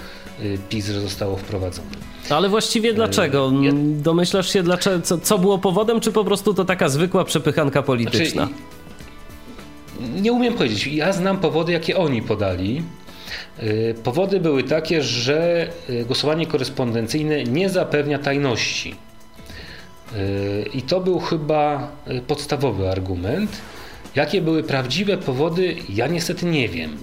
PiS, 0.69 0.85
że 0.85 1.01
zostało 1.01 1.37
wprowadzone. 1.37 1.87
Ale 2.29 2.49
właściwie 2.49 2.93
dlaczego? 2.93 3.51
Domyślasz 3.83 4.53
się, 4.53 4.63
dlaczego, 4.63 5.01
co, 5.01 5.17
co 5.17 5.37
było 5.37 5.57
powodem, 5.57 5.99
czy 5.99 6.11
po 6.11 6.23
prostu 6.23 6.53
to 6.53 6.65
taka 6.65 6.89
zwykła 6.89 7.23
przepychanka 7.23 7.81
polityczna? 7.83 8.45
Znaczy, 8.45 8.80
nie 10.21 10.33
umiem 10.33 10.53
powiedzieć. 10.53 10.87
Ja 10.87 11.13
znam 11.13 11.39
powody, 11.39 11.71
jakie 11.71 11.97
oni 11.97 12.21
podali. 12.21 12.83
Y, 13.63 13.95
powody 14.03 14.39
były 14.39 14.63
takie, 14.63 15.01
że 15.01 15.67
y, 15.89 16.05
głosowanie 16.05 16.47
korespondencyjne 16.47 17.43
nie 17.43 17.69
zapewnia 17.69 18.19
tajności. 18.19 18.95
Y, 20.15 20.69
I 20.73 20.81
to 20.81 20.99
był 20.99 21.19
chyba 21.19 21.91
podstawowy 22.27 22.89
argument. 22.89 23.51
Jakie 24.15 24.41
były 24.41 24.63
prawdziwe 24.63 25.17
powody, 25.17 25.75
ja 25.89 26.07
niestety 26.07 26.45
nie 26.45 26.69
wiem. 26.69 26.97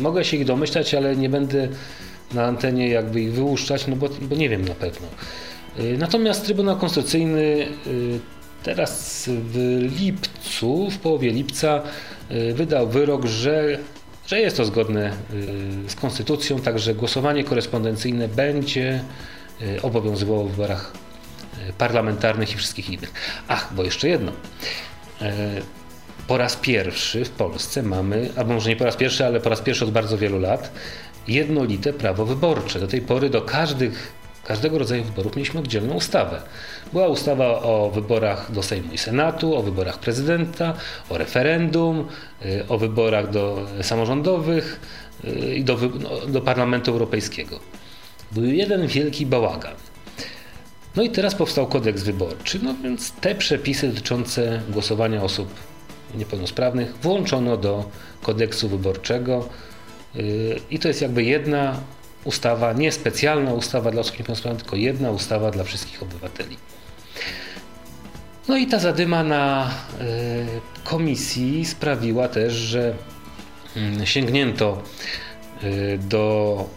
Mogę 0.00 0.24
się 0.24 0.36
ich 0.36 0.44
domyślać, 0.44 0.94
ale 0.94 1.16
nie 1.16 1.28
będę 1.28 1.68
na 2.34 2.44
antenie 2.44 2.88
jakby 2.88 3.20
ich 3.20 3.32
wyłuszczać, 3.32 3.86
no 3.86 3.96
bo, 3.96 4.08
bo 4.22 4.36
nie 4.36 4.48
wiem 4.48 4.64
na 4.64 4.74
pewno. 4.74 5.06
Natomiast 5.98 6.44
Trybunał 6.44 6.76
Konstytucyjny 6.76 7.66
teraz 8.62 9.24
w 9.32 9.78
lipcu, 10.00 10.90
w 10.90 10.98
połowie 10.98 11.30
lipca, 11.30 11.82
wydał 12.54 12.88
wyrok, 12.88 13.26
że, 13.26 13.78
że 14.26 14.40
jest 14.40 14.56
to 14.56 14.64
zgodne 14.64 15.12
y, 15.86 15.90
z 15.90 15.94
konstytucją, 15.94 16.58
także 16.58 16.94
głosowanie 16.94 17.44
korespondencyjne 17.44 18.28
będzie 18.28 19.00
y, 19.62 19.82
obowiązywało 19.82 20.44
w 20.44 20.50
wyborach 20.50 20.92
parlamentarnych 21.78 22.52
i 22.52 22.56
wszystkich 22.56 22.90
innych. 22.90 23.12
Ach, 23.48 23.72
bo 23.74 23.82
jeszcze 23.84 24.08
jedno. 24.08 24.32
Po 26.26 26.38
raz 26.38 26.56
pierwszy 26.56 27.24
w 27.24 27.30
Polsce 27.30 27.82
mamy, 27.82 28.30
albo 28.36 28.54
może 28.54 28.70
nie 28.70 28.76
po 28.76 28.84
raz 28.84 28.96
pierwszy, 28.96 29.26
ale 29.26 29.40
po 29.40 29.50
raz 29.50 29.60
pierwszy 29.60 29.84
od 29.84 29.90
bardzo 29.90 30.18
wielu 30.18 30.38
lat, 30.38 30.72
jednolite 31.28 31.92
prawo 31.92 32.26
wyborcze. 32.26 32.80
Do 32.80 32.86
tej 32.86 33.00
pory 33.00 33.30
do 33.30 33.42
każdych 33.42 34.12
każdego 34.44 34.78
rodzaju 34.78 35.04
wyborów 35.04 35.36
mieliśmy 35.36 35.60
oddzielną 35.60 35.94
ustawę. 35.94 36.42
Była 36.94 37.08
ustawa 37.08 37.62
o 37.62 37.90
wyborach 37.90 38.52
do 38.52 38.62
Sejmu 38.62 38.92
i 38.92 38.98
Senatu, 38.98 39.56
o 39.56 39.62
wyborach 39.62 39.98
prezydenta, 39.98 40.74
o 41.10 41.18
referendum, 41.18 42.08
y, 42.44 42.68
o 42.68 42.78
wyborach 42.78 43.30
do 43.30 43.66
samorządowych 43.82 44.80
y, 45.24 45.54
i 45.54 45.64
do, 45.64 45.78
no, 46.00 46.26
do 46.26 46.40
Parlamentu 46.40 46.90
Europejskiego. 46.90 47.60
Był 48.32 48.44
jeden 48.44 48.86
wielki 48.86 49.26
bałagan. 49.26 49.74
No 50.96 51.02
i 51.02 51.10
teraz 51.10 51.34
powstał 51.34 51.66
kodeks 51.66 52.02
wyborczy, 52.02 52.60
no 52.62 52.74
więc 52.82 53.12
te 53.12 53.34
przepisy 53.34 53.88
dotyczące 53.88 54.60
głosowania 54.68 55.22
osób 55.22 55.48
niepełnosprawnych 56.14 56.94
włączono 57.02 57.56
do 57.56 57.84
kodeksu 58.22 58.68
wyborczego 58.68 59.48
y, 60.16 60.60
i 60.70 60.78
to 60.78 60.88
jest 60.88 61.02
jakby 61.02 61.24
jedna 61.24 61.80
ustawa, 62.24 62.72
nie 62.72 62.92
specjalna 62.92 63.52
ustawa 63.52 63.90
dla 63.90 64.00
osób 64.00 64.18
niepełnosprawnych, 64.18 64.62
tylko 64.62 64.76
jedna 64.76 65.10
ustawa 65.10 65.50
dla 65.50 65.64
wszystkich 65.64 66.02
obywateli. 66.02 66.56
No 68.48 68.56
i 68.56 68.66
ta 68.66 68.78
zadyma 68.78 69.24
na 69.24 69.70
y, 70.00 70.84
komisji 70.84 71.64
sprawiła 71.64 72.28
też, 72.28 72.52
że 72.52 72.94
y, 74.02 74.06
sięgnięto 74.06 74.82
y, 75.64 75.98
do, 75.98 76.68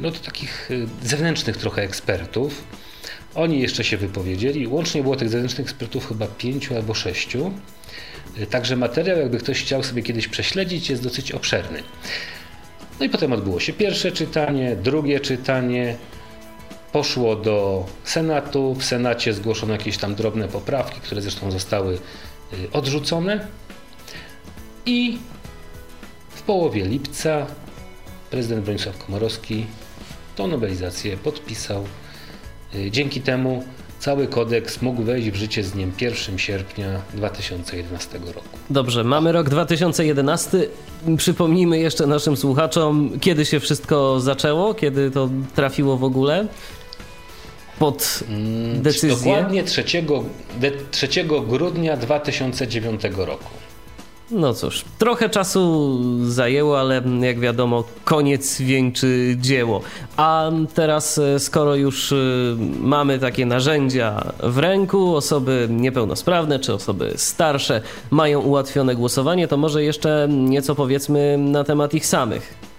no, 0.00 0.10
do 0.10 0.18
takich 0.18 0.70
zewnętrznych 1.02 1.56
trochę 1.56 1.82
ekspertów. 1.82 2.64
Oni 3.34 3.60
jeszcze 3.60 3.84
się 3.84 3.96
wypowiedzieli. 3.96 4.66
Łącznie 4.66 5.02
było 5.02 5.16
tych 5.16 5.28
zewnętrznych 5.28 5.66
ekspertów 5.66 6.08
chyba 6.08 6.26
pięciu 6.26 6.76
albo 6.76 6.94
sześciu. 6.94 7.52
Także 8.50 8.76
materiał, 8.76 9.18
jakby 9.18 9.38
ktoś 9.38 9.62
chciał 9.62 9.82
sobie 9.82 10.02
kiedyś 10.02 10.28
prześledzić, 10.28 10.90
jest 10.90 11.02
dosyć 11.02 11.32
obszerny. 11.32 11.82
No 13.00 13.06
i 13.06 13.08
potem 13.08 13.32
odbyło 13.32 13.60
się 13.60 13.72
pierwsze 13.72 14.12
czytanie, 14.12 14.76
drugie 14.76 15.20
czytanie. 15.20 15.96
Poszło 16.92 17.36
do 17.36 17.86
Senatu. 18.04 18.74
W 18.74 18.84
Senacie 18.84 19.32
zgłoszono 19.34 19.72
jakieś 19.72 19.98
tam 19.98 20.14
drobne 20.14 20.48
poprawki, 20.48 21.00
które 21.00 21.22
zresztą 21.22 21.50
zostały 21.50 21.94
y, 21.94 21.98
odrzucone. 22.72 23.46
I 24.86 25.18
w 26.28 26.42
połowie 26.42 26.84
lipca 26.84 27.46
prezydent 28.30 28.64
Bronisław 28.64 28.98
Komorowski 28.98 29.66
tą 30.36 30.46
nowelizację 30.46 31.16
podpisał. 31.16 31.84
Y, 32.74 32.90
Dzięki 32.90 33.20
temu 33.20 33.64
cały 33.98 34.26
kodeks 34.26 34.82
mógł 34.82 35.02
wejść 35.02 35.30
w 35.30 35.34
życie 35.34 35.64
z 35.64 35.70
dniem 35.72 35.92
1 36.00 36.38
sierpnia 36.38 37.02
2011 37.14 38.18
roku. 38.18 38.58
Dobrze, 38.70 39.04
mamy 39.04 39.32
rok 39.32 39.48
2011. 39.48 40.68
Przypomnijmy 41.16 41.78
jeszcze 41.78 42.06
naszym 42.06 42.36
słuchaczom, 42.36 43.10
kiedy 43.20 43.44
się 43.44 43.60
wszystko 43.60 44.20
zaczęło, 44.20 44.74
kiedy 44.74 45.10
to 45.10 45.30
trafiło 45.54 45.96
w 45.96 46.04
ogóle 46.04 46.46
pod 47.80 48.24
decyzję. 48.74 49.34
Dokładnie 49.34 49.64
3, 49.64 49.84
de, 50.60 50.70
3 50.90 51.08
grudnia 51.48 51.96
2009 51.96 53.02
roku. 53.16 53.50
No 54.30 54.54
cóż, 54.54 54.84
trochę 54.98 55.28
czasu 55.28 55.98
zajęło, 56.24 56.80
ale 56.80 57.02
jak 57.20 57.40
wiadomo, 57.40 57.84
koniec 58.04 58.60
wieńczy 58.60 59.36
dzieło. 59.40 59.80
A 60.16 60.50
teraz, 60.74 61.18
e, 61.18 61.38
skoro 61.38 61.74
już 61.74 62.12
e, 62.12 62.16
mamy 62.80 63.18
takie 63.18 63.46
narzędzia 63.46 64.32
w 64.42 64.58
ręku, 64.58 65.16
osoby 65.16 65.68
niepełnosprawne 65.70 66.58
czy 66.58 66.74
osoby 66.74 67.12
starsze 67.16 67.82
mają 68.10 68.40
ułatwione 68.40 68.94
głosowanie, 68.94 69.48
to 69.48 69.56
może 69.56 69.84
jeszcze 69.84 70.28
nieco 70.30 70.74
powiedzmy 70.74 71.38
na 71.38 71.64
temat 71.64 71.94
ich 71.94 72.06
samych. 72.06 72.69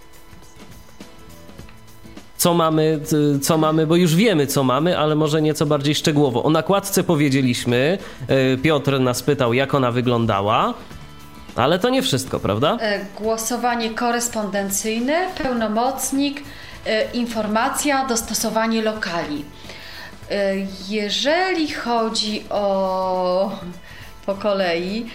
Co 2.42 2.54
mamy, 2.54 3.00
t- 3.10 3.40
co 3.40 3.58
mamy, 3.58 3.88
bo 3.88 3.96
już 3.96 4.16
wiemy, 4.16 4.48
co 4.48 4.64
mamy, 4.64 4.98
ale 4.98 5.16
może 5.16 5.42
nieco 5.42 5.66
bardziej 5.66 5.96
szczegółowo. 5.96 6.44
O 6.44 6.50
nakładce 6.50 7.04
powiedzieliśmy. 7.04 7.98
e, 8.28 8.58
Piotr 8.58 9.00
nas 9.00 9.24
pytał, 9.24 9.54
jak 9.54 9.74
ona 9.76 9.92
wyglądała. 9.92 10.74
Ale 11.56 11.80
to 11.80 11.90
nie 11.90 12.02
wszystko, 12.02 12.40
prawda? 12.40 12.78
E, 12.82 13.06
Głosowanie 13.20 13.90
korespondencyjne, 13.90 15.28
pełnomocnik, 15.44 16.44
e, 16.86 17.12
informacja, 17.12 18.06
dostosowanie 18.06 18.82
lokali. 18.82 19.46
E, 20.32 20.54
Jeżeli 20.90 21.72
chodzi 21.72 22.44
o 22.50 23.52
po 24.26 24.36
kolei 24.36 25.06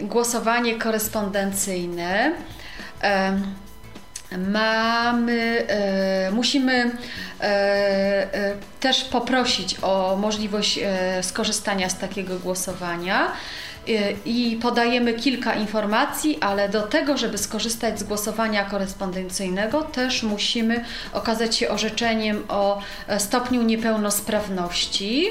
głosowanie 0.00 0.74
korespondencyjne, 0.78 2.32
mamy, 4.38 5.64
e, 5.68 6.30
musimy 6.30 6.90
e, 7.40 7.44
e, 8.34 8.54
też 8.80 9.04
poprosić 9.04 9.76
o 9.82 10.16
możliwość 10.20 10.78
e, 10.82 11.22
skorzystania 11.22 11.88
z 11.88 11.98
takiego 11.98 12.38
głosowania. 12.38 13.32
E, 13.88 13.92
I 14.24 14.58
podajemy 14.62 15.14
kilka 15.14 15.54
informacji, 15.54 16.38
ale 16.40 16.68
do 16.68 16.82
tego, 16.82 17.16
żeby 17.16 17.38
skorzystać 17.38 17.98
z 17.98 18.04
głosowania 18.04 18.64
korespondencyjnego, 18.64 19.82
też 19.82 20.22
musimy 20.22 20.84
okazać 21.12 21.56
się 21.56 21.68
orzeczeniem 21.68 22.44
o 22.48 22.80
stopniu 23.18 23.62
niepełnosprawności. 23.62 25.26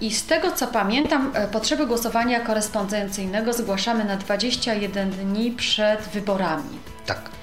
I 0.00 0.10
z 0.14 0.26
tego 0.26 0.52
co 0.52 0.66
pamiętam, 0.66 1.32
potrzeby 1.52 1.86
głosowania 1.86 2.40
korespondencyjnego 2.40 3.52
zgłaszamy 3.52 4.04
na 4.04 4.16
21 4.16 5.10
dni 5.10 5.50
przed 5.50 6.00
wyborami. 6.00 6.78
Tak. 7.06 7.41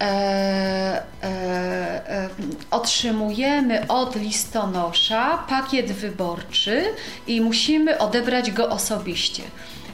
E, 0.00 1.02
e, 1.22 1.26
e, 1.26 2.28
otrzymujemy 2.70 3.88
od 3.88 4.16
listonosza 4.16 5.44
pakiet 5.48 5.92
wyborczy 5.92 6.84
i 7.26 7.40
musimy 7.40 7.98
odebrać 7.98 8.50
go 8.50 8.68
osobiście. 8.68 9.42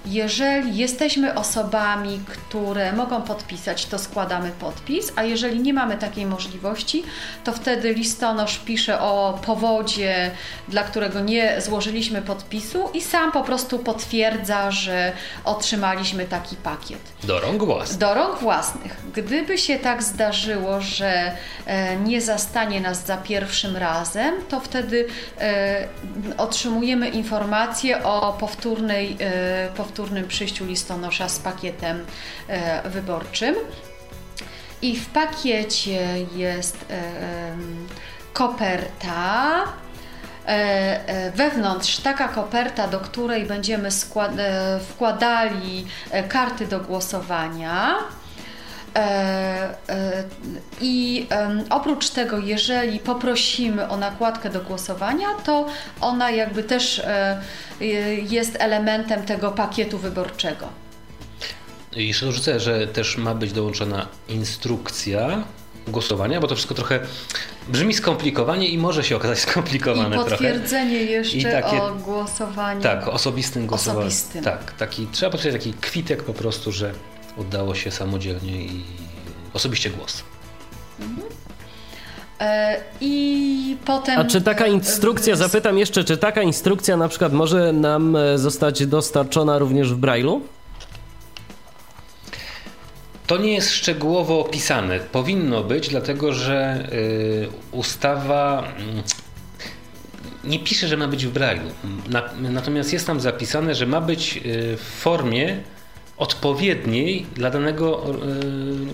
Jeżeli 0.07 0.77
jesteśmy 0.77 1.35
osobami, 1.35 2.21
które 2.27 2.93
mogą 2.93 3.23
podpisać, 3.23 3.87
to 3.87 3.99
składamy 3.99 4.51
podpis, 4.51 5.13
a 5.17 5.23
jeżeli 5.23 5.61
nie 5.61 5.75
mamy 5.75 5.97
takiej 5.97 6.27
możliwości, 6.27 7.05
to 7.45 7.53
wtedy 7.53 7.95
listonosz 7.95 8.59
pisze 8.59 9.01
o 9.01 9.39
powodzie, 9.47 10.31
dla 10.69 10.83
którego 10.83 11.21
nie 11.21 11.61
złożyliśmy 11.61 12.23
podpisu 12.23 12.91
i 12.95 13.01
sam 13.01 13.33
po 13.33 13.43
prostu 13.43 13.79
potwierdza, 13.79 14.71
że 14.71 15.13
otrzymaliśmy 15.45 16.25
taki 16.25 16.57
pakiet. 16.57 17.01
Do 17.25 17.41
rąk 17.41 17.65
własnych. 17.65 17.99
Do 17.99 18.15
rąk 18.15 18.39
własnych. 18.39 18.97
Gdyby 19.15 19.59
się 19.59 19.79
tak 19.79 20.03
zdarzyło, 20.03 20.81
że 20.81 21.33
e, 21.67 21.97
nie 21.97 22.21
zastanie 22.21 22.81
nas 22.81 23.07
za 23.07 23.17
pierwszym 23.17 23.77
razem, 23.77 24.35
to 24.49 24.61
wtedy 24.61 25.07
e, 25.41 25.89
otrzymujemy 26.39 27.09
informację 27.09 28.05
o 28.05 28.37
powtórnej, 28.41 29.17
e, 29.21 29.69
powtórnym 29.97 30.29
przyjściu 30.29 30.67
listonosza 30.67 31.29
z 31.29 31.39
pakietem 31.39 32.07
e, 32.49 32.91
wyborczym. 32.91 33.55
I 34.83 34.97
w 34.97 35.07
pakiecie 35.07 36.27
jest 36.35 36.85
e, 36.91 37.03
koperta. 38.33 39.65
E, 40.47 41.33
Wewnątrz 41.35 41.99
taka 41.99 42.29
koperta, 42.29 42.89
do 42.89 43.01
której 43.01 43.47
będziemy 43.47 43.89
wkładali 44.89 45.87
karty 46.29 46.67
do 46.67 46.81
głosowania. 46.81 47.95
E, 48.97 49.75
e, 49.89 50.25
I 50.81 51.27
oprócz 51.71 52.11
tego, 52.11 52.39
jeżeli 52.39 52.99
poprosimy 52.99 53.89
o 53.89 53.97
nakładkę 53.97 54.51
do 54.51 54.61
głosowania, 54.61 55.27
to 55.45 55.67
ona 56.01 56.31
jakby 56.31 56.63
też 56.63 56.99
e, 56.99 57.41
je- 57.81 58.15
jest 58.21 58.57
elementem 58.61 59.23
tego 59.23 59.51
pakietu 59.51 59.99
wyborczego. 59.99 60.69
I 61.97 62.09
jeszcze 62.09 62.27
dorzucę, 62.27 62.61
że 62.61 62.87
też 62.87 63.17
ma 63.17 63.35
być 63.35 63.53
dołączona 63.53 64.07
instrukcja 64.29 65.45
głosowania, 65.89 66.41
bo 66.41 66.47
to 66.49 66.55
wszystko 66.55 66.75
trochę 66.75 67.01
brzmi 67.69 67.95
skomplikowanie 67.95 68.69
i 68.69 68.79
może 68.79 69.05
się 69.05 69.17
okazać 69.17 69.39
I 69.39 69.41
skomplikowane 69.41 70.17
trochę. 70.17 70.31
potwierdzenie 70.31 70.97
jeszcze 71.03 71.37
I 71.37 71.43
takie- 71.43 71.83
o 71.83 71.95
głosowaniu. 71.95 72.81
Tak, 72.81 73.09
osobistym 73.09 73.67
głosowaniu. 73.67 74.07
Osobistym. 74.09 74.45
Tak, 74.45 74.73
taki, 74.73 75.07
trzeba 75.13 75.33
potwierdzić 75.33 75.63
taki 75.63 75.75
kwitek 75.81 76.23
po 76.23 76.35
prostu, 76.35 76.73
że 76.73 76.93
oddało 77.39 77.74
się 77.74 77.91
samodzielnie 77.91 78.62
i 78.62 78.82
osobiście 79.53 79.91
głos. 79.91 80.22
E, 82.41 82.80
I 83.01 83.76
potem. 83.84 84.20
A 84.20 84.24
czy 84.24 84.41
taka 84.41 84.64
e, 84.64 84.70
instrukcja, 84.70 85.37
zapytam 85.37 85.78
jeszcze, 85.78 86.05
czy 86.05 86.16
taka 86.16 86.43
instrukcja 86.43 86.97
na 86.97 87.09
przykład 87.09 87.32
może 87.32 87.72
nam 87.72 88.16
e, 88.16 88.39
zostać 88.39 88.87
dostarczona 88.87 89.59
również 89.59 89.93
w 89.93 90.01
Braille'u? 90.01 90.41
To 93.26 93.37
nie 93.37 93.55
jest 93.55 93.70
szczegółowo 93.70 94.41
opisane. 94.41 95.01
Powinno 95.01 95.64
być, 95.64 95.89
dlatego 95.89 96.32
że 96.32 96.89
ustawa 97.72 98.64
mm, 98.78 99.03
nie 100.45 100.59
pisze, 100.59 100.89
że 100.89 100.97
ma 100.97 101.09
być 101.09 101.26
w 101.26 101.32
Braille'u. 101.32 101.70
Na, 102.09 102.22
natomiast 102.51 102.93
jest 102.93 103.07
tam 103.07 103.20
zapisane, 103.20 103.74
że 103.74 103.87
ma 103.87 104.01
być 104.01 104.41
w 104.76 104.99
formie 105.01 105.62
odpowiedniej 106.19 107.27
dla 107.35 107.51
danego, 107.51 108.05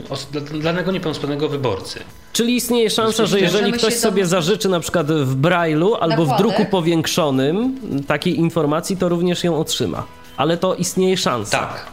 os, 0.08 0.26
dla, 0.32 0.40
dla 0.40 0.62
danego 0.62 0.92
niepełnosprawnego 0.92 1.48
wyborcy. 1.48 2.00
Czyli 2.32 2.56
istnieje 2.56 2.90
szansa, 2.90 3.26
że 3.26 3.40
jeżeli 3.40 3.72
ktoś 3.72 3.94
sobie 3.94 4.26
zażyczy 4.26 4.68
na 4.68 4.80
przykład 4.80 5.06
w 5.06 5.40
Braille'u 5.40 5.96
albo 6.00 6.26
w 6.26 6.38
druku 6.38 6.64
powiększonym 6.64 7.80
takiej 8.06 8.38
informacji, 8.38 8.96
to 8.96 9.08
również 9.08 9.44
ją 9.44 9.58
otrzyma. 9.58 10.06
Ale 10.36 10.56
to 10.56 10.74
istnieje 10.74 11.16
szansa. 11.16 11.58
Tak. 11.58 11.86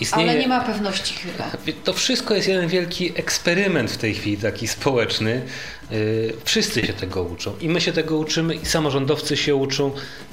Istnieje, 0.00 0.30
Ale 0.30 0.40
nie 0.40 0.48
ma 0.48 0.60
pewności 0.60 1.14
chyba. 1.14 1.50
To 1.84 1.92
wszystko 1.92 2.34
jest 2.34 2.48
jeden 2.48 2.68
wielki 2.68 3.12
eksperyment 3.16 3.90
w 3.90 3.96
tej 3.96 4.14
chwili, 4.14 4.36
taki 4.36 4.68
społeczny. 4.68 5.42
Yy, 5.90 6.34
Wszyscy 6.44 6.86
się 6.86 6.92
tego 6.92 7.22
uczą. 7.22 7.52
I 7.60 7.68
my 7.68 7.80
się 7.80 7.92
tego 7.92 8.16
uczymy, 8.16 8.54
i 8.54 8.66
samorządowcy 8.66 9.36
się 9.36 9.54
uczą. 9.54 9.90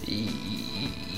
I, 0.07 0.27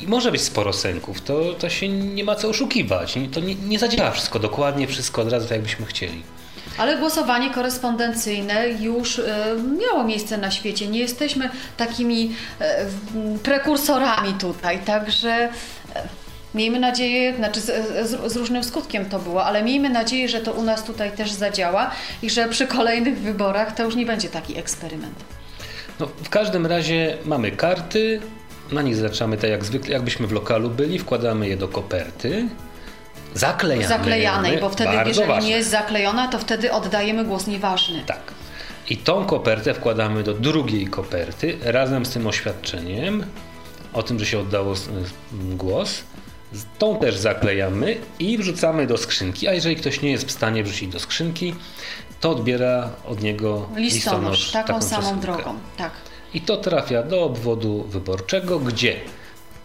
i 0.07 0.09
może 0.09 0.31
być 0.31 0.41
sporo 0.41 0.73
sęków. 0.73 1.21
To, 1.21 1.53
to 1.53 1.69
się 1.69 1.87
nie 1.89 2.23
ma 2.23 2.35
co 2.35 2.49
oszukiwać. 2.49 3.15
To 3.33 3.39
nie, 3.39 3.55
nie 3.55 3.79
zadziała 3.79 4.11
wszystko 4.11 4.39
dokładnie, 4.39 4.87
wszystko 4.87 5.21
od 5.21 5.31
razu 5.31 5.47
tak, 5.47 5.57
jakbyśmy 5.57 5.85
chcieli. 5.85 6.23
Ale 6.77 6.97
głosowanie 6.97 7.49
korespondencyjne 7.49 8.69
już 8.69 9.19
e, 9.19 9.55
miało 9.79 10.03
miejsce 10.03 10.37
na 10.37 10.51
świecie. 10.51 10.87
Nie 10.87 10.99
jesteśmy 10.99 11.49
takimi 11.77 12.35
e, 12.59 12.85
prekursorami 13.43 14.33
tutaj, 14.33 14.79
także 14.79 15.29
e, 15.29 15.49
miejmy 16.55 16.79
nadzieję, 16.79 17.35
znaczy 17.35 17.61
z, 17.61 17.65
z, 18.09 18.31
z 18.31 18.35
różnym 18.35 18.63
skutkiem 18.63 19.05
to 19.05 19.19
było, 19.19 19.45
ale 19.45 19.63
miejmy 19.63 19.89
nadzieję, 19.89 20.29
że 20.29 20.39
to 20.39 20.53
u 20.53 20.63
nas 20.63 20.83
tutaj 20.83 21.11
też 21.11 21.31
zadziała 21.31 21.91
i 22.21 22.29
że 22.29 22.49
przy 22.49 22.67
kolejnych 22.67 23.19
wyborach 23.19 23.75
to 23.75 23.83
już 23.83 23.95
nie 23.95 24.05
będzie 24.05 24.29
taki 24.29 24.57
eksperyment. 24.57 25.15
No, 25.99 26.07
w 26.23 26.29
każdym 26.29 26.65
razie 26.65 27.17
mamy 27.25 27.51
karty, 27.51 28.21
na 28.71 28.81
nich 28.81 28.95
zaczynamy 28.95 29.37
tak 29.37 29.49
jak 29.49 29.65
zwykle, 29.65 29.93
jakbyśmy 29.93 30.27
w 30.27 30.31
lokalu 30.31 30.69
byli, 30.69 30.99
wkładamy 30.99 31.47
je 31.47 31.57
do 31.57 31.67
koperty, 31.67 32.47
zaklejamy. 33.33 33.87
Zaklejanej, 33.87 34.57
bo 34.57 34.69
wtedy 34.69 34.89
Bardzo 34.93 35.07
jeżeli 35.09 35.27
ważne. 35.27 35.49
nie 35.49 35.55
jest 35.55 35.69
zaklejona, 35.69 36.27
to 36.27 36.39
wtedy 36.39 36.71
oddajemy 36.71 37.25
głos 37.25 37.47
nieważny. 37.47 38.03
Tak. 38.05 38.19
I 38.89 38.97
tą 38.97 39.25
kopertę 39.25 39.73
wkładamy 39.73 40.23
do 40.23 40.33
drugiej 40.33 40.87
koperty 40.87 41.57
razem 41.63 42.05
z 42.05 42.09
tym 42.09 42.27
oświadczeniem 42.27 43.25
o 43.93 44.03
tym, 44.03 44.19
że 44.19 44.25
się 44.25 44.39
oddało 44.39 44.73
m, 44.73 45.57
głos. 45.57 46.03
Tą 46.79 46.99
też 46.99 47.17
zaklejamy 47.17 47.97
i 48.19 48.37
wrzucamy 48.37 48.87
do 48.87 48.97
skrzynki. 48.97 49.47
A 49.47 49.53
jeżeli 49.53 49.75
ktoś 49.75 50.01
nie 50.01 50.11
jest 50.11 50.27
w 50.27 50.31
stanie 50.31 50.63
wrzucić 50.63 50.89
do 50.89 50.99
skrzynki, 50.99 51.55
to 52.21 52.29
odbiera 52.31 52.89
od 53.05 53.21
niego 53.23 53.69
Listonosz, 53.75 54.51
taką, 54.51 54.81
samą 54.81 55.01
przesyłkę. 55.01 55.21
drogą. 55.21 55.55
Tak. 55.77 55.91
I 56.37 56.41
to 56.41 56.57
trafia 56.57 57.03
do 57.03 57.23
obwodu 57.23 57.83
wyborczego, 57.83 58.59
gdzie 58.59 58.95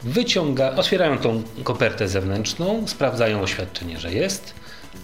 wyciąga, 0.02 0.70
otwierają 0.76 1.18
tą 1.18 1.42
kopertę 1.64 2.08
zewnętrzną, 2.08 2.88
sprawdzają 2.88 3.40
oświadczenie, 3.40 3.98
że 4.00 4.12
jest, 4.12 4.54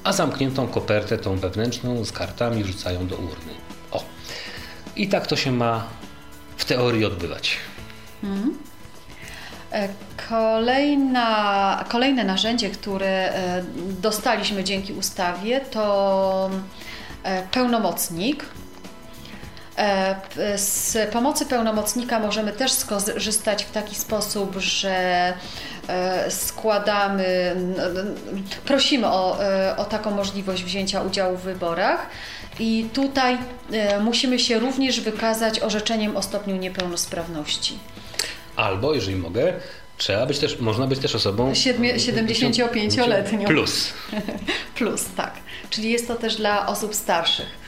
a 0.05 0.13
zamkniętą 0.13 0.69
kopertę, 0.69 1.19
tą 1.19 1.37
wewnętrzną 1.37 2.05
z 2.05 2.13
kartami 2.13 2.65
wrzucają 2.65 3.07
do 3.07 3.17
urny. 3.17 3.53
O. 3.91 4.05
I 4.97 5.09
tak 5.09 5.27
to 5.27 5.37
się 5.37 5.53
ma 5.53 5.87
w 6.57 6.65
teorii 6.65 7.05
odbywać. 7.05 7.57
E, 9.73 9.89
Kolejna, 10.29 11.85
kolejne 11.89 12.25
narzędzie, 12.25 12.71
które 12.71 13.35
e, 13.35 13.65
dostaliśmy 14.03 14.65
dzięki 14.65 14.93
ustawie, 14.93 15.61
to 15.61 16.51
e, 17.23 17.43
pełnomocnik. 17.43 18.45
E, 19.79 20.59
Z 20.59 20.97
pomocy 21.13 21.47
pełnomocnika 21.47 22.19
możemy 22.21 22.53
też 22.53 22.73
skorzystać 22.73 23.65
w 23.65 23.71
taki 23.71 23.95
sposób, 23.95 24.57
że 24.57 25.33
e, 25.89 26.31
składamy, 26.31 27.57
prosimy 28.65 29.07
o, 29.07 29.45
e, 29.45 29.77
o 29.77 29.85
taką 29.85 30.11
możliwość 30.11 30.65
wzięcia 30.65 31.03
udziału 31.03 31.37
w 31.37 31.41
wyborach. 31.43 32.07
I 32.61 32.89
tutaj 32.93 33.39
musimy 34.01 34.39
się 34.39 34.59
również 34.59 35.01
wykazać 35.01 35.61
orzeczeniem 35.61 36.17
o 36.17 36.23
stopniu 36.23 36.57
niepełnosprawności. 36.57 37.79
Albo, 38.57 38.95
jeżeli 38.95 39.17
mogę, 39.17 39.53
trzeba 39.99 40.27
być 40.27 40.39
też, 40.39 40.61
można 40.61 40.87
być 40.87 40.99
też 40.99 41.15
osobą 41.15 41.53
Siedmie- 41.53 41.95
75-letnią. 41.95 43.47
Plus. 43.47 43.93
Plus, 44.79 45.05
tak. 45.17 45.33
Czyli 45.71 45.91
jest 45.91 46.09
to 46.09 46.15
też 46.15 46.37
dla 46.37 46.67
osób 46.67 46.95
starszych. 46.95 47.68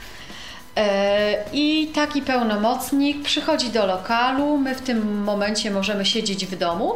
E, 0.77 1.37
I 1.53 1.87
taki 1.95 2.21
pełnomocnik 2.21 3.23
przychodzi 3.23 3.69
do 3.69 3.85
lokalu, 3.85 4.57
my 4.57 4.75
w 4.75 4.81
tym 4.81 5.23
momencie 5.23 5.71
możemy 5.71 6.05
siedzieć 6.05 6.45
w 6.45 6.57
domu 6.57 6.93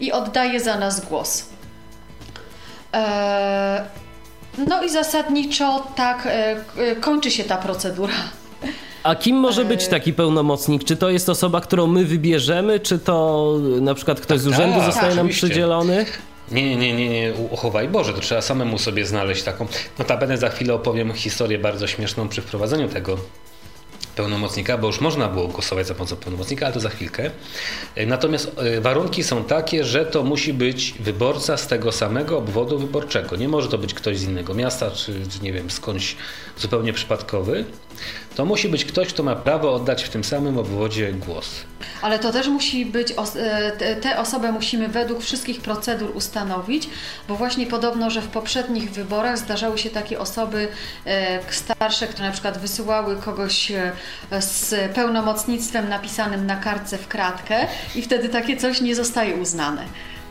i 0.00 0.12
oddaje 0.12 0.60
za 0.60 0.78
nas 0.78 1.00
głos. 1.08 1.46
E, 2.94 3.84
No 4.68 4.82
i 4.82 4.90
zasadniczo 4.90 5.86
tak 5.96 6.28
e, 6.30 6.96
kończy 6.96 7.30
się 7.30 7.44
ta 7.44 7.56
procedura. 7.56 8.14
A 9.02 9.14
kim 9.14 9.36
może 9.36 9.64
być 9.64 9.88
taki 9.88 10.12
pełnomocnik? 10.12 10.84
Czy 10.84 10.96
to 10.96 11.10
jest 11.10 11.28
osoba, 11.28 11.60
którą 11.60 11.86
my 11.86 12.04
wybierzemy, 12.04 12.80
czy 12.80 12.98
to 12.98 13.54
na 13.80 13.94
przykład 13.94 14.20
ktoś 14.20 14.40
z 14.40 14.46
urzędu 14.46 14.76
tak, 14.76 14.84
zostaje 14.86 15.14
nam 15.14 15.18
oczywiście. 15.18 15.46
przydzielony? 15.46 16.06
Nie, 16.50 16.76
nie, 16.76 16.92
nie, 16.92 17.08
nie, 17.08 17.34
uchowaj 17.50 17.88
Boże, 17.88 18.12
to 18.14 18.20
trzeba 18.20 18.42
samemu 18.42 18.78
sobie 18.78 19.06
znaleźć 19.06 19.42
taką. 19.42 19.66
Notabene 19.98 20.38
za 20.38 20.48
chwilę 20.48 20.74
opowiem 20.74 21.12
historię 21.12 21.58
bardzo 21.58 21.86
śmieszną 21.86 22.28
przy 22.28 22.42
wprowadzeniu 22.42 22.88
tego 22.88 23.18
pełnomocnika, 24.22 24.78
bo 24.78 24.86
już 24.86 25.00
można 25.00 25.28
było 25.28 25.48
głosować 25.48 25.86
za 25.86 25.94
pomocą 25.94 26.16
pełnomocnika, 26.16 26.66
ale 26.66 26.74
to 26.74 26.80
za 26.80 26.88
chwilkę. 26.88 27.30
E, 27.94 28.06
Natomiast 28.06 28.50
e, 28.58 28.80
warunki 28.80 29.24
są 29.24 29.44
takie, 29.44 29.84
że 29.84 30.06
to 30.06 30.22
musi 30.22 30.52
być 30.52 30.94
wyborca 31.00 31.56
z 31.56 31.66
tego 31.66 31.92
samego 31.92 32.38
obwodu 32.38 32.78
wyborczego. 32.78 33.36
Nie 33.36 33.48
może 33.48 33.68
to 33.68 33.78
być 33.78 33.94
ktoś 33.94 34.18
z 34.18 34.22
innego 34.24 34.54
miasta, 34.54 34.90
czy, 34.90 35.12
czy 35.30 35.42
nie 35.42 35.52
wiem, 35.52 35.70
skądś 35.70 36.16
zupełnie 36.58 36.92
przypadkowy. 36.92 37.64
To 38.36 38.44
musi 38.44 38.68
być 38.68 38.84
ktoś, 38.84 39.08
kto 39.08 39.22
ma 39.22 39.36
prawo 39.36 39.74
oddać 39.74 40.04
w 40.04 40.08
tym 40.08 40.24
samym 40.24 40.58
obwodzie 40.58 41.12
głos. 41.12 41.50
Ale 42.02 42.18
to 42.18 42.32
też 42.32 42.48
musi 42.48 42.86
być, 42.86 43.12
e, 43.36 43.72
te- 43.78 43.96
tę 43.96 44.18
osobę 44.20 44.52
musimy 44.52 44.88
według 44.88 45.22
wszystkich 45.22 45.60
procedur 45.60 46.10
ustanowić, 46.16 46.88
bo 47.28 47.34
właśnie 47.36 47.66
podobno, 47.66 48.10
że 48.10 48.22
w 48.22 48.28
poprzednich 48.28 48.90
wyborach 48.90 49.38
zdarzały 49.38 49.78
się 49.78 49.90
takie 49.90 50.18
osoby 50.18 50.68
starsze, 51.50 52.06
które 52.06 52.24
na 52.26 52.32
przykład 52.32 52.58
wysyłały 52.58 53.16
kogoś 53.16 53.72
z 54.40 54.74
pełnomocnictwem 54.94 55.88
napisanym 55.88 56.46
na 56.46 56.56
kartce 56.56 56.98
w 56.98 57.08
kratkę 57.08 57.66
i 57.94 58.02
wtedy 58.02 58.28
takie 58.28 58.56
coś 58.56 58.80
nie 58.80 58.94
zostaje 58.94 59.36
uznane. 59.36 59.84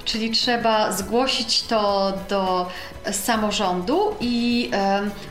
Czyli 0.05 0.32
trzeba 0.32 0.91
zgłosić 0.91 1.61
to 1.61 2.13
do 2.30 2.69
samorządu 3.11 4.15
i 4.21 4.71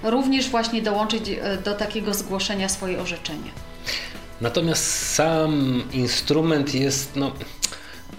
również 0.02 0.48
właśnie 0.48 0.82
dołączyć 0.82 1.28
e, 1.28 1.56
do 1.56 1.74
takiego 1.74 2.14
zgłoszenia 2.14 2.68
swoje 2.68 3.00
orzeczenie. 3.00 3.50
Natomiast 4.40 5.14
sam 5.14 5.82
instrument 5.92 6.74
jest 6.74 7.16
no, 7.16 7.32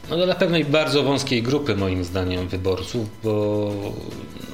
no 0.10 0.26
dla 0.26 0.36
pewnej 0.36 0.66
bardzo 0.66 1.04
wąskiej 1.04 1.44
grupy 1.44 1.76
moim 1.76 2.04
zdaniem 2.04 2.48
wyborców, 2.48 3.08
bo 3.24 3.72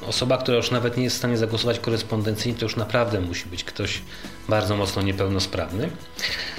osoba, 0.08 0.38
która 0.38 0.56
już 0.56 0.70
nawet 0.70 0.96
nie 0.96 1.04
jest 1.04 1.16
w 1.16 1.18
stanie 1.18 1.36
zagłosować 1.36 1.78
korespondencyjnie, 1.80 2.58
to 2.58 2.64
już 2.64 2.76
naprawdę 2.76 3.20
musi 3.20 3.46
być 3.46 3.64
ktoś 3.64 4.02
bardzo 4.48 4.76
mocno 4.76 5.02
niepełnosprawny. 5.02 5.88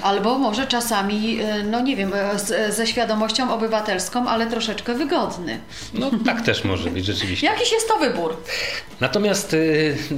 Albo 0.02 0.38
może 0.38 0.66
czasami, 0.66 1.40
e, 1.40 1.62
no 1.62 1.80
nie 1.80 1.96
wiem, 1.96 2.14
e, 2.14 2.38
z, 2.38 2.76
ze 2.76 2.86
świadomością 2.86 3.54
obywatelską, 3.54 4.28
ale 4.28 4.46
troszeczkę 4.46 4.94
wygodny. 4.94 5.60
No 5.94 6.10
tak 6.24 6.42
też 6.42 6.64
może 6.64 6.90
być 6.90 7.06
rzeczywiście. 7.06 7.46
Jakiś 7.52 7.72
jest 7.72 7.88
to 7.88 7.98
wybór. 7.98 8.36
Natomiast 9.00 9.56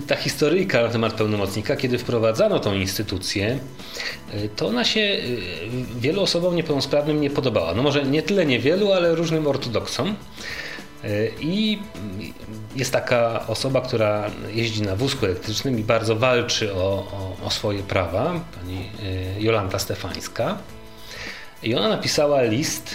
ta 0.07 0.17
historyjka 0.17 0.83
na 0.83 0.89
temat 0.89 1.13
pełnomocnika, 1.13 1.77
kiedy 1.77 1.99
wprowadzano 1.99 2.59
tą 2.59 2.75
instytucję, 2.75 3.59
to 4.57 4.67
ona 4.67 4.85
się 4.85 5.19
wielu 6.01 6.23
osobom 6.23 6.57
niepełnosprawnym 6.57 7.21
nie 7.21 7.31
podobała. 7.31 7.75
No 7.75 7.83
może 7.83 8.05
nie 8.05 8.23
tyle 8.23 8.47
niewielu, 8.47 8.93
ale 8.93 9.15
różnym 9.15 9.47
ortodoksom. 9.47 10.17
Y, 11.05 11.33
I 11.41 11.79
jest 12.77 12.93
taka 12.93 13.47
osoba, 13.47 13.81
która 13.81 14.31
jeździ 14.53 14.83
na 14.83 14.97
wózku 14.97 15.27
elektrycznym 15.27 15.79
i 15.79 15.85
bardzo 15.85 16.17
walczy 16.17 16.75
o, 16.75 16.79
o, 16.79 17.37
o 17.47 17.51
swoje 17.51 17.83
prawa, 17.83 18.41
pani 18.55 18.91
y, 19.39 19.43
Jolanta 19.43 19.79
Stefańska. 19.79 20.59
I 21.63 21.75
ona 21.75 21.89
napisała 21.89 22.43
list 22.43 22.95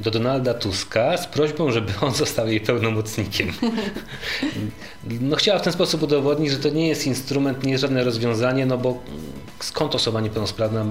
do 0.00 0.10
Donalda 0.10 0.54
Tuska 0.54 1.16
z 1.16 1.26
prośbą, 1.26 1.70
żeby 1.70 1.92
on 2.00 2.14
został 2.24 2.48
jej 2.48 2.60
pełnomocnikiem. 2.60 3.52
No 5.20 5.36
chciała 5.36 5.58
w 5.58 5.62
ten 5.62 5.72
sposób 5.72 6.02
udowodnić, 6.02 6.50
że 6.50 6.58
to 6.58 6.68
nie 6.68 6.88
jest 6.88 7.06
instrument, 7.06 7.64
nie 7.64 7.72
jest 7.72 7.82
żadne 7.82 8.04
rozwiązanie, 8.04 8.66
no 8.66 8.78
bo 8.78 9.02
skąd 9.60 9.94
osoba 9.94 10.20
niepełnosprawna, 10.20 10.84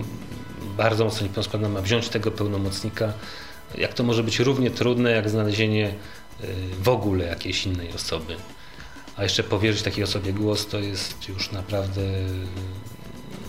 bardzo 0.78 1.06
mocno 1.06 1.24
niepełnosprawna 1.24 1.70
ma 1.70 1.82
wziąć 1.82 2.10
tego 2.10 2.32
pełnomocnika, 2.32 3.14
jak 3.78 3.94
to 3.94 4.04
może 4.04 4.24
być 4.24 4.40
równie 4.40 4.72
trudne, 4.72 5.12
jak 5.12 5.30
znalezienie 5.30 5.94
w 6.82 6.90
ogóle 6.90 7.26
jakiejś 7.26 7.66
innej 7.66 7.94
osoby. 7.96 8.36
A 9.18 9.24
jeszcze 9.24 9.44
powierzyć 9.44 9.82
takiej 9.82 10.04
osobie 10.04 10.34
głos, 10.34 10.68
to 10.68 10.80
jest 10.80 11.30
już 11.30 11.52
naprawdę 11.52 12.02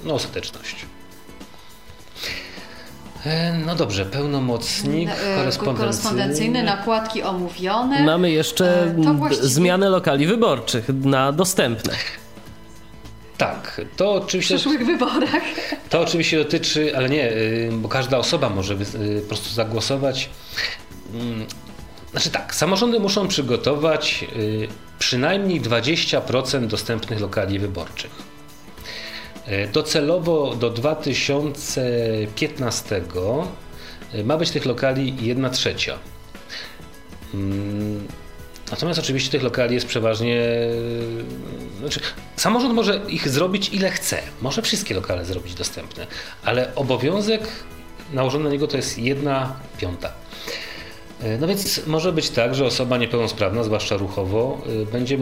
no, 0.05 0.15
ostateczność. 0.15 0.77
E, 3.27 3.59
No 3.67 3.75
dobrze, 3.75 4.07
pełnomocnik, 4.07 5.09
E, 5.11 5.37
korespondencyjny. 5.37 5.79
Korespondencyjny, 5.79 6.63
nakładki 6.63 7.23
omówione. 7.23 8.03
Mamy 8.05 8.31
jeszcze 8.31 8.83
E, 8.85 9.03
to 9.05 9.11
m, 9.11 9.19
właściwie- 9.19 9.49
zmianę 9.49 9.89
lokali 9.89 10.27
wyborczych 10.27 10.85
na 10.89 11.33
dostępne. 11.33 11.93
Tak, 13.39 13.81
to 13.97 14.21
w 14.21 14.25
oczywiście, 14.25 14.55
przyszłych 14.55 14.87
wyborach. 14.87 15.43
to 15.91 16.01
oczywiście 16.01 16.39
dotyczy, 16.39 16.97
ale 16.97 17.09
nie, 17.11 17.33
y, 17.33 17.71
bo 17.73 17.89
każda 17.89 18.19
osoba 18.19 18.49
może 18.49 18.75
y, 18.75 19.21
po 19.23 19.29
prostu 19.29 19.55
zagłosować. 19.55 20.31
Znaczy 22.15 22.31
tak, 22.31 22.55
samorządy 22.55 23.01
muszą 23.01 23.29
przygotować 23.29 24.25
y, 24.37 24.69
przynajmniej 24.99 25.61
20% 25.61 26.67
dostępnych 26.67 27.21
lokali 27.21 27.59
wyborczych. 27.59 28.11
Y, 29.49 29.69
Docelowo 29.73 30.55
do 30.55 30.71
2015 30.71 33.03
y, 34.15 34.25
ma 34.25 34.37
być 34.37 34.51
tych 34.51 34.65
lokali 34.65 35.27
1 35.27 35.51
trzecia. 35.51 35.99
Mm, 37.35 38.09
Natomiast 38.71 39.01
oczywiście 39.01 39.31
tych 39.31 39.43
lokali 39.43 39.75
jest 39.75 39.87
przeważnie. 39.87 40.43
Znaczy, 41.81 42.01
samorząd 42.37 42.75
może 42.75 43.01
ich 43.09 43.29
zrobić 43.29 43.69
ile 43.69 43.91
chce. 43.91 44.23
Może 44.43 44.63
wszystkie 44.63 44.95
lokale 44.95 45.25
zrobić 45.25 45.55
dostępne, 45.55 46.07
ale 46.45 46.75
obowiązek 46.75 47.43
nałożony 48.13 48.45
na 48.45 48.51
niego 48.51 48.67
to 48.67 48.77
jest 48.77 48.99
jedna 48.99 49.57
piąta. 49.79 50.24
E, 51.25 51.39
No 51.39 51.47
więc 51.47 51.87
może 51.87 52.13
być 52.13 52.31
tak, 52.31 52.55
że 52.55 52.67
osoba 52.67 52.97
niepełnosprawna, 52.99 53.65
zwłaszcza 53.65 53.97
ruchowo, 53.97 54.59
y, 54.83 54.87
będzie 54.87 55.19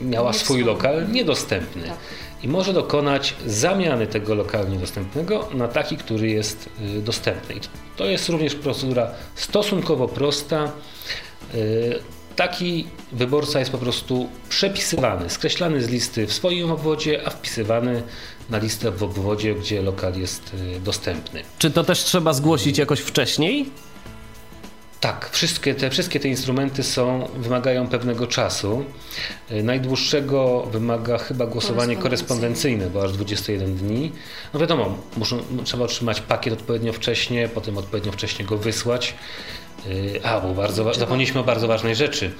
miała 0.00 0.32
Nie 0.32 0.38
swój 0.38 0.64
lokal 0.64 1.10
niedostępny. 1.12 1.82
Tak. 1.82 1.98
i 2.42 2.48
może 2.48 2.72
dokonać 2.72 3.34
zamiany 3.46 4.06
tego 4.06 4.34
lokalnie 4.34 4.78
dostępnego 4.78 5.48
na 5.54 5.68
taki, 5.68 5.96
który 5.96 6.28
jest 6.28 6.68
y, 6.98 7.02
dostępny. 7.02 7.54
I 7.54 7.60
to 7.96 8.04
jest 8.04 8.28
również 8.28 8.54
procedura 8.54 9.10
stosunkowo 9.34 10.08
prosta. 10.08 10.72
Taki 12.36 12.86
wyborca 13.12 13.58
jest 13.58 13.70
po 13.70 13.78
prostu 13.78 14.28
przepisywany, 14.48 15.30
skreślany 15.30 15.82
z 15.82 15.88
listy 15.88 16.26
w 16.26 16.32
swoim 16.32 16.70
obwodzie, 16.70 17.20
a 17.26 17.30
wpisywany 17.30 18.02
na 18.50 18.58
listę 18.58 18.90
w 18.90 19.02
obwodzie, 19.02 19.54
gdzie 19.54 19.82
lokal 19.82 20.14
jest 20.18 20.56
dostępny. 20.84 21.42
Czy 21.58 21.70
to 21.70 21.84
też 21.84 22.04
trzeba 22.04 22.32
zgłosić 22.32 22.78
jakoś 22.78 23.00
wcześniej? 23.00 23.70
Tak, 25.06 25.30
wszystkie 25.30 25.74
te, 25.74 25.90
wszystkie 25.90 26.20
te 26.20 26.28
instrumenty 26.28 26.82
są, 26.82 27.28
wymagają 27.36 27.88
pewnego 27.88 28.26
czasu. 28.26 28.84
Y, 29.50 29.62
najdłuższego 29.62 30.62
wymaga 30.72 31.18
chyba 31.18 31.46
głosowanie 31.46 31.96
korespondencyjne, 31.96 32.90
bo 32.90 33.04
aż 33.04 33.12
21 33.12 33.76
dni. 33.76 34.12
No 34.54 34.60
wiadomo, 34.60 34.98
muszą, 35.16 35.38
trzeba 35.64 35.84
otrzymać 35.84 36.20
pakiet 36.20 36.54
odpowiednio 36.54 36.92
wcześnie, 36.92 37.48
potem 37.48 37.78
odpowiednio 37.78 38.12
wcześnie 38.12 38.44
go 38.44 38.58
wysłać. 38.58 39.14
Y, 39.86 40.20
a, 40.24 40.40
bo 40.40 40.54
bardzo, 40.54 40.94
zapomnieliśmy 40.94 41.40
o 41.40 41.44
bardzo 41.44 41.68
ważnej 41.68 41.94
rzeczy. 41.94 42.32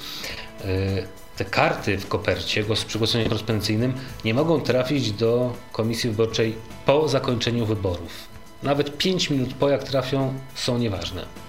Y, 0.64 1.06
te 1.36 1.44
karty 1.44 1.98
w 1.98 2.08
kopercie 2.08 2.64
przy 2.86 2.98
głosowaniu 2.98 3.28
korespondencyjnym 3.28 3.94
nie 4.24 4.34
mogą 4.34 4.60
trafić 4.60 5.12
do 5.12 5.52
komisji 5.72 6.10
wyborczej 6.10 6.54
po 6.86 7.08
zakończeniu 7.08 7.66
wyborów. 7.66 8.28
Nawet 8.62 8.98
5 8.98 9.30
minut 9.30 9.54
po 9.54 9.68
jak 9.68 9.84
trafią 9.84 10.34
są 10.54 10.78
nieważne 10.78 11.45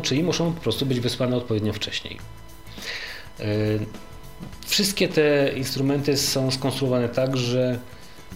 czyli 0.00 0.22
muszą 0.22 0.52
po 0.52 0.60
prostu 0.60 0.86
być 0.86 1.00
wysłane 1.00 1.36
odpowiednio 1.36 1.72
wcześniej. 1.72 2.18
E, 3.40 3.44
wszystkie 4.66 5.08
te 5.08 5.52
instrumenty 5.56 6.16
są 6.16 6.50
skonstruowane 6.50 7.08
tak, 7.08 7.36
że 7.36 7.78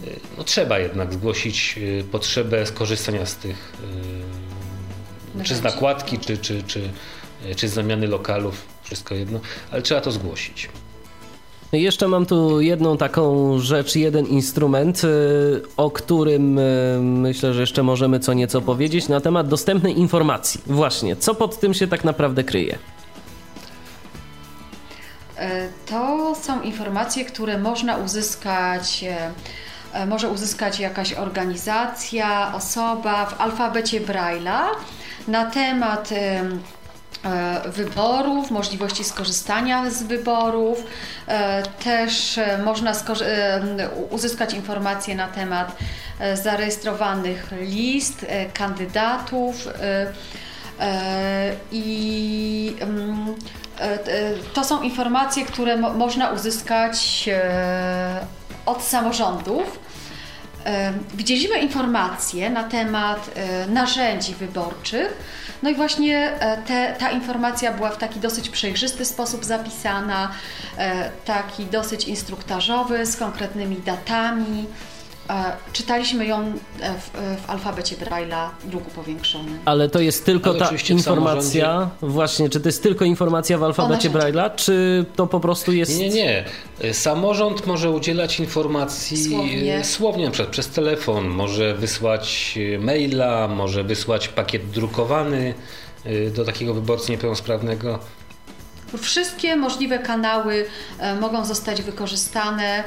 e, 0.07 0.11
no, 0.39 0.45
trzeba 0.45 0.79
jednak 0.79 1.13
zgłosić 1.13 1.79
e, 2.01 2.05
potrzebę 2.05 2.67
skorzystania 2.67 3.27
z 3.27 3.37
tych, 3.37 3.73
czy 5.45 5.55
z 5.55 5.63
nakładki, 5.63 6.19
czy, 6.19 6.39
czy, 6.39 6.63
czy, 6.63 6.91
czy 7.57 7.69
z 7.69 7.73
zamiany 7.73 8.07
lokalów, 8.07 8.67
wszystko 8.83 9.15
jedno, 9.15 9.41
ale 9.71 9.83
trzeba 9.83 10.01
to 10.01 10.13
zgłosić. 10.13 10.69
Jeszcze 11.73 12.09
mam 12.09 12.27
tu 12.27 12.61
jedną 12.61 12.97
taką 12.97 13.59
rzecz, 13.59 13.97
jeden 13.97 14.27
instrument, 14.27 15.05
y, 15.05 15.63
o 15.77 15.91
którym 15.91 16.59
y, 16.59 16.99
myślę, 17.03 17.55
że 17.55 17.61
jeszcze 17.61 17.83
możemy 17.83 18.21
co 18.21 18.33
nieco 18.33 18.61
powiedzieć 18.61 19.09
na 19.09 19.21
temat 19.21 19.49
dostępnej 19.49 19.99
informacji. 19.99 20.61
Właśnie, 20.67 21.17
co 21.17 21.35
pod 21.35 21.61
tym 21.61 21.75
się 21.75 21.87
tak 21.87 22.05
naprawdę 22.05 22.45
kryje? 22.45 22.79
E, 25.37 25.69
to 25.87 26.35
są 26.35 26.63
informacje, 26.63 27.25
które 27.25 27.59
można 27.59 27.97
uzyskać, 27.97 29.05
e, 29.05 29.31
e, 29.93 30.07
może 30.07 30.29
uzyskać 30.29 30.81
jakaś 30.81 31.13
organizacja, 31.13 32.55
osoba 32.55 33.27
w 33.27 33.41
alfabecie 33.41 34.01
Braille'a 34.01 34.61
na 35.29 35.51
temat 35.51 36.11
wyborów, 37.67 38.51
możliwości 38.51 39.05
skorzystania 39.05 39.91
z 39.91 40.03
wyborów. 40.03 40.85
E, 41.27 41.63
też 41.63 42.39
e, 42.39 42.59
można 42.65 42.93
uzyskać 44.11 44.55
informacje 44.55 45.15
na 45.15 45.29
temat 45.29 45.77
zarejestrowanych 46.35 47.53
list, 47.61 48.27
kandydatów 48.55 49.69
i 51.73 52.77
mm, 52.81 53.35
to 54.55 54.65
są 54.65 54.83
informacje, 54.83 55.45
które 55.45 55.77
można 55.77 56.31
uzyskać 56.31 57.29
od 58.67 58.83
samorządów. 58.83 59.79
Widzieliśmy 61.15 61.59
informacje 61.59 62.51
na 62.51 62.65
temat 62.65 63.31
narzędzi 63.69 64.35
wyborczych, 64.35 65.17
no 65.63 65.71
i 65.71 65.75
właśnie 65.75 66.41
e, 66.41 66.63
te, 66.63 66.97
ta 66.99 67.11
informacja 67.11 67.73
była 67.73 67.91
w 67.91 67.99
taki 67.99 68.21
dosyć 68.21 68.49
przejrzysty 68.49 69.05
sposób 69.05 69.45
zapisana, 69.45 70.31
e, 70.79 71.11
taki 71.25 71.67
dosyć 71.67 72.09
instruktażowy, 72.09 73.07
z 73.07 73.17
konkretnymi 73.17 73.77
datami. 73.77 74.67
E, 75.31 75.53
czytaliśmy 75.73 76.27
ją 76.27 76.53
w, 76.81 77.11
w 77.47 77.51
alfabecie 77.51 77.97
Braille'a 77.97 78.49
druku 78.65 78.91
powiększonym. 78.91 79.59
Ale 79.65 79.89
to 79.89 80.01
jest 80.01 80.25
tylko 80.25 80.51
Ale 80.51 80.59
ta 80.59 80.71
informacja, 80.91 81.91
właśnie, 82.03 82.49
czy 82.49 82.61
to 82.61 82.69
jest 82.69 82.83
tylko 82.83 83.05
informacja 83.05 83.59
w 83.59 83.65
alfabecie 83.65 84.11
Braille'a, 84.11 84.55
czy 84.57 85.05
to 85.17 85.27
po 85.27 85.41
prostu 85.41 85.73
jest... 85.73 85.99
Nie, 85.99 86.09
nie, 86.09 86.45
nie. 86.81 86.93
Samorząd 86.93 87.67
może 87.67 87.91
udzielać 87.91 88.41
informacji 88.41 89.25
słownie, 89.25 89.85
słownie 89.85 90.31
przez, 90.31 90.47
przez 90.47 90.69
telefon, 90.69 91.29
może 91.29 91.75
wysłać 91.75 92.59
maila, 92.79 93.49
może 93.49 93.85
wysłać 93.85 94.29
pakiet 94.29 94.71
drukowany 94.71 95.55
do 96.37 96.45
takiego 96.45 96.75
wyborcy 96.75 97.13
niepełnosprawnego. 97.13 97.99
Wszystkie 98.99 99.57
możliwe 99.57 99.99
kanały 99.99 100.67
mogą 101.21 101.45
zostać 101.45 101.83
wykorzystane. 101.83 102.85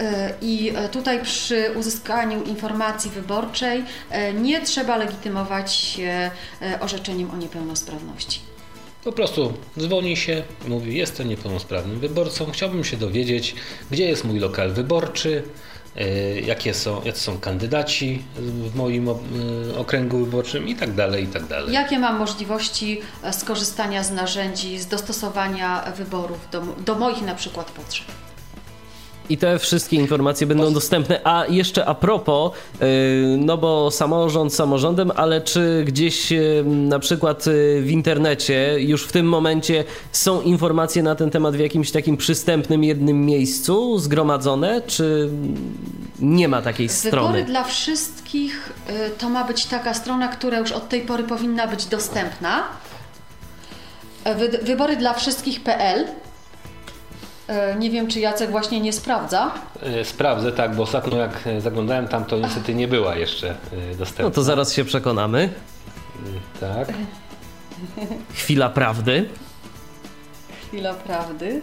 E, 0.00 0.34
I 0.42 0.72
e, 0.74 0.88
tutaj 0.88 1.22
przy 1.22 1.70
uzyskaniu 1.76 2.42
informacji 2.42 3.10
wyborczej 3.10 3.84
e, 4.10 4.32
nie 4.32 4.60
trzeba 4.60 4.96
legitymować 4.96 5.74
się 5.74 6.30
orzeczeniem 6.80 7.30
o 7.30 7.36
niepełnosprawności. 7.36 8.40
Po 9.04 9.12
prostu 9.12 9.52
dzwoni 9.78 10.16
się, 10.16 10.42
mówi: 10.68 10.96
Jestem 10.96 11.28
niepełnosprawnym 11.28 12.00
wyborcą, 12.00 12.50
chciałbym 12.52 12.84
się 12.84 12.96
dowiedzieć, 12.96 13.54
gdzie 13.90 14.04
jest 14.04 14.24
mój 14.24 14.38
lokal 14.38 14.72
wyborczy, 14.72 15.42
jakie 16.46 16.74
są, 16.74 17.02
jacy 17.04 17.20
są 17.20 17.38
kandydaci 17.38 18.22
w 18.36 18.76
moim 18.76 19.08
okręgu 19.78 20.24
wyborczym 20.24 20.68
i 20.68 20.74
tak 20.74 20.94
dalej, 20.94 21.24
i 21.24 21.26
tak 21.26 21.46
dalej. 21.46 21.74
Jakie 21.74 21.98
mam 21.98 22.18
możliwości 22.18 23.00
skorzystania 23.32 24.04
z 24.04 24.10
narzędzi, 24.10 24.78
z 24.78 24.86
dostosowania 24.86 25.92
wyborów 25.96 26.38
do, 26.52 26.60
do 26.60 26.94
moich 26.94 27.22
na 27.22 27.34
przykład 27.34 27.70
potrzeb. 27.70 28.06
I 29.28 29.38
te 29.38 29.58
wszystkie 29.58 29.96
informacje 29.96 30.46
będą 30.46 30.72
dostępne. 30.72 31.20
A 31.24 31.44
jeszcze 31.48 31.86
a 31.86 31.94
propos, 31.94 32.52
y, 32.82 33.36
no 33.38 33.58
bo 33.58 33.90
samorząd 33.90 34.54
samorządem, 34.54 35.12
ale 35.16 35.40
czy 35.40 35.84
gdzieś 35.86 36.32
y, 36.32 36.64
na 36.66 36.98
przykład 36.98 37.46
y, 37.46 37.82
w 37.82 37.90
internecie 37.90 38.76
już 38.78 39.04
w 39.04 39.12
tym 39.12 39.26
momencie 39.26 39.84
są 40.12 40.40
informacje 40.40 41.02
na 41.02 41.14
ten 41.14 41.30
temat 41.30 41.56
w 41.56 41.58
jakimś 41.58 41.90
takim 41.90 42.16
przystępnym 42.16 42.84
jednym 42.84 43.26
miejscu 43.26 43.98
zgromadzone, 43.98 44.82
czy 44.86 45.30
nie 46.20 46.48
ma 46.48 46.62
takiej 46.62 46.88
strony? 46.88 47.26
Wybory 47.26 47.44
dla 47.44 47.64
wszystkich 47.64 48.72
to 49.18 49.28
ma 49.28 49.44
być 49.44 49.66
taka 49.66 49.94
strona, 49.94 50.28
która 50.28 50.58
już 50.58 50.72
od 50.72 50.88
tej 50.88 51.00
pory 51.00 51.24
powinna 51.24 51.66
być 51.66 51.86
dostępna. 51.86 52.62
Wybory 54.62 54.96
dla 54.96 55.14
wszystkich.pl 55.14 56.06
nie 57.78 57.90
wiem, 57.90 58.08
czy 58.08 58.20
Jacek 58.20 58.50
właśnie 58.50 58.80
nie 58.80 58.92
sprawdza. 58.92 59.50
E, 59.82 60.04
sprawdzę, 60.04 60.52
tak, 60.52 60.74
bo 60.74 60.82
ostatnio 60.82 61.18
jak 61.18 61.44
zaglądałem 61.58 62.08
tam, 62.08 62.24
to 62.24 62.38
niestety 62.38 62.74
nie 62.74 62.88
była 62.88 63.16
jeszcze 63.16 63.50
e, 63.50 63.94
dostępna. 63.94 64.24
No 64.24 64.30
to 64.30 64.42
zaraz 64.42 64.72
się 64.72 64.84
przekonamy. 64.84 65.52
Tak. 66.60 66.88
Chwila 68.34 68.68
prawdy. 68.68 69.28
Chwila 70.68 70.94
prawdy. 70.94 71.62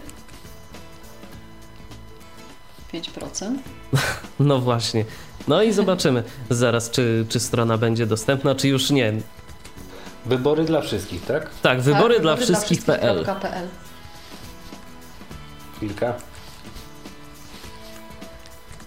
5%. 2.94 3.50
No 4.40 4.58
właśnie. 4.58 5.04
No 5.48 5.62
i 5.62 5.72
zobaczymy 5.72 6.22
zaraz, 6.50 6.90
czy, 6.90 7.26
czy 7.28 7.40
strona 7.40 7.78
będzie 7.78 8.06
dostępna, 8.06 8.54
czy 8.54 8.68
już 8.68 8.90
nie. 8.90 9.12
Wybory 10.26 10.64
dla 10.64 10.80
wszystkich, 10.80 11.26
tak? 11.26 11.50
Tak, 11.62 11.80
wybory, 11.80 12.14
tak, 12.14 12.22
dla 12.22 12.36
wszystkich.pl. 12.36 13.24
Wszystkich 13.24 13.87
chwilkę. 15.78 16.14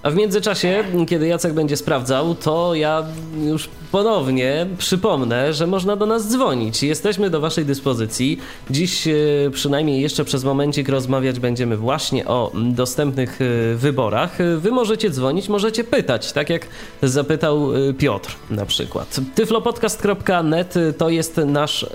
A 0.03 0.09
w 0.09 0.15
międzyczasie, 0.15 0.83
kiedy 1.07 1.27
Jacek 1.27 1.53
będzie 1.53 1.77
sprawdzał, 1.77 2.35
to 2.35 2.75
ja 2.75 3.05
już 3.43 3.69
ponownie 3.91 4.67
przypomnę, 4.77 5.53
że 5.53 5.67
można 5.67 5.95
do 5.95 6.05
nas 6.05 6.27
dzwonić. 6.27 6.83
Jesteśmy 6.83 7.29
do 7.29 7.39
Waszej 7.39 7.65
dyspozycji. 7.65 8.39
Dziś 8.69 9.07
e, 9.07 9.13
przynajmniej 9.53 10.01
jeszcze 10.01 10.25
przez 10.25 10.43
momencik 10.43 10.89
rozmawiać 10.89 11.39
będziemy 11.39 11.77
właśnie 11.77 12.25
o 12.25 12.51
dostępnych 12.55 13.39
e, 13.41 13.75
wyborach. 13.75 14.37
Wy 14.57 14.71
możecie 14.71 15.09
dzwonić, 15.09 15.49
możecie 15.49 15.83
pytać, 15.83 16.31
tak 16.31 16.49
jak 16.49 16.67
zapytał 17.03 17.75
e, 17.75 17.93
Piotr 17.93 18.35
na 18.49 18.65
przykład. 18.65 19.19
tyflopodcast.net 19.35 20.73
to 20.97 21.09
jest 21.09 21.37
nasz 21.45 21.85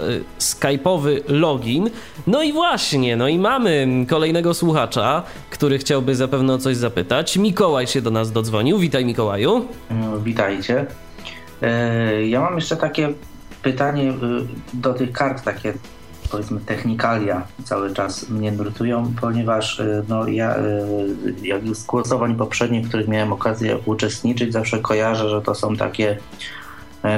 skype'owy 0.40 1.20
login. 1.28 1.90
No 2.26 2.42
i 2.42 2.52
właśnie, 2.52 3.16
no 3.16 3.28
i 3.28 3.38
mamy 3.38 3.88
kolejnego 4.08 4.54
słuchacza, 4.54 5.22
który 5.50 5.78
chciałby 5.78 6.16
zapewne 6.16 6.54
o 6.54 6.58
coś 6.58 6.76
zapytać. 6.76 7.36
Mikołaj 7.36 7.86
się 7.86 7.95
do 8.02 8.10
nas 8.10 8.32
dodzwonił. 8.32 8.78
Witaj 8.78 9.04
Mikołaju. 9.04 9.68
No, 9.90 10.20
witajcie. 10.20 10.86
E, 11.62 12.26
ja 12.26 12.40
mam 12.40 12.54
jeszcze 12.54 12.76
takie 12.76 13.12
pytanie 13.62 14.10
y, 14.10 14.14
do 14.74 14.94
tych 14.94 15.12
kart, 15.12 15.44
takie 15.44 15.74
powiedzmy 16.30 16.60
technikalia 16.60 17.46
cały 17.64 17.94
czas 17.94 18.28
mnie 18.28 18.52
nurtują, 18.52 19.12
ponieważ 19.20 19.82
no, 20.08 20.28
ja 20.28 20.56
jak 21.42 21.76
z 21.76 21.86
głosowań 21.86 22.36
poprzednich, 22.36 22.84
w 22.84 22.88
których 22.88 23.08
miałem 23.08 23.32
okazję 23.32 23.78
uczestniczyć, 23.84 24.52
zawsze 24.52 24.78
kojarzę, 24.78 25.28
że 25.28 25.42
to 25.42 25.54
są 25.54 25.76
takie 25.76 26.18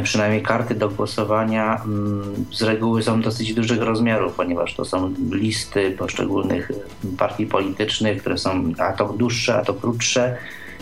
przynajmniej 0.02 0.42
karty 0.42 0.74
do 0.74 0.88
głosowania 0.88 1.82
mm, 1.84 2.46
z 2.52 2.62
reguły 2.62 3.02
są 3.02 3.20
dosyć 3.20 3.55
dużych 3.55 3.82
rozmiarów, 3.82 4.34
ponieważ 4.34 4.74
to 4.74 4.84
są 4.84 5.14
listy 5.30 5.90
poszczególnych 5.90 6.72
partii 7.18 7.46
politycznych, 7.46 8.20
które 8.20 8.38
są 8.38 8.72
a 8.78 8.92
to 8.92 9.09
dłuższe, 9.09 9.56
a 9.56 9.64
to 9.64 9.74
krótsze. 9.74 10.36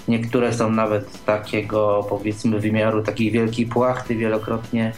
Niektóre 0.09 0.55
są 0.55 0.71
nawet 0.71 1.25
takiego 1.25 2.07
powiedzmy 2.09 2.61
wymiaru 2.61 3.03
takiej 3.03 3.31
wielkiej 3.31 3.67
płachty 3.67 4.17
wielokrotnie 4.17 4.93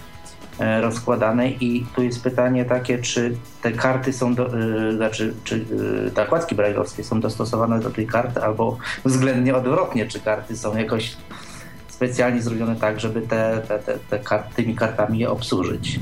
e, 0.58 0.80
rozkładanej 0.80 1.64
i 1.64 1.86
tu 1.96 2.02
jest 2.02 2.22
pytanie 2.22 2.64
takie, 2.64 2.98
czy 2.98 3.36
te 3.62 3.72
karty 3.72 4.12
są, 4.12 4.34
do, 4.34 4.56
yy, 4.56 4.96
znaczy, 4.96 5.34
czy 5.44 5.58
yy, 5.58 6.10
te 6.14 6.20
nakładki 6.20 6.54
brajlowskie 6.54 7.04
są 7.04 7.20
dostosowane 7.20 7.80
do 7.80 7.90
tej 7.90 8.06
karty 8.06 8.40
albo 8.40 8.78
względnie 9.04 9.54
odwrotnie, 9.54 10.06
czy 10.06 10.20
karty 10.20 10.56
są 10.56 10.76
jakoś 10.76 11.16
specjalnie 11.88 12.42
zrobione 12.42 12.76
tak, 12.76 13.00
żeby 13.00 13.20
te, 13.22 13.62
te, 13.68 13.78
te, 13.78 14.18
te 14.18 14.42
tymi 14.56 14.74
kartami 14.74 15.18
je 15.18 15.30
obsłużyć. 15.30 16.00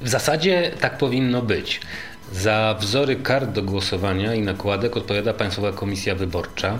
W 0.00 0.08
zasadzie 0.08 0.70
tak 0.80 0.98
powinno 0.98 1.42
być. 1.42 1.80
Za 2.32 2.76
wzory 2.80 3.16
kart 3.16 3.50
do 3.50 3.62
głosowania 3.62 4.34
i 4.34 4.40
nakładek 4.40 4.96
odpowiada 4.96 5.34
Państwowa 5.34 5.72
Komisja 5.72 6.14
Wyborcza. 6.14 6.78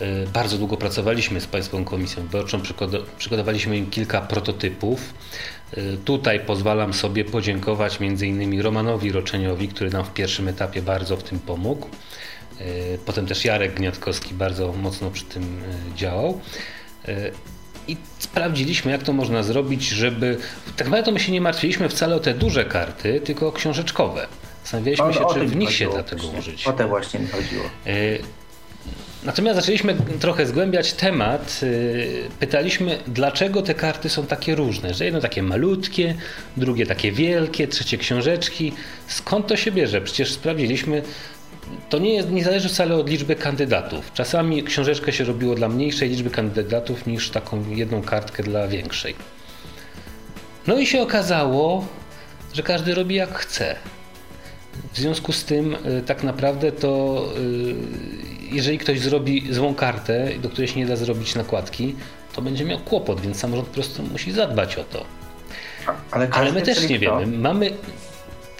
E, 0.00 0.26
bardzo 0.26 0.58
długo 0.58 0.76
pracowaliśmy 0.76 1.40
z 1.40 1.46
Państwową 1.46 1.84
Komisją 1.84 2.22
Wyborczą, 2.22 2.60
przygotowaliśmy 3.18 3.76
im 3.76 3.90
kilka 3.90 4.20
prototypów. 4.20 5.14
E, 5.72 5.96
tutaj 5.96 6.40
pozwalam 6.40 6.94
sobie 6.94 7.24
podziękować 7.24 7.98
m.in. 8.00 8.60
Romanowi 8.60 9.12
Roczeniowi, 9.12 9.68
który 9.68 9.90
nam 9.90 10.04
w 10.04 10.12
pierwszym 10.12 10.48
etapie 10.48 10.82
bardzo 10.82 11.16
w 11.16 11.22
tym 11.22 11.38
pomógł. 11.38 11.86
E, 12.58 12.64
potem 13.06 13.26
też 13.26 13.44
Jarek 13.44 13.74
Gniatkowski 13.74 14.34
bardzo 14.34 14.72
mocno 14.72 15.10
przy 15.10 15.24
tym 15.24 15.62
działał. 15.96 16.40
I 17.88 17.96
sprawdziliśmy, 18.18 18.92
jak 18.92 19.02
to 19.02 19.12
można 19.12 19.42
zrobić, 19.42 19.88
żeby. 19.88 20.38
Tak 20.76 20.86
naprawdę 20.86 21.12
my 21.12 21.20
się 21.20 21.32
nie 21.32 21.40
martwiliśmy 21.40 21.88
wcale 21.88 22.16
o 22.16 22.20
te 22.20 22.34
duże 22.34 22.64
karty, 22.64 23.20
tylko 23.20 23.48
o 23.48 23.52
książeczkowe. 23.52 24.26
Zastanawialiśmy 24.72 25.14
się, 25.14 25.34
czy 25.34 25.46
w 25.46 25.56
nich 25.56 25.72
się 25.72 25.88
da 25.90 26.02
tego 26.02 26.22
użyć. 26.38 26.66
O 26.66 26.72
te 26.72 26.86
właśnie 26.86 27.20
mi 27.20 27.26
chodziło. 27.26 27.64
E, 27.86 27.90
natomiast 29.24 29.60
zaczęliśmy 29.60 29.96
trochę 30.20 30.46
zgłębiać 30.46 30.92
temat. 30.92 31.60
E, 31.62 32.38
pytaliśmy, 32.40 32.98
dlaczego 33.06 33.62
te 33.62 33.74
karty 33.74 34.08
są 34.08 34.26
takie 34.26 34.54
różne, 34.54 34.94
że 34.94 35.04
jedno 35.04 35.20
takie 35.20 35.42
malutkie, 35.42 36.14
drugie 36.56 36.86
takie 36.86 37.12
wielkie, 37.12 37.68
trzecie 37.68 37.98
książeczki. 37.98 38.72
Skąd 39.06 39.46
to 39.46 39.56
się 39.56 39.72
bierze? 39.72 40.00
Przecież 40.00 40.32
sprawdziliśmy, 40.32 41.02
to 41.88 41.98
nie, 41.98 42.14
jest, 42.14 42.30
nie 42.30 42.44
zależy 42.44 42.68
wcale 42.68 42.96
od 42.96 43.10
liczby 43.10 43.36
kandydatów. 43.36 44.12
Czasami 44.14 44.62
książeczkę 44.62 45.12
się 45.12 45.24
robiło 45.24 45.54
dla 45.54 45.68
mniejszej 45.68 46.08
liczby 46.08 46.30
kandydatów 46.30 47.06
niż 47.06 47.30
taką 47.30 47.70
jedną 47.70 48.02
kartkę 48.02 48.42
dla 48.42 48.68
większej. 48.68 49.14
No 50.66 50.78
i 50.78 50.86
się 50.86 51.02
okazało, 51.02 51.86
że 52.54 52.62
każdy 52.62 52.94
robi 52.94 53.14
jak 53.14 53.38
chce. 53.38 53.76
W 54.92 54.98
związku 54.98 55.32
z 55.32 55.44
tym 55.44 55.74
y, 55.86 56.02
tak 56.06 56.22
naprawdę 56.22 56.72
to 56.72 57.24
y, 57.38 57.74
jeżeli 58.54 58.78
ktoś 58.78 59.00
zrobi 59.00 59.54
złą 59.54 59.74
kartę, 59.74 60.28
do 60.42 60.48
której 60.48 60.68
się 60.68 60.80
nie 60.80 60.86
da 60.86 60.96
zrobić 60.96 61.34
nakładki, 61.34 61.94
to 62.32 62.42
będzie 62.42 62.64
miał 62.64 62.78
kłopot, 62.78 63.20
więc 63.20 63.36
samorząd 63.38 63.68
po 63.68 63.74
prostu 63.74 64.02
musi 64.02 64.32
zadbać 64.32 64.76
o 64.76 64.84
to. 64.84 65.04
Ale, 66.10 66.28
Ale 66.32 66.52
my 66.52 66.62
też 66.62 66.88
nie 66.88 66.98
kto? 67.00 67.18
wiemy. 67.18 67.38
Mamy 67.38 67.70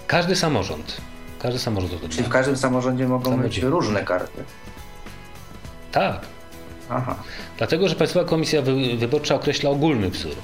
każdy 0.07 0.37
samorząd. 0.37 0.97
Każdy 1.39 1.59
samorząd 1.59 2.01
to 2.03 2.09
Czyli 2.09 2.25
w 2.25 2.29
każdym 2.29 2.57
samorządzie 2.57 3.09
mogą 3.09 3.31
Samodzie. 3.31 3.49
być 3.49 3.59
różne 3.63 4.05
karty. 4.05 4.45
Tak. 5.93 6.21
Aha. 6.91 7.17
Dlatego, 7.59 7.89
że 7.89 7.95
Państwowa 7.95 8.29
Komisja 8.29 8.63
Wyborcza 8.99 9.35
określa 9.35 9.71
ogólny 9.71 10.11
wzór. 10.11 10.35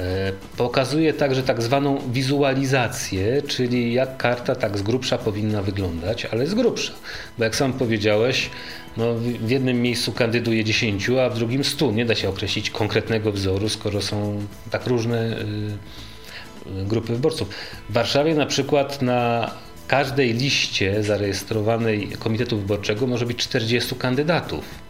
E, 0.00 0.32
pokazuje 0.56 1.12
także 1.12 1.42
tak 1.42 1.62
zwaną 1.62 1.98
wizualizację, 2.12 3.42
czyli 3.42 3.92
jak 3.92 4.16
karta 4.16 4.54
tak 4.54 4.78
z 4.78 4.82
grubsza 4.82 5.18
powinna 5.18 5.62
wyglądać, 5.62 6.24
ale 6.24 6.46
z 6.46 6.54
grubsza. 6.54 6.92
Bo 7.38 7.44
jak 7.44 7.56
sam 7.56 7.72
powiedziałeś, 7.72 8.50
no 8.96 9.14
w 9.14 9.50
jednym 9.50 9.82
miejscu 9.82 10.12
kandyduje 10.12 10.64
10, 10.64 11.10
a 11.10 11.30
w 11.30 11.34
drugim 11.34 11.64
100. 11.64 11.92
Nie 11.92 12.04
da 12.04 12.14
się 12.14 12.28
określić 12.28 12.70
konkretnego 12.70 13.32
wzoru, 13.32 13.68
skoro 13.68 14.02
są 14.02 14.46
tak 14.70 14.86
różne 14.86 15.40
y, 15.40 16.84
grupy 16.84 17.12
wyborców. 17.12 17.48
W 17.90 17.92
Warszawie 17.92 18.34
na 18.34 18.46
przykład 18.46 19.02
na 19.02 19.50
każdej 19.88 20.34
liście 20.34 21.02
zarejestrowanej 21.02 22.08
Komitetu 22.18 22.58
Wyborczego 22.58 23.06
może 23.06 23.26
być 23.26 23.38
40 23.38 23.94
kandydatów. 23.94 24.89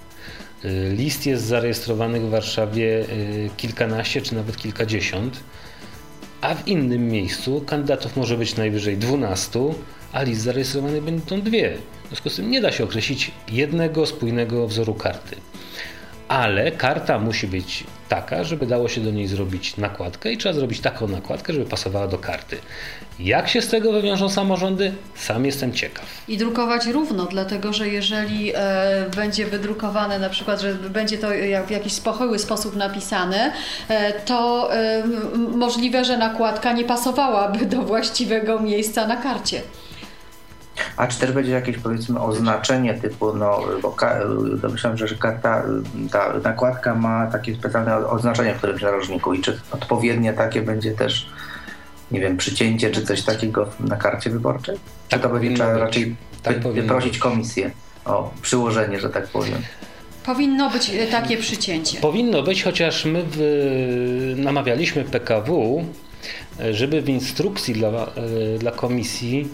Y, 0.65 0.95
list 0.97 1.27
jest 1.27 1.45
zarejestrowanych 1.45 2.23
w 2.23 2.31
Warszawie 2.31 2.85
y, 2.85 3.51
kilkanaście 3.57 4.23
czy 4.23 4.35
nawet 4.35 4.57
kilkadziesiąt, 4.57 5.41
a 6.41 6.55
w 6.55 6.69
innym 6.69 7.09
miejscu 7.09 7.61
kandydatów 7.67 8.17
może 8.17 8.37
być 8.37 8.57
najwyżej 8.57 8.97
12, 8.97 9.61
a 10.13 10.23
list 10.23 10.43
zarejestrowanych 10.43 11.03
będą 11.03 11.41
dwie. 11.41 11.77
W 12.05 12.07
związku 12.07 12.31
z 12.31 12.37
tym 12.37 12.51
nie 12.51 12.61
da 12.61 12.73
się 12.73 12.85
określić 12.85 13.31
jednego 13.49 14.07
spójnego 14.07 14.67
wzoru 14.69 14.95
karty 14.95 15.37
ale 16.31 16.73
karta 16.73 17.19
musi 17.19 17.47
być 17.47 17.85
taka, 18.09 18.45
żeby 18.45 18.67
dało 18.67 18.89
się 18.89 19.01
do 19.01 19.11
niej 19.11 19.27
zrobić 19.27 19.77
nakładkę 19.77 20.33
i 20.33 20.39
trzeba 20.39 20.55
zrobić 20.55 20.81
taką 20.81 21.09
nakładkę, 21.09 21.53
żeby 21.53 21.65
pasowała 21.65 22.09
do 22.09 22.19
karty. 22.19 22.59
Jak 23.19 23.49
się 23.49 23.63
z 23.63 23.69
tego 23.69 23.93
wywiążą 23.93 24.29
samorządy? 24.29 24.93
Sam 25.15 25.45
jestem 25.47 25.73
ciekaw. 25.73 26.05
I 26.29 26.39
drukować 26.39 26.87
równo, 26.87 27.27
dlatego 27.27 27.73
że 27.73 27.89
jeżeli 27.89 28.53
e, 28.55 29.11
będzie 29.17 29.47
wydrukowane 29.47 30.19
na 30.19 30.31
przykład, 30.31 30.61
że 30.61 30.75
będzie 30.75 31.19
to 31.19 31.29
w 31.67 31.71
jakiś 31.71 31.93
spochyły 31.93 32.39
sposób 32.39 32.77
napisane, 32.77 33.53
e, 33.89 34.13
to 34.13 34.71
e, 34.75 35.03
możliwe, 35.57 36.05
że 36.05 36.19
nakładka 36.19 36.73
nie 36.73 36.85
pasowałaby 36.85 37.67
do 37.67 37.83
właściwego 37.83 38.61
miejsca 38.61 39.07
na 39.07 39.17
karcie. 39.17 39.63
A 40.97 41.07
czy 41.07 41.19
też 41.19 41.33
będzie 41.33 41.53
jakieś 41.53 41.79
powiedzmy 41.79 42.21
oznaczenie 42.21 42.95
typu, 42.95 43.35
no 43.35 43.61
bo 43.83 43.97
domyślam, 44.57 44.97
że 44.97 45.15
karta, 45.15 45.63
ta 46.11 46.39
nakładka 46.45 46.95
ma 46.95 47.27
takie 47.27 47.55
specjalne 47.55 47.97
oznaczenie 47.97 48.55
w 48.55 48.59
którymś 48.59 48.83
narożniku 48.83 49.35
i 49.35 49.41
czy 49.41 49.61
odpowiednie 49.71 50.33
takie 50.33 50.63
będzie 50.63 50.93
też, 50.93 51.31
nie 52.11 52.21
wiem, 52.21 52.37
przycięcie 52.37 52.91
czy 52.91 53.03
coś 53.03 53.23
takiego 53.23 53.69
na 53.81 53.97
karcie 53.97 54.31
wyborczej? 54.31 54.77
Czy 54.77 54.81
tak 55.09 55.23
to 55.23 55.29
będzie 55.29 55.55
trzeba 55.55 55.79
raczej 55.79 56.17
tak 56.43 56.69
wyprosić 56.73 57.19
komisję 57.19 57.71
o 58.05 58.31
przyłożenie, 58.43 59.01
że 59.01 59.11
tak 59.11 59.29
powiem? 59.29 59.63
Powinno 60.27 60.71
być 60.71 60.91
e, 60.91 61.07
takie 61.07 61.37
przycięcie. 61.37 62.01
Powinno 62.01 62.43
być, 62.43 62.63
chociaż 62.63 63.05
my 63.05 63.25
w, 63.31 64.35
namawialiśmy 64.37 65.05
PKW, 65.05 65.85
e, 66.61 66.75
żeby 66.75 67.03
w 67.03 67.09
instrukcji 67.09 67.75
dla, 67.75 67.89
e, 67.89 68.59
dla 68.59 68.71
komisji 68.71 69.49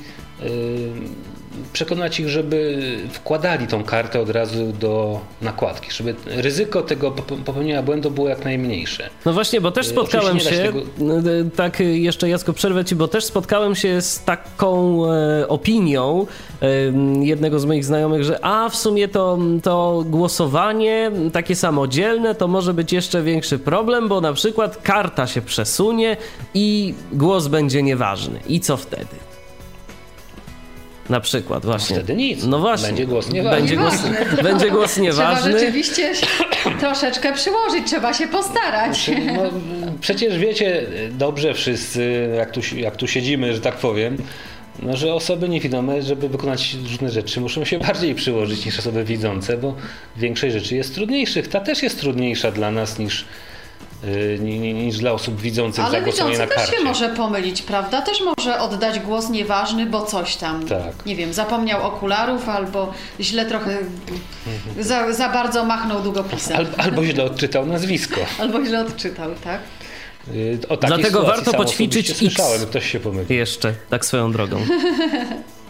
przekonać 1.72 2.20
ich, 2.20 2.28
żeby 2.28 2.78
wkładali 3.12 3.66
tą 3.66 3.84
kartę 3.84 4.20
od 4.20 4.30
razu 4.30 4.72
do 4.80 5.20
nakładki, 5.42 5.90
żeby 5.92 6.14
ryzyko 6.26 6.82
tego 6.82 7.10
popełnienia 7.44 7.82
błędu 7.82 8.10
było 8.10 8.28
jak 8.28 8.44
najmniejsze. 8.44 9.10
No 9.24 9.32
właśnie, 9.32 9.60
bo 9.60 9.70
też 9.70 9.86
y, 9.86 9.90
spotkałem 9.90 10.40
się, 10.40 10.50
tego... 10.50 10.78
Y, 10.78 11.50
tak 11.56 11.80
jeszcze 11.80 12.28
Jasko 12.28 12.52
przerwę 12.52 12.84
Ci, 12.84 12.96
bo 12.96 13.08
też 13.08 13.24
spotkałem 13.24 13.74
się 13.74 14.00
z 14.02 14.24
taką 14.24 15.02
e, 15.12 15.48
opinią 15.48 16.26
jednego 17.20 17.58
z 17.58 17.64
moich 17.64 17.84
znajomych, 17.84 18.24
że 18.24 18.44
a 18.44 18.68
w 18.68 18.76
sumie 18.76 19.08
to, 19.08 19.38
to 19.62 20.04
głosowanie 20.06 21.10
takie 21.32 21.56
samodzielne 21.56 22.34
to 22.34 22.48
może 22.48 22.74
być 22.74 22.92
jeszcze 22.92 23.22
większy 23.22 23.58
problem, 23.58 24.08
bo 24.08 24.20
na 24.20 24.32
przykład 24.32 24.76
karta 24.76 25.26
się 25.26 25.42
przesunie 25.42 26.16
i 26.54 26.94
głos 27.12 27.46
będzie 27.46 27.82
nieważny. 27.82 28.40
I 28.48 28.60
co 28.60 28.76
wtedy? 28.76 29.25
Na 31.10 31.20
przykład, 31.20 31.64
właśnie. 31.64 31.96
Wtedy 31.96 32.14
nic. 32.16 32.44
No 32.44 32.58
właśnie. 32.58 32.86
Będzie 32.86 33.06
głos 33.06 33.30
nieważny. 33.32 33.60
Będzie 33.60 33.76
głos, 33.76 33.94
będzie 34.42 34.70
głos 34.70 34.98
nieważny. 34.98 35.50
Trzeba 35.50 35.58
rzeczywiście 35.58 36.12
troszeczkę 36.80 37.32
przyłożyć, 37.32 37.86
trzeba 37.86 38.14
się 38.14 38.28
postarać. 38.28 39.10
No, 39.36 39.42
przecież 40.00 40.38
wiecie 40.38 40.86
dobrze 41.10 41.54
wszyscy, 41.54 42.30
jak 42.36 42.50
tu, 42.50 42.60
jak 42.76 42.96
tu 42.96 43.06
siedzimy, 43.06 43.54
że 43.54 43.60
tak 43.60 43.76
powiem, 43.76 44.16
no, 44.82 44.96
że 44.96 45.14
osoby 45.14 45.48
niewidome, 45.48 46.02
żeby 46.02 46.28
wykonać 46.28 46.76
różne 46.82 47.10
rzeczy, 47.10 47.40
muszą 47.40 47.64
się 47.64 47.78
bardziej 47.78 48.14
przyłożyć 48.14 48.66
niż 48.66 48.78
osoby 48.78 49.04
widzące, 49.04 49.56
bo 49.56 49.74
większość 50.16 50.54
rzeczy 50.54 50.76
jest 50.76 50.94
trudniejszych. 50.94 51.48
Ta 51.48 51.60
też 51.60 51.82
jest 51.82 52.00
trudniejsza 52.00 52.50
dla 52.50 52.70
nas 52.70 52.98
niż 52.98 53.24
niż 54.74 54.98
dla 54.98 55.12
osób 55.12 55.40
widzących 55.40 55.84
Ale 55.84 56.02
widzący 56.02 56.38
na 56.38 56.46
karcie. 56.46 56.70
też 56.72 56.78
się 56.78 56.84
może 56.84 57.08
pomylić, 57.08 57.62
prawda? 57.62 58.02
Też 58.02 58.18
może 58.36 58.60
oddać 58.60 59.00
głos 59.00 59.30
nieważny, 59.30 59.86
bo 59.86 60.02
coś 60.06 60.36
tam, 60.36 60.66
tak. 60.66 61.06
nie 61.06 61.16
wiem, 61.16 61.32
zapomniał 61.32 61.86
okularów 61.86 62.48
albo 62.48 62.92
źle 63.20 63.46
trochę, 63.46 63.78
za, 64.80 65.12
za 65.12 65.28
bardzo 65.28 65.64
machnął 65.64 66.00
długopisem. 66.02 66.56
Albo, 66.56 66.80
albo 66.80 67.04
źle 67.04 67.24
odczytał 67.24 67.66
nazwisko. 67.66 68.20
albo 68.40 68.64
źle 68.64 68.80
odczytał, 68.80 69.30
tak? 69.44 69.60
Y, 70.34 70.58
o 70.68 70.76
Dlatego 70.76 71.22
warto 71.22 71.52
poćwiczyć 71.52 72.10
X. 72.10 72.18
Słyszałem, 72.18 72.66
ktoś 72.66 72.90
się 72.92 73.00
pomylił. 73.00 73.26
Jeszcze, 73.38 73.74
tak 73.90 74.04
swoją 74.04 74.32
drogą. 74.32 74.56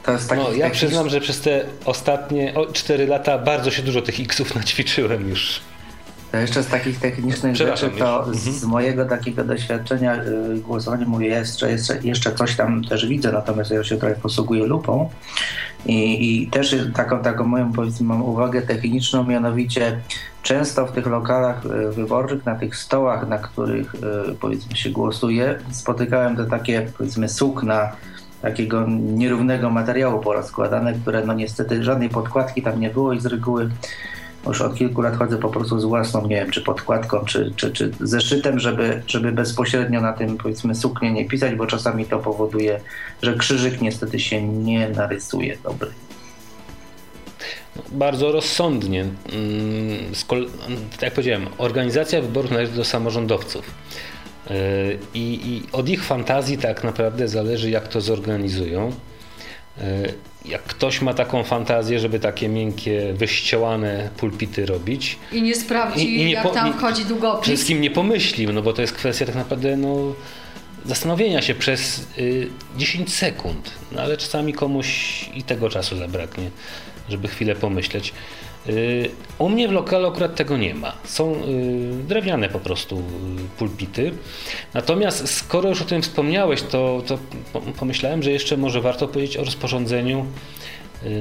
To 0.02 0.12
jest 0.12 0.28
taki, 0.28 0.42
No, 0.42 0.52
ja 0.52 0.64
taki- 0.64 0.76
przyznam, 0.76 1.08
że 1.08 1.20
przez 1.20 1.40
te 1.40 1.64
ostatnie 1.84 2.54
o, 2.54 2.66
4 2.66 3.06
lata 3.06 3.38
bardzo 3.38 3.70
się 3.70 3.82
dużo 3.82 4.02
tych 4.02 4.20
X-ów 4.20 4.54
naćwiczyłem 4.54 5.28
już. 5.28 5.60
To 6.32 6.38
jeszcze 6.38 6.62
z 6.62 6.66
takich 6.66 7.00
technicznych 7.00 7.56
rzeczy, 7.56 7.90
to 7.98 8.26
z 8.34 8.64
mojego 8.64 9.04
takiego 9.04 9.44
doświadczenia 9.44 10.16
y, 10.16 10.60
głosowania 10.60 11.06
mówię, 11.06 11.26
jeszcze, 11.26 11.70
jeszcze, 11.70 11.98
jeszcze 12.02 12.34
coś 12.34 12.56
tam 12.56 12.84
też 12.84 13.06
widzę, 13.06 13.32
natomiast 13.32 13.70
ja 13.70 13.84
się 13.84 13.96
trochę 13.96 14.14
posługuję 14.14 14.66
lupą 14.66 15.10
i, 15.86 16.42
i 16.42 16.46
też 16.46 16.76
taką, 16.94 17.22
taką 17.22 17.44
moją 17.44 17.72
powiedzmy 17.72 18.06
mam 18.06 18.22
uwagę 18.22 18.62
techniczną, 18.62 19.24
mianowicie 19.24 20.00
często 20.42 20.86
w 20.86 20.92
tych 20.92 21.06
lokalach 21.06 21.66
y, 21.66 21.92
wyborczych, 21.92 22.46
na 22.46 22.54
tych 22.54 22.76
stołach, 22.76 23.28
na 23.28 23.38
których 23.38 23.94
y, 23.94 23.98
powiedzmy 24.40 24.76
się 24.76 24.90
głosuje, 24.90 25.58
spotykałem 25.70 26.36
te 26.36 26.44
takie 26.46 26.86
powiedzmy 26.98 27.28
sukna 27.28 27.92
takiego 28.42 28.86
nierównego 28.88 29.70
materiału 29.70 30.20
porozkładane, 30.20 30.92
które 30.92 31.26
no 31.26 31.34
niestety 31.34 31.84
żadnej 31.84 32.08
podkładki 32.08 32.62
tam 32.62 32.80
nie 32.80 32.90
było 32.90 33.12
i 33.12 33.20
z 33.20 33.26
reguły 33.26 33.70
już 34.48 34.60
od 34.60 34.74
kilku 34.74 35.02
lat 35.02 35.16
chodzę 35.16 35.38
po 35.38 35.48
prostu 35.48 35.80
z 35.80 35.84
własną, 35.84 36.26
nie 36.26 36.36
wiem, 36.36 36.50
czy 36.50 36.62
podkładką, 36.62 37.24
czy, 37.24 37.52
czy, 37.56 37.72
czy 37.72 37.90
zeszytem, 38.00 38.58
żeby, 38.58 39.02
żeby 39.06 39.32
bezpośrednio 39.32 40.00
na 40.00 40.12
tym, 40.12 40.36
powiedzmy, 40.36 40.74
suknie 40.74 41.12
nie 41.12 41.24
pisać, 41.24 41.54
bo 41.54 41.66
czasami 41.66 42.04
to 42.04 42.18
powoduje, 42.18 42.80
że 43.22 43.34
krzyżyk 43.34 43.80
niestety 43.80 44.20
się 44.20 44.42
nie 44.42 44.88
narysuje 44.88 45.58
dobry. 45.64 45.90
Bardzo 47.92 48.32
rozsądnie. 48.32 49.04
Tak 50.92 51.02
jak 51.02 51.14
powiedziałem, 51.14 51.46
organizacja 51.58 52.20
wyborów 52.20 52.50
należy 52.50 52.72
do 52.72 52.84
samorządowców. 52.84 53.70
Yy, 54.50 54.54
I, 55.14 55.40
I 55.48 55.62
od 55.72 55.88
ich 55.88 56.04
fantazji 56.04 56.58
tak 56.58 56.84
naprawdę 56.84 57.28
zależy, 57.28 57.70
jak 57.70 57.88
to 57.88 58.00
zorganizują. 58.00 58.92
Yy, 59.78 60.14
Jak 60.44 60.62
ktoś 60.62 61.00
ma 61.00 61.14
taką 61.14 61.44
fantazję, 61.44 61.98
żeby 62.00 62.20
takie 62.20 62.48
miękkie, 62.48 63.12
wyścielane 63.14 64.10
pulpity 64.16 64.66
robić, 64.66 65.18
I 65.32 65.42
nie 65.42 65.54
sprawdzi, 65.54 66.04
I- 66.14 66.20
i 66.20 66.24
nie 66.24 66.32
jak 66.32 66.42
po- 66.42 66.50
tam 66.50 66.72
wchodzi 66.72 67.04
długopis. 67.04 67.44
wszystkim 67.46 67.80
nie 67.80 67.90
pomyślił, 67.90 68.52
no 68.52 68.62
bo 68.62 68.72
to 68.72 68.82
jest 68.82 68.94
kwestia 68.94 69.26
tak 69.26 69.34
naprawdę 69.34 69.76
no, 69.76 69.96
zastanowienia 70.84 71.42
się 71.42 71.54
przez 71.54 72.06
y, 72.18 72.48
10 72.76 73.14
sekund, 73.14 73.70
no 73.92 74.02
ale 74.02 74.16
czasami 74.16 74.52
komuś 74.52 74.88
i 75.34 75.42
tego 75.42 75.70
czasu 75.70 75.96
zabraknie, 75.96 76.50
żeby 77.08 77.28
chwilę 77.28 77.54
pomyśleć. 77.56 78.12
Y, 78.68 79.10
u 79.38 79.48
mnie 79.48 79.68
w 79.68 79.72
lokalu 79.72 80.08
akurat 80.08 80.34
tego 80.36 80.56
nie 80.56 80.74
ma. 80.74 80.92
Są 81.04 81.34
y, 81.34 81.36
drewniane 82.08 82.48
po 82.48 82.60
prostu 82.60 82.98
y, 82.98 83.02
pulpity. 83.58 84.12
Natomiast 84.74 85.34
skoro 85.34 85.68
już 85.68 85.82
o 85.82 85.84
tym 85.84 86.02
wspomniałeś, 86.02 86.62
to, 86.62 87.02
to 87.06 87.18
po- 87.52 87.60
pomyślałem, 87.60 88.22
że 88.22 88.30
jeszcze 88.30 88.56
może 88.56 88.80
warto 88.80 89.08
powiedzieć 89.08 89.36
o 89.36 89.44
rozporządzeniu 89.44 90.26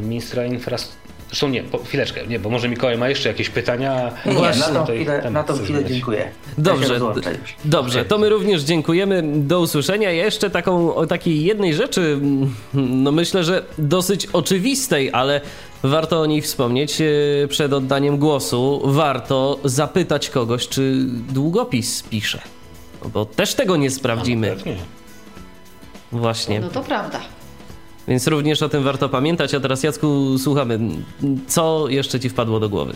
ministra 0.02 0.46
infrastruktury. 0.46 1.06
Zresztą 1.28 1.50
nie, 1.50 1.64
po, 1.64 1.78
chwileczkę, 1.78 2.28
nie, 2.28 2.40
bo 2.40 2.50
może 2.50 2.70
Mikołaj 2.70 2.98
ma 2.98 3.10
jeszcze 3.10 3.30
jakieś 3.30 3.50
pytania. 3.50 4.12
Nie, 4.26 4.34
Właśnie 4.34 4.62
na 4.62 4.68
tą 4.68 4.80
tutaj 4.80 4.96
chwilę, 4.96 5.32
na 5.32 5.44
tą 5.44 5.58
chwilę 5.58 5.86
dziękuję. 5.86 6.20
Ja 6.20 6.64
Dobrze, 6.64 6.94
już. 6.94 7.56
Dobrze, 7.66 8.06
to 8.06 8.18
my 8.18 8.30
również 8.30 8.62
dziękujemy. 8.62 9.24
Do 9.36 9.60
usłyszenia. 9.60 10.12
Ja 10.12 10.26
jeszcze 10.26 10.50
taką, 10.50 10.96
o 10.96 11.08
takiej 11.08 11.44
jednej 11.44 11.74
rzeczy, 11.74 12.02
mm, 12.02 12.56
no 13.04 13.12
myślę, 13.12 13.44
że 13.44 13.66
dosyć 13.78 14.28
oczywistej, 14.34 15.10
ale 15.14 15.42
warto 15.84 16.22
o 16.22 16.26
niej 16.26 16.42
wspomnieć 16.42 17.02
e, 17.02 17.06
przed 17.48 17.74
oddaniem 17.74 18.18
głosu. 18.18 18.82
Warto 18.86 19.60
zapytać 19.64 20.30
kogoś, 20.30 20.68
czy 20.68 20.96
długopis 21.30 22.04
pisze. 22.04 22.42
No 23.04 23.10
Bo 23.10 23.26
też 23.26 23.54
tego 23.54 23.76
nie 23.76 23.92
sprawdzimy. 23.92 24.56
No. 24.66 24.72
Właśnie. 26.12 26.60
No 26.60 26.70
to 26.70 26.84
prawda. 26.84 27.20
Więc 28.08 28.28
również 28.28 28.62
o 28.62 28.70
tym 28.70 28.84
warto 28.84 29.10
pamiętać. 29.10 29.54
A 29.54 29.60
teraz 29.60 29.84
Jacku, 29.84 30.38
słuchamy. 30.38 30.80
Co 31.48 31.86
jeszcze 31.90 32.20
ci 32.20 32.30
wpadło 32.30 32.60
do 32.60 32.70
głowy? 32.70 32.96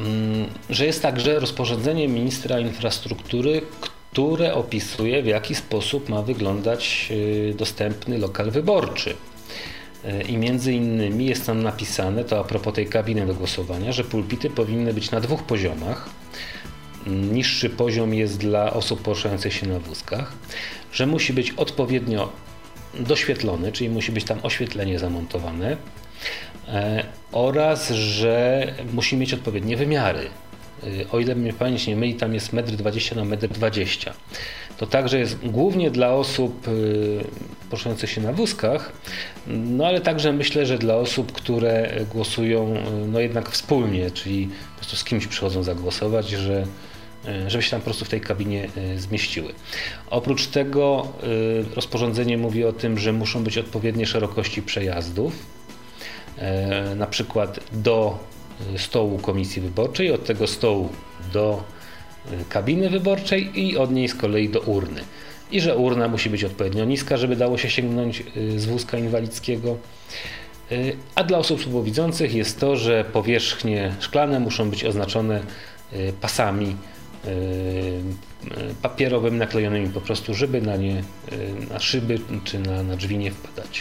Mm, 0.00 0.46
że 0.70 0.86
jest 0.86 1.02
także 1.02 1.40
rozporządzenie 1.40 2.08
ministra 2.08 2.60
infrastruktury, 2.60 3.62
które 3.80 4.54
opisuje 4.54 5.22
w 5.22 5.26
jaki 5.26 5.54
sposób 5.54 6.08
ma 6.08 6.22
wyglądać 6.22 7.08
y, 7.10 7.54
dostępny 7.58 8.18
lokal 8.18 8.50
wyborczy. 8.50 9.10
Y, 10.04 10.22
I 10.22 10.36
między 10.36 10.72
innymi 10.72 11.26
jest 11.26 11.46
tam 11.46 11.62
napisane, 11.62 12.24
to 12.24 12.40
a 12.40 12.44
propos 12.44 12.74
tej 12.74 12.86
kabiny 12.86 13.26
do 13.26 13.34
głosowania, 13.34 13.92
że 13.92 14.04
pulpity 14.04 14.50
powinny 14.50 14.94
być 14.94 15.10
na 15.10 15.20
dwóch 15.20 15.42
poziomach. 15.42 16.10
Mm, 17.06 17.34
Niższy 17.34 17.70
poziom 17.70 18.14
jest 18.14 18.38
dla 18.38 18.72
osób 18.72 19.02
poruszających 19.02 19.54
się 19.54 19.66
na 19.66 19.78
wózkach, 19.78 20.32
że 20.92 21.06
musi 21.06 21.32
być 21.32 21.50
odpowiednio 21.50 22.32
doświetlony, 22.94 23.72
czyli 23.72 23.90
musi 23.90 24.12
być 24.12 24.24
tam 24.24 24.38
oświetlenie 24.42 24.98
zamontowane 24.98 25.76
e, 26.68 27.04
oraz, 27.32 27.90
że 27.90 28.66
musi 28.92 29.16
mieć 29.16 29.34
odpowiednie 29.34 29.76
wymiary. 29.76 30.28
E, 30.82 31.10
O 31.12 31.20
ile 31.20 31.34
mnie 31.34 31.52
pamięć 31.52 31.86
nie 31.86 31.96
myli, 31.96 32.14
tam 32.14 32.34
jest 32.34 32.52
1,20 32.52 33.18
m 33.20 33.28
na 33.30 33.36
1,20 33.36 34.08
m. 34.08 34.14
To 34.76 34.86
także 34.86 35.18
jest 35.18 35.38
głównie 35.38 35.90
dla 35.90 36.12
osób 36.12 36.68
e, 36.68 36.70
poruszających 37.70 38.10
się 38.10 38.20
na 38.20 38.32
wózkach, 38.32 38.92
no 39.46 39.86
ale 39.86 40.00
także 40.00 40.32
myślę, 40.32 40.66
że 40.66 40.78
dla 40.78 40.94
osób, 40.94 41.32
które 41.32 41.90
głosują 42.12 42.74
no 43.08 43.20
jednak 43.20 43.50
wspólnie, 43.50 44.10
czyli 44.10 44.46
po 44.46 44.76
prostu 44.76 44.96
z 44.96 45.04
kimś 45.04 45.26
przychodzą 45.26 45.62
zagłosować, 45.62 46.28
że 46.28 46.66
żeby 47.48 47.62
się 47.62 47.70
tam 47.70 47.80
po 47.80 47.84
prostu 47.84 48.04
w 48.04 48.08
tej 48.08 48.20
kabinie 48.20 48.68
e, 48.76 48.98
zmieściły. 48.98 49.52
Oprócz 50.10 50.46
tego 50.46 51.08
e, 51.70 51.74
rozporządzenie 51.74 52.38
mówi 52.38 52.64
o 52.64 52.72
tym, 52.72 52.98
że 52.98 53.12
muszą 53.12 53.44
być 53.44 53.58
odpowiednie 53.58 54.06
szerokości 54.06 54.62
przejazdów, 54.62 55.32
e, 56.38 56.94
na 56.94 57.06
przykład 57.06 57.60
do 57.72 58.18
e, 58.74 58.78
stołu 58.78 59.18
komisji 59.18 59.62
wyborczej, 59.62 60.12
od 60.12 60.24
tego 60.24 60.46
stołu 60.46 60.88
do 61.32 61.64
e, 62.32 62.44
kabiny 62.48 62.90
wyborczej 62.90 63.60
i 63.60 63.76
od 63.76 63.90
niej 63.92 64.08
z 64.08 64.14
kolei 64.14 64.48
do 64.48 64.60
urny. 64.60 65.00
I 65.52 65.60
że 65.60 65.76
urna 65.76 66.08
musi 66.08 66.30
być 66.30 66.44
odpowiednio 66.44 66.84
niska, 66.84 67.16
żeby 67.16 67.36
dało 67.36 67.58
się 67.58 67.70
sięgnąć 67.70 68.20
e, 68.20 68.58
z 68.58 68.64
wózka 68.64 68.98
inwalidzkiego. 68.98 69.76
E, 70.72 70.76
A 71.14 71.24
dla 71.24 71.38
osób 71.38 71.62
słabowidzących 71.62 72.34
jest 72.34 72.60
to, 72.60 72.76
że 72.76 73.04
powierzchnie 73.04 73.94
szklane 74.00 74.40
muszą 74.40 74.70
być 74.70 74.84
oznaczone 74.84 75.40
e, 75.92 76.12
pasami 76.12 76.76
e, 77.24 77.30
papierowymi 78.82 79.38
naklejonymi 79.38 79.88
po 79.88 80.00
prostu, 80.00 80.34
żeby 80.34 80.62
na 80.62 80.76
nie, 80.76 80.96
e, 80.98 81.72
na 81.72 81.80
szyby 81.80 82.18
czy 82.44 82.58
na, 82.58 82.82
na 82.82 82.96
drzwi 82.96 83.18
nie 83.18 83.30
wpadać. 83.30 83.80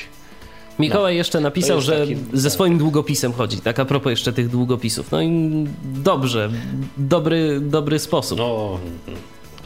Mikołaj 0.79 1.15
jeszcze 1.15 1.41
napisał, 1.41 1.81
że 1.81 1.99
taki- 1.99 2.17
ze 2.33 2.49
swoim 2.49 2.77
długopisem 2.77 3.33
chodzi, 3.33 3.61
tak 3.61 3.79
a 3.79 3.85
propos 3.85 4.09
jeszcze 4.09 4.33
tych 4.33 4.49
długopisów. 4.49 5.11
No 5.11 5.21
i 5.21 5.65
dobrze, 5.83 6.49
dobry, 6.97 7.59
dobry 7.61 7.99
sposób. 7.99 8.37
No, 8.37 8.79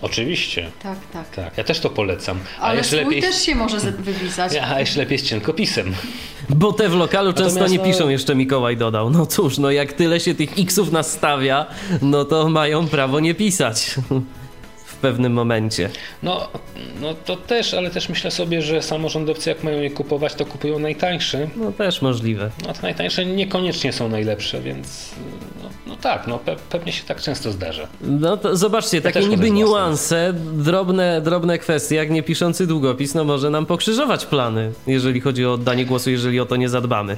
oczywiście. 0.04 0.72
Tak, 0.84 0.98
tak. 1.14 1.30
Tak, 1.30 1.58
ja 1.58 1.64
też 1.64 1.80
to 1.80 1.90
polecam. 1.90 2.40
A 2.60 2.62
Ale 2.62 2.84
swój 2.84 3.00
lepiej, 3.00 3.22
też 3.22 3.42
się 3.42 3.56
może 3.56 3.80
wypisać. 3.80 4.54
a 4.56 4.80
jeszcze 4.80 5.00
lepiej 5.00 5.20
z 5.20 5.24
cienkopisem. 5.24 5.94
Bo 6.50 6.74
te 6.74 6.90
w 6.90 6.96
lokalu 6.96 7.34
często 7.34 7.44
Natomiast 7.50 7.72
nie 7.72 7.78
no- 7.78 7.86
piszą, 7.86 8.10
jeszcze 8.10 8.36
Mikołaj 8.36 8.78
dodał. 8.78 9.10
No 9.10 9.26
cóż, 9.26 9.58
no 9.58 9.72
jak 9.72 9.94
tyle 9.94 10.20
się 10.20 10.36
tych 10.36 10.60
X-ów 10.60 10.92
nastawia, 10.92 11.66
no 12.02 12.26
to 12.26 12.50
mają 12.50 12.88
prawo 12.88 13.20
nie 13.20 13.36
pisać 13.36 13.96
w 14.86 14.96
pewnym 14.96 15.34
momencie. 15.34 15.90
No, 16.24 16.48
no 17.02 17.14
to 17.14 17.36
też, 17.38 17.74
ale 17.74 17.90
też 17.92 18.10
myślę 18.10 18.32
sobie, 18.32 18.62
że 18.62 18.82
samorządowcy 18.82 19.50
jak 19.50 19.64
mają 19.64 19.82
je 19.82 19.92
kupować, 19.92 20.34
to 20.34 20.46
kupują 20.46 20.80
najtańsze. 20.80 21.48
No 21.56 21.72
też 21.72 22.02
możliwe. 22.02 22.50
No 22.68 22.74
te 22.74 22.82
najtańsze 22.82 23.26
niekoniecznie 23.26 23.94
są 23.94 24.10
najlepsze, 24.10 24.62
więc 24.62 25.10
no, 25.88 25.96
tak, 25.96 26.28
no 26.28 26.40
pe 26.40 26.56
pewnie 26.70 26.92
się 26.92 27.04
tak 27.04 27.22
często 27.22 27.52
zdarza. 27.52 27.88
No 28.02 28.38
to 28.38 28.58
zobaczcie, 28.58 29.02
takie 29.02 29.14
też 29.14 29.24
chodzę 29.24 29.38
niby 29.38 29.52
niuanse, 29.52 30.34
drobne, 30.54 31.22
drobne 31.22 31.58
kwestie, 31.58 31.96
jak 31.96 32.10
nie 32.10 32.24
piszący 32.24 32.68
długopis, 32.68 33.16
no 33.16 33.24
może 33.24 33.50
nam 33.50 33.66
pokrzyżować 33.66 34.26
plany, 34.26 34.72
jeżeli 34.88 35.22
chodzi 35.22 35.46
o 35.46 35.54
oddanie 35.54 35.86
głosu, 35.86 36.10
jeżeli 36.10 36.40
o 36.40 36.46
to 36.46 36.56
nie 36.56 36.70
zadbamy. 36.70 37.18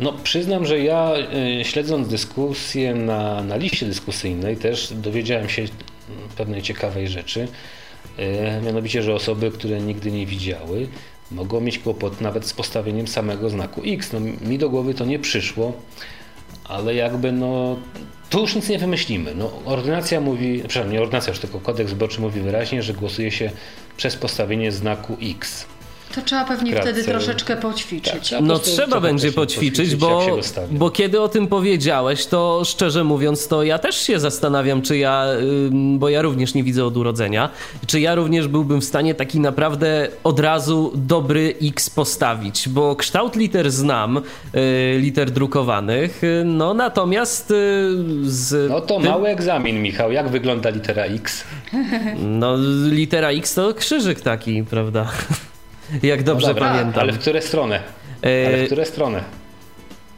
No 0.00 0.12
przyznam, 0.12 0.66
że 0.66 0.78
ja 0.78 1.12
y, 1.60 1.64
śledząc 1.64 2.08
dyskusję 2.08 2.94
na, 2.94 3.42
na 3.42 3.56
liście 3.56 3.86
dyskusyjnej 3.86 4.56
też 4.56 4.92
dowiedziałem 4.92 5.48
się 5.48 5.64
pewnej 6.36 6.62
ciekawej 6.62 7.08
rzeczy. 7.08 7.48
Y, 8.18 8.64
mianowicie, 8.64 9.02
że 9.02 9.14
osoby, 9.14 9.50
które 9.50 9.80
nigdy 9.80 10.12
nie 10.12 10.26
widziały, 10.26 10.88
mogą 11.30 11.60
mieć 11.60 11.78
kłopot 11.78 12.20
nawet 12.20 12.46
z 12.46 12.52
postawieniem 12.52 13.08
samego 13.08 13.50
znaku 13.50 13.82
X. 13.86 14.12
No, 14.12 14.20
mi 14.48 14.58
do 14.58 14.70
głowy 14.70 14.94
to 14.94 15.04
nie 15.04 15.18
przyszło, 15.18 15.72
ale 16.70 16.94
jakby 16.94 17.32
no 17.32 17.76
tu 18.30 18.40
już 18.40 18.54
nic 18.54 18.68
nie 18.68 18.78
wymyślimy. 18.78 19.34
No, 19.34 19.52
ordynacja 19.64 20.20
mówi, 20.20 20.58
przepraszam, 20.58 20.92
nie 20.92 21.00
ordynacja, 21.00 21.30
już 21.30 21.40
tylko 21.40 21.60
kodeks 21.60 21.90
wyborczy 21.90 22.20
mówi 22.20 22.40
wyraźnie, 22.40 22.82
że 22.82 22.94
głosuje 22.94 23.30
się 23.30 23.50
przez 23.96 24.16
postawienie 24.16 24.72
znaku 24.72 25.16
X. 25.22 25.66
To 26.14 26.22
trzeba 26.22 26.44
pewnie 26.44 26.80
wtedy 26.80 27.04
troszeczkę 27.04 27.56
poćwiczyć. 27.56 28.30
Tak, 28.30 28.40
no 28.42 28.58
trzeba 28.58 29.00
będzie 29.00 29.32
poćwiczyć, 29.32 29.96
bo, 29.96 30.26
bo 30.70 30.90
kiedy 30.90 31.20
o 31.20 31.28
tym 31.28 31.46
powiedziałeś, 31.46 32.26
to 32.26 32.62
szczerze 32.64 33.04
mówiąc, 33.04 33.48
to 33.48 33.62
ja 33.62 33.78
też 33.78 33.96
się 33.96 34.20
zastanawiam, 34.20 34.82
czy 34.82 34.98
ja, 34.98 35.26
bo 35.70 36.08
ja 36.08 36.22
również 36.22 36.54
nie 36.54 36.64
widzę 36.64 36.84
od 36.84 36.96
urodzenia, 36.96 37.50
czy 37.86 38.00
ja 38.00 38.14
również 38.14 38.48
byłbym 38.48 38.80
w 38.80 38.84
stanie 38.84 39.14
taki 39.14 39.40
naprawdę 39.40 40.08
od 40.24 40.40
razu 40.40 40.92
dobry 40.94 41.54
X 41.62 41.90
postawić, 41.90 42.68
bo 42.68 42.96
kształt 42.96 43.36
liter 43.36 43.70
znam, 43.70 44.16
y, 44.16 44.22
liter 44.98 45.30
drukowanych, 45.30 46.24
y, 46.24 46.42
no 46.44 46.74
natomiast 46.74 47.50
y, 47.50 47.54
z... 48.22 48.70
No 48.70 48.80
to 48.80 49.00
tym... 49.00 49.10
mały 49.10 49.28
egzamin, 49.28 49.82
Michał. 49.82 50.12
Jak 50.12 50.28
wygląda 50.28 50.70
litera 50.70 51.04
X? 51.04 51.44
No 52.40 52.56
litera 52.90 53.28
X 53.30 53.54
to 53.54 53.74
krzyżyk 53.74 54.20
taki, 54.20 54.64
prawda? 54.64 55.08
Jak 56.02 56.22
dobrze 56.22 56.46
no 56.46 56.54
dobra, 56.54 56.70
pamiętam. 56.70 57.02
Ale 57.02 57.12
w 57.12 57.18
które 57.18 57.42
stronę? 57.42 57.80
Ale 58.22 58.62
w 58.62 58.66
które 58.66 58.84
stronę? 58.84 59.24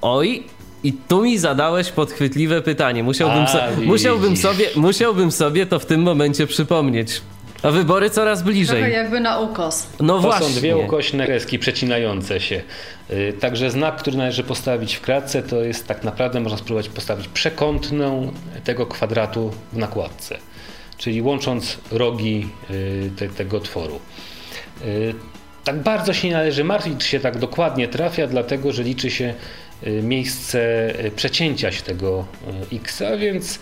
Oj, 0.03 0.44
i 0.85 0.93
tu 0.93 1.23
mi 1.23 1.39
zadałeś 1.39 1.90
podchwytliwe 1.90 2.62
pytanie. 2.62 3.03
Musiałbym, 3.03 3.49
so, 3.49 3.59
musiałbym, 3.85 4.36
sobie, 4.36 4.66
musiałbym 4.77 5.32
sobie 5.32 5.66
to 5.66 5.78
w 5.78 5.86
tym 5.86 6.03
momencie 6.03 6.47
przypomnieć. 6.47 7.20
A 7.62 7.70
wybory 7.70 8.11
coraz 8.11 8.43
bliżej. 8.43 8.77
Trochę 8.77 8.90
jakby 8.90 9.20
na 9.20 9.39
ukos. 9.39 9.86
No 10.01 10.15
to 10.15 10.20
właśnie. 10.20 10.47
są 10.47 10.53
dwie 10.53 10.77
ukośne 10.77 11.27
kreski 11.27 11.59
przecinające 11.59 12.40
się. 12.40 12.62
Y, 13.11 13.35
także 13.40 13.70
znak, 13.70 13.97
który 13.97 14.16
należy 14.16 14.44
postawić 14.44 14.94
w 14.94 15.01
kratce, 15.01 15.43
to 15.43 15.57
jest 15.57 15.86
tak 15.86 16.05
naprawdę 16.05 16.40
można 16.40 16.59
spróbować 16.59 16.89
postawić 16.89 17.28
przekątną 17.28 18.32
tego 18.65 18.86
kwadratu 18.86 19.51
w 19.73 19.77
nakładce. 19.77 20.39
Czyli 20.99 21.23
łącząc 21.23 21.78
rogi 21.90 22.49
y, 22.70 23.11
te, 23.16 23.28
tego 23.28 23.61
tworu. 23.61 24.01
Tak 25.64 25.82
bardzo 25.82 26.12
się 26.12 26.28
nie 26.28 26.34
należy 26.34 26.64
martwić, 26.64 26.98
czy 26.98 27.09
się 27.09 27.20
tak 27.20 27.39
dokładnie 27.39 27.89
trafia, 27.89 28.26
dlatego 28.26 28.72
że 28.72 28.82
liczy 28.82 29.10
się 29.10 29.34
y, 29.86 30.02
miejsce 30.02 30.59
y, 31.05 31.10
przecięcia 31.10 31.72
się 31.72 31.82
tego 31.82 32.24
y, 32.72 32.76
x, 32.76 33.02
a 33.02 33.16
więc 33.16 33.59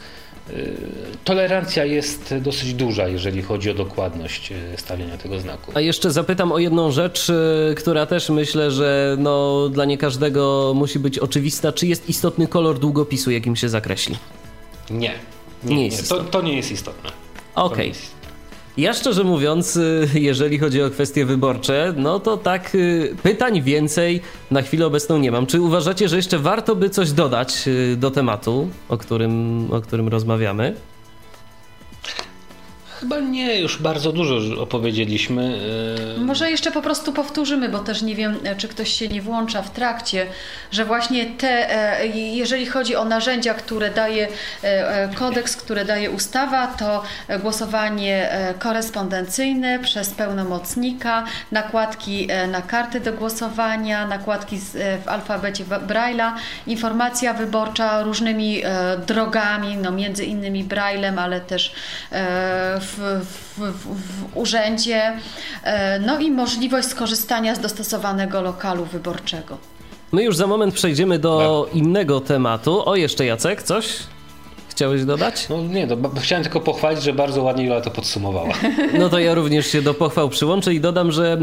tolerancja 1.25 1.85
jest 1.85 2.35
dosyć 2.41 2.75
duża, 2.75 3.09
jeżeli 3.09 3.43
chodzi 3.43 3.71
o 3.71 3.75
dokładność 3.75 4.53
stawiania 4.77 5.17
tego 5.19 5.41
znaku. 5.41 5.73
A 5.75 5.81
jeszcze 5.81 6.11
zapytam 6.11 6.53
o 6.53 6.59
jedną 6.59 6.91
rzecz, 6.91 7.33
która 7.77 8.07
też 8.07 8.29
myślę, 8.29 8.71
że 8.71 9.17
no, 9.19 9.69
dla 9.69 9.85
nie 9.85 9.99
każdego 9.99 10.73
musi 10.77 10.99
być 10.99 11.19
oczywista. 11.19 11.73
Czy 11.73 11.87
jest 11.87 12.09
istotny 12.09 12.47
kolor 12.47 12.79
długopisu, 12.79 13.31
jakim 13.31 13.57
się 13.57 13.69
zakreśli? 13.69 14.17
Nie. 14.91 15.15
Nie, 15.65 15.77
nie, 15.77 15.89
nie. 15.89 16.03
To, 16.03 16.25
to, 16.25 16.43
nie 16.43 16.57
jest 16.57 16.73
istotne. 16.73 17.11
Okej. 17.55 17.91
Okay. 17.91 18.20
Ja 18.77 18.95
szczerze 18.95 19.25
mówiąc, 19.25 19.77
y, 19.77 20.09
jeżeli 20.15 20.59
chodzi 20.59 20.83
o 20.83 20.91
kwestie 20.91 21.25
wyborcze, 21.25 21.95
no 21.97 22.21
to 22.21 22.37
tak 22.37 22.75
y, 22.75 23.17
pytań 23.23 23.63
więcej 23.63 24.21
na 24.51 24.63
chwilę 24.63 24.87
obecną 24.87 25.19
nie 25.19 25.31
mam. 25.31 25.47
Czy 25.47 25.61
uważacie, 25.61 26.09
że 26.09 26.17
jeszcze 26.17 26.39
warto 26.39 26.77
by 26.77 26.91
coś 26.91 27.13
dodać 27.13 27.65
y, 27.67 27.97
do 27.97 28.11
tematu, 28.11 28.69
o 28.89 28.99
którym, 28.99 29.67
o 29.73 29.81
którym 29.81 30.09
rozmawiamy? 30.09 30.75
Chyba 33.01 33.21
nie, 33.21 33.61
już 33.61 33.83
bardzo 33.83 34.13
dużo 34.13 34.63
opowiedzieliśmy. 34.63 35.59
E, 36.19 36.21
Może 36.21 36.51
jeszcze 36.51 36.71
po 36.71 36.83
prostu 36.83 37.13
powtórzymy, 37.13 37.69
bo 37.69 37.79
też 37.79 38.03
nie 38.03 38.15
wiem, 38.15 38.37
czy 38.59 38.69
ktoś 38.69 38.93
się 38.93 39.09
nie 39.09 39.23
włącza 39.23 39.63
w 39.63 39.71
trakcie, 39.71 40.27
że 40.71 40.85
właśnie 40.85 41.27
te, 41.27 41.71
e, 42.01 42.07
jeżeli 42.17 42.67
chodzi 42.67 42.97
o 42.97 43.05
narzędzia, 43.05 43.55
które 43.55 43.91
daje 43.91 44.29
e, 44.63 45.09
kodeks, 45.15 45.57
które 45.57 45.85
daje 45.85 46.11
ustawa, 46.11 46.67
to 46.67 47.03
głosowanie 47.43 48.29
korespondencyjne 48.59 49.79
przez 49.79 50.11
pełnomocnika, 50.11 51.25
nakładki 51.53 52.29
na 52.49 52.63
karty 52.63 53.01
do 53.01 53.13
głosowania, 53.13 54.07
nakładki 54.07 54.59
w 55.05 55.09
alfabecie 55.09 55.65
Braille'a, 55.65 56.33
informacja 56.67 57.35
wyborcza 57.35 58.03
różnymi 58.03 58.63
drogami, 59.07 59.77
no 59.77 59.91
między 59.91 60.25
innymi 60.25 60.65
Braillem, 60.65 61.19
ale 61.19 61.41
też 61.41 61.73
w 62.81 62.90
w, 62.97 63.27
w, 63.57 63.61
w, 63.83 64.37
urzędzie, 64.37 65.13
e, 65.65 65.99
no 65.99 66.19
i 66.19 66.31
możliwość 66.31 66.89
skorzystania 66.89 67.55
z 67.55 67.61
dostosowanego 67.61 68.43
lokalu 68.43 68.85
wyborczego. 68.85 69.59
My 70.13 70.23
już 70.23 70.37
za 70.37 70.47
moment 70.47 70.75
przejdziemy 70.75 71.19
do 71.19 71.65
tak. 71.67 71.77
innego 71.77 72.21
tematu. 72.21 72.89
O, 72.89 72.97
jeszcze 72.97 73.27
Jacek, 73.27 73.63
coś? 73.63 73.99
Chciałeś 74.71 75.05
dodać? 75.05 75.47
No 75.49 75.63
nie, 75.63 75.87
no, 75.87 75.97
chciałem 76.21 76.45
tylko 76.45 76.61
pochwalić, 76.61 77.03
że 77.03 77.13
bardzo 77.13 77.43
ładnie 77.43 77.65
Jola 77.65 77.81
to 77.81 77.91
podsumowała. 77.91 78.55
No 78.99 79.09
to 79.09 79.19
ja 79.19 79.35
również 79.35 79.67
się 79.67 79.83
do 79.83 79.95
pochwał 79.95 80.29
przyłączę 80.29 80.75
i 80.75 80.81
dodam, 80.81 81.13
że 81.13 81.39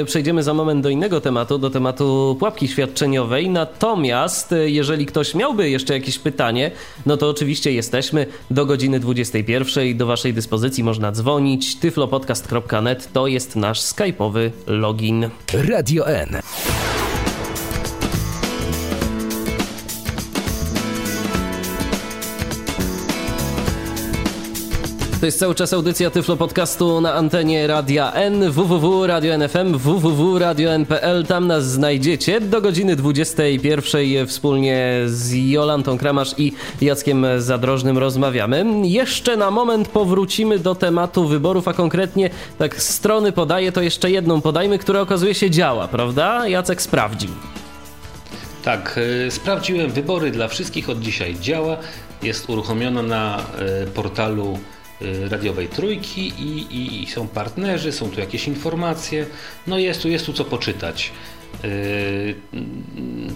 e, 0.00 0.04
przejdziemy 0.04 0.42
za 0.42 0.54
moment 0.54 0.82
do 0.82 0.88
innego 0.88 1.20
tematu, 1.20 1.58
do 1.58 1.70
tematu 1.70 2.36
pułapki 2.38 2.68
świadczeniowej. 2.68 3.50
Natomiast 3.50 4.52
e, 4.52 4.70
jeżeli 4.70 5.06
ktoś 5.06 5.34
miałby 5.34 5.70
jeszcze 5.70 5.94
jakieś 5.94 6.18
pytanie, 6.18 6.70
no 7.06 7.16
to 7.16 7.28
oczywiście 7.28 7.72
jesteśmy 7.72 8.26
do 8.50 8.66
godziny 8.66 9.00
21. 9.00 9.96
Do 9.96 10.06
waszej 10.06 10.34
dyspozycji 10.34 10.84
można 10.84 11.12
dzwonić. 11.12 11.76
tyflopodcast.net 11.76 13.12
to 13.12 13.26
jest 13.26 13.56
nasz 13.56 13.80
skype'owy 13.80 14.50
login. 14.66 15.30
Radio 15.68 16.08
N. 16.08 16.40
To 25.20 25.26
jest 25.26 25.38
cały 25.38 25.54
czas 25.54 25.72
audycja 25.72 26.10
Tyflo 26.10 26.36
Podcastu 26.36 27.00
na 27.00 27.14
antenie 27.14 27.66
Radia 27.66 28.12
N, 28.12 28.50
www 28.50 29.06
Radio 29.06 29.34
NFM, 29.34 29.78
www 29.78 30.38
Radio 30.38 30.70
NPL. 30.70 31.24
Tam 31.26 31.46
nas 31.46 31.64
znajdziecie 31.66 32.40
do 32.40 32.60
godziny 32.60 32.96
21 32.96 34.26
wspólnie 34.26 35.00
z 35.06 35.32
Jolantą 35.32 35.98
Kramasz 35.98 36.34
i 36.38 36.52
Jackiem 36.80 37.26
Zadrożnym 37.38 37.98
rozmawiamy. 37.98 38.64
Jeszcze 38.84 39.36
na 39.36 39.50
moment 39.50 39.88
powrócimy 39.88 40.58
do 40.58 40.74
tematu 40.74 41.28
wyborów, 41.28 41.68
a 41.68 41.72
konkretnie 41.72 42.30
tak 42.58 42.82
strony 42.82 43.32
podaję, 43.32 43.72
to 43.72 43.82
jeszcze 43.82 44.10
jedną 44.10 44.40
podajmy, 44.40 44.78
która 44.78 45.00
okazuje 45.00 45.34
się 45.34 45.50
działa, 45.50 45.88
prawda? 45.88 46.48
Jacek 46.48 46.82
sprawdził. 46.82 47.30
Tak, 48.64 49.00
y, 49.26 49.30
sprawdziłem 49.30 49.90
wybory 49.90 50.30
dla 50.30 50.48
wszystkich 50.48 50.90
od 50.90 51.00
dzisiaj 51.00 51.36
działa. 51.40 51.76
Jest 52.22 52.50
uruchomiona 52.50 53.02
na 53.02 53.38
y, 53.38 53.86
portalu 53.86 54.58
radiowej 55.30 55.68
trójki 55.68 56.28
i, 56.28 56.76
i, 56.76 57.02
i, 57.02 57.06
są 57.06 57.28
partnerzy, 57.28 57.92
są 57.92 58.10
tu 58.10 58.20
jakieś 58.20 58.48
informacje, 58.48 59.26
no 59.66 59.78
jest 59.78 60.02
tu, 60.02 60.08
jest 60.08 60.26
tu 60.26 60.32
co 60.32 60.44
poczytać. 60.44 61.12
Yy, 61.62 62.34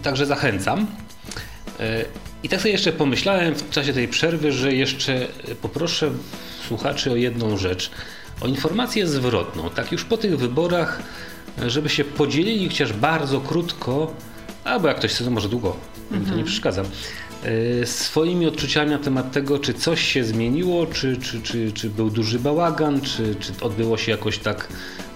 także 0.02 0.26
zachęcam. 0.26 0.86
Yy, 1.78 1.84
I 2.42 2.48
tak 2.48 2.60
sobie 2.60 2.72
jeszcze 2.72 2.92
pomyślałem 2.92 3.54
w 3.54 3.70
czasie 3.70 3.92
tej 3.92 4.08
przerwy, 4.08 4.52
że 4.52 4.74
jeszcze 4.74 5.28
poproszę 5.62 6.10
słuchaczy 6.68 7.12
o 7.12 7.16
jedną 7.16 7.56
rzecz, 7.56 7.90
o 8.40 8.46
informację 8.46 9.06
zwrotną. 9.06 9.70
Tak 9.70 9.92
już 9.92 10.04
po 10.04 10.16
tych 10.16 10.38
wyborach, 10.38 11.02
żeby 11.66 11.88
się 11.88 12.04
podzielili 12.04 12.68
chociaż 12.68 12.92
bardzo 12.92 13.40
krótko, 13.40 14.14
albo 14.64 14.88
jak 14.88 14.96
ktoś 14.96 15.10
chce, 15.10 15.24
to 15.24 15.30
może 15.30 15.48
długo, 15.48 15.76
to 16.10 16.14
nie 16.14 16.20
mhm. 16.20 16.44
przeszkadza 16.44 16.82
swoimi 17.84 18.46
odczuciami 18.46 18.90
na 18.90 18.98
temat 18.98 19.32
tego, 19.32 19.58
czy 19.58 19.74
coś 19.74 20.00
się 20.00 20.24
zmieniło, 20.24 20.86
czy, 20.86 21.16
czy, 21.16 21.42
czy, 21.42 21.72
czy 21.72 21.90
był 21.90 22.10
duży 22.10 22.38
bałagan, 22.38 23.00
czy, 23.00 23.34
czy 23.34 23.52
odbyło 23.60 23.96
się 23.96 24.12
jakoś 24.12 24.38
tak 24.38 24.68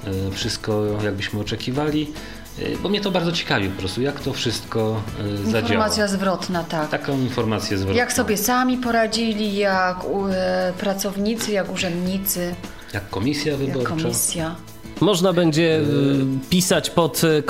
e, 0.04 0.30
wszystko, 0.30 0.84
jakbyśmy 1.04 1.40
oczekiwali. 1.40 2.12
E, 2.58 2.76
bo 2.82 2.88
mnie 2.88 3.00
to 3.00 3.10
bardzo 3.10 3.32
ciekawi 3.32 3.68
po 3.68 3.80
prostu, 3.80 4.02
jak 4.02 4.20
to 4.20 4.32
wszystko 4.32 5.02
zadziała. 5.44 5.60
Informacja 5.60 6.08
zwrotna, 6.08 6.64
tak. 6.64 6.90
Taką 6.90 7.20
informację 7.20 7.78
zwrotną. 7.78 7.98
Jak 7.98 8.12
sobie 8.12 8.36
sami 8.36 8.76
poradzili, 8.76 9.56
jak 9.56 9.96
pracownicy, 10.78 11.52
jak 11.52 11.72
urzędnicy. 11.72 12.54
Jak 12.94 13.08
komisja 13.10 13.56
wyborcza. 13.56 13.80
Jak 13.80 13.88
komisja. 13.88 14.56
Można 15.00 15.32
będzie 15.32 15.80
y, 15.80 15.84
pisać 16.50 16.90
pod, 16.90 17.24
y, 17.24 17.42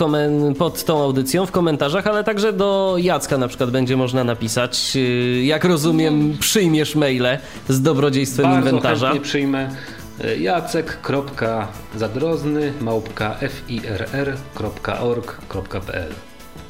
pod 0.59 0.85
tą 0.85 1.03
audycją 1.03 1.47
w 1.47 1.51
komentarzach, 1.51 2.07
ale 2.07 2.25
także 2.25 2.53
do 2.53 2.95
Jacka 2.99 3.39
na 3.39 3.49
przykład 3.49 3.71
będzie 3.71 3.97
można 3.97 4.25
napisać. 4.25 4.93
Y, 4.97 5.43
jak 5.45 5.65
rozumiem, 5.65 6.37
przyjmiesz 6.41 6.95
maile 6.95 7.39
z 7.69 7.83
dobrodziejstwem 7.83 8.47
Bardzo 8.47 8.69
inwentarza. 8.69 9.07
Bardzo 9.07 9.23
przyjmę 9.23 9.71
jacek.zadrozny 10.39 12.73
małpka 12.81 13.37
firr.org.pl 13.67 14.29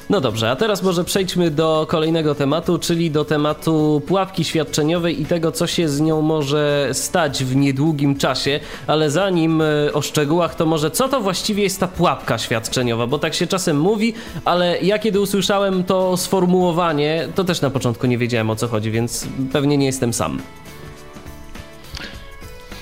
no 0.09 0.21
dobrze, 0.21 0.51
a 0.51 0.55
teraz 0.55 0.83
może 0.83 1.03
przejdźmy 1.03 1.51
do 1.51 1.85
kolejnego 1.89 2.35
tematu, 2.35 2.79
czyli 2.79 3.11
do 3.11 3.25
tematu 3.25 4.01
pułapki 4.07 4.43
świadczeniowej 4.43 5.21
i 5.21 5.25
tego, 5.25 5.51
co 5.51 5.67
się 5.67 5.89
z 5.89 6.01
nią 6.01 6.21
może 6.21 6.89
stać 6.93 7.43
w 7.43 7.55
niedługim 7.55 8.17
czasie. 8.17 8.59
Ale 8.87 9.11
zanim 9.11 9.61
e, 9.61 9.93
o 9.93 10.01
szczegółach, 10.01 10.55
to 10.55 10.65
może 10.65 10.91
co 10.91 11.09
to 11.09 11.21
właściwie 11.21 11.63
jest 11.63 11.79
ta 11.79 11.87
pułapka 11.87 12.37
świadczeniowa? 12.37 13.07
Bo 13.07 13.19
tak 13.19 13.33
się 13.33 13.47
czasem 13.47 13.79
mówi, 13.79 14.13
ale 14.45 14.81
ja 14.81 14.99
kiedy 14.99 15.19
usłyszałem 15.19 15.83
to 15.83 16.17
sformułowanie, 16.17 17.27
to 17.35 17.43
też 17.43 17.61
na 17.61 17.69
początku 17.69 18.07
nie 18.07 18.17
wiedziałem 18.17 18.49
o 18.49 18.55
co 18.55 18.67
chodzi, 18.67 18.91
więc 18.91 19.27
pewnie 19.53 19.77
nie 19.77 19.85
jestem 19.85 20.13
sam. 20.13 20.41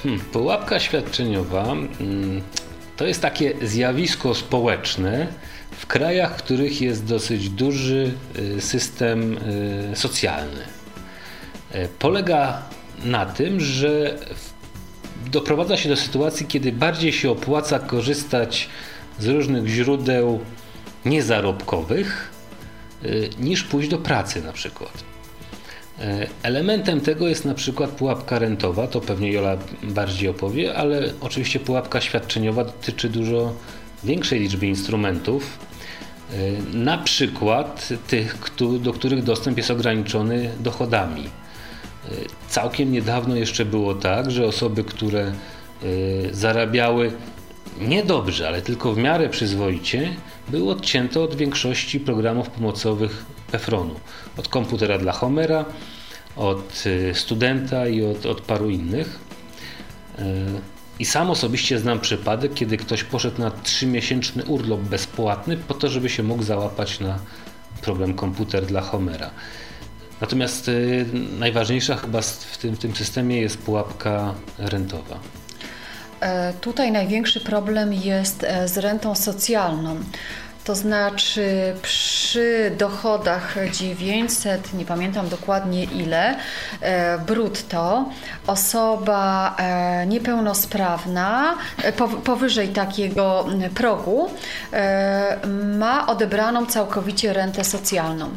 Hmm, 0.03 0.21
pułapka 0.21 0.79
świadczeniowa. 0.79 1.65
Hmm 1.97 2.41
to 2.97 3.05
jest 3.05 3.21
takie 3.21 3.53
zjawisko 3.61 4.33
społeczne 4.33 5.27
w 5.77 5.85
krajach, 5.87 6.37
w 6.37 6.43
których 6.43 6.81
jest 6.81 7.05
dosyć 7.05 7.49
duży 7.49 8.13
y, 8.39 8.61
system 8.61 9.37
y, 9.37 9.95
socjalny. 9.95 10.61
Y, 11.75 11.87
polega 11.99 12.61
na 13.03 13.25
tym, 13.25 13.59
że 13.59 14.17
doprowadza 15.31 15.77
się 15.77 15.89
do 15.89 15.95
sytuacji, 15.95 16.45
kiedy 16.45 16.71
bardziej 16.71 17.13
się 17.13 17.31
opłaca 17.31 17.79
korzystać 17.79 18.69
z 19.19 19.27
różnych 19.27 19.67
źródeł 19.67 20.39
niezarobkowych 21.05 22.31
niż 23.39 23.63
pójść 23.63 23.89
do 23.89 23.97
pracy 23.97 24.43
na 24.43 24.53
przykład. 24.53 25.03
Elementem 26.43 27.01
tego 27.01 27.27
jest 27.27 27.45
na 27.45 27.53
przykład 27.53 27.89
pułapka 27.89 28.39
rentowa, 28.39 28.87
to 28.87 29.01
pewnie 29.01 29.31
Jola 29.31 29.57
bardziej 29.83 30.29
opowie, 30.29 30.75
ale 30.75 31.13
oczywiście 31.21 31.59
pułapka 31.59 32.01
świadczeniowa 32.01 32.63
dotyczy 32.63 33.09
dużo 33.09 33.53
większej 34.03 34.39
liczby 34.39 34.67
instrumentów, 34.67 35.59
e, 36.31 36.35
na 36.77 36.97
przykład 36.97 37.89
tych, 38.07 38.37
do 38.79 38.93
których 38.93 39.23
dostęp 39.23 39.57
jest 39.57 39.71
ograniczony 39.71 40.51
dochodami. 40.59 41.23
E, 41.23 42.09
całkiem 42.49 42.91
niedawno 42.91 43.35
jeszcze 43.35 43.65
było 43.65 43.95
tak, 43.95 44.31
że 44.31 44.45
osoby, 44.45 44.83
które 44.83 45.33
zarabiały 46.31 47.11
niedobrze, 47.81 48.47
ale 48.47 48.61
tylko 48.61 48.93
w 48.93 48.97
miarę 48.97 49.29
przyzwoicie, 49.29 50.13
były 50.49 50.71
odcięte 50.71 51.21
od 51.21 51.35
większości 51.35 51.99
programów 51.99 52.49
pomocowych 52.49 53.25
Efronu. 53.51 53.95
Od 54.37 54.47
komputera 54.47 54.97
dla 54.97 55.11
Homera, 55.11 55.65
od 56.35 56.83
y, 56.85 57.11
studenta 57.15 57.87
i 57.87 58.05
od, 58.05 58.25
od 58.25 58.41
paru 58.41 58.69
innych. 58.69 59.19
I 60.99 61.05
sam 61.05 61.29
osobiście 61.29 61.79
znam 61.79 61.99
przypadek, 61.99 62.53
kiedy 62.53 62.77
ktoś 62.77 63.03
poszedł 63.03 63.41
na 63.41 63.51
trzymiesięczny 63.51 64.45
urlop 64.45 64.81
bezpłatny 64.81 65.57
po 65.57 65.73
to, 65.73 65.89
żeby 65.89 66.09
się 66.09 66.23
mógł 66.23 66.43
załapać 66.43 66.99
na 66.99 67.19
program 67.81 68.13
komputer 68.13 68.65
dla 68.65 68.81
Homera. 68.81 69.31
Natomiast 70.21 70.67
y, 70.67 71.05
najważniejsza 71.39 71.95
chyba 71.95 72.21
w 72.21 72.57
tym, 72.57 72.75
w 72.75 72.79
tym 72.79 72.95
systemie 72.95 73.41
jest 73.41 73.57
pułapka 73.57 74.33
rentowa. 74.57 75.19
E, 76.21 76.53
tutaj 76.53 76.91
największy 76.91 77.39
problem 77.39 77.93
jest 77.93 78.43
e, 78.43 78.67
z 78.67 78.77
rentą 78.77 79.15
socjalną. 79.15 79.95
To 80.67 80.75
znaczy 80.75 81.73
przy 81.81 82.71
dochodach 82.77 83.55
900, 83.71 84.73
nie 84.73 84.85
pamiętam 84.85 85.29
dokładnie 85.29 85.83
ile, 85.83 86.35
e, 86.81 87.19
brutto, 87.19 88.09
osoba 88.47 89.55
e, 89.59 90.07
niepełnosprawna 90.07 91.55
e, 91.83 91.91
powyżej 92.23 92.69
takiego 92.69 93.45
progu 93.75 94.29
ma 95.77 96.07
odebraną 96.07 96.65
całkowicie 96.65 97.33
rentę 97.33 97.63
socjalną. 97.63 98.29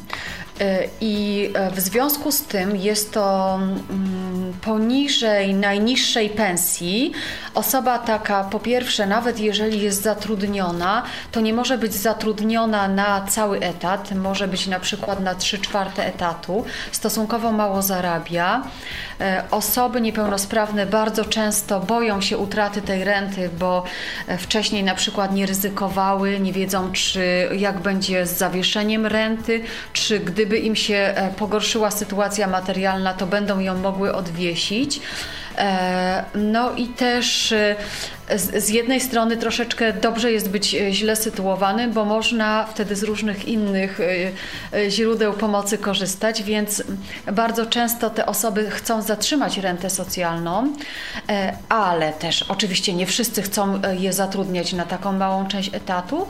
I 1.00 1.52
w 1.72 1.80
związku 1.80 2.32
z 2.32 2.42
tym 2.42 2.76
jest 2.76 3.12
to 3.12 3.54
mm, 3.90 4.29
poniżej 4.62 5.54
najniższej 5.54 6.30
pensji. 6.30 7.12
Osoba 7.54 7.98
taka, 7.98 8.44
po 8.44 8.60
pierwsze, 8.60 9.06
nawet 9.06 9.40
jeżeli 9.40 9.80
jest 9.80 10.02
zatrudniona, 10.02 11.02
to 11.32 11.40
nie 11.40 11.54
może 11.54 11.78
być 11.78 11.94
zatrudniona 11.94 12.88
na 12.88 13.26
cały 13.26 13.60
etat, 13.60 14.12
może 14.12 14.48
być 14.48 14.66
na 14.66 14.80
przykład 14.80 15.20
na 15.20 15.34
3 15.34 15.58
czwarte 15.58 16.06
etatu, 16.06 16.64
stosunkowo 16.92 17.52
mało 17.52 17.82
zarabia. 17.82 18.62
E, 19.20 19.44
osoby 19.50 20.00
niepełnosprawne 20.00 20.86
bardzo 20.86 21.24
często 21.24 21.80
boją 21.80 22.20
się 22.20 22.38
utraty 22.38 22.82
tej 22.82 23.04
renty, 23.04 23.50
bo 23.58 23.84
e, 24.26 24.38
wcześniej 24.38 24.84
na 24.84 24.94
przykład 24.94 25.34
nie 25.34 25.46
ryzykowały, 25.46 26.40
nie 26.40 26.52
wiedzą, 26.52 26.92
czy 26.92 27.48
jak 27.56 27.80
będzie 27.80 28.26
z 28.26 28.38
zawieszeniem 28.38 29.06
renty, 29.06 29.62
czy 29.92 30.20
gdyby 30.20 30.58
im 30.58 30.76
się 30.76 30.94
e, 30.94 31.30
pogorszyła 31.38 31.90
sytuacja 31.90 32.46
materialna, 32.46 33.14
to 33.14 33.26
będą 33.26 33.58
ją 33.58 33.78
mogły 33.78 34.14
odwiesić. 34.14 34.39
E, 34.48 35.02
no 36.34 36.74
i 36.76 36.86
też 36.86 37.52
e, 37.52 37.76
z, 38.36 38.68
jednej 38.68 39.00
strony 39.00 39.36
troszeczkę 39.36 39.92
dobrze 39.92 40.32
jest 40.32 40.50
być 40.50 40.74
e, 40.74 40.92
źle 40.92 41.16
sytuowany, 41.16 41.88
bo 41.88 42.04
można 42.04 42.64
wtedy 42.64 42.96
z 42.96 43.02
różnych 43.02 43.48
innych 43.48 43.98
źródeł 44.88 45.32
pomocy 45.32 45.78
korzystać, 45.78 46.42
więc 46.42 46.82
bardzo 47.32 47.66
często 47.66 48.10
te 48.10 48.26
osoby 48.26 48.70
chcą 48.70 49.02
zatrzymać 49.02 49.58
rentę 49.58 49.90
socjalną, 49.90 50.72
ale 51.68 52.12
też 52.12 52.42
oczywiście 52.42 52.92
nie 52.92 53.06
wszyscy 53.06 53.42
chcą 53.42 53.80
je 53.98 54.12
zatrudniać 54.12 54.72
na 54.72 54.84
taką 54.84 55.12
małą 55.12 55.48
część 55.48 55.74
etatu. 55.74 56.28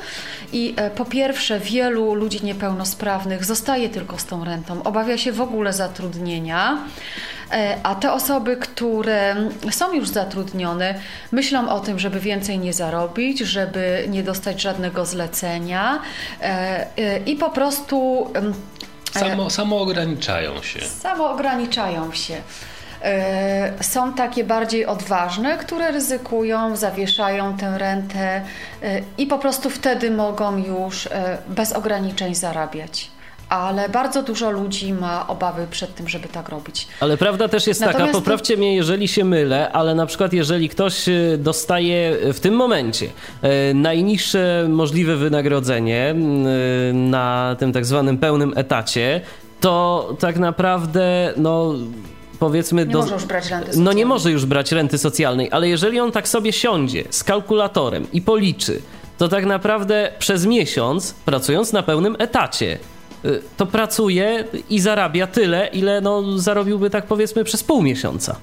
I 0.53 0.75
po 0.97 1.05
pierwsze, 1.05 1.61
wielu 1.61 2.15
ludzi 2.15 2.45
niepełnosprawnych 2.45 3.45
zostaje 3.45 3.89
tylko 3.89 4.19
z 4.19 4.25
tą 4.25 4.45
rentą, 4.45 4.83
obawia 4.83 5.19
się 5.19 5.33
w 5.33 5.41
ogóle 5.41 5.73
zatrudnienia. 5.73 6.79
E, 7.53 7.77
a 7.83 7.95
te 7.95 8.13
osoby, 8.13 8.57
które 8.57 9.10
są 9.71 9.93
już 9.93 10.09
zatrudnione, 10.09 10.95
myślą 11.33 11.69
o 11.69 11.81
tym, 11.81 11.99
żeby 11.99 12.21
więcej 12.21 12.59
nie 12.59 12.73
zarobić, 12.73 13.39
żeby 13.39 14.05
nie 14.09 14.23
dostać 14.23 14.61
żadnego 14.61 15.05
zlecenia 15.05 16.03
e, 16.41 16.87
e, 16.97 17.19
i 17.19 17.37
po 17.37 17.51
prostu. 17.51 18.27
Samo, 19.13 19.51
samo 19.51 19.81
ograniczają 19.81 20.63
się. 20.63 20.81
Samo 20.81 21.31
ograniczają 21.31 22.13
się. 22.13 22.37
Są 23.81 24.13
takie 24.13 24.45
bardziej 24.45 24.87
odważne, 24.87 25.59
które 25.59 25.91
ryzykują, 25.91 26.77
zawieszają 26.77 27.57
tę 27.57 27.79
rentę 27.79 28.43
i 29.19 29.27
po 29.27 29.39
prostu 29.39 29.71
wtedy 29.71 30.11
mogą 30.11 30.57
już 30.57 31.09
bez 31.49 31.73
ograniczeń 31.73 32.35
zarabiać 32.35 33.11
ale 33.51 33.89
bardzo 33.89 34.23
dużo 34.23 34.51
ludzi 34.51 34.93
ma 34.93 35.27
obawy 35.29 35.67
przed 35.71 35.95
tym, 35.95 36.09
żeby 36.09 36.29
tak 36.29 36.49
robić. 36.49 36.89
Ale 37.01 37.17
prawda 37.17 37.49
też 37.49 37.67
jest 37.67 37.81
Natomiast 37.81 38.07
taka, 38.07 38.19
poprawcie 38.19 38.57
mnie, 38.57 38.77
jeżeli 38.77 39.09
się 39.09 39.25
mylę, 39.25 39.73
ale 39.73 39.95
na 39.95 40.07
przykład 40.07 40.33
jeżeli 40.33 40.69
ktoś 40.69 41.09
y, 41.09 41.39
dostaje 41.39 42.17
w 42.33 42.41
tym 42.41 42.55
momencie 42.55 43.07
y, 43.07 43.75
najniższe 43.75 44.67
możliwe 44.69 45.17
wynagrodzenie 45.17 46.15
y, 46.91 46.93
na 46.93 47.57
tym 47.59 47.73
tak 47.73 47.87
zwanym 47.87 48.19
pełnym 48.19 48.53
etacie, 48.57 49.21
to 49.61 50.09
tak 50.21 50.39
naprawdę 50.39 51.35
no 51.37 51.75
powiedzmy... 52.39 52.87
Nie 52.87 52.93
do... 52.93 52.99
może 52.99 53.15
już 53.15 53.25
brać 53.25 53.51
renty 53.51 53.69
socjalnej. 53.69 53.85
No 53.85 53.93
nie 53.93 54.07
może 54.07 54.31
już 54.31 54.47
brać 54.47 54.73
renty 54.73 54.99
socjalnej, 54.99 55.49
ale 55.53 55.69
jeżeli 55.69 56.01
on 56.01 56.13
tak 56.13 56.29
sobie 56.29 56.53
siądzie 56.53 57.05
z 57.11 57.25
kalkulatorem 57.25 58.07
i 58.13 58.23
policzy, 58.23 58.83
to 59.19 59.29
tak 59.29 59.47
naprawdę 59.47 60.13
przez 60.19 60.47
miesiąc, 60.47 61.15
pracując 61.25 61.73
na 61.73 61.83
pełnym 61.83 62.17
etacie, 62.19 62.79
to 63.57 63.67
pracuje 63.67 64.45
i 64.71 64.81
zarabia 64.81 65.27
tyle, 65.27 65.67
ile 65.67 66.01
no, 66.01 66.39
zarobiłby 66.39 66.91
tak 66.91 67.07
powiedzmy 67.07 67.45
przez 67.45 67.65
pół 67.65 67.83
miesiąca. 67.83 68.37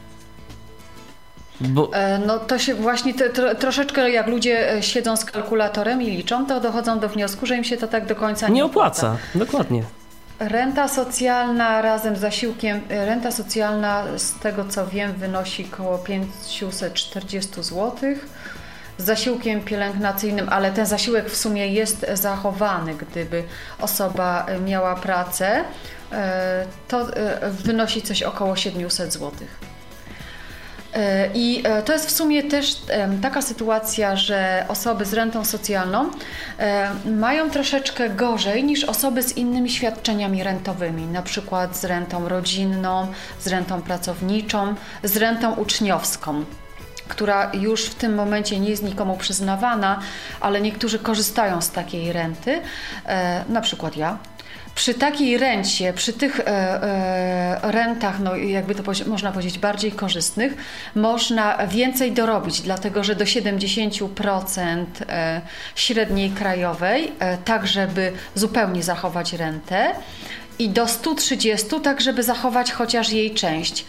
Bo... 1.61 1.93
E, 1.93 2.19
no 2.19 2.39
to 2.39 2.59
się 2.59 2.75
właśnie 2.75 3.13
te, 3.13 3.29
tro, 3.29 3.55
troszeczkę 3.55 4.11
jak 4.11 4.27
ludzie 4.27 4.73
e, 4.73 4.83
siedzą 4.83 5.17
z 5.17 5.25
kalkulatorem 5.25 6.01
i 6.01 6.05
liczą, 6.05 6.45
to 6.45 6.59
dochodzą 6.59 6.99
do 6.99 7.09
wniosku, 7.09 7.45
że 7.45 7.57
im 7.57 7.63
się 7.63 7.77
to 7.77 7.87
tak 7.87 8.05
do 8.05 8.15
końca 8.15 8.47
nie, 8.47 8.53
nie 8.53 8.65
opłaca. 8.65 9.07
opłaca. 9.07 9.23
Dokładnie. 9.35 9.83
Renta 10.39 10.87
socjalna 10.87 11.81
razem 11.81 12.15
z 12.15 12.19
zasiłkiem, 12.19 12.81
e, 12.89 13.05
renta 13.05 13.31
socjalna 13.31 14.03
z 14.17 14.39
tego 14.39 14.65
co 14.65 14.87
wiem 14.87 15.13
wynosi 15.13 15.67
około 15.73 15.97
540 15.97 17.63
złotych 17.63 18.29
z 18.97 19.03
zasiłkiem 19.03 19.61
pielęgnacyjnym, 19.61 20.49
ale 20.49 20.71
ten 20.71 20.85
zasiłek 20.85 21.29
w 21.29 21.37
sumie 21.37 21.67
jest 21.67 22.05
zachowany, 22.13 22.95
gdyby 22.95 23.43
osoba 23.79 24.45
miała 24.65 24.95
pracę, 24.95 25.63
e, 26.11 26.65
to 26.87 27.01
e, 27.01 27.49
wynosi 27.49 28.01
coś 28.01 28.23
około 28.23 28.55
700 28.55 29.13
zł. 29.13 29.31
E, 30.93 31.29
I 31.33 31.63
to 31.85 31.93
jest 31.93 32.07
w 32.07 32.11
sumie 32.11 32.43
też 32.43 32.81
taka 33.21 33.41
sytuacja, 33.41 34.15
że 34.15 34.65
osoby 34.67 35.05
z 35.05 35.13
rentą 35.13 35.45
socjalną 35.45 36.11
mają 37.05 37.49
troszeczkę 37.49 38.09
gorzej 38.09 38.63
niż 38.63 38.83
osoby 38.83 39.23
z 39.23 39.37
innymi 39.37 39.69
świadczeniami 39.69 40.43
rentowymi, 40.43 41.05
na 41.07 41.21
przykład 41.21 41.77
z 41.77 41.85
rentą 41.85 42.29
rodzinną, 42.29 43.07
z 43.39 43.47
rentą 43.47 43.81
pracowniczą, 43.81 44.75
z 45.03 45.17
rentą 45.17 45.53
uczniowską 45.53 46.45
która 47.07 47.51
już 47.53 47.85
w 47.85 47.95
tym 47.95 48.15
momencie 48.15 48.59
nie 48.59 48.69
jest 48.69 48.83
nikomu 48.83 49.17
przyznawana, 49.17 49.99
ale 50.39 50.61
niektórzy 50.61 50.99
korzystają 50.99 51.61
z 51.61 51.71
takiej 51.71 52.13
renty, 52.13 52.61
e, 53.05 53.43
na 53.49 53.61
przykład 53.61 53.97
ja. 53.97 54.17
Przy 54.77 54.93
takiej 54.93 55.37
rencie, 55.37 55.93
przy 55.93 56.13
tych 56.13 56.39
e, 56.39 56.43
e, 56.47 57.71
rentach, 57.71 58.19
no 58.19 58.35
jakby 58.35 58.75
to 58.75 58.83
można 59.07 59.31
powiedzieć, 59.31 59.59
bardziej 59.59 59.91
korzystnych, 59.91 60.53
można 60.95 61.67
więcej 61.67 62.11
dorobić, 62.11 62.61
dlatego 62.61 63.03
że 63.03 63.15
do 63.15 63.25
70% 63.25 64.85
średniej 65.75 66.29
krajowej, 66.29 67.11
tak 67.45 67.67
żeby 67.67 68.11
zupełnie 68.35 68.83
zachować 68.83 69.33
rentę 69.33 69.93
i 70.59 70.69
do 70.69 70.87
130, 70.87 71.67
tak 71.83 72.01
żeby 72.01 72.23
zachować 72.23 72.71
chociaż 72.71 73.09
jej 73.09 73.33
część. 73.33 73.85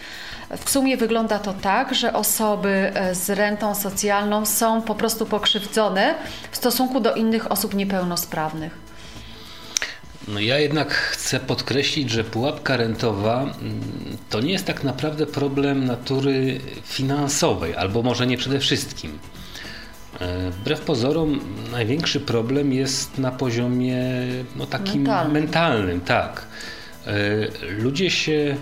W 0.57 0.69
sumie 0.69 0.97
wygląda 0.97 1.39
to 1.39 1.53
tak, 1.53 1.95
że 1.95 2.13
osoby 2.13 2.91
e, 2.93 3.15
z 3.15 3.29
rentą 3.29 3.75
socjalną 3.75 4.45
są 4.45 4.81
po 4.81 4.95
prostu 4.95 5.25
pokrzywdzone 5.25 6.15
w 6.51 6.57
stosunku 6.57 6.99
do 6.99 7.15
innych 7.15 7.51
osób 7.51 7.73
niepełnosprawnych. 7.73 8.88
No 10.33 10.39
ja 10.39 10.59
jednak 10.59 10.91
chcę 10.93 11.39
podkreślić, 11.39 12.09
że 12.09 12.23
pułapka 12.23 12.77
rentowa 12.77 13.41
mm, 13.41 13.81
to 14.29 14.41
nie 14.41 14.51
jest 14.51 14.65
tak 14.65 14.83
naprawdę 14.83 15.25
problem 15.25 15.85
natury 15.85 16.59
finansowej, 16.83 17.75
albo 17.75 18.01
może 18.01 18.27
nie 18.27 18.37
przede 18.37 18.59
wszystkim. 18.59 19.19
E, 20.19 20.51
wbrew 20.51 20.81
pozorom, 20.81 21.39
największy 21.71 22.19
problem 22.19 22.73
jest 22.73 23.17
na 23.17 23.31
poziomie 23.31 24.03
no, 24.55 24.65
takim 24.65 25.01
mentalnym. 25.01 25.33
mentalnym 25.33 26.01
tak. 26.01 26.45
E, 27.07 27.13
ludzie 27.71 28.09
się 28.09 28.57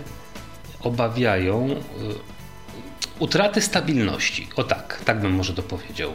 obawiają 0.80 1.70
e, 1.70 1.76
utraty 3.18 3.60
stabilności. 3.60 4.48
O 4.56 4.64
tak, 4.64 5.00
tak 5.04 5.20
bym 5.20 5.32
może 5.32 5.54
to 5.54 5.62
powiedział. 5.62 6.12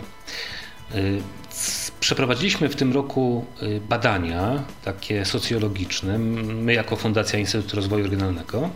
Przeprowadziliśmy 2.03 2.69
w 2.69 2.75
tym 2.75 2.93
roku 2.93 3.45
badania 3.89 4.63
takie 4.85 5.25
socjologiczne, 5.25 6.17
my 6.17 6.73
jako 6.73 6.95
Fundacja 6.95 7.39
Instytutu 7.39 7.75
Rozwoju 7.75 8.03
Regionalnego. 8.03 8.69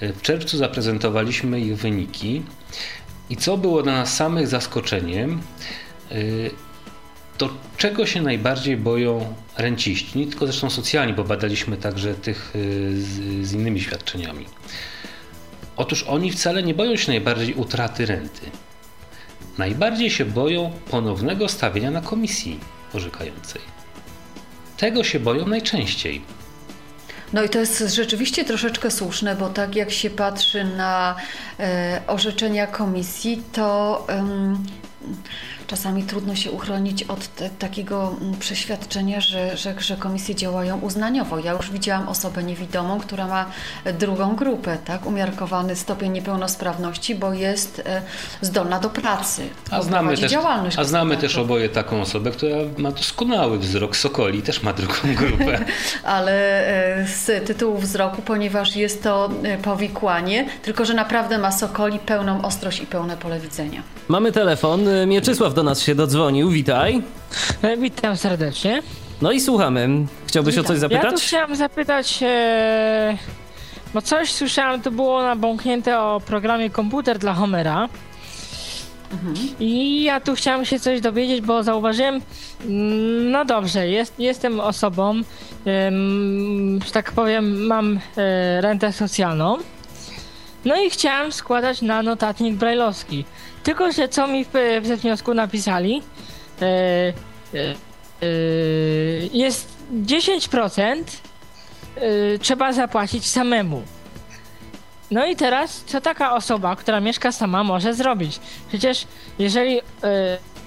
W 0.00 0.22
czerwcu 0.22 0.58
zaprezentowaliśmy 0.58 1.60
ich 1.60 1.76
wyniki 1.76 2.42
i 3.30 3.36
co 3.36 3.56
było 3.56 3.82
dla 3.82 3.92
nas 3.92 4.16
samych 4.16 4.48
zaskoczeniem, 4.48 5.40
Y, 6.12 6.50
to 7.38 7.48
czego 7.76 8.06
się 8.06 8.22
najbardziej 8.22 8.76
boją 8.76 9.34
renciści? 9.56 10.18
Nie 10.18 10.26
tylko 10.26 10.46
zresztą 10.46 10.70
socjalni, 10.70 11.12
bo 11.12 11.24
badaliśmy 11.24 11.76
także 11.76 12.14
tych 12.14 12.56
y, 12.56 13.02
z, 13.02 13.46
z 13.46 13.52
innymi 13.52 13.80
świadczeniami. 13.80 14.46
Otóż 15.76 16.02
oni 16.02 16.32
wcale 16.32 16.62
nie 16.62 16.74
boją 16.74 16.96
się 16.96 17.12
najbardziej 17.12 17.54
utraty 17.54 18.06
renty. 18.06 18.50
Najbardziej 19.58 20.10
się 20.10 20.24
boją 20.24 20.72
ponownego 20.90 21.48
stawienia 21.48 21.90
na 21.90 22.00
komisji 22.00 22.60
orzekającej. 22.94 23.62
Tego 24.76 25.04
się 25.04 25.20
boją 25.20 25.46
najczęściej. 25.46 26.22
No 27.32 27.42
i 27.42 27.48
to 27.48 27.58
jest 27.58 27.78
rzeczywiście 27.78 28.44
troszeczkę 28.44 28.90
słuszne, 28.90 29.36
bo 29.36 29.48
tak 29.48 29.76
jak 29.76 29.90
się 29.90 30.10
patrzy 30.10 30.64
na 30.64 31.16
e, 31.60 32.00
orzeczenia 32.06 32.66
komisji, 32.66 33.42
to 33.52 34.06
czasami 35.66 36.02
trudno 36.02 36.34
się 36.34 36.50
uchronić 36.50 37.02
od 37.02 37.34
te, 37.34 37.50
takiego 37.50 38.16
mm, 38.20 38.36
przeświadczenia, 38.36 39.20
że, 39.20 39.56
że, 39.56 39.74
że 39.78 39.96
komisje 39.96 40.34
działają 40.34 40.78
uznaniowo. 40.78 41.38
Ja 41.38 41.52
już 41.52 41.70
widziałam 41.70 42.08
osobę 42.08 42.44
niewidomą, 42.44 43.00
która 43.00 43.26
ma 43.26 43.46
drugą 43.98 44.36
grupę, 44.36 44.78
tak, 44.84 45.06
umiarkowany 45.06 45.76
stopień 45.76 46.12
niepełnosprawności, 46.12 47.14
bo 47.14 47.32
jest 47.32 47.82
e, 47.86 48.02
zdolna 48.40 48.80
do 48.80 48.90
pracy. 48.90 49.42
A 49.70 49.82
znamy, 49.82 50.16
też, 50.16 50.32
a 50.76 50.84
znamy 50.84 51.16
też 51.16 51.38
oboje 51.38 51.68
taką 51.68 52.00
osobę, 52.00 52.30
która 52.30 52.56
ma 52.78 52.90
doskonały 52.90 53.58
wzrok 53.58 53.96
sokoli, 53.96 54.42
też 54.42 54.62
ma 54.62 54.72
drugą 54.72 54.94
grupę. 55.22 55.64
Ale 56.04 56.32
e, 56.96 57.06
z 57.08 57.46
tytułu 57.46 57.78
wzroku, 57.78 58.22
ponieważ 58.22 58.76
jest 58.76 59.02
to 59.02 59.30
e, 59.42 59.58
powikłanie, 59.58 60.46
tylko 60.62 60.84
że 60.84 60.94
naprawdę 60.94 61.38
ma 61.38 61.52
sokoli 61.52 61.98
pełną 61.98 62.42
ostrość 62.42 62.80
i 62.80 62.86
pełne 62.86 63.16
pole 63.16 63.40
widzenia. 63.40 63.82
Mamy 64.08 64.32
telefon. 64.32 64.80
Mieczysław 65.06 65.54
do 65.56 65.62
nas 65.62 65.82
się 65.82 65.94
dodzwonił. 65.94 66.50
Witaj. 66.50 67.02
E, 67.62 67.76
witam 67.76 68.16
serdecznie. 68.16 68.82
No 69.22 69.32
i 69.32 69.40
słuchamy. 69.40 69.88
Chciałbyś 70.26 70.54
Witam. 70.54 70.64
o 70.64 70.68
coś 70.68 70.78
zapytać? 70.78 71.04
Ja 71.04 71.10
tu 71.10 71.18
chciałem 71.18 71.56
zapytać, 71.56 72.18
e, 72.22 73.16
bo 73.94 74.02
coś 74.02 74.32
słyszałem, 74.32 74.82
to 74.82 74.90
było 74.90 75.22
nabąknięte 75.22 76.00
o 76.00 76.20
programie 76.26 76.70
komputer 76.70 77.18
dla 77.18 77.34
Homera. 77.34 77.88
Mhm. 79.12 79.36
I 79.60 80.02
ja 80.02 80.20
tu 80.20 80.34
chciałem 80.34 80.64
się 80.64 80.80
coś 80.80 81.00
dowiedzieć, 81.00 81.40
bo 81.40 81.62
zauważyłem, 81.62 82.14
mm, 82.14 83.30
no 83.30 83.44
dobrze, 83.44 83.88
jest, 83.88 84.14
jestem 84.18 84.60
osobą, 84.60 85.20
że 86.86 86.92
tak 86.92 87.12
powiem, 87.12 87.66
mam 87.66 88.00
e, 88.16 88.60
rentę 88.60 88.92
socjalną. 88.92 89.58
No 90.64 90.82
i 90.82 90.90
chciałem 90.90 91.32
składać 91.32 91.82
na 91.82 92.02
notatnik 92.02 92.54
brajlowski. 92.54 93.24
Tylko, 93.66 93.92
że 93.92 94.08
co 94.08 94.26
mi 94.26 94.44
w, 94.44 94.50
w 94.82 94.86
wniosku 94.86 95.34
napisali, 95.34 96.02
e, 96.62 96.64
e, 96.64 97.14
e, 97.54 98.26
jest 99.32 99.68
10% 99.92 101.02
e, 101.96 102.38
trzeba 102.38 102.72
zapłacić 102.72 103.26
samemu. 103.26 103.82
No 105.10 105.26
i 105.26 105.36
teraz, 105.36 105.84
co 105.86 106.00
taka 106.00 106.34
osoba, 106.34 106.76
która 106.76 107.00
mieszka 107.00 107.32
sama 107.32 107.64
może 107.64 107.94
zrobić? 107.94 108.40
Przecież 108.68 109.06
jeżeli, 109.38 109.80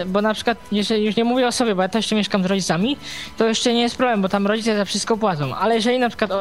bo 0.06 0.22
na 0.22 0.34
przykład, 0.34 0.58
jeżeli 0.72 1.06
już 1.06 1.16
nie 1.16 1.24
mówię 1.24 1.48
o 1.48 1.52
sobie, 1.52 1.76
bo 1.76 1.82
ja 1.82 1.90
też 1.90 2.06
jeszcze 2.06 2.16
mieszkam 2.16 2.44
z 2.44 2.46
rodzicami, 2.46 2.98
to 3.38 3.48
jeszcze 3.48 3.74
nie 3.74 3.82
jest 3.82 3.98
problem, 3.98 4.22
bo 4.22 4.30
tam 4.30 4.48
rodzice 4.48 4.78
za 4.78 4.86
wszystko 4.86 5.18
płacą, 5.18 5.56
ale 5.56 5.76
jeżeli 5.76 6.00
na 6.00 6.10
przykład 6.10 6.32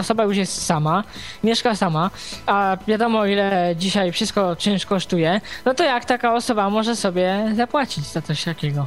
osoba 0.00 0.24
już 0.24 0.36
jest 0.36 0.64
sama, 0.66 1.04
mieszka 1.44 1.74
sama, 1.74 2.10
a 2.46 2.76
wiadomo 2.86 3.26
ile 3.26 3.74
dzisiaj 3.78 4.12
wszystko 4.12 4.56
czynsz 4.56 4.86
kosztuje, 4.86 5.40
no 5.64 5.74
to 5.74 5.84
jak 5.84 6.04
taka 6.04 6.34
osoba 6.34 6.70
może 6.70 6.96
sobie 6.96 7.52
zapłacić 7.56 8.04
za 8.04 8.22
coś 8.22 8.44
takiego? 8.44 8.86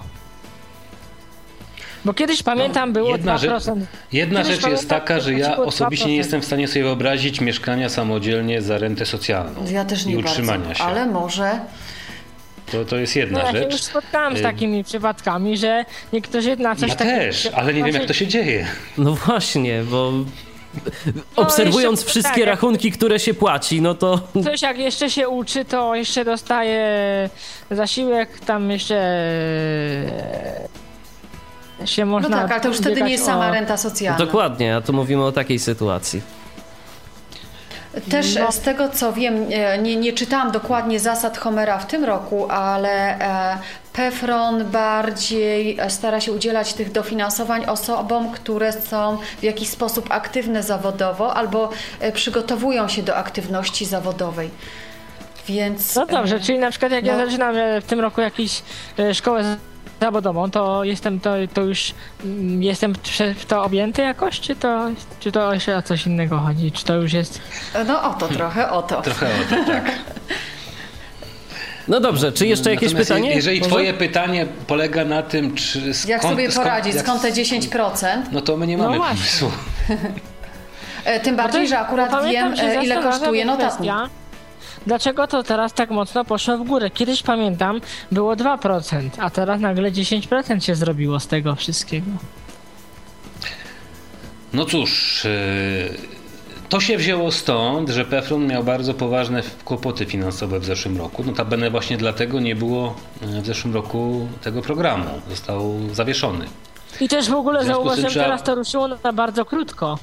Bo 2.06 2.14
kiedyś 2.14 2.44
pamiętam 2.44 2.90
no, 2.90 2.94
było 2.94 3.10
jedna 3.10 3.38
2%. 3.38 3.40
Rzecz, 3.40 3.64
jedna 4.12 4.44
rzecz 4.44 4.68
jest 4.68 4.90
taka, 4.90 5.20
że 5.20 5.34
ja 5.34 5.58
osobiście 5.58 6.06
nie 6.06 6.16
jestem 6.16 6.42
w 6.42 6.46
stanie 6.46 6.68
sobie 6.68 6.84
wyobrazić 6.84 7.42
mieszkania 7.42 7.90
samodzielnie 7.90 8.62
za 8.62 8.78
rentę 8.78 9.06
socjalną 9.06 9.66
ja 9.72 9.86
też 9.86 10.06
nie 10.06 10.14
i 10.14 10.18
utrzymania 10.18 10.66
bardzo, 10.66 10.74
się. 10.74 10.84
Ale 10.84 11.06
może 11.06 11.60
to, 12.72 12.86
to 12.86 12.98
jest 12.98 13.16
jedna 13.16 13.40
no, 13.40 13.46
rzecz. 13.46 13.56
Ja 13.56 13.62
się 13.62 13.68
już 13.72 13.82
spotkałem 13.82 14.38
z 14.38 14.40
y, 14.40 14.44
takimi 14.44 14.84
przypadkami, 14.84 15.58
że 15.58 15.86
niektórzy 16.14 16.58
na 16.58 16.76
coś 16.76 16.90
ja 16.90 16.96
takiego... 16.96 17.18
też, 17.18 17.50
ale 17.56 17.74
nie 17.74 17.84
wiem 17.84 17.96
jak 17.96 18.06
to 18.06 18.14
się 18.14 18.28
dzieje. 18.28 18.68
No 18.98 19.16
właśnie, 19.16 19.84
bo 19.84 20.12
obserwując 21.36 22.02
no, 22.02 22.08
wszystkie 22.08 22.42
tak, 22.42 22.48
rachunki, 22.48 22.92
które 22.92 23.20
się 23.20 23.34
płaci, 23.34 23.82
no 23.82 23.96
to... 23.96 24.20
Coś 24.44 24.62
jak 24.62 24.78
jeszcze 24.78 25.10
się 25.10 25.30
uczy, 25.30 25.66
to 25.66 25.96
jeszcze 25.96 26.26
dostaje 26.26 27.30
zasiłek, 27.72 28.40
tam 28.40 28.72
jeszcze 28.72 28.96
się 31.86 32.06
można... 32.06 32.30
No 32.30 32.42
tak, 32.42 32.52
ale 32.52 32.62
to 32.62 32.68
już 32.68 32.78
wtedy 32.78 33.02
nie 33.02 33.12
jest 33.12 33.26
sama 33.26 33.52
renta 33.52 33.78
socjalna. 33.78 34.26
Dokładnie, 34.26 34.76
a 34.76 34.82
tu 34.82 34.94
mówimy 34.94 35.24
o 35.24 35.32
takiej 35.32 35.60
sytuacji. 35.60 36.22
Też 38.12 38.36
no. 38.36 38.52
z 38.52 38.60
tego 38.60 38.90
co 38.90 39.14
wiem, 39.14 39.46
e, 39.52 39.78
nie, 39.78 39.96
nie 39.96 40.14
czytałam 40.14 40.52
dokładnie 40.52 41.00
zasad 41.00 41.38
Homera 41.38 41.80
w 41.80 41.88
tym 41.88 42.06
roku, 42.06 42.52
ale 42.52 43.20
e, 43.20 43.58
PEFRON 43.94 44.66
bardziej 44.66 45.80
e, 45.80 45.90
stara 45.90 46.22
się 46.22 46.32
udzielać 46.32 46.74
tych 46.74 46.92
dofinansowań 46.92 47.66
osobom, 47.66 48.32
które 48.32 48.74
są 48.74 49.18
w 49.40 49.44
jakiś 49.44 49.70
sposób 49.70 50.12
aktywne 50.12 50.64
zawodowo 50.64 51.34
albo 51.34 51.70
przygotowują 52.14 52.88
się 52.88 53.04
do 53.04 53.16
aktywności 53.16 53.86
zawodowej. 53.86 54.50
Więc, 55.48 55.96
no 55.96 56.06
dobrze, 56.06 56.40
czyli 56.40 56.60
na 56.60 56.72
przykład 56.72 56.92
jak 56.92 57.06
no, 57.06 57.12
ja 57.12 57.26
zaczynam 57.26 57.56
w 57.82 57.86
tym 57.86 58.00
roku 58.00 58.22
jakąś 58.22 58.62
szkołę 59.14 59.58
zawodową, 60.02 60.52
to 60.52 60.84
jestem 60.84 61.20
to, 61.20 61.34
to 61.54 61.62
już 61.62 61.94
mm, 62.24 62.64
jestem 62.64 62.94
w 63.36 63.46
to 63.46 63.64
objęty 63.64 64.02
jakoś, 64.02 64.40
czy 64.40 64.56
to, 64.56 64.90
czy 65.20 65.32
to 65.32 65.54
jeszcze 65.54 65.78
o 65.78 65.82
coś 65.82 66.08
innego 66.08 66.38
chodzi? 66.38 66.72
Czy 66.72 66.86
to 66.86 66.96
już 66.96 67.14
jest. 67.14 67.42
No 67.88 68.04
o 68.04 68.14
to 68.14 68.28
trochę, 68.28 68.72
o 68.72 68.82
to. 68.82 69.02
Trochę 69.02 69.28
o 69.28 69.50
to, 69.50 69.72
tak. 69.72 69.92
No 71.88 72.00
dobrze, 72.00 72.32
czy 72.32 72.48
jeszcze 72.48 72.70
jakieś 72.70 72.94
Natomiast 72.94 73.10
pytanie? 73.10 73.36
Jeżeli 73.36 73.60
Może? 73.60 73.70
twoje 73.70 73.94
pytanie 73.94 74.48
polega 74.68 75.06
na 75.06 75.24
tym, 75.24 75.56
czy 75.56 75.94
skąd, 75.94 76.10
jak 76.10 76.22
sobie 76.22 76.50
poradzić, 76.50 77.00
skąd, 77.00 77.22
skąd 77.22 77.36
te 77.36 77.42
10%? 77.42 78.22
No 78.32 78.42
to 78.42 78.58
my 78.58 78.68
nie 78.68 78.78
mamy 78.78 78.98
no 78.98 79.04
pomysłu. 79.04 79.52
E, 81.06 81.20
tym 81.20 81.36
bardziej, 81.36 81.68
że 81.68 81.80
akurat 81.80 82.26
wiem, 82.26 82.54
e, 82.60 82.84
ile 82.84 83.04
kosztuje 83.04 83.46
notatnik. 83.46 83.92
Dlaczego 84.88 85.28
to 85.28 85.44
teraz 85.44 85.74
tak 85.74 85.90
mocno 85.90 86.26
poszło 86.26 86.58
w 86.58 86.64
górę? 86.64 86.90
Kiedyś 86.90 87.24
pamiętam, 87.24 87.82
było 88.12 88.36
2%, 88.36 89.10
a 89.18 89.30
teraz 89.30 89.62
nagle 89.62 89.92
10% 89.92 90.60
się 90.60 90.76
zrobiło 90.76 91.20
z 91.20 91.28
tego 91.28 91.56
wszystkiego. 91.56 92.12
No 94.54 94.66
cóż, 94.66 95.26
e, 95.26 95.30
to 96.74 96.80
się 96.80 96.98
wzięło 96.98 97.32
stąd, 97.32 97.90
że 97.90 98.06
Pefron 98.06 98.48
miał 98.48 98.64
bardzo 98.64 98.94
poważne 98.94 99.44
kłopoty 99.66 100.06
finansowe 100.06 100.60
w 100.60 100.66
zeszłym 100.66 100.98
roku. 100.98 101.24
Notabene 101.24 101.70
właśnie 101.70 101.98
dlatego 101.98 102.40
nie 102.40 102.56
było 102.56 102.96
e, 103.22 103.42
w 103.42 103.46
zeszłym 103.46 103.74
roku 103.74 104.28
tego 104.42 104.62
programu. 104.62 105.06
Został 105.30 105.80
zawieszony. 105.92 106.46
I 107.02 107.10
też 107.10 107.30
w 107.30 107.34
ogóle 107.34 107.66
zauważyłem, 107.66 108.12
trzeba... 108.12 108.26
teraz 108.26 108.44
to 108.44 108.56
ruszyło 108.56 108.88
na 108.88 109.14
bardzo 109.14 109.46
krótko. 109.46 110.00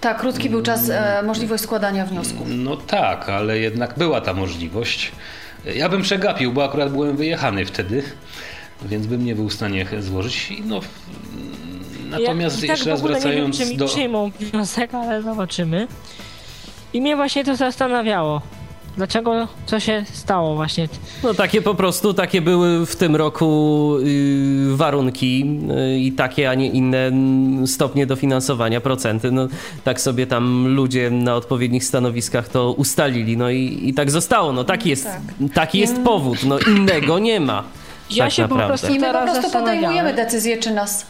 Tak, 0.00 0.20
krótki 0.20 0.50
był 0.50 0.62
czas, 0.62 0.90
e, 0.90 1.22
możliwość 1.22 1.62
składania 1.62 2.06
wniosków. 2.06 2.46
No 2.48 2.76
tak, 2.76 3.28
ale 3.28 3.58
jednak 3.58 3.98
była 3.98 4.20
ta 4.20 4.34
możliwość. 4.34 5.12
Ja 5.74 5.88
bym 5.88 6.02
przegapił, 6.02 6.52
bo 6.52 6.64
akurat 6.64 6.92
byłem 6.92 7.16
wyjechany 7.16 7.66
wtedy, 7.66 8.02
więc 8.82 9.06
bym 9.06 9.24
nie 9.24 9.34
był 9.34 9.48
w 9.48 9.54
stanie 9.54 9.86
złożyć. 10.00 10.52
No, 10.64 10.80
Natomiast 12.12 12.62
ja, 12.62 12.72
jeszcze 12.72 12.84
tak 12.84 12.92
raz 12.92 13.00
w 13.00 13.04
ogóle 13.04 13.20
wracając 13.20 13.58
nie 13.58 13.64
wiem, 13.64 13.68
czy 13.68 13.72
mi 13.72 13.78
do... 13.78 13.86
przyjmą 13.86 14.30
wniosek, 14.40 14.94
ale 14.94 15.22
zobaczymy. 15.22 15.88
I 16.92 17.00
mnie 17.00 17.16
właśnie 17.16 17.44
to 17.44 17.56
zastanawiało. 17.56 18.42
Dlaczego, 18.96 19.48
co 19.66 19.80
się 19.80 20.04
stało 20.12 20.54
właśnie? 20.54 20.88
No 21.22 21.34
takie 21.34 21.62
po 21.62 21.74
prostu, 21.74 22.14
takie 22.14 22.40
były 22.40 22.86
w 22.86 22.96
tym 22.96 23.16
roku 23.16 23.96
y, 24.04 24.76
warunki 24.76 25.60
y, 25.94 25.98
i 25.98 26.12
takie, 26.12 26.50
a 26.50 26.54
nie 26.54 26.66
inne 26.66 27.06
mm, 27.06 27.66
stopnie 27.66 28.06
dofinansowania, 28.06 28.80
procenty. 28.80 29.30
No 29.30 29.48
tak 29.84 30.00
sobie 30.00 30.26
tam 30.26 30.74
ludzie 30.74 31.10
na 31.10 31.34
odpowiednich 31.34 31.84
stanowiskach 31.84 32.48
to 32.48 32.72
ustalili, 32.72 33.36
no 33.36 33.50
i, 33.50 33.80
i 33.82 33.94
tak 33.94 34.10
zostało. 34.10 34.52
No 34.52 34.64
taki 34.64 34.90
jest, 34.90 35.08
taki 35.54 35.78
jest 35.78 36.02
powód, 36.02 36.38
no 36.44 36.58
innego 36.58 37.18
nie 37.18 37.40
ma. 37.40 37.64
Ja 38.10 38.24
tak 38.24 38.32
się 38.32 38.48
po 38.48 38.54
naprawdę. 38.54 38.68
prostu 38.68 38.96
I 38.96 38.98
my 38.98 39.12
po 39.12 39.22
prostu 39.22 39.50
podejmujemy 39.50 40.14
decyzję, 40.14 40.56
czy 40.58 40.70
nas 40.70 41.06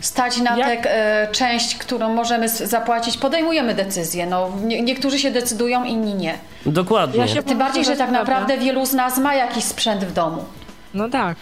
stać 0.00 0.38
na 0.38 0.56
Jak- 0.56 0.82
tę 0.82 0.96
e, 1.22 1.28
część, 1.32 1.76
którą 1.76 2.14
możemy 2.14 2.48
zapłacić. 2.48 3.16
Podejmujemy 3.16 3.74
decyzję. 3.74 4.26
No, 4.26 4.50
nie, 4.64 4.82
niektórzy 4.82 5.18
się 5.18 5.30
decydują, 5.30 5.84
inni 5.84 6.14
nie. 6.14 6.38
Dokładnie. 6.66 7.26
Ja 7.34 7.42
Tym 7.42 7.58
bardziej, 7.58 7.84
że 7.84 7.96
tak 7.96 8.10
naprawdę 8.10 8.58
wielu 8.58 8.86
z 8.86 8.92
nas 8.92 9.18
ma 9.18 9.34
jakiś 9.34 9.64
sprzęt 9.64 10.04
w 10.04 10.12
domu. 10.12 10.44
No 10.94 11.08
tak. 11.08 11.36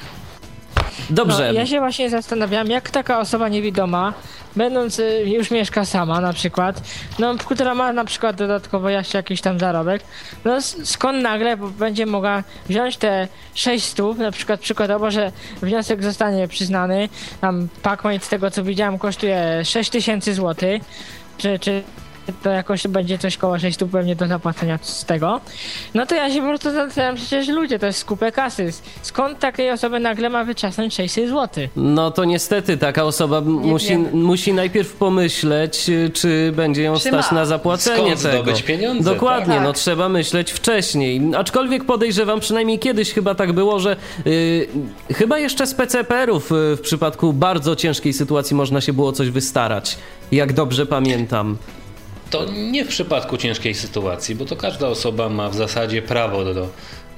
Dobrze. 1.10 1.47
No, 1.47 1.52
ja 1.52 1.66
się 1.66 1.78
właśnie 1.78 2.10
zastanawiam, 2.10 2.66
jak 2.66 2.90
taka 2.90 3.20
osoba 3.20 3.48
niewidoma, 3.48 4.14
będąc 4.56 4.98
y, 4.98 5.23
już 5.27 5.51
mieszka 5.51 5.85
sama 5.85 6.20
na 6.20 6.32
przykład, 6.32 6.82
no 7.18 7.35
która 7.35 7.74
ma 7.74 7.93
na 7.93 8.05
przykład 8.05 8.36
dodatkowo 8.36 8.90
jeszcze 8.90 9.18
jakiś 9.18 9.40
tam 9.40 9.59
zarobek, 9.59 10.02
no 10.44 10.60
skąd 10.85 11.23
nagle 11.23 11.56
będzie 11.56 12.06
mogła 12.06 12.43
wziąć 12.68 12.97
te 12.97 13.28
600, 13.55 14.18
na 14.18 14.31
przykład 14.31 14.60
przykładowo, 14.60 15.10
że 15.10 15.32
wniosek 15.62 16.02
zostanie 16.02 16.48
przyznany, 16.48 17.09
tam 17.40 17.68
Pacmate 17.82 18.20
z 18.20 18.28
tego 18.28 18.51
co 18.51 18.64
widziałem 18.64 18.98
kosztuje 18.98 19.64
6000 19.64 20.35
zł, 20.35 20.68
czy, 21.39 21.59
czy 21.59 21.82
to 22.43 22.51
jakoś 22.51 22.86
będzie 22.86 23.19
coś 23.19 23.36
koło 23.36 23.59
600 23.59 23.90
pewnie 23.90 24.16
do 24.16 24.27
zapłacenia 24.27 24.78
z 24.82 25.05
tego. 25.05 25.40
No 25.94 26.07
to 26.07 26.15
ja 26.15 26.31
się 26.31 26.40
po 26.40 26.47
prostu 26.48 26.70
zastanawiam, 26.73 27.16
przecież 27.16 27.48
ludzie, 27.48 27.78
to 27.78 27.86
jest 27.86 27.98
skupę 27.98 28.32
kasy. 28.32 28.73
Skąd 29.03 29.39
takiej 29.39 29.70
osoby 29.70 30.01
nagle 30.01 30.28
ma 30.31 30.44
wyczasnąć 30.44 30.94
600 30.94 31.28
zł? 31.28 31.66
No 31.77 32.11
to 32.11 32.24
niestety 32.24 32.77
taka 32.77 33.05
osoba 33.05 33.39
m- 33.39 33.44
musi, 33.53 33.97
musi 33.98 34.53
najpierw 34.53 34.93
pomyśleć, 34.93 35.90
czy 36.15 36.53
będzie 36.57 36.82
ją 36.82 36.94
Czy 36.94 37.09
stać 37.09 37.31
na 37.31 37.47
zapłacenie 37.47 38.16
Skąd 38.16 38.35
tego. 38.35 38.53
pieniądze, 38.66 39.11
Dokładnie, 39.15 39.55
tak. 39.55 39.65
no 39.65 39.73
trzeba 39.73 40.09
myśleć 40.09 40.53
wcześniej. 40.53 41.23
Aczkolwiek 41.36 41.85
podejrzewam, 41.85 42.40
przynajmniej 42.40 42.78
kiedyś 42.78 43.12
chyba 43.12 43.35
tak 43.35 43.53
było, 43.53 43.78
że 43.81 43.97
y, 44.27 44.69
chyba 45.15 45.39
jeszcze 45.39 45.66
z 45.66 45.74
PCPR-ów 45.74 46.53
y, 46.53 46.77
w 46.77 46.81
przypadku 46.81 47.32
bardzo 47.32 47.77
ciężkiej 47.77 48.12
sytuacji 48.12 48.57
można 48.57 48.81
się 48.81 48.93
było 48.93 49.12
coś 49.12 49.31
wystarać. 49.31 49.98
Jak 50.32 50.53
dobrze 50.53 50.86
pamiętam. 50.86 51.57
To 52.31 52.44
nie 52.53 52.85
w 52.85 52.89
przypadku 52.89 53.36
ciężkiej 53.36 53.74
sytuacji, 53.74 54.35
bo 54.35 54.44
to 54.44 54.57
każda 54.57 54.89
osoba 54.89 55.28
ma 55.28 55.48
w 55.48 55.55
zasadzie 55.55 56.03
prawo 56.03 56.44
do, 56.44 56.69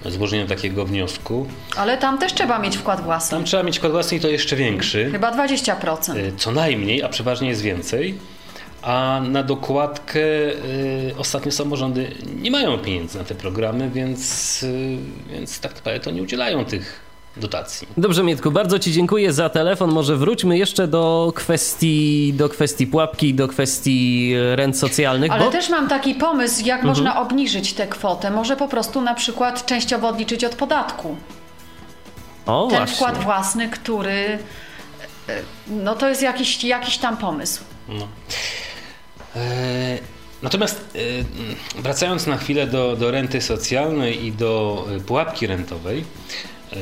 do 0.04 0.10
złożenia 0.10 0.46
takiego 0.46 0.84
wniosku. 0.84 1.46
Ale 1.76 1.98
tam 1.98 2.18
też 2.18 2.34
trzeba 2.34 2.58
mieć 2.58 2.76
wkład 2.76 3.00
własny. 3.00 3.30
Tam 3.36 3.44
trzeba 3.44 3.62
mieć 3.62 3.78
wkład 3.78 3.92
własny 3.92 4.16
i 4.16 4.20
to 4.20 4.28
jeszcze 4.28 4.56
większy, 4.56 5.08
Chyba 5.12 5.32
20%. 5.32 6.16
y, 6.16 6.32
co 6.36 6.50
najmniej, 6.52 7.02
a 7.02 7.08
przeważnie 7.08 7.48
jest 7.48 7.62
więcej. 7.62 8.18
A 8.82 9.20
na 9.28 9.42
dokładkę 9.42 10.20
y, 10.20 11.14
ostatnie 11.18 11.52
samorządy 11.52 12.10
nie 12.36 12.50
mają 12.50 12.78
pieniędzy 12.78 13.18
na 13.18 13.24
te 13.24 13.34
programy, 13.34 13.90
więc, 13.90 14.62
y, 14.62 14.96
więc 15.30 15.60
tak 15.60 15.74
naprawdę 15.74 16.00
to 16.00 16.10
nie 16.10 16.22
udzielają 16.22 16.64
tych 16.64 17.07
dotacji. 17.38 17.88
Dobrze, 17.96 18.22
Mietku, 18.22 18.50
bardzo 18.50 18.78
Ci 18.78 18.92
dziękuję 18.92 19.32
za 19.32 19.48
telefon. 19.48 19.90
Może 19.92 20.16
wróćmy 20.16 20.58
jeszcze 20.58 20.88
do 20.88 21.32
kwestii, 21.34 22.32
do 22.36 22.48
kwestii 22.48 22.86
pułapki, 22.86 23.34
do 23.34 23.48
kwestii 23.48 24.34
rent 24.54 24.78
socjalnych. 24.78 25.32
Ale 25.32 25.44
bo... 25.44 25.50
też 25.50 25.68
mam 25.68 25.88
taki 25.88 26.14
pomysł, 26.14 26.64
jak 26.64 26.78
Mhm. 26.78 26.88
można 26.88 27.20
obniżyć 27.20 27.72
tę 27.72 27.86
kwotę. 27.86 28.30
Może 28.30 28.56
po 28.56 28.68
prostu 28.68 29.00
na 29.00 29.14
przykład 29.14 29.66
częściowo 29.66 30.08
odliczyć 30.08 30.44
od 30.44 30.54
podatku. 30.54 31.16
O, 32.46 32.66
Ten 32.70 32.78
właśnie. 32.78 32.96
wkład 32.96 33.18
własny, 33.24 33.68
który. 33.68 34.10
e, 35.28 35.42
No 35.66 35.94
to 35.94 36.08
jest 36.08 36.22
jakiś, 36.22 36.64
jakiś 36.64 36.98
tam 36.98 37.16
pomysł. 37.16 37.60
No. 37.88 38.08
E, 39.36 39.98
Natomiast 40.42 40.84
e, 41.76 41.80
wracając 41.82 42.26
na 42.26 42.36
chwilę 42.36 42.66
do, 42.66 42.96
do 42.96 43.10
renty 43.10 43.40
socjalnej 43.40 44.24
i 44.24 44.32
do 44.32 44.84
e, 44.96 45.00
pułapki 45.00 45.46
rentowej, 45.46 46.04
e, 46.72 46.76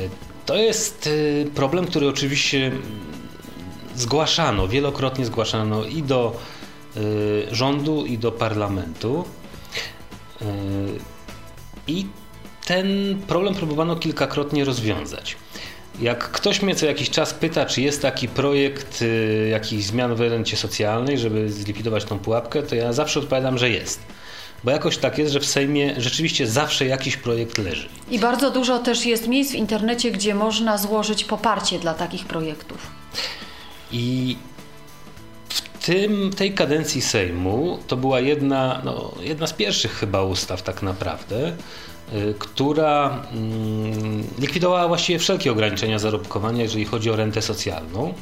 to 0.47 0.55
jest 0.55 1.09
e, 1.45 1.45
problem, 1.51 1.85
który 1.85 2.07
oczywiście 2.07 2.71
zgłaszano, 3.95 4.67
wielokrotnie 4.67 5.25
zgłaszano 5.25 5.85
i 5.85 6.03
do 6.03 6.39
e, 6.95 7.55
rządu, 7.55 8.05
i 8.05 8.17
do 8.17 8.31
parlamentu. 8.31 9.25
E, 10.41 10.45
I 11.87 12.05
ten 12.65 12.87
problem 13.27 13.55
próbowano 13.55 13.95
kilkakrotnie 13.95 14.65
rozwiązać. 14.65 15.37
Jak 15.99 16.31
ktoś 16.31 16.61
mnie 16.61 16.75
co 16.75 16.85
jakiś 16.85 17.09
czas 17.09 17.33
pyta, 17.33 17.65
czy 17.65 17.81
jest 17.81 18.01
taki 18.01 18.27
projekt 18.27 19.01
y, 19.01 19.47
jakichś 19.51 19.83
zmian 19.83 20.15
w 20.15 20.21
rencie 20.21 20.57
socjalnej, 20.57 21.17
żeby 21.17 21.51
zlikwidować 21.51 22.05
tą 22.05 22.19
pułapkę, 22.19 22.63
to 22.63 22.75
ja 22.75 22.93
zawsze 22.93 23.19
odpowiadam, 23.19 23.57
że 23.57 23.69
jest. 23.69 23.99
Bo 24.63 24.71
jakoś 24.71 24.97
tak 24.97 25.17
jest, 25.17 25.33
że 25.33 25.39
w 25.39 25.45
Sejmie 25.45 25.93
rzeczywiście 25.97 26.47
zawsze 26.47 26.85
jakiś 26.85 27.17
projekt 27.17 27.57
leży. 27.57 27.89
I 28.11 28.19
bardzo 28.19 28.51
dużo 28.51 28.79
też 28.79 29.05
jest 29.05 29.27
miejsc 29.27 29.51
w 29.51 29.55
internecie, 29.55 30.11
gdzie 30.11 30.35
można 30.35 30.77
złożyć 30.77 31.23
poparcie 31.23 31.79
dla 31.79 31.93
takich 31.93 32.25
projektów. 32.25 32.77
I 33.91 34.37
w 35.49 35.85
tym, 35.85 36.31
tej 36.37 36.53
kadencji 36.53 37.01
Sejmu 37.01 37.79
to 37.87 37.97
była 37.97 38.19
jedna, 38.19 38.81
no, 38.85 39.11
jedna 39.21 39.47
z 39.47 39.53
pierwszych 39.53 39.93
chyba 39.93 40.23
ustaw 40.23 40.61
tak 40.61 40.83
naprawdę, 40.83 41.53
y, 42.13 42.35
która 42.39 43.23
mm, 43.31 44.23
likwidowała 44.39 44.87
właściwie 44.87 45.19
wszelkie 45.19 45.51
ograniczenia 45.51 45.99
zarobkowania, 45.99 46.63
jeżeli 46.63 46.85
chodzi 46.85 47.09
o 47.09 47.15
rentę 47.15 47.41
socjalną. 47.41 48.13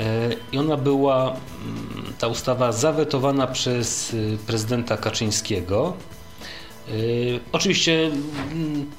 Y, 0.00 0.36
I 0.52 0.58
ona 0.58 0.76
była, 0.76 1.28
mm, 1.28 2.12
ta 2.18 2.26
ustawa, 2.28 2.72
zawetowana 2.72 3.46
przez 3.46 4.14
y, 4.14 4.38
prezydenta 4.46 4.96
Kaczyńskiego. 4.96 5.94
Y, 6.88 7.40
Oczywiście 7.52 8.10
mm, 8.52 8.90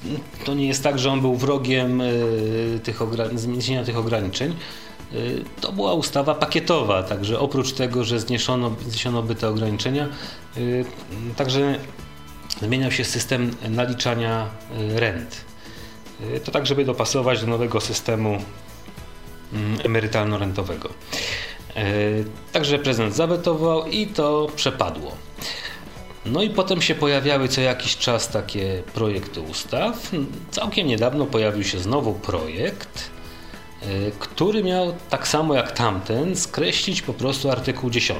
to 0.45 0.53
nie 0.53 0.67
jest 0.67 0.83
tak, 0.83 0.99
że 0.99 1.11
on 1.11 1.21
był 1.21 1.35
wrogiem 1.35 2.01
y, 2.01 2.79
tych 2.83 2.99
zniesienia 3.35 3.83
tych 3.83 3.97
ograniczeń. 3.97 4.55
Y, 5.13 5.43
To 5.61 5.71
była 5.71 5.93
ustawa 5.93 6.35
pakietowa, 6.35 7.03
także 7.03 7.39
oprócz 7.39 7.71
tego, 7.73 8.03
że 8.03 8.19
zniesiono, 8.19 8.71
zniesiono 8.87 9.23
by 9.23 9.35
te 9.35 9.49
ograniczenia, 9.49 10.07
y, 10.57 10.85
także 11.35 11.79
zmieniał 12.61 12.91
się 12.91 13.03
system 13.05 13.51
naliczania 13.69 14.49
rent. 14.95 15.45
To 16.43 16.51
tak, 16.51 16.65
żeby 16.65 16.85
dopasować 16.85 17.41
do 17.41 17.47
nowego 17.47 17.81
systemu 17.81 18.29
mm, 18.29 18.43
emerytalno-rentowego. 19.83 20.89
Y, 21.77 22.25
Także 22.51 22.79
prezydent 22.79 23.15
zawetował 23.15 23.87
i 23.87 24.07
to 24.07 24.47
przepadło. 24.55 25.15
No 26.25 26.43
i 26.43 26.49
potem 26.49 26.81
się 26.81 26.95
pojawiały 26.95 27.47
co 27.47 27.61
jakiś 27.61 27.97
czas 27.97 28.29
takie 28.29 28.83
projekty 28.93 29.41
ustaw. 29.41 30.11
Całkiem 30.51 30.87
niedawno 30.87 31.25
pojawił 31.25 31.63
się 31.63 31.79
znowu 31.79 32.13
projekt, 32.13 33.09
który 34.19 34.63
miał 34.63 34.93
tak 35.09 35.27
samo 35.27 35.53
jak 35.53 35.71
tamten 35.71 36.35
skreślić 36.35 37.01
po 37.01 37.13
prostu 37.13 37.51
artykuł 37.51 37.89
10. 37.89 38.19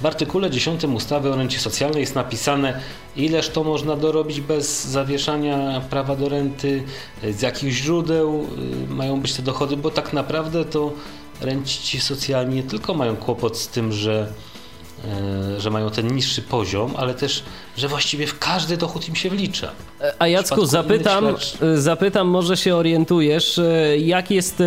W 0.00 0.06
artykule 0.06 0.50
10 0.50 0.84
ustawy 0.84 1.32
o 1.32 1.36
rencie 1.36 1.58
socjalnej 1.58 2.00
jest 2.00 2.14
napisane 2.14 2.80
ileż 3.16 3.48
to 3.48 3.64
można 3.64 3.96
dorobić 3.96 4.40
bez 4.40 4.84
zawieszania 4.84 5.80
prawa 5.90 6.16
do 6.16 6.28
renty, 6.28 6.84
y, 7.24 7.32
z 7.32 7.42
jakich 7.42 7.72
źródeł 7.72 8.46
y, 8.90 8.94
mają 8.94 9.20
być 9.20 9.32
te 9.32 9.42
dochody, 9.42 9.76
bo 9.76 9.90
tak 9.90 10.12
naprawdę 10.12 10.64
to 10.64 10.92
renciści 11.40 12.00
socjalni 12.00 12.56
nie 12.56 12.62
tylko 12.62 12.94
mają 12.94 13.16
kłopot 13.16 13.58
z 13.58 13.68
tym, 13.68 13.92
że 13.92 14.32
że 15.58 15.70
mają 15.70 15.90
ten 15.90 16.14
niższy 16.14 16.42
poziom, 16.42 16.94
ale 16.96 17.14
też, 17.14 17.42
że 17.76 17.88
właściwie 17.88 18.26
w 18.26 18.38
każdy 18.38 18.76
dochód 18.76 19.08
im 19.08 19.16
się 19.16 19.30
wlicza. 19.30 19.70
A 20.18 20.28
Jacku, 20.28 20.66
zapytam, 20.66 21.24
świadczeń. 21.24 21.76
zapytam, 21.76 22.28
może 22.28 22.56
się 22.56 22.76
orientujesz, 22.76 23.58
e, 23.58 23.98
jak 23.98 24.30
jest 24.30 24.60
e, 24.60 24.64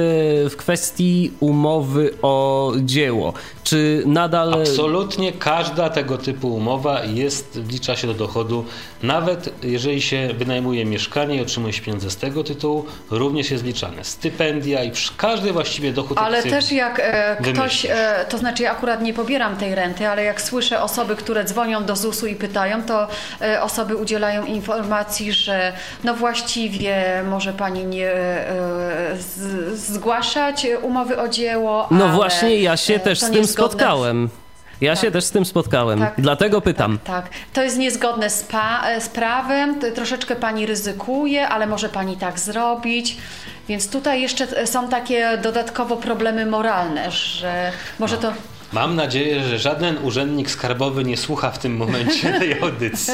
w 0.49 0.53
kwestii 0.57 1.31
umowy 1.39 2.13
o 2.21 2.73
dzieło? 2.79 3.33
Czy 3.63 4.03
nadal... 4.05 4.53
Absolutnie 4.53 5.33
każda 5.33 5.89
tego 5.89 6.17
typu 6.17 6.55
umowa 6.55 7.03
jest, 7.03 7.59
wlicza 7.59 7.95
się 7.95 8.07
do 8.07 8.13
dochodu, 8.13 8.65
nawet 9.03 9.63
jeżeli 9.63 10.01
się 10.01 10.29
wynajmuje 10.37 10.85
mieszkanie 10.85 11.35
i 11.35 11.41
otrzymuje 11.41 11.73
się 11.73 11.81
pieniądze 11.81 12.09
z 12.09 12.17
tego 12.17 12.43
tytułu, 12.43 12.85
również 13.11 13.51
jest 13.51 13.63
wliczane. 13.63 14.03
Stypendia 14.03 14.83
i 14.83 14.91
każdy 15.17 15.53
właściwie 15.53 15.91
dochód 15.93 16.17
Ale 16.17 16.43
też 16.43 16.71
jak 16.71 16.99
e, 17.03 17.37
ktoś, 17.53 17.85
e, 17.85 18.25
to 18.29 18.37
znaczy 18.37 18.63
ja 18.63 18.71
akurat 18.71 19.01
nie 19.01 19.13
pobieram 19.13 19.57
tej 19.57 19.75
renty, 19.75 20.07
ale 20.07 20.23
jak 20.27 20.41
słyszę 20.41 20.81
osoby, 20.81 21.15
które 21.15 21.43
dzwonią 21.43 21.85
do 21.85 21.95
ZUS-u 21.95 22.27
i 22.27 22.35
pytają, 22.35 22.83
to 22.83 23.07
e, 23.41 23.61
osoby 23.63 23.95
udzielają 23.95 24.45
informacji, 24.45 25.33
że 25.33 25.73
no 26.03 26.13
właściwie 26.13 27.23
może 27.29 27.53
pani 27.53 27.85
nie 27.85 28.11
e, 28.11 28.47
zgłaszać 29.73 30.67
umowy 30.81 31.19
o 31.19 31.27
dzieło. 31.27 31.87
No 31.91 32.07
właśnie, 32.09 32.55
ja 32.57 32.77
się 32.77 32.95
e, 32.95 32.99
też 32.99 33.19
z 33.19 33.29
tym 33.31 33.47
spotkałem. 33.47 34.29
Ja 34.81 34.93
Tak. 34.95 35.01
się 35.05 35.11
też 35.11 35.23
z 35.23 35.31
tym 35.31 35.45
spotkałem, 35.45 35.99
Tak. 35.99 36.13
dlatego 36.17 36.61
pytam. 36.61 36.99
Tak, 37.03 37.23
tak. 37.23 37.33
To 37.53 37.63
jest 37.63 37.77
niezgodne 37.77 38.29
z, 38.29 38.43
pa- 38.43 38.83
z 38.99 39.09
prawem, 39.09 39.79
troszeczkę 39.95 40.35
pani 40.35 40.65
ryzykuje, 40.65 41.47
ale 41.47 41.67
może 41.67 41.89
pani 41.89 42.17
tak 42.17 42.39
zrobić. 42.39 43.17
Więc 43.69 43.89
tutaj 43.89 44.21
jeszcze 44.21 44.67
są 44.67 44.87
takie 44.89 45.37
dodatkowo 45.37 45.97
problemy 45.97 46.45
moralne, 46.45 47.11
że 47.11 47.71
może 47.99 48.17
to. 48.17 48.33
Mam 48.73 48.95
nadzieję, 48.95 49.43
że 49.43 49.59
żaden 49.59 49.97
urzędnik 49.97 50.51
skarbowy 50.51 51.03
nie 51.03 51.17
słucha 51.17 51.51
w 51.51 51.59
tym 51.59 51.77
momencie 51.77 52.33
tej 52.39 52.59
audycji. 52.59 53.13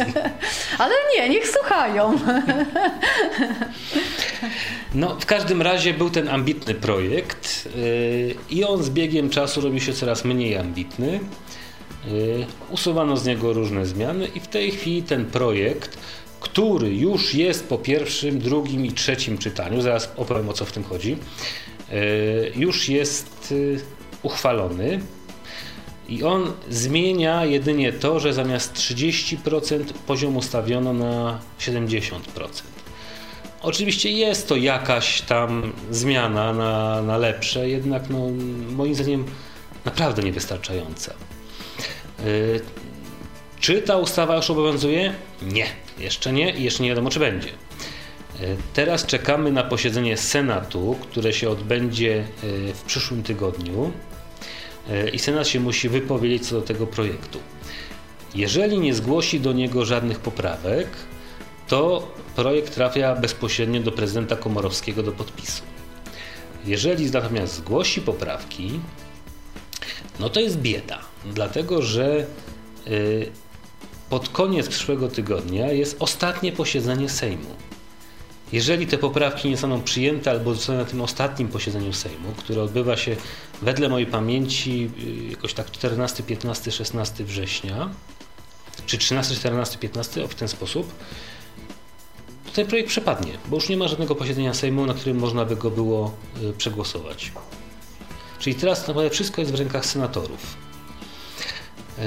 Ale 0.78 0.96
nie, 1.18 1.30
niech 1.30 1.48
słuchają. 1.48 2.20
No, 4.96 5.20
w 5.20 5.26
każdym 5.26 5.62
razie 5.62 5.94
był 5.94 6.10
ten 6.10 6.30
ambitny 6.30 6.74
projekt 6.74 7.70
yy, 7.76 8.36
i 8.50 8.64
on 8.64 8.84
z 8.84 8.90
biegiem 8.90 9.30
czasu 9.30 9.62
robił 9.62 9.80
się 9.80 9.94
coraz 9.94 10.26
mniej 10.26 10.58
ambitny. 10.58 11.20
Yy, 12.08 12.46
Usuwano 12.70 13.18
z 13.18 13.26
niego 13.26 13.54
różne 13.54 13.86
zmiany 13.86 14.28
i 14.28 14.40
w 14.40 14.48
tej 14.48 14.72
chwili 14.72 15.04
ten 15.04 15.26
projekt, 15.26 15.98
który 16.40 16.96
już 16.96 17.34
jest 17.34 17.68
po 17.70 17.78
pierwszym, 17.78 18.40
drugim 18.40 18.86
i 18.86 18.92
trzecim 18.92 19.38
czytaniu, 19.38 19.82
zaraz 19.82 20.12
opowiem 20.18 20.50
o 20.50 20.54
co 20.54 20.66
w 20.66 20.72
tym 20.72 20.84
chodzi, 20.84 21.18
yy, 21.92 22.52
już 22.56 22.90
jest 22.90 23.54
uchwalony. 24.24 25.00
I 26.10 26.24
on 26.24 26.52
zmienia 26.70 27.46
jedynie 27.46 27.94
to, 27.94 28.20
że 28.20 28.34
zamiast 28.34 28.74
30% 28.74 29.84
poziom 30.08 30.38
ustawiono 30.38 30.94
na 30.94 31.40
70%. 31.60 32.20
Oczywiście 33.62 34.12
jest 34.12 34.48
to 34.48 34.56
jakaś 34.56 35.22
tam 35.22 35.74
zmiana 35.92 36.54
na, 36.54 37.02
na 37.02 37.18
lepsze, 37.18 37.70
jednak 37.70 38.10
no, 38.10 38.20
moim 38.70 38.96
zdaniem 38.96 39.26
naprawdę 39.86 40.24
niewystarczająca. 40.24 41.14
Yy, 42.26 42.62
czy 43.60 43.82
ta 43.82 43.98
ustawa 43.98 44.36
już 44.36 44.50
obowiązuje? 44.50 45.14
Nie, 45.42 45.66
jeszcze 46.00 46.34
nie 46.34 46.52
i 46.52 46.64
jeszcze 46.64 46.84
nie 46.84 46.90
wiadomo, 46.90 47.10
czy 47.10 47.20
będzie. 47.20 47.50
Yy, 47.50 48.58
Teraz 48.74 49.06
czekamy 49.06 49.52
na 49.52 49.64
posiedzenie 49.64 50.18
Senatu, 50.18 50.98
które 51.02 51.34
się 51.34 51.50
odbędzie 51.50 52.28
yy, 52.44 52.74
w 52.74 52.82
przyszłym 52.82 53.24
tygodniu 53.24 53.92
i 55.14 55.20
Senat 55.20 55.48
się 55.48 55.60
musi 55.60 55.90
wypowiedzieć 55.90 56.48
co 56.48 56.56
do 56.56 56.62
tego 56.62 56.88
projektu. 56.88 57.40
Jeżeli 58.36 58.80
nie 58.80 58.94
zgłosi 58.94 59.40
do 59.40 59.54
niego 59.54 59.86
żadnych 59.86 60.20
poprawek, 60.20 60.88
to 61.68 62.12
projekt 62.36 62.76
trafia 62.76 63.16
bezpośrednio 63.16 63.82
do 63.82 63.92
prezydenta 63.92 64.36
Komorowskiego 64.36 65.04
do 65.04 65.12
podpisu. 65.12 65.64
Jeżeli 66.66 67.12
natomiast 67.12 67.56
zgłosi 67.56 68.02
poprawki, 68.02 68.80
no 70.20 70.30
to 70.30 70.40
jest 70.40 70.58
bieda, 70.58 71.00
dlatego 71.26 71.82
że 71.82 72.26
y, 72.88 73.32
pod 74.10 74.30
koniec 74.30 74.68
przyszłego 74.68 75.08
tygodnia 75.08 75.72
jest 75.72 75.96
ostatnie 76.00 76.52
posiedzenie 76.52 77.10
Sejmu. 77.10 77.56
Jeżeli 78.54 78.88
te 78.88 78.98
poprawki 78.98 79.50
nie 79.50 79.56
zostaną 79.56 79.82
przyjęte 79.82 80.32
albo 80.32 80.54
zostaną 80.54 80.80
na 80.80 80.86
tym 80.86 81.02
ostatnim 81.02 81.48
posiedzeniu 81.48 81.94
Sejmu, 81.94 82.32
które 82.38 82.64
odbywa 82.64 82.98
się 82.98 83.16
wedle 83.62 83.90
mojej 83.90 84.08
pamięci 84.08 84.90
y, 85.28 85.30
jakoś 85.30 85.54
tak 85.54 85.72
14, 85.72 86.24
15, 86.24 86.72
16 86.72 87.24
września, 87.24 87.90
czy 88.86 88.98
13, 88.98 89.36
14, 89.36 89.78
15, 89.78 90.24
o 90.24 90.28
w 90.28 90.36
ten 90.36 90.48
sposób, 90.48 90.94
to 92.46 92.52
ten 92.52 92.68
projekt 92.68 92.90
przepadnie, 92.90 93.32
bo 93.46 93.56
już 93.56 93.70
nie 93.70 93.78
ma 93.78 93.88
żadnego 93.88 94.16
posiedzenia 94.16 94.54
Sejmu, 94.54 94.86
na 94.86 94.94
którym 94.94 95.18
można 95.18 95.46
by 95.46 95.56
go 95.56 95.72
było 95.72 96.14
y, 96.44 96.54
przegłosować. 96.54 97.32
Czyli 98.40 98.56
teraz 98.56 98.80
tak 98.80 98.88
naprawdę 98.88 99.10
wszystko 99.10 99.42
jest 99.42 99.54
w 99.54 99.56
rękach 99.56 99.86
senatorów. 99.86 100.58
E, 102.00 102.04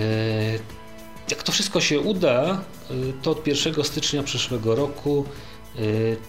Jak 1.31 1.43
to 1.43 1.52
wszystko 1.52 1.81
się 1.81 2.01
uda, 2.01 2.60
y, 2.90 3.12
to 3.23 3.31
od 3.31 3.47
1 3.47 3.85
stycznia 3.85 4.23
przyszłego 4.23 4.74
roku 4.74 5.24
y, 5.24 5.56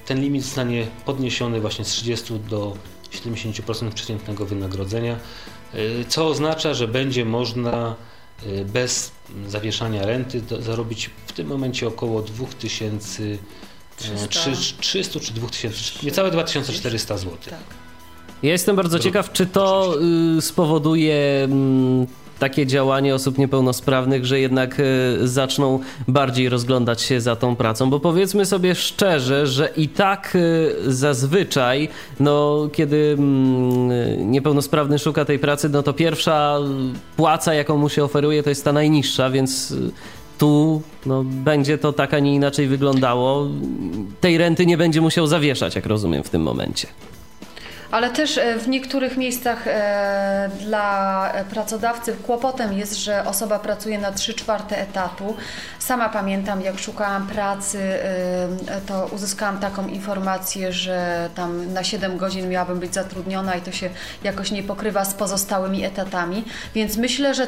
ten 0.06 0.22
limit 0.22 0.44
zostanie 0.44 0.88
podniesiony 1.06 1.62
właśnie 1.62 1.86
z 1.86 1.88
30 1.88 2.40
do 2.40 2.78
70% 3.12 3.92
przeciętnego 3.92 4.46
wynagrodzenia, 4.46 5.20
y, 5.76 6.06
co 6.08 6.28
oznacza, 6.28 6.74
że 6.74 6.88
będzie 6.88 7.26
można 7.26 7.96
y, 8.46 8.66
bez 8.66 9.12
zawieszania 9.48 10.06
renty 10.06 10.42
zarobić 10.60 11.10
w 11.28 11.32
tym 11.32 11.48
momencie 11.48 11.88
około 11.88 12.22
2000 12.22 13.24
e, 13.24 13.38
300. 13.98 14.78
300 14.80 15.20
czy 15.20 15.34
2000, 15.34 16.06
niecałe 16.06 16.32
2400 16.32 17.18
zł. 17.18 17.38
Tak. 17.50 17.60
Ja 18.44 18.52
jestem 18.52 18.76
bardzo 18.76 19.00
ciekaw, 19.00 19.32
czy 19.32 19.46
to 19.46 19.96
y, 20.38 20.42
spowoduje 20.42 21.44
mm, 21.44 22.08
takie 22.40 22.66
działanie 22.66 23.16
osób 23.16 23.38
niepełnosprawnych, 23.38 24.26
że 24.26 24.40
jednak 24.40 24.80
y, 24.80 25.28
zaczną 25.28 25.80
bardziej 26.08 26.50
rozglądać 26.50 27.02
się 27.02 27.22
za 27.22 27.36
tą 27.36 27.56
pracą, 27.56 27.90
bo 27.90 28.00
powiedzmy 28.00 28.46
sobie 28.46 28.76
szczerze, 28.76 29.48
że 29.48 29.70
i 29.78 29.90
tak 29.90 30.36
y, 30.36 30.76
zazwyczaj, 30.86 31.90
no 32.20 32.68
kiedy 32.74 33.16
mm, 33.20 34.32
niepełnosprawny 34.32 35.00
szuka 35.00 35.26
tej 35.26 35.40
pracy, 35.40 35.70
no 35.70 35.84
to 35.84 35.94
pierwsza 35.94 36.58
płaca, 37.18 37.54
jaką 37.54 37.78
mu 37.78 37.90
się 37.90 38.04
oferuje, 38.04 38.44
to 38.44 38.50
jest 38.50 38.66
ta 38.66 38.74
najniższa, 38.74 39.30
więc 39.30 39.72
y, 39.72 39.92
tu 40.38 40.82
no, 41.06 41.24
będzie 41.24 41.78
to 41.78 41.94
tak, 41.94 42.14
a 42.14 42.20
nie 42.20 42.36
inaczej 42.36 42.68
wyglądało. 42.68 43.48
Tej 44.22 44.38
renty 44.38 44.66
nie 44.66 44.78
będzie 44.78 45.02
musiał 45.02 45.28
zawieszać, 45.28 45.76
jak 45.76 45.86
rozumiem, 45.86 46.24
w 46.24 46.30
tym 46.30 46.42
momencie. 46.42 46.88
Ale 47.92 48.10
też 48.10 48.38
e, 48.38 48.60
w 48.60 48.68
niektórych 48.68 49.18
miejscach 49.18 49.68
e, 49.68 50.50
dla 50.60 51.34
pracodawcy 51.50 52.14
kłopotem 52.14 52.74
jest, 52.74 52.98
że 52.98 53.26
osoba 53.26 53.60
pracuje 53.60 54.00
na 54.00 54.12
3 54.12 54.34
czwarte 54.34 54.78
etatu. 54.78 55.36
Sama 55.80 56.10
pamiętam, 56.10 56.62
jak 56.62 56.80
szukałam 56.80 57.28
pracy, 57.28 57.80
e, 57.80 58.82
to 58.88 59.10
uzyskałam 59.12 59.60
taką 59.60 59.88
informację, 59.88 60.74
że 60.74 61.30
tam 61.36 61.74
na 61.74 61.84
7 61.84 62.18
godzin 62.18 62.50
miałabym 62.50 62.80
być 62.80 62.94
zatrudniona 62.94 63.56
i 63.56 63.62
to 63.62 63.72
się 63.72 63.90
jakoś 64.24 64.52
nie 64.52 64.64
pokrywa 64.64 65.06
z 65.06 65.14
pozostałymi 65.14 65.86
etatami. 65.86 66.46
Więc 66.76 66.98
myślę, 66.98 67.34
że 67.34 67.48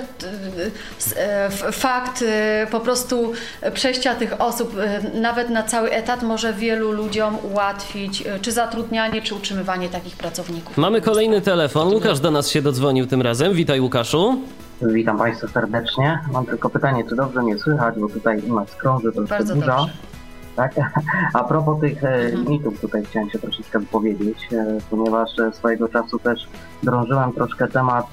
fakt 1.71 2.23
po 2.71 2.79
prostu 2.79 3.33
przejścia 3.73 4.15
tych 4.15 4.41
osób 4.41 4.75
nawet 5.13 5.49
na 5.49 5.63
cały 5.63 5.91
etat 5.91 6.23
może 6.23 6.53
wielu 6.53 6.91
ludziom 6.91 7.37
ułatwić 7.51 8.23
czy 8.41 8.51
zatrudnianie, 8.51 9.21
czy 9.21 9.35
utrzymywanie 9.35 9.89
takich 9.89 10.15
pracowników. 10.15 10.28
Mamy 10.77 11.01
kolejny 11.01 11.41
telefon. 11.41 11.93
Łukasz 11.93 12.19
do 12.19 12.31
nas 12.31 12.47
się 12.49 12.61
dodzwonił 12.61 13.07
tym 13.07 13.21
razem. 13.21 13.53
Witaj, 13.53 13.81
Łukaszu. 13.81 14.41
Witam 14.81 15.17
Państwa 15.17 15.47
serdecznie. 15.47 16.19
Mam 16.33 16.45
tylko 16.45 16.69
pytanie, 16.69 17.03
czy 17.09 17.15
dobrze 17.15 17.41
mnie 17.43 17.57
słychać, 17.59 17.95
bo 17.99 18.09
tutaj 18.09 18.41
u 18.49 18.55
nas 18.55 18.75
krąży 18.75 19.11
troszkę 19.11 19.35
Bardzo 19.37 19.55
burza. 19.55 19.77
dobrze. 19.77 19.93
Tak? 20.55 20.75
A 21.33 21.43
propos 21.43 21.79
tych 21.81 22.03
e, 22.03 22.07
Mhm. 22.25 22.43
limitów 22.45 22.81
tutaj 22.81 23.03
chciałem 23.05 23.29
się 23.29 23.39
troszeczkę 23.39 23.79
wypowiedzieć, 23.79 24.37
e, 24.53 24.77
ponieważ 24.89 25.39
e, 25.39 25.51
swojego 25.53 25.87
czasu 25.89 26.19
też 26.19 26.47
drążyłem 26.83 27.33
troszkę 27.33 27.67
temat 27.67 28.05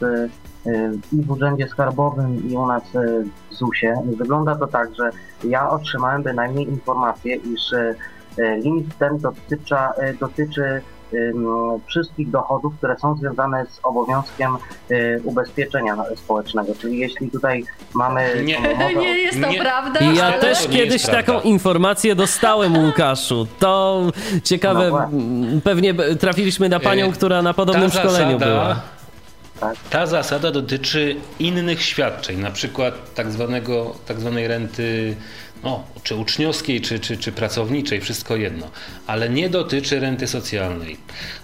i 1.12 1.22
w 1.22 1.30
Urzędzie 1.30 1.68
Skarbowym 1.68 2.50
i 2.50 2.54
u 2.56 2.66
nas 2.66 2.82
w 3.50 3.54
ZUS-ie. 3.54 3.94
Wygląda 4.16 4.54
to 4.54 4.66
tak, 4.66 4.88
że 4.94 5.10
ja 5.48 5.70
otrzymałem 5.70 6.22
bynajmniej 6.22 6.68
informację, 6.68 7.36
iż 7.36 7.74
limit 8.62 8.98
ten 8.98 9.18
dotycza, 9.18 9.92
dotyczy 10.20 10.64
em, 10.64 10.80
wszystkich 11.86 12.30
dochodów, 12.30 12.74
które 12.78 12.98
są 12.98 13.16
związane 13.16 13.66
z 13.66 13.80
obowiązkiem 13.82 14.56
e, 14.90 15.20
ubezpieczenia 15.20 15.96
społecznego. 16.16 16.72
Czyli 16.80 16.98
jeśli 16.98 17.30
tutaj 17.30 17.64
mamy 17.94 18.42
Nie. 18.44 18.54
tą 18.54 18.60
umowę 18.70 18.84
o- 18.86 19.00
Nie 19.00 19.18
jest 19.18 19.40
to 19.42 19.48
Nie. 19.48 19.60
prawda, 19.60 20.00
ja 20.00 20.24
ale... 20.26 20.38
też 20.40 20.62
to 20.62 20.68
kiedyś 20.72 20.92
jest 20.92 21.06
prawda. 21.10 21.32
taką 21.32 21.40
informację 21.40 22.14
dostałem, 22.14 22.76
Łukaszu. 22.84 23.46
To 23.58 24.02
ciekawe, 24.44 24.90
No 24.90 25.60
pewnie 25.64 25.94
trafiliśmy 26.20 26.68
na 26.68 26.80
panią, 26.80 27.06
E, 27.06 27.12
która 27.12 27.42
na 27.42 27.54
podobnym 27.54 27.90
ta 27.90 27.98
szkoleniu 27.98 28.38
zasada, 28.38 28.46
była. 28.46 28.80
Ta 29.90 30.06
zasada 30.06 30.50
dotyczy 30.50 31.16
innych 31.38 31.82
świadczeń, 31.82 32.38
na 32.40 32.50
przykład 32.50 33.14
tak, 33.14 33.30
zwanego, 33.32 33.94
tak 34.06 34.20
zwanej 34.20 34.48
renty 34.48 35.16
no, 35.64 35.84
czy 36.02 36.14
uczniowskiej, 36.14 36.80
czy, 36.80 37.00
czy, 37.00 37.16
czy 37.16 37.32
pracowniczej, 37.32 38.00
wszystko 38.00 38.36
jedno, 38.36 38.70
ale 39.06 39.28
nie 39.28 39.48
dotyczy 39.48 40.00
renty 40.00 40.26
socjalnej. 40.26 40.96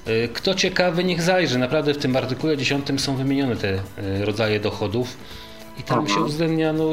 Y, 0.09 0.28
Kto 0.34 0.55
ciekawy, 0.55 1.05
niech 1.05 1.22
zajrzy. 1.22 1.59
Naprawdę 1.59 1.94
w 1.94 1.98
tym 1.98 2.16
artykule 2.16 2.56
10 2.56 3.01
są 3.01 3.16
wymienione 3.16 3.56
te 3.56 3.74
y, 3.74 3.80
rodzaje 4.24 4.60
dochodów. 4.60 5.16
I 5.78 5.82
tam 5.82 6.09
się 6.09 6.20
uwzględnia, 6.20 6.73
no, 6.73 6.85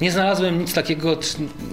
nie 0.00 0.12
znalazłem 0.12 0.58
nic 0.58 0.74
takiego, 0.74 1.16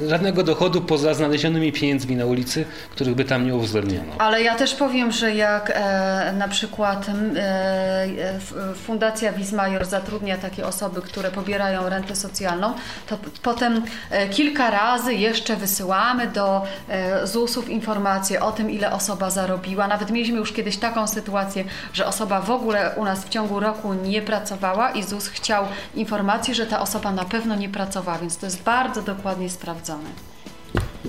żadnego 0.08 0.44
dochodu 0.44 0.82
poza 0.82 1.14
znalezionymi 1.14 1.72
pieniędzmi 1.72 2.16
na 2.16 2.26
ulicy, 2.26 2.66
których 2.92 3.16
by 3.16 3.26
tam 3.26 3.46
nie 3.46 3.56
uwzględniono. 3.56 4.14
Ale 4.18 4.44
ja 4.44 4.56
też 4.56 4.76
powiem, 4.76 5.12
że 5.12 5.36
jak 5.36 5.72
e, 5.76 6.34
na 6.38 6.48
przykład 6.48 7.06
e, 7.36 8.40
Fundacja 8.76 9.34
Wismajor 9.34 9.86
zatrudnia 9.86 10.38
takie 10.38 10.66
osoby, 10.66 11.02
które 11.02 11.32
pobierają 11.32 11.90
rentę 11.90 12.16
socjalną, 12.16 12.74
to 13.08 13.18
potem 13.44 13.82
e, 14.10 14.30
kilka 14.30 14.70
razy 14.72 15.14
jeszcze 15.14 15.56
wysyłamy 15.56 16.28
do 16.28 16.62
e, 16.90 17.28
ZUS-ów 17.28 17.70
informacje 17.70 18.42
o 18.42 18.52
tym, 18.52 18.72
ile 18.72 18.92
osoba 18.92 19.30
zarobiła. 19.30 19.88
Nawet 19.88 20.12
mieliśmy 20.12 20.38
już 20.38 20.54
kiedyś 20.54 20.78
taką 20.78 21.08
sytuację, 21.08 21.64
że 21.94 22.06
osoba 22.06 22.42
w 22.42 22.52
ogóle 22.52 22.92
u 22.96 23.06
nas 23.06 23.26
w 23.26 23.30
ciągu 23.30 23.60
roku 23.60 23.94
nie 23.94 24.22
pracowała 24.22 24.92
i 24.92 25.04
ZUS 25.04 25.28
chciał 25.28 25.66
informacji, 25.96 26.39
że 26.48 26.66
ta 26.66 26.82
osoba 26.82 27.11
na 27.11 27.26
pewno 27.26 27.56
nie 27.56 27.70
pracowała, 27.70 28.18
więc 28.18 28.38
to 28.38 28.45
jest 28.45 28.64
bardzo 28.64 29.02
dokładnie 29.02 29.49
sprawdzone. 29.49 30.10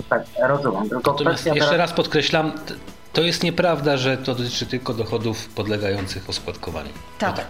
Tak, 0.09 0.23
rozumiem. 0.43 0.89
Tylko 0.89 1.11
Natomiast 1.11 1.45
jeszcze 1.45 1.59
teraz... 1.59 1.77
raz 1.77 1.93
podkreślam, 1.93 2.51
to 3.13 3.21
jest 3.21 3.43
nieprawda, 3.43 3.97
że 3.97 4.17
to 4.17 4.35
dotyczy 4.35 4.65
tylko 4.65 4.93
dochodów 4.93 5.47
podlegających 5.47 6.29
oskładkowaniu. 6.29 6.89
Tak. 7.19 7.29
No 7.29 7.37
tak. 7.37 7.47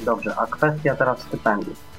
Dobrze, 0.00 0.34
a 0.36 0.46
kwestia 0.46 0.96
teraz 0.96 1.20
stypendiów. 1.20 1.90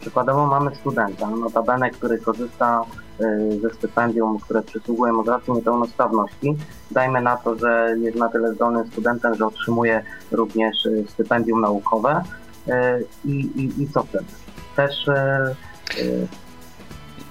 Przykładowo 0.00 0.46
mamy 0.46 0.76
studenta, 0.76 1.30
notabene, 1.30 1.90
który 1.90 2.18
korzysta 2.18 2.84
y, 3.20 3.60
ze 3.60 3.70
stypendium, 3.70 4.38
które 4.38 4.62
przysługuje 4.62 5.12
mu 5.12 5.24
z 5.24 5.28
racji 5.28 5.52
niepełnosprawności. 5.52 6.56
Dajmy 6.90 7.22
na 7.22 7.36
to, 7.36 7.58
że 7.58 7.96
jest 8.00 8.16
na 8.16 8.28
tyle 8.28 8.54
zdolnym 8.54 8.86
studentem, 8.86 9.34
że 9.34 9.46
otrzymuje 9.46 10.04
również 10.32 10.86
y, 10.86 11.04
stypendium 11.08 11.60
naukowe. 11.60 12.22
Y, 12.68 12.72
I, 13.24 13.30
i, 13.30 13.82
i 13.82 13.88
co 13.88 14.02
wtedy? 14.02 14.24
Też 14.76 15.06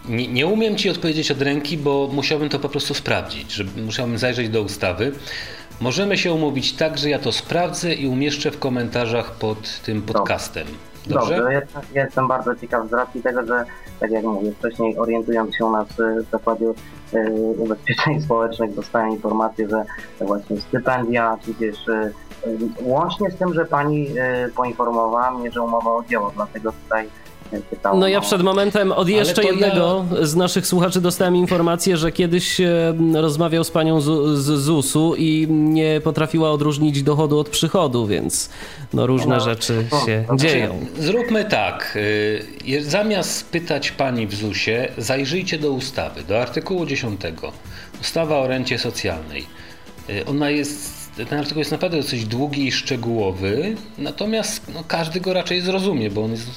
nie, 0.09 0.27
nie, 0.27 0.47
umiem 0.47 0.75
Ci 0.75 0.89
odpowiedzieć 0.89 1.31
od 1.31 1.41
ręki, 1.41 1.77
bo 1.77 2.09
musiałbym 2.13 2.49
to 2.49 2.59
po 2.59 2.69
prostu 2.69 2.93
sprawdzić, 2.93 3.51
że 3.51 3.63
musiałbym 3.85 4.17
zajrzeć 4.17 4.49
do 4.49 4.61
ustawy. 4.61 5.11
Możemy 5.81 6.17
się 6.17 6.33
umówić 6.33 6.73
tak, 6.73 6.97
że 6.97 7.09
ja 7.09 7.19
to 7.19 7.31
sprawdzę 7.31 7.93
i 7.93 8.07
umieszczę 8.07 8.51
w 8.51 8.59
komentarzach 8.59 9.31
pod 9.31 9.79
tym 9.79 10.01
podcastem. 10.01 10.67
Dobrze, 11.07 11.37
Dobrze 11.37 11.53
jestem, 11.53 11.81
jestem 11.95 12.27
bardzo 12.27 12.55
ciekaw 12.55 12.89
z 12.89 12.93
racji 12.93 13.21
tego, 13.21 13.45
że 13.45 13.65
tak 13.99 14.11
jak 14.11 14.23
mówię, 14.23 14.51
wcześniej 14.59 14.97
orientując 14.97 15.55
się 15.55 15.65
u 15.65 15.71
nas 15.71 15.87
w 16.27 16.31
zakładzie 16.31 16.65
ubezpieczeń 17.57 18.21
społecznych 18.21 18.75
dostałem 18.75 19.09
informację, 19.09 19.69
że 19.69 19.85
właśnie 20.25 20.57
stypendia, 20.57 21.37
tudzież 21.45 21.87
y, 21.87 22.13
łącznie 22.81 23.31
z 23.31 23.35
tym, 23.35 23.53
że 23.53 23.65
pani 23.65 24.07
y, 24.07 24.51
poinformowała 24.55 25.31
mnie, 25.31 25.51
że 25.51 25.61
umowa 25.61 25.91
o 25.91 26.03
dzieło, 26.03 26.31
dlatego 26.35 26.71
tutaj 26.83 27.09
no 27.93 28.07
ja 28.07 28.21
przed 28.21 28.41
momentem 28.41 28.91
od 28.91 29.09
jeszcze 29.09 29.43
jednego 29.43 30.05
ja... 30.19 30.25
z 30.25 30.35
naszych 30.35 30.67
słuchaczy 30.67 31.01
dostałem 31.01 31.35
informację, 31.35 31.97
że 31.97 32.11
kiedyś 32.11 32.61
e, 32.61 32.93
rozmawiał 33.13 33.63
z 33.63 33.71
panią 33.71 34.01
z, 34.01 34.37
z 34.37 34.59
ZUS-u 34.59 35.15
i 35.15 35.47
nie 35.49 36.01
potrafiła 36.01 36.51
odróżnić 36.51 37.03
dochodu 37.03 37.39
od 37.39 37.49
przychodu, 37.49 38.07
więc 38.07 38.49
no 38.93 39.07
różne 39.07 39.35
no. 39.35 39.39
rzeczy 39.39 39.85
się 40.05 40.23
no, 40.29 40.35
dzieją. 40.35 40.85
Zróbmy 40.99 41.45
tak. 41.45 41.97
Zamiast 42.81 43.49
pytać 43.49 43.91
pani 43.91 44.27
w 44.27 44.35
ZUS-ie, 44.35 44.91
zajrzyjcie 44.97 45.59
do 45.59 45.71
ustawy, 45.71 46.23
do 46.23 46.41
artykułu 46.41 46.85
10. 46.85 47.21
Ustawa 48.01 48.37
o 48.37 48.47
rencie 48.47 48.77
socjalnej. 48.77 49.45
Ona 50.27 50.49
jest 50.49 50.98
ten 51.25 51.39
artykuł 51.39 51.59
jest 51.59 51.71
naprawdę 51.71 51.97
dosyć 51.97 52.25
długi 52.25 52.67
i 52.67 52.71
szczegółowy, 52.71 53.75
natomiast 53.97 54.73
no, 54.73 54.83
każdy 54.87 55.19
go 55.19 55.33
raczej 55.33 55.61
zrozumie, 55.61 56.11
bo 56.11 56.23
on 56.23 56.31
jest 56.31 56.47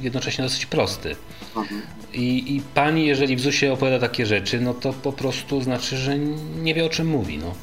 jednocześnie 0.00 0.44
dosyć 0.44 0.66
prosty. 0.66 1.16
I, 2.12 2.56
I, 2.56 2.62
pani, 2.74 3.06
jeżeli 3.06 3.36
w 3.36 3.40
ZUS-ie 3.40 3.72
opowiada 3.72 3.98
takie 3.98 4.26
rzeczy, 4.26 4.60
no 4.60 4.74
to 4.74 4.92
po 4.92 5.12
prostu 5.12 5.60
znaczy, 5.62 5.96
że 5.96 6.18
nie 6.62 6.74
wie 6.74 6.84
o 6.84 6.88
czym 6.88 7.06
mówi. 7.06 7.38
No. 7.38 7.54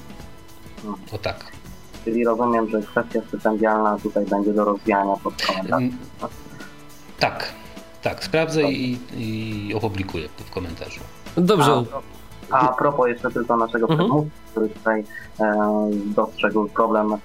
O 1.12 1.18
tak. 1.18 1.52
Czyli 2.06 2.26
rozumiem, 2.26 2.70
że 2.70 2.82
kwestia 2.82 3.20
stypendialna 3.28 3.98
tutaj 4.04 4.26
będzie 4.26 4.54
do 4.54 4.66
rozwijania 4.66 5.16
pod 5.24 5.46
komentarzem. 5.46 5.98
Tak, 7.20 7.54
tak. 8.02 8.24
Sprawdzę 8.24 8.72
i, 8.72 9.00
i 9.18 9.74
opublikuję 9.74 10.30
w 10.38 10.52
komentarzu. 10.52 11.00
Dobrze. 11.38 11.72
A, 11.72 12.15
a 12.52 12.68
propos 12.68 13.08
jeszcze 13.08 13.32
tylko 13.32 13.58
naszego 13.58 13.90
mhm. 13.90 14.30
który 14.52 14.70
tutaj 14.70 15.04
e, 15.40 15.90
dostrzegł 16.06 16.68
problem 16.68 17.14
e, 17.14 17.18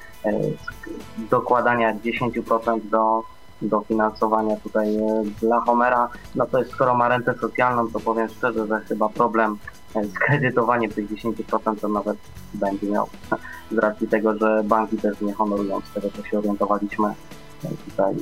dokładania 1.31 1.95
10% 1.95 2.81
do 2.91 3.23
dofinansowania 3.63 4.57
tutaj 4.57 4.97
e, 4.97 5.23
dla 5.41 5.61
Homera, 5.61 6.09
no 6.35 6.47
to 6.47 6.59
jest, 6.59 6.71
skoro 6.71 6.95
ma 6.95 7.09
rentę 7.09 7.35
socjalną, 7.41 7.91
to 7.91 8.01
powiem 8.01 8.29
szczerze, 8.29 8.67
że 8.67 8.81
chyba 8.81 9.09
problem 9.09 9.59
e, 9.95 10.05
z 10.05 10.13
kredytowaniem 10.13 10.91
tych 10.91 11.11
10% 11.11 11.81
to 11.81 11.89
nawet 11.89 12.17
będzie 12.55 12.87
miał. 12.87 13.09
Z 13.73 13.79
racji 13.79 14.09
tego, 14.09 14.39
że 14.39 14.63
banki 14.65 14.97
też 14.97 15.21
nie 15.21 15.35
honorują 15.35 15.81
z 15.81 15.95
tego, 15.95 16.09
co 16.17 16.25
się 16.25 16.39
orientowaliśmy 16.39 17.09
e, 17.09 17.69
tutaj 17.91 18.15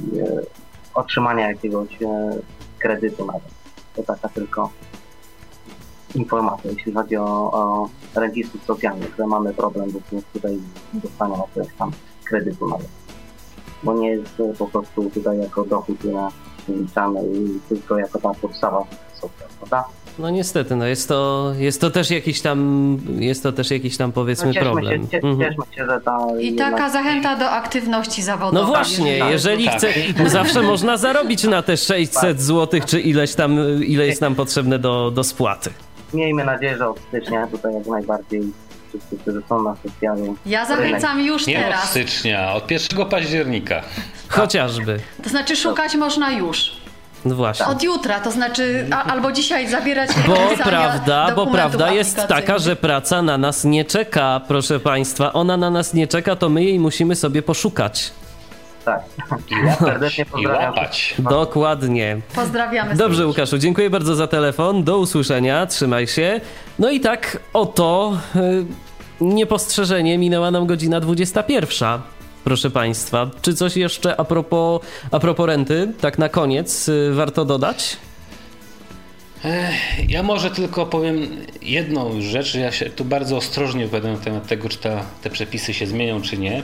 otrzymania 0.95 1.49
jakiegoś 1.49 1.99
kredytu 2.79 3.27
nawet. 3.27 3.43
To 3.97 4.03
taka 4.03 4.29
tylko 4.29 4.71
informacja, 6.15 6.71
jeśli 6.71 6.93
chodzi 6.93 7.17
o, 7.17 7.53
o 7.53 7.89
registrów 8.15 8.65
socjalnych, 8.65 9.15
że 9.19 9.27
mamy 9.27 9.55
problem 9.55 9.91
bo 9.91 10.01
tutaj 10.33 10.59
dostania 10.95 11.37
jakiegoś 11.37 11.75
tam 11.79 11.91
kredytu 12.25 12.69
nawet 12.69 12.89
bo 13.83 13.95
nie 13.95 14.11
jest 14.11 14.43
po 14.59 14.67
prostu 14.67 15.11
tutaj 15.11 15.39
jako 15.39 15.65
dochód 15.65 15.99
liczamy 16.69 17.21
i 17.21 17.61
tylko 17.69 17.99
jako 17.99 18.19
ta 18.19 18.35
podstawa 18.35 18.85
socjal, 19.15 19.49
prawda? 19.59 19.85
No 20.19 20.31
niestety, 20.31 20.77
no 20.77 20.87
jest 20.87 21.09
to, 21.09 21.53
jest 21.59 21.81
to 21.81 21.91
też 21.91 22.11
jakiś 22.11 22.41
tam, 22.41 22.99
jest 23.19 23.43
to 23.43 23.53
też 23.53 23.71
jakiś 23.71 23.97
tam 23.97 24.13
powiedzmy 24.13 24.53
no 24.55 24.61
problem. 24.61 25.09
Się, 25.11 25.17
mhm. 25.17 25.39
cieszmy 25.39 25.65
się, 25.77 25.87
że 25.87 26.01
ta 26.01 26.19
I 26.41 26.55
taka 26.55 26.91
zachęta 26.91 27.37
do 27.37 27.51
aktywności 27.51 28.23
zawodowej. 28.23 28.63
No 28.63 28.69
właśnie, 28.69 29.19
jeżeli 29.19 29.65
tak. 29.65 29.77
chce, 29.77 29.89
zawsze 30.27 30.63
można 30.63 30.97
zarobić 30.97 31.45
na 31.45 31.63
te 31.63 31.77
600 31.77 32.41
zł, 32.41 32.81
czy 32.87 33.01
ileś 33.01 33.35
tam, 33.35 33.59
ile 33.85 34.07
jest 34.07 34.21
nam 34.21 34.35
potrzebne 34.35 34.79
do, 34.79 35.11
do 35.11 35.25
spłaty. 35.25 35.71
Miejmy 36.15 36.45
nadzieję, 36.45 36.77
że 36.77 36.89
od 36.89 37.01
stycznia 37.09 37.47
tutaj 37.47 37.75
jak 37.75 37.87
najbardziej 37.87 38.43
wszyscy, 38.89 39.17
którzy 39.19 39.43
są 39.49 39.63
na 39.63 39.77
socjalu. 39.77 40.37
Ja 40.47 40.67
zachęcam 40.67 41.21
już 41.21 41.47
Nie 41.47 41.57
teraz. 41.63 41.85
od 41.85 41.91
stycznia, 41.91 42.53
od 42.53 42.71
1 42.71 43.07
października. 43.07 43.83
Chociażby. 44.29 45.01
To 45.23 45.31
znaczy 45.31 45.57
szukać 45.57 45.95
można 45.95 46.33
już. 46.33 46.73
No 47.25 47.35
właśnie. 47.35 47.67
Od 47.67 47.83
jutra, 47.83 48.21
to 48.21 48.31
znaczy 48.31 48.87
a, 48.91 49.05
albo 49.05 49.33
dzisiaj 49.33 49.69
zabierać 49.69 50.11
Bo 50.27 50.37
prawda, 50.71 51.33
bo 51.37 51.47
prawda 51.47 51.93
jest 51.93 52.17
taka, 52.29 52.59
że 52.59 52.77
praca 52.77 53.23
na 53.23 53.39
nas 53.39 53.65
nie 53.65 53.85
czeka, 53.85 54.41
proszę 54.49 54.81
państwa. 54.81 55.33
Ona 55.33 55.57
na 55.57 55.71
nas 55.71 55.95
nie 55.95 56.07
czeka, 56.07 56.37
to 56.37 56.49
my 56.49 56.65
jej 56.65 56.79
musimy 56.79 57.17
sobie 57.17 57.43
poszukać. 57.43 58.13
Tak. 58.85 59.03
I 59.51 59.67
łapać. 59.67 60.25
I 60.39 60.47
łapać. 60.47 61.15
Dokładnie. 61.19 62.21
Pozdrawiamy. 62.35 62.95
Dobrze, 62.95 63.27
Łukaszu, 63.27 63.59
dziękuję 63.59 63.91
bardzo 63.91 64.15
za 64.15 64.27
telefon. 64.27 64.85
Do 64.85 64.99
usłyszenia, 64.99 65.67
trzymaj 65.67 66.07
się. 66.07 66.41
No 66.79 66.91
i 66.91 67.01
tak 67.01 67.41
oto 67.53 68.19
yy, 68.35 68.67
niepostrzeżenie 69.21 70.19
minęła 70.19 70.51
nam 70.51 70.67
godzina 70.67 71.01
21 71.01 72.01
proszę 72.45 72.71
Państwa. 72.71 73.31
Czy 73.43 73.55
coś 73.55 73.77
jeszcze 73.77 74.21
a 74.21 74.25
propos, 74.25 74.81
a 75.11 75.19
propos 75.19 75.47
renty, 75.47 75.93
tak 76.01 76.19
na 76.19 76.29
koniec, 76.29 76.89
y, 76.89 77.15
warto 77.15 77.45
dodać? 77.45 77.97
Ja 80.09 80.23
może 80.23 80.51
tylko 80.51 80.87
powiem 80.87 81.29
jedną 81.63 82.21
rzecz. 82.21 82.55
Ja 82.55 82.73
się 82.73 82.91
tu 82.91 83.05
bardzo 83.05 83.37
ostrożnie 83.37 83.85
wypowiadam 83.85 84.13
na 84.13 84.19
temat 84.19 84.47
tego, 84.47 84.69
czy 84.69 84.79
ta, 84.79 85.05
te 85.23 85.31
przepisy 85.31 85.75
się 85.75 85.87
zmienią, 85.87 86.23
czy 86.23 86.39
nie, 86.39 86.63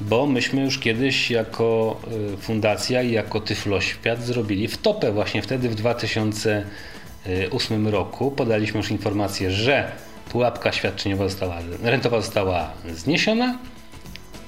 bo 0.00 0.26
myśmy 0.26 0.64
już 0.64 0.78
kiedyś 0.78 1.30
jako 1.30 2.00
y, 2.34 2.36
fundacja 2.36 3.02
i 3.02 3.12
jako 3.12 3.40
Tyfloświat 3.40 4.22
zrobili 4.22 4.68
wtopę 4.68 5.12
właśnie 5.12 5.42
wtedy 5.42 5.68
w 5.68 5.74
2008 5.74 7.88
roku. 7.88 8.30
Podaliśmy 8.30 8.78
już 8.78 8.90
informację, 8.90 9.50
że 9.50 9.92
pułapka 10.32 10.72
świadczeniowa 10.72 11.28
została, 11.28 11.58
rentowa 11.82 12.20
została 12.20 12.70
zniesiona 12.94 13.58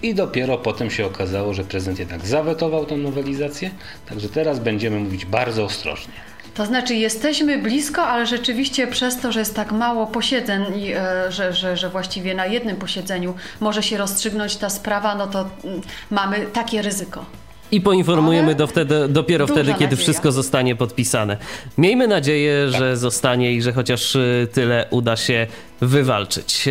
i 0.03 0.15
dopiero 0.15 0.59
potem 0.59 0.91
się 0.91 1.07
okazało, 1.07 1.55
że 1.55 1.65
prezydent 1.65 1.99
jednak 1.99 2.27
zawetował 2.27 2.87
tę 2.87 2.97
nowelizację. 2.97 3.71
Także 4.09 4.29
teraz 4.29 4.59
będziemy 4.59 5.01
mówić 5.01 5.27
bardzo 5.27 5.65
ostrożnie. 5.65 6.32
To 6.55 6.67
znaczy 6.67 6.95
jesteśmy 6.95 7.59
blisko, 7.59 8.03
ale 8.03 8.27
rzeczywiście 8.27 8.87
przez 8.87 9.21
to, 9.21 9.33
że 9.33 9.41
jest 9.41 9.55
tak 9.55 9.73
mało 9.73 10.07
posiedzeń 10.07 10.65
i 10.77 10.93
e, 10.93 11.33
że, 11.33 11.53
że, 11.53 11.77
że 11.77 11.89
właściwie 11.89 12.35
na 12.35 12.47
jednym 12.47 12.77
posiedzeniu 12.77 13.35
może 13.61 13.83
się 13.83 13.97
rozstrzygnąć 13.97 14.57
ta 14.57 14.71
sprawa, 14.71 15.15
no 15.15 15.27
to 15.27 15.49
mm, 15.65 15.81
mamy 16.11 16.47
takie 16.53 16.83
ryzyko. 16.83 17.25
I 17.73 17.81
poinformujemy 17.81 18.55
do 18.55 18.67
wtedy, 18.67 19.09
dopiero 19.09 19.47
wtedy, 19.47 19.73
kiedy 19.73 19.85
nadzieja. 19.85 20.03
wszystko 20.03 20.33
zostanie 20.33 20.77
podpisane. 20.77 21.37
Miejmy 21.79 22.09
nadzieję, 22.09 22.69
tak. 22.71 22.81
że 22.81 22.97
zostanie 22.97 23.53
i 23.53 23.63
że 23.63 23.73
chociaż 23.73 24.17
e, 24.17 24.47
tyle 24.53 24.87
uda 24.91 25.17
się 25.17 25.47
wywalczyć. 25.81 26.69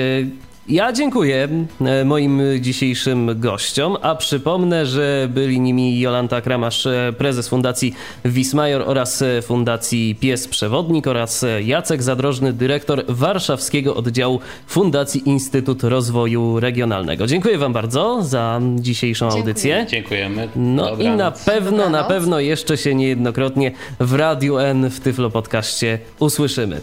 Ja 0.72 0.94
dziękuję 0.94 1.48
e, 1.82 2.06
moim 2.06 2.42
dzisiejszym 2.60 3.40
gościom, 3.40 3.98
a 4.02 4.16
przypomnę, 4.16 4.86
że 4.86 5.28
byli 5.34 5.60
nimi 5.60 6.00
Jolanta 6.00 6.42
Kramasz, 6.42 6.86
e, 6.86 7.14
prezes 7.18 7.48
Fundacji 7.50 7.94
Wismajor 8.26 8.84
oraz 8.86 9.22
e, 9.22 9.42
Fundacji 9.42 10.16
Pies 10.20 10.48
Przewodnik 10.48 11.08
oraz 11.08 11.46
Jacek 11.64 12.04
Zadrożny, 12.04 12.54
dyrektor 12.54 13.04
warszawskiego 13.08 13.96
oddziału 13.96 14.40
Fundacji 14.68 15.30
Instytut 15.30 15.84
Rozwoju 15.84 16.60
Regionalnego. 16.60 17.28
Dziękuję 17.28 17.58
wam 17.58 17.74
bardzo 17.74 18.24
za 18.24 18.62
dzisiejszą 18.76 19.26
Dziękuję. 19.26 19.42
audycję. 19.42 19.86
Dziękujemy. 19.90 20.48
No 20.56 20.90
i 20.90 20.90
na 20.90 20.98
Dobranoc. 20.98 21.44
pewno, 21.46 21.78
na 21.78 21.84
Dobranoc. 21.84 22.08
pewno 22.08 22.40
jeszcze 22.40 22.78
się 22.78 22.96
niejednokrotnie 22.96 23.72
w 24.00 24.14
Radiu 24.14 24.58
N 24.58 24.90
w 24.90 25.00
Tyflo 25.00 25.30
Podcaście 25.30 26.00
usłyszymy. 26.20 26.82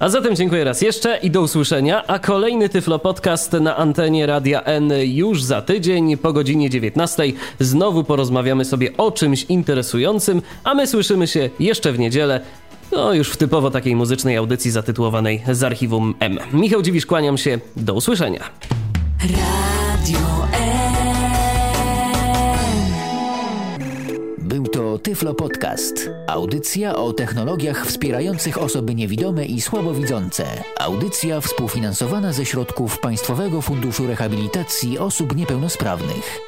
A 0.00 0.08
zatem 0.08 0.36
dziękuję 0.36 0.64
raz 0.64 0.82
jeszcze 0.82 1.16
i 1.16 1.30
do 1.30 1.42
usłyszenia, 1.42 2.06
a 2.06 2.18
kolejny 2.18 2.68
Tyflo 2.68 2.98
Podcast 2.98 3.52
na 3.52 3.76
antenie 3.76 4.26
Radia 4.26 4.62
N 4.62 4.92
już 5.04 5.42
za 5.42 5.62
tydzień 5.62 6.16
po 6.16 6.32
godzinie 6.32 6.70
19. 6.70 7.22
Znowu 7.58 8.04
porozmawiamy 8.04 8.64
sobie 8.64 8.96
o 8.96 9.10
czymś 9.10 9.44
interesującym, 9.44 10.42
a 10.64 10.74
my 10.74 10.86
słyszymy 10.86 11.26
się 11.26 11.50
jeszcze 11.60 11.92
w 11.92 11.98
niedzielę, 11.98 12.40
no 12.92 13.12
już 13.12 13.30
w 13.30 13.36
typowo 13.36 13.70
takiej 13.70 13.96
muzycznej 13.96 14.36
audycji 14.36 14.70
zatytułowanej 14.70 15.42
z 15.52 15.62
archiwum 15.62 16.14
M. 16.20 16.38
Michał 16.52 16.82
Dziwisz, 16.82 17.06
kłaniam 17.06 17.38
się, 17.38 17.58
do 17.76 17.94
usłyszenia. 17.94 18.50
Radio 19.20 20.18
Był 20.50 20.89
Tyflo 25.02 25.34
Podcast. 25.34 26.10
Audycja 26.26 26.96
o 26.96 27.12
technologiach 27.12 27.86
wspierających 27.86 28.58
osoby 28.58 28.94
niewidome 28.94 29.46
i 29.46 29.60
słabowidzące. 29.60 30.44
Audycja 30.78 31.40
współfinansowana 31.40 32.32
ze 32.32 32.46
środków 32.46 32.98
Państwowego 32.98 33.62
Funduszu 33.62 34.06
Rehabilitacji 34.06 34.98
Osób 34.98 35.36
Niepełnosprawnych. 35.36 36.38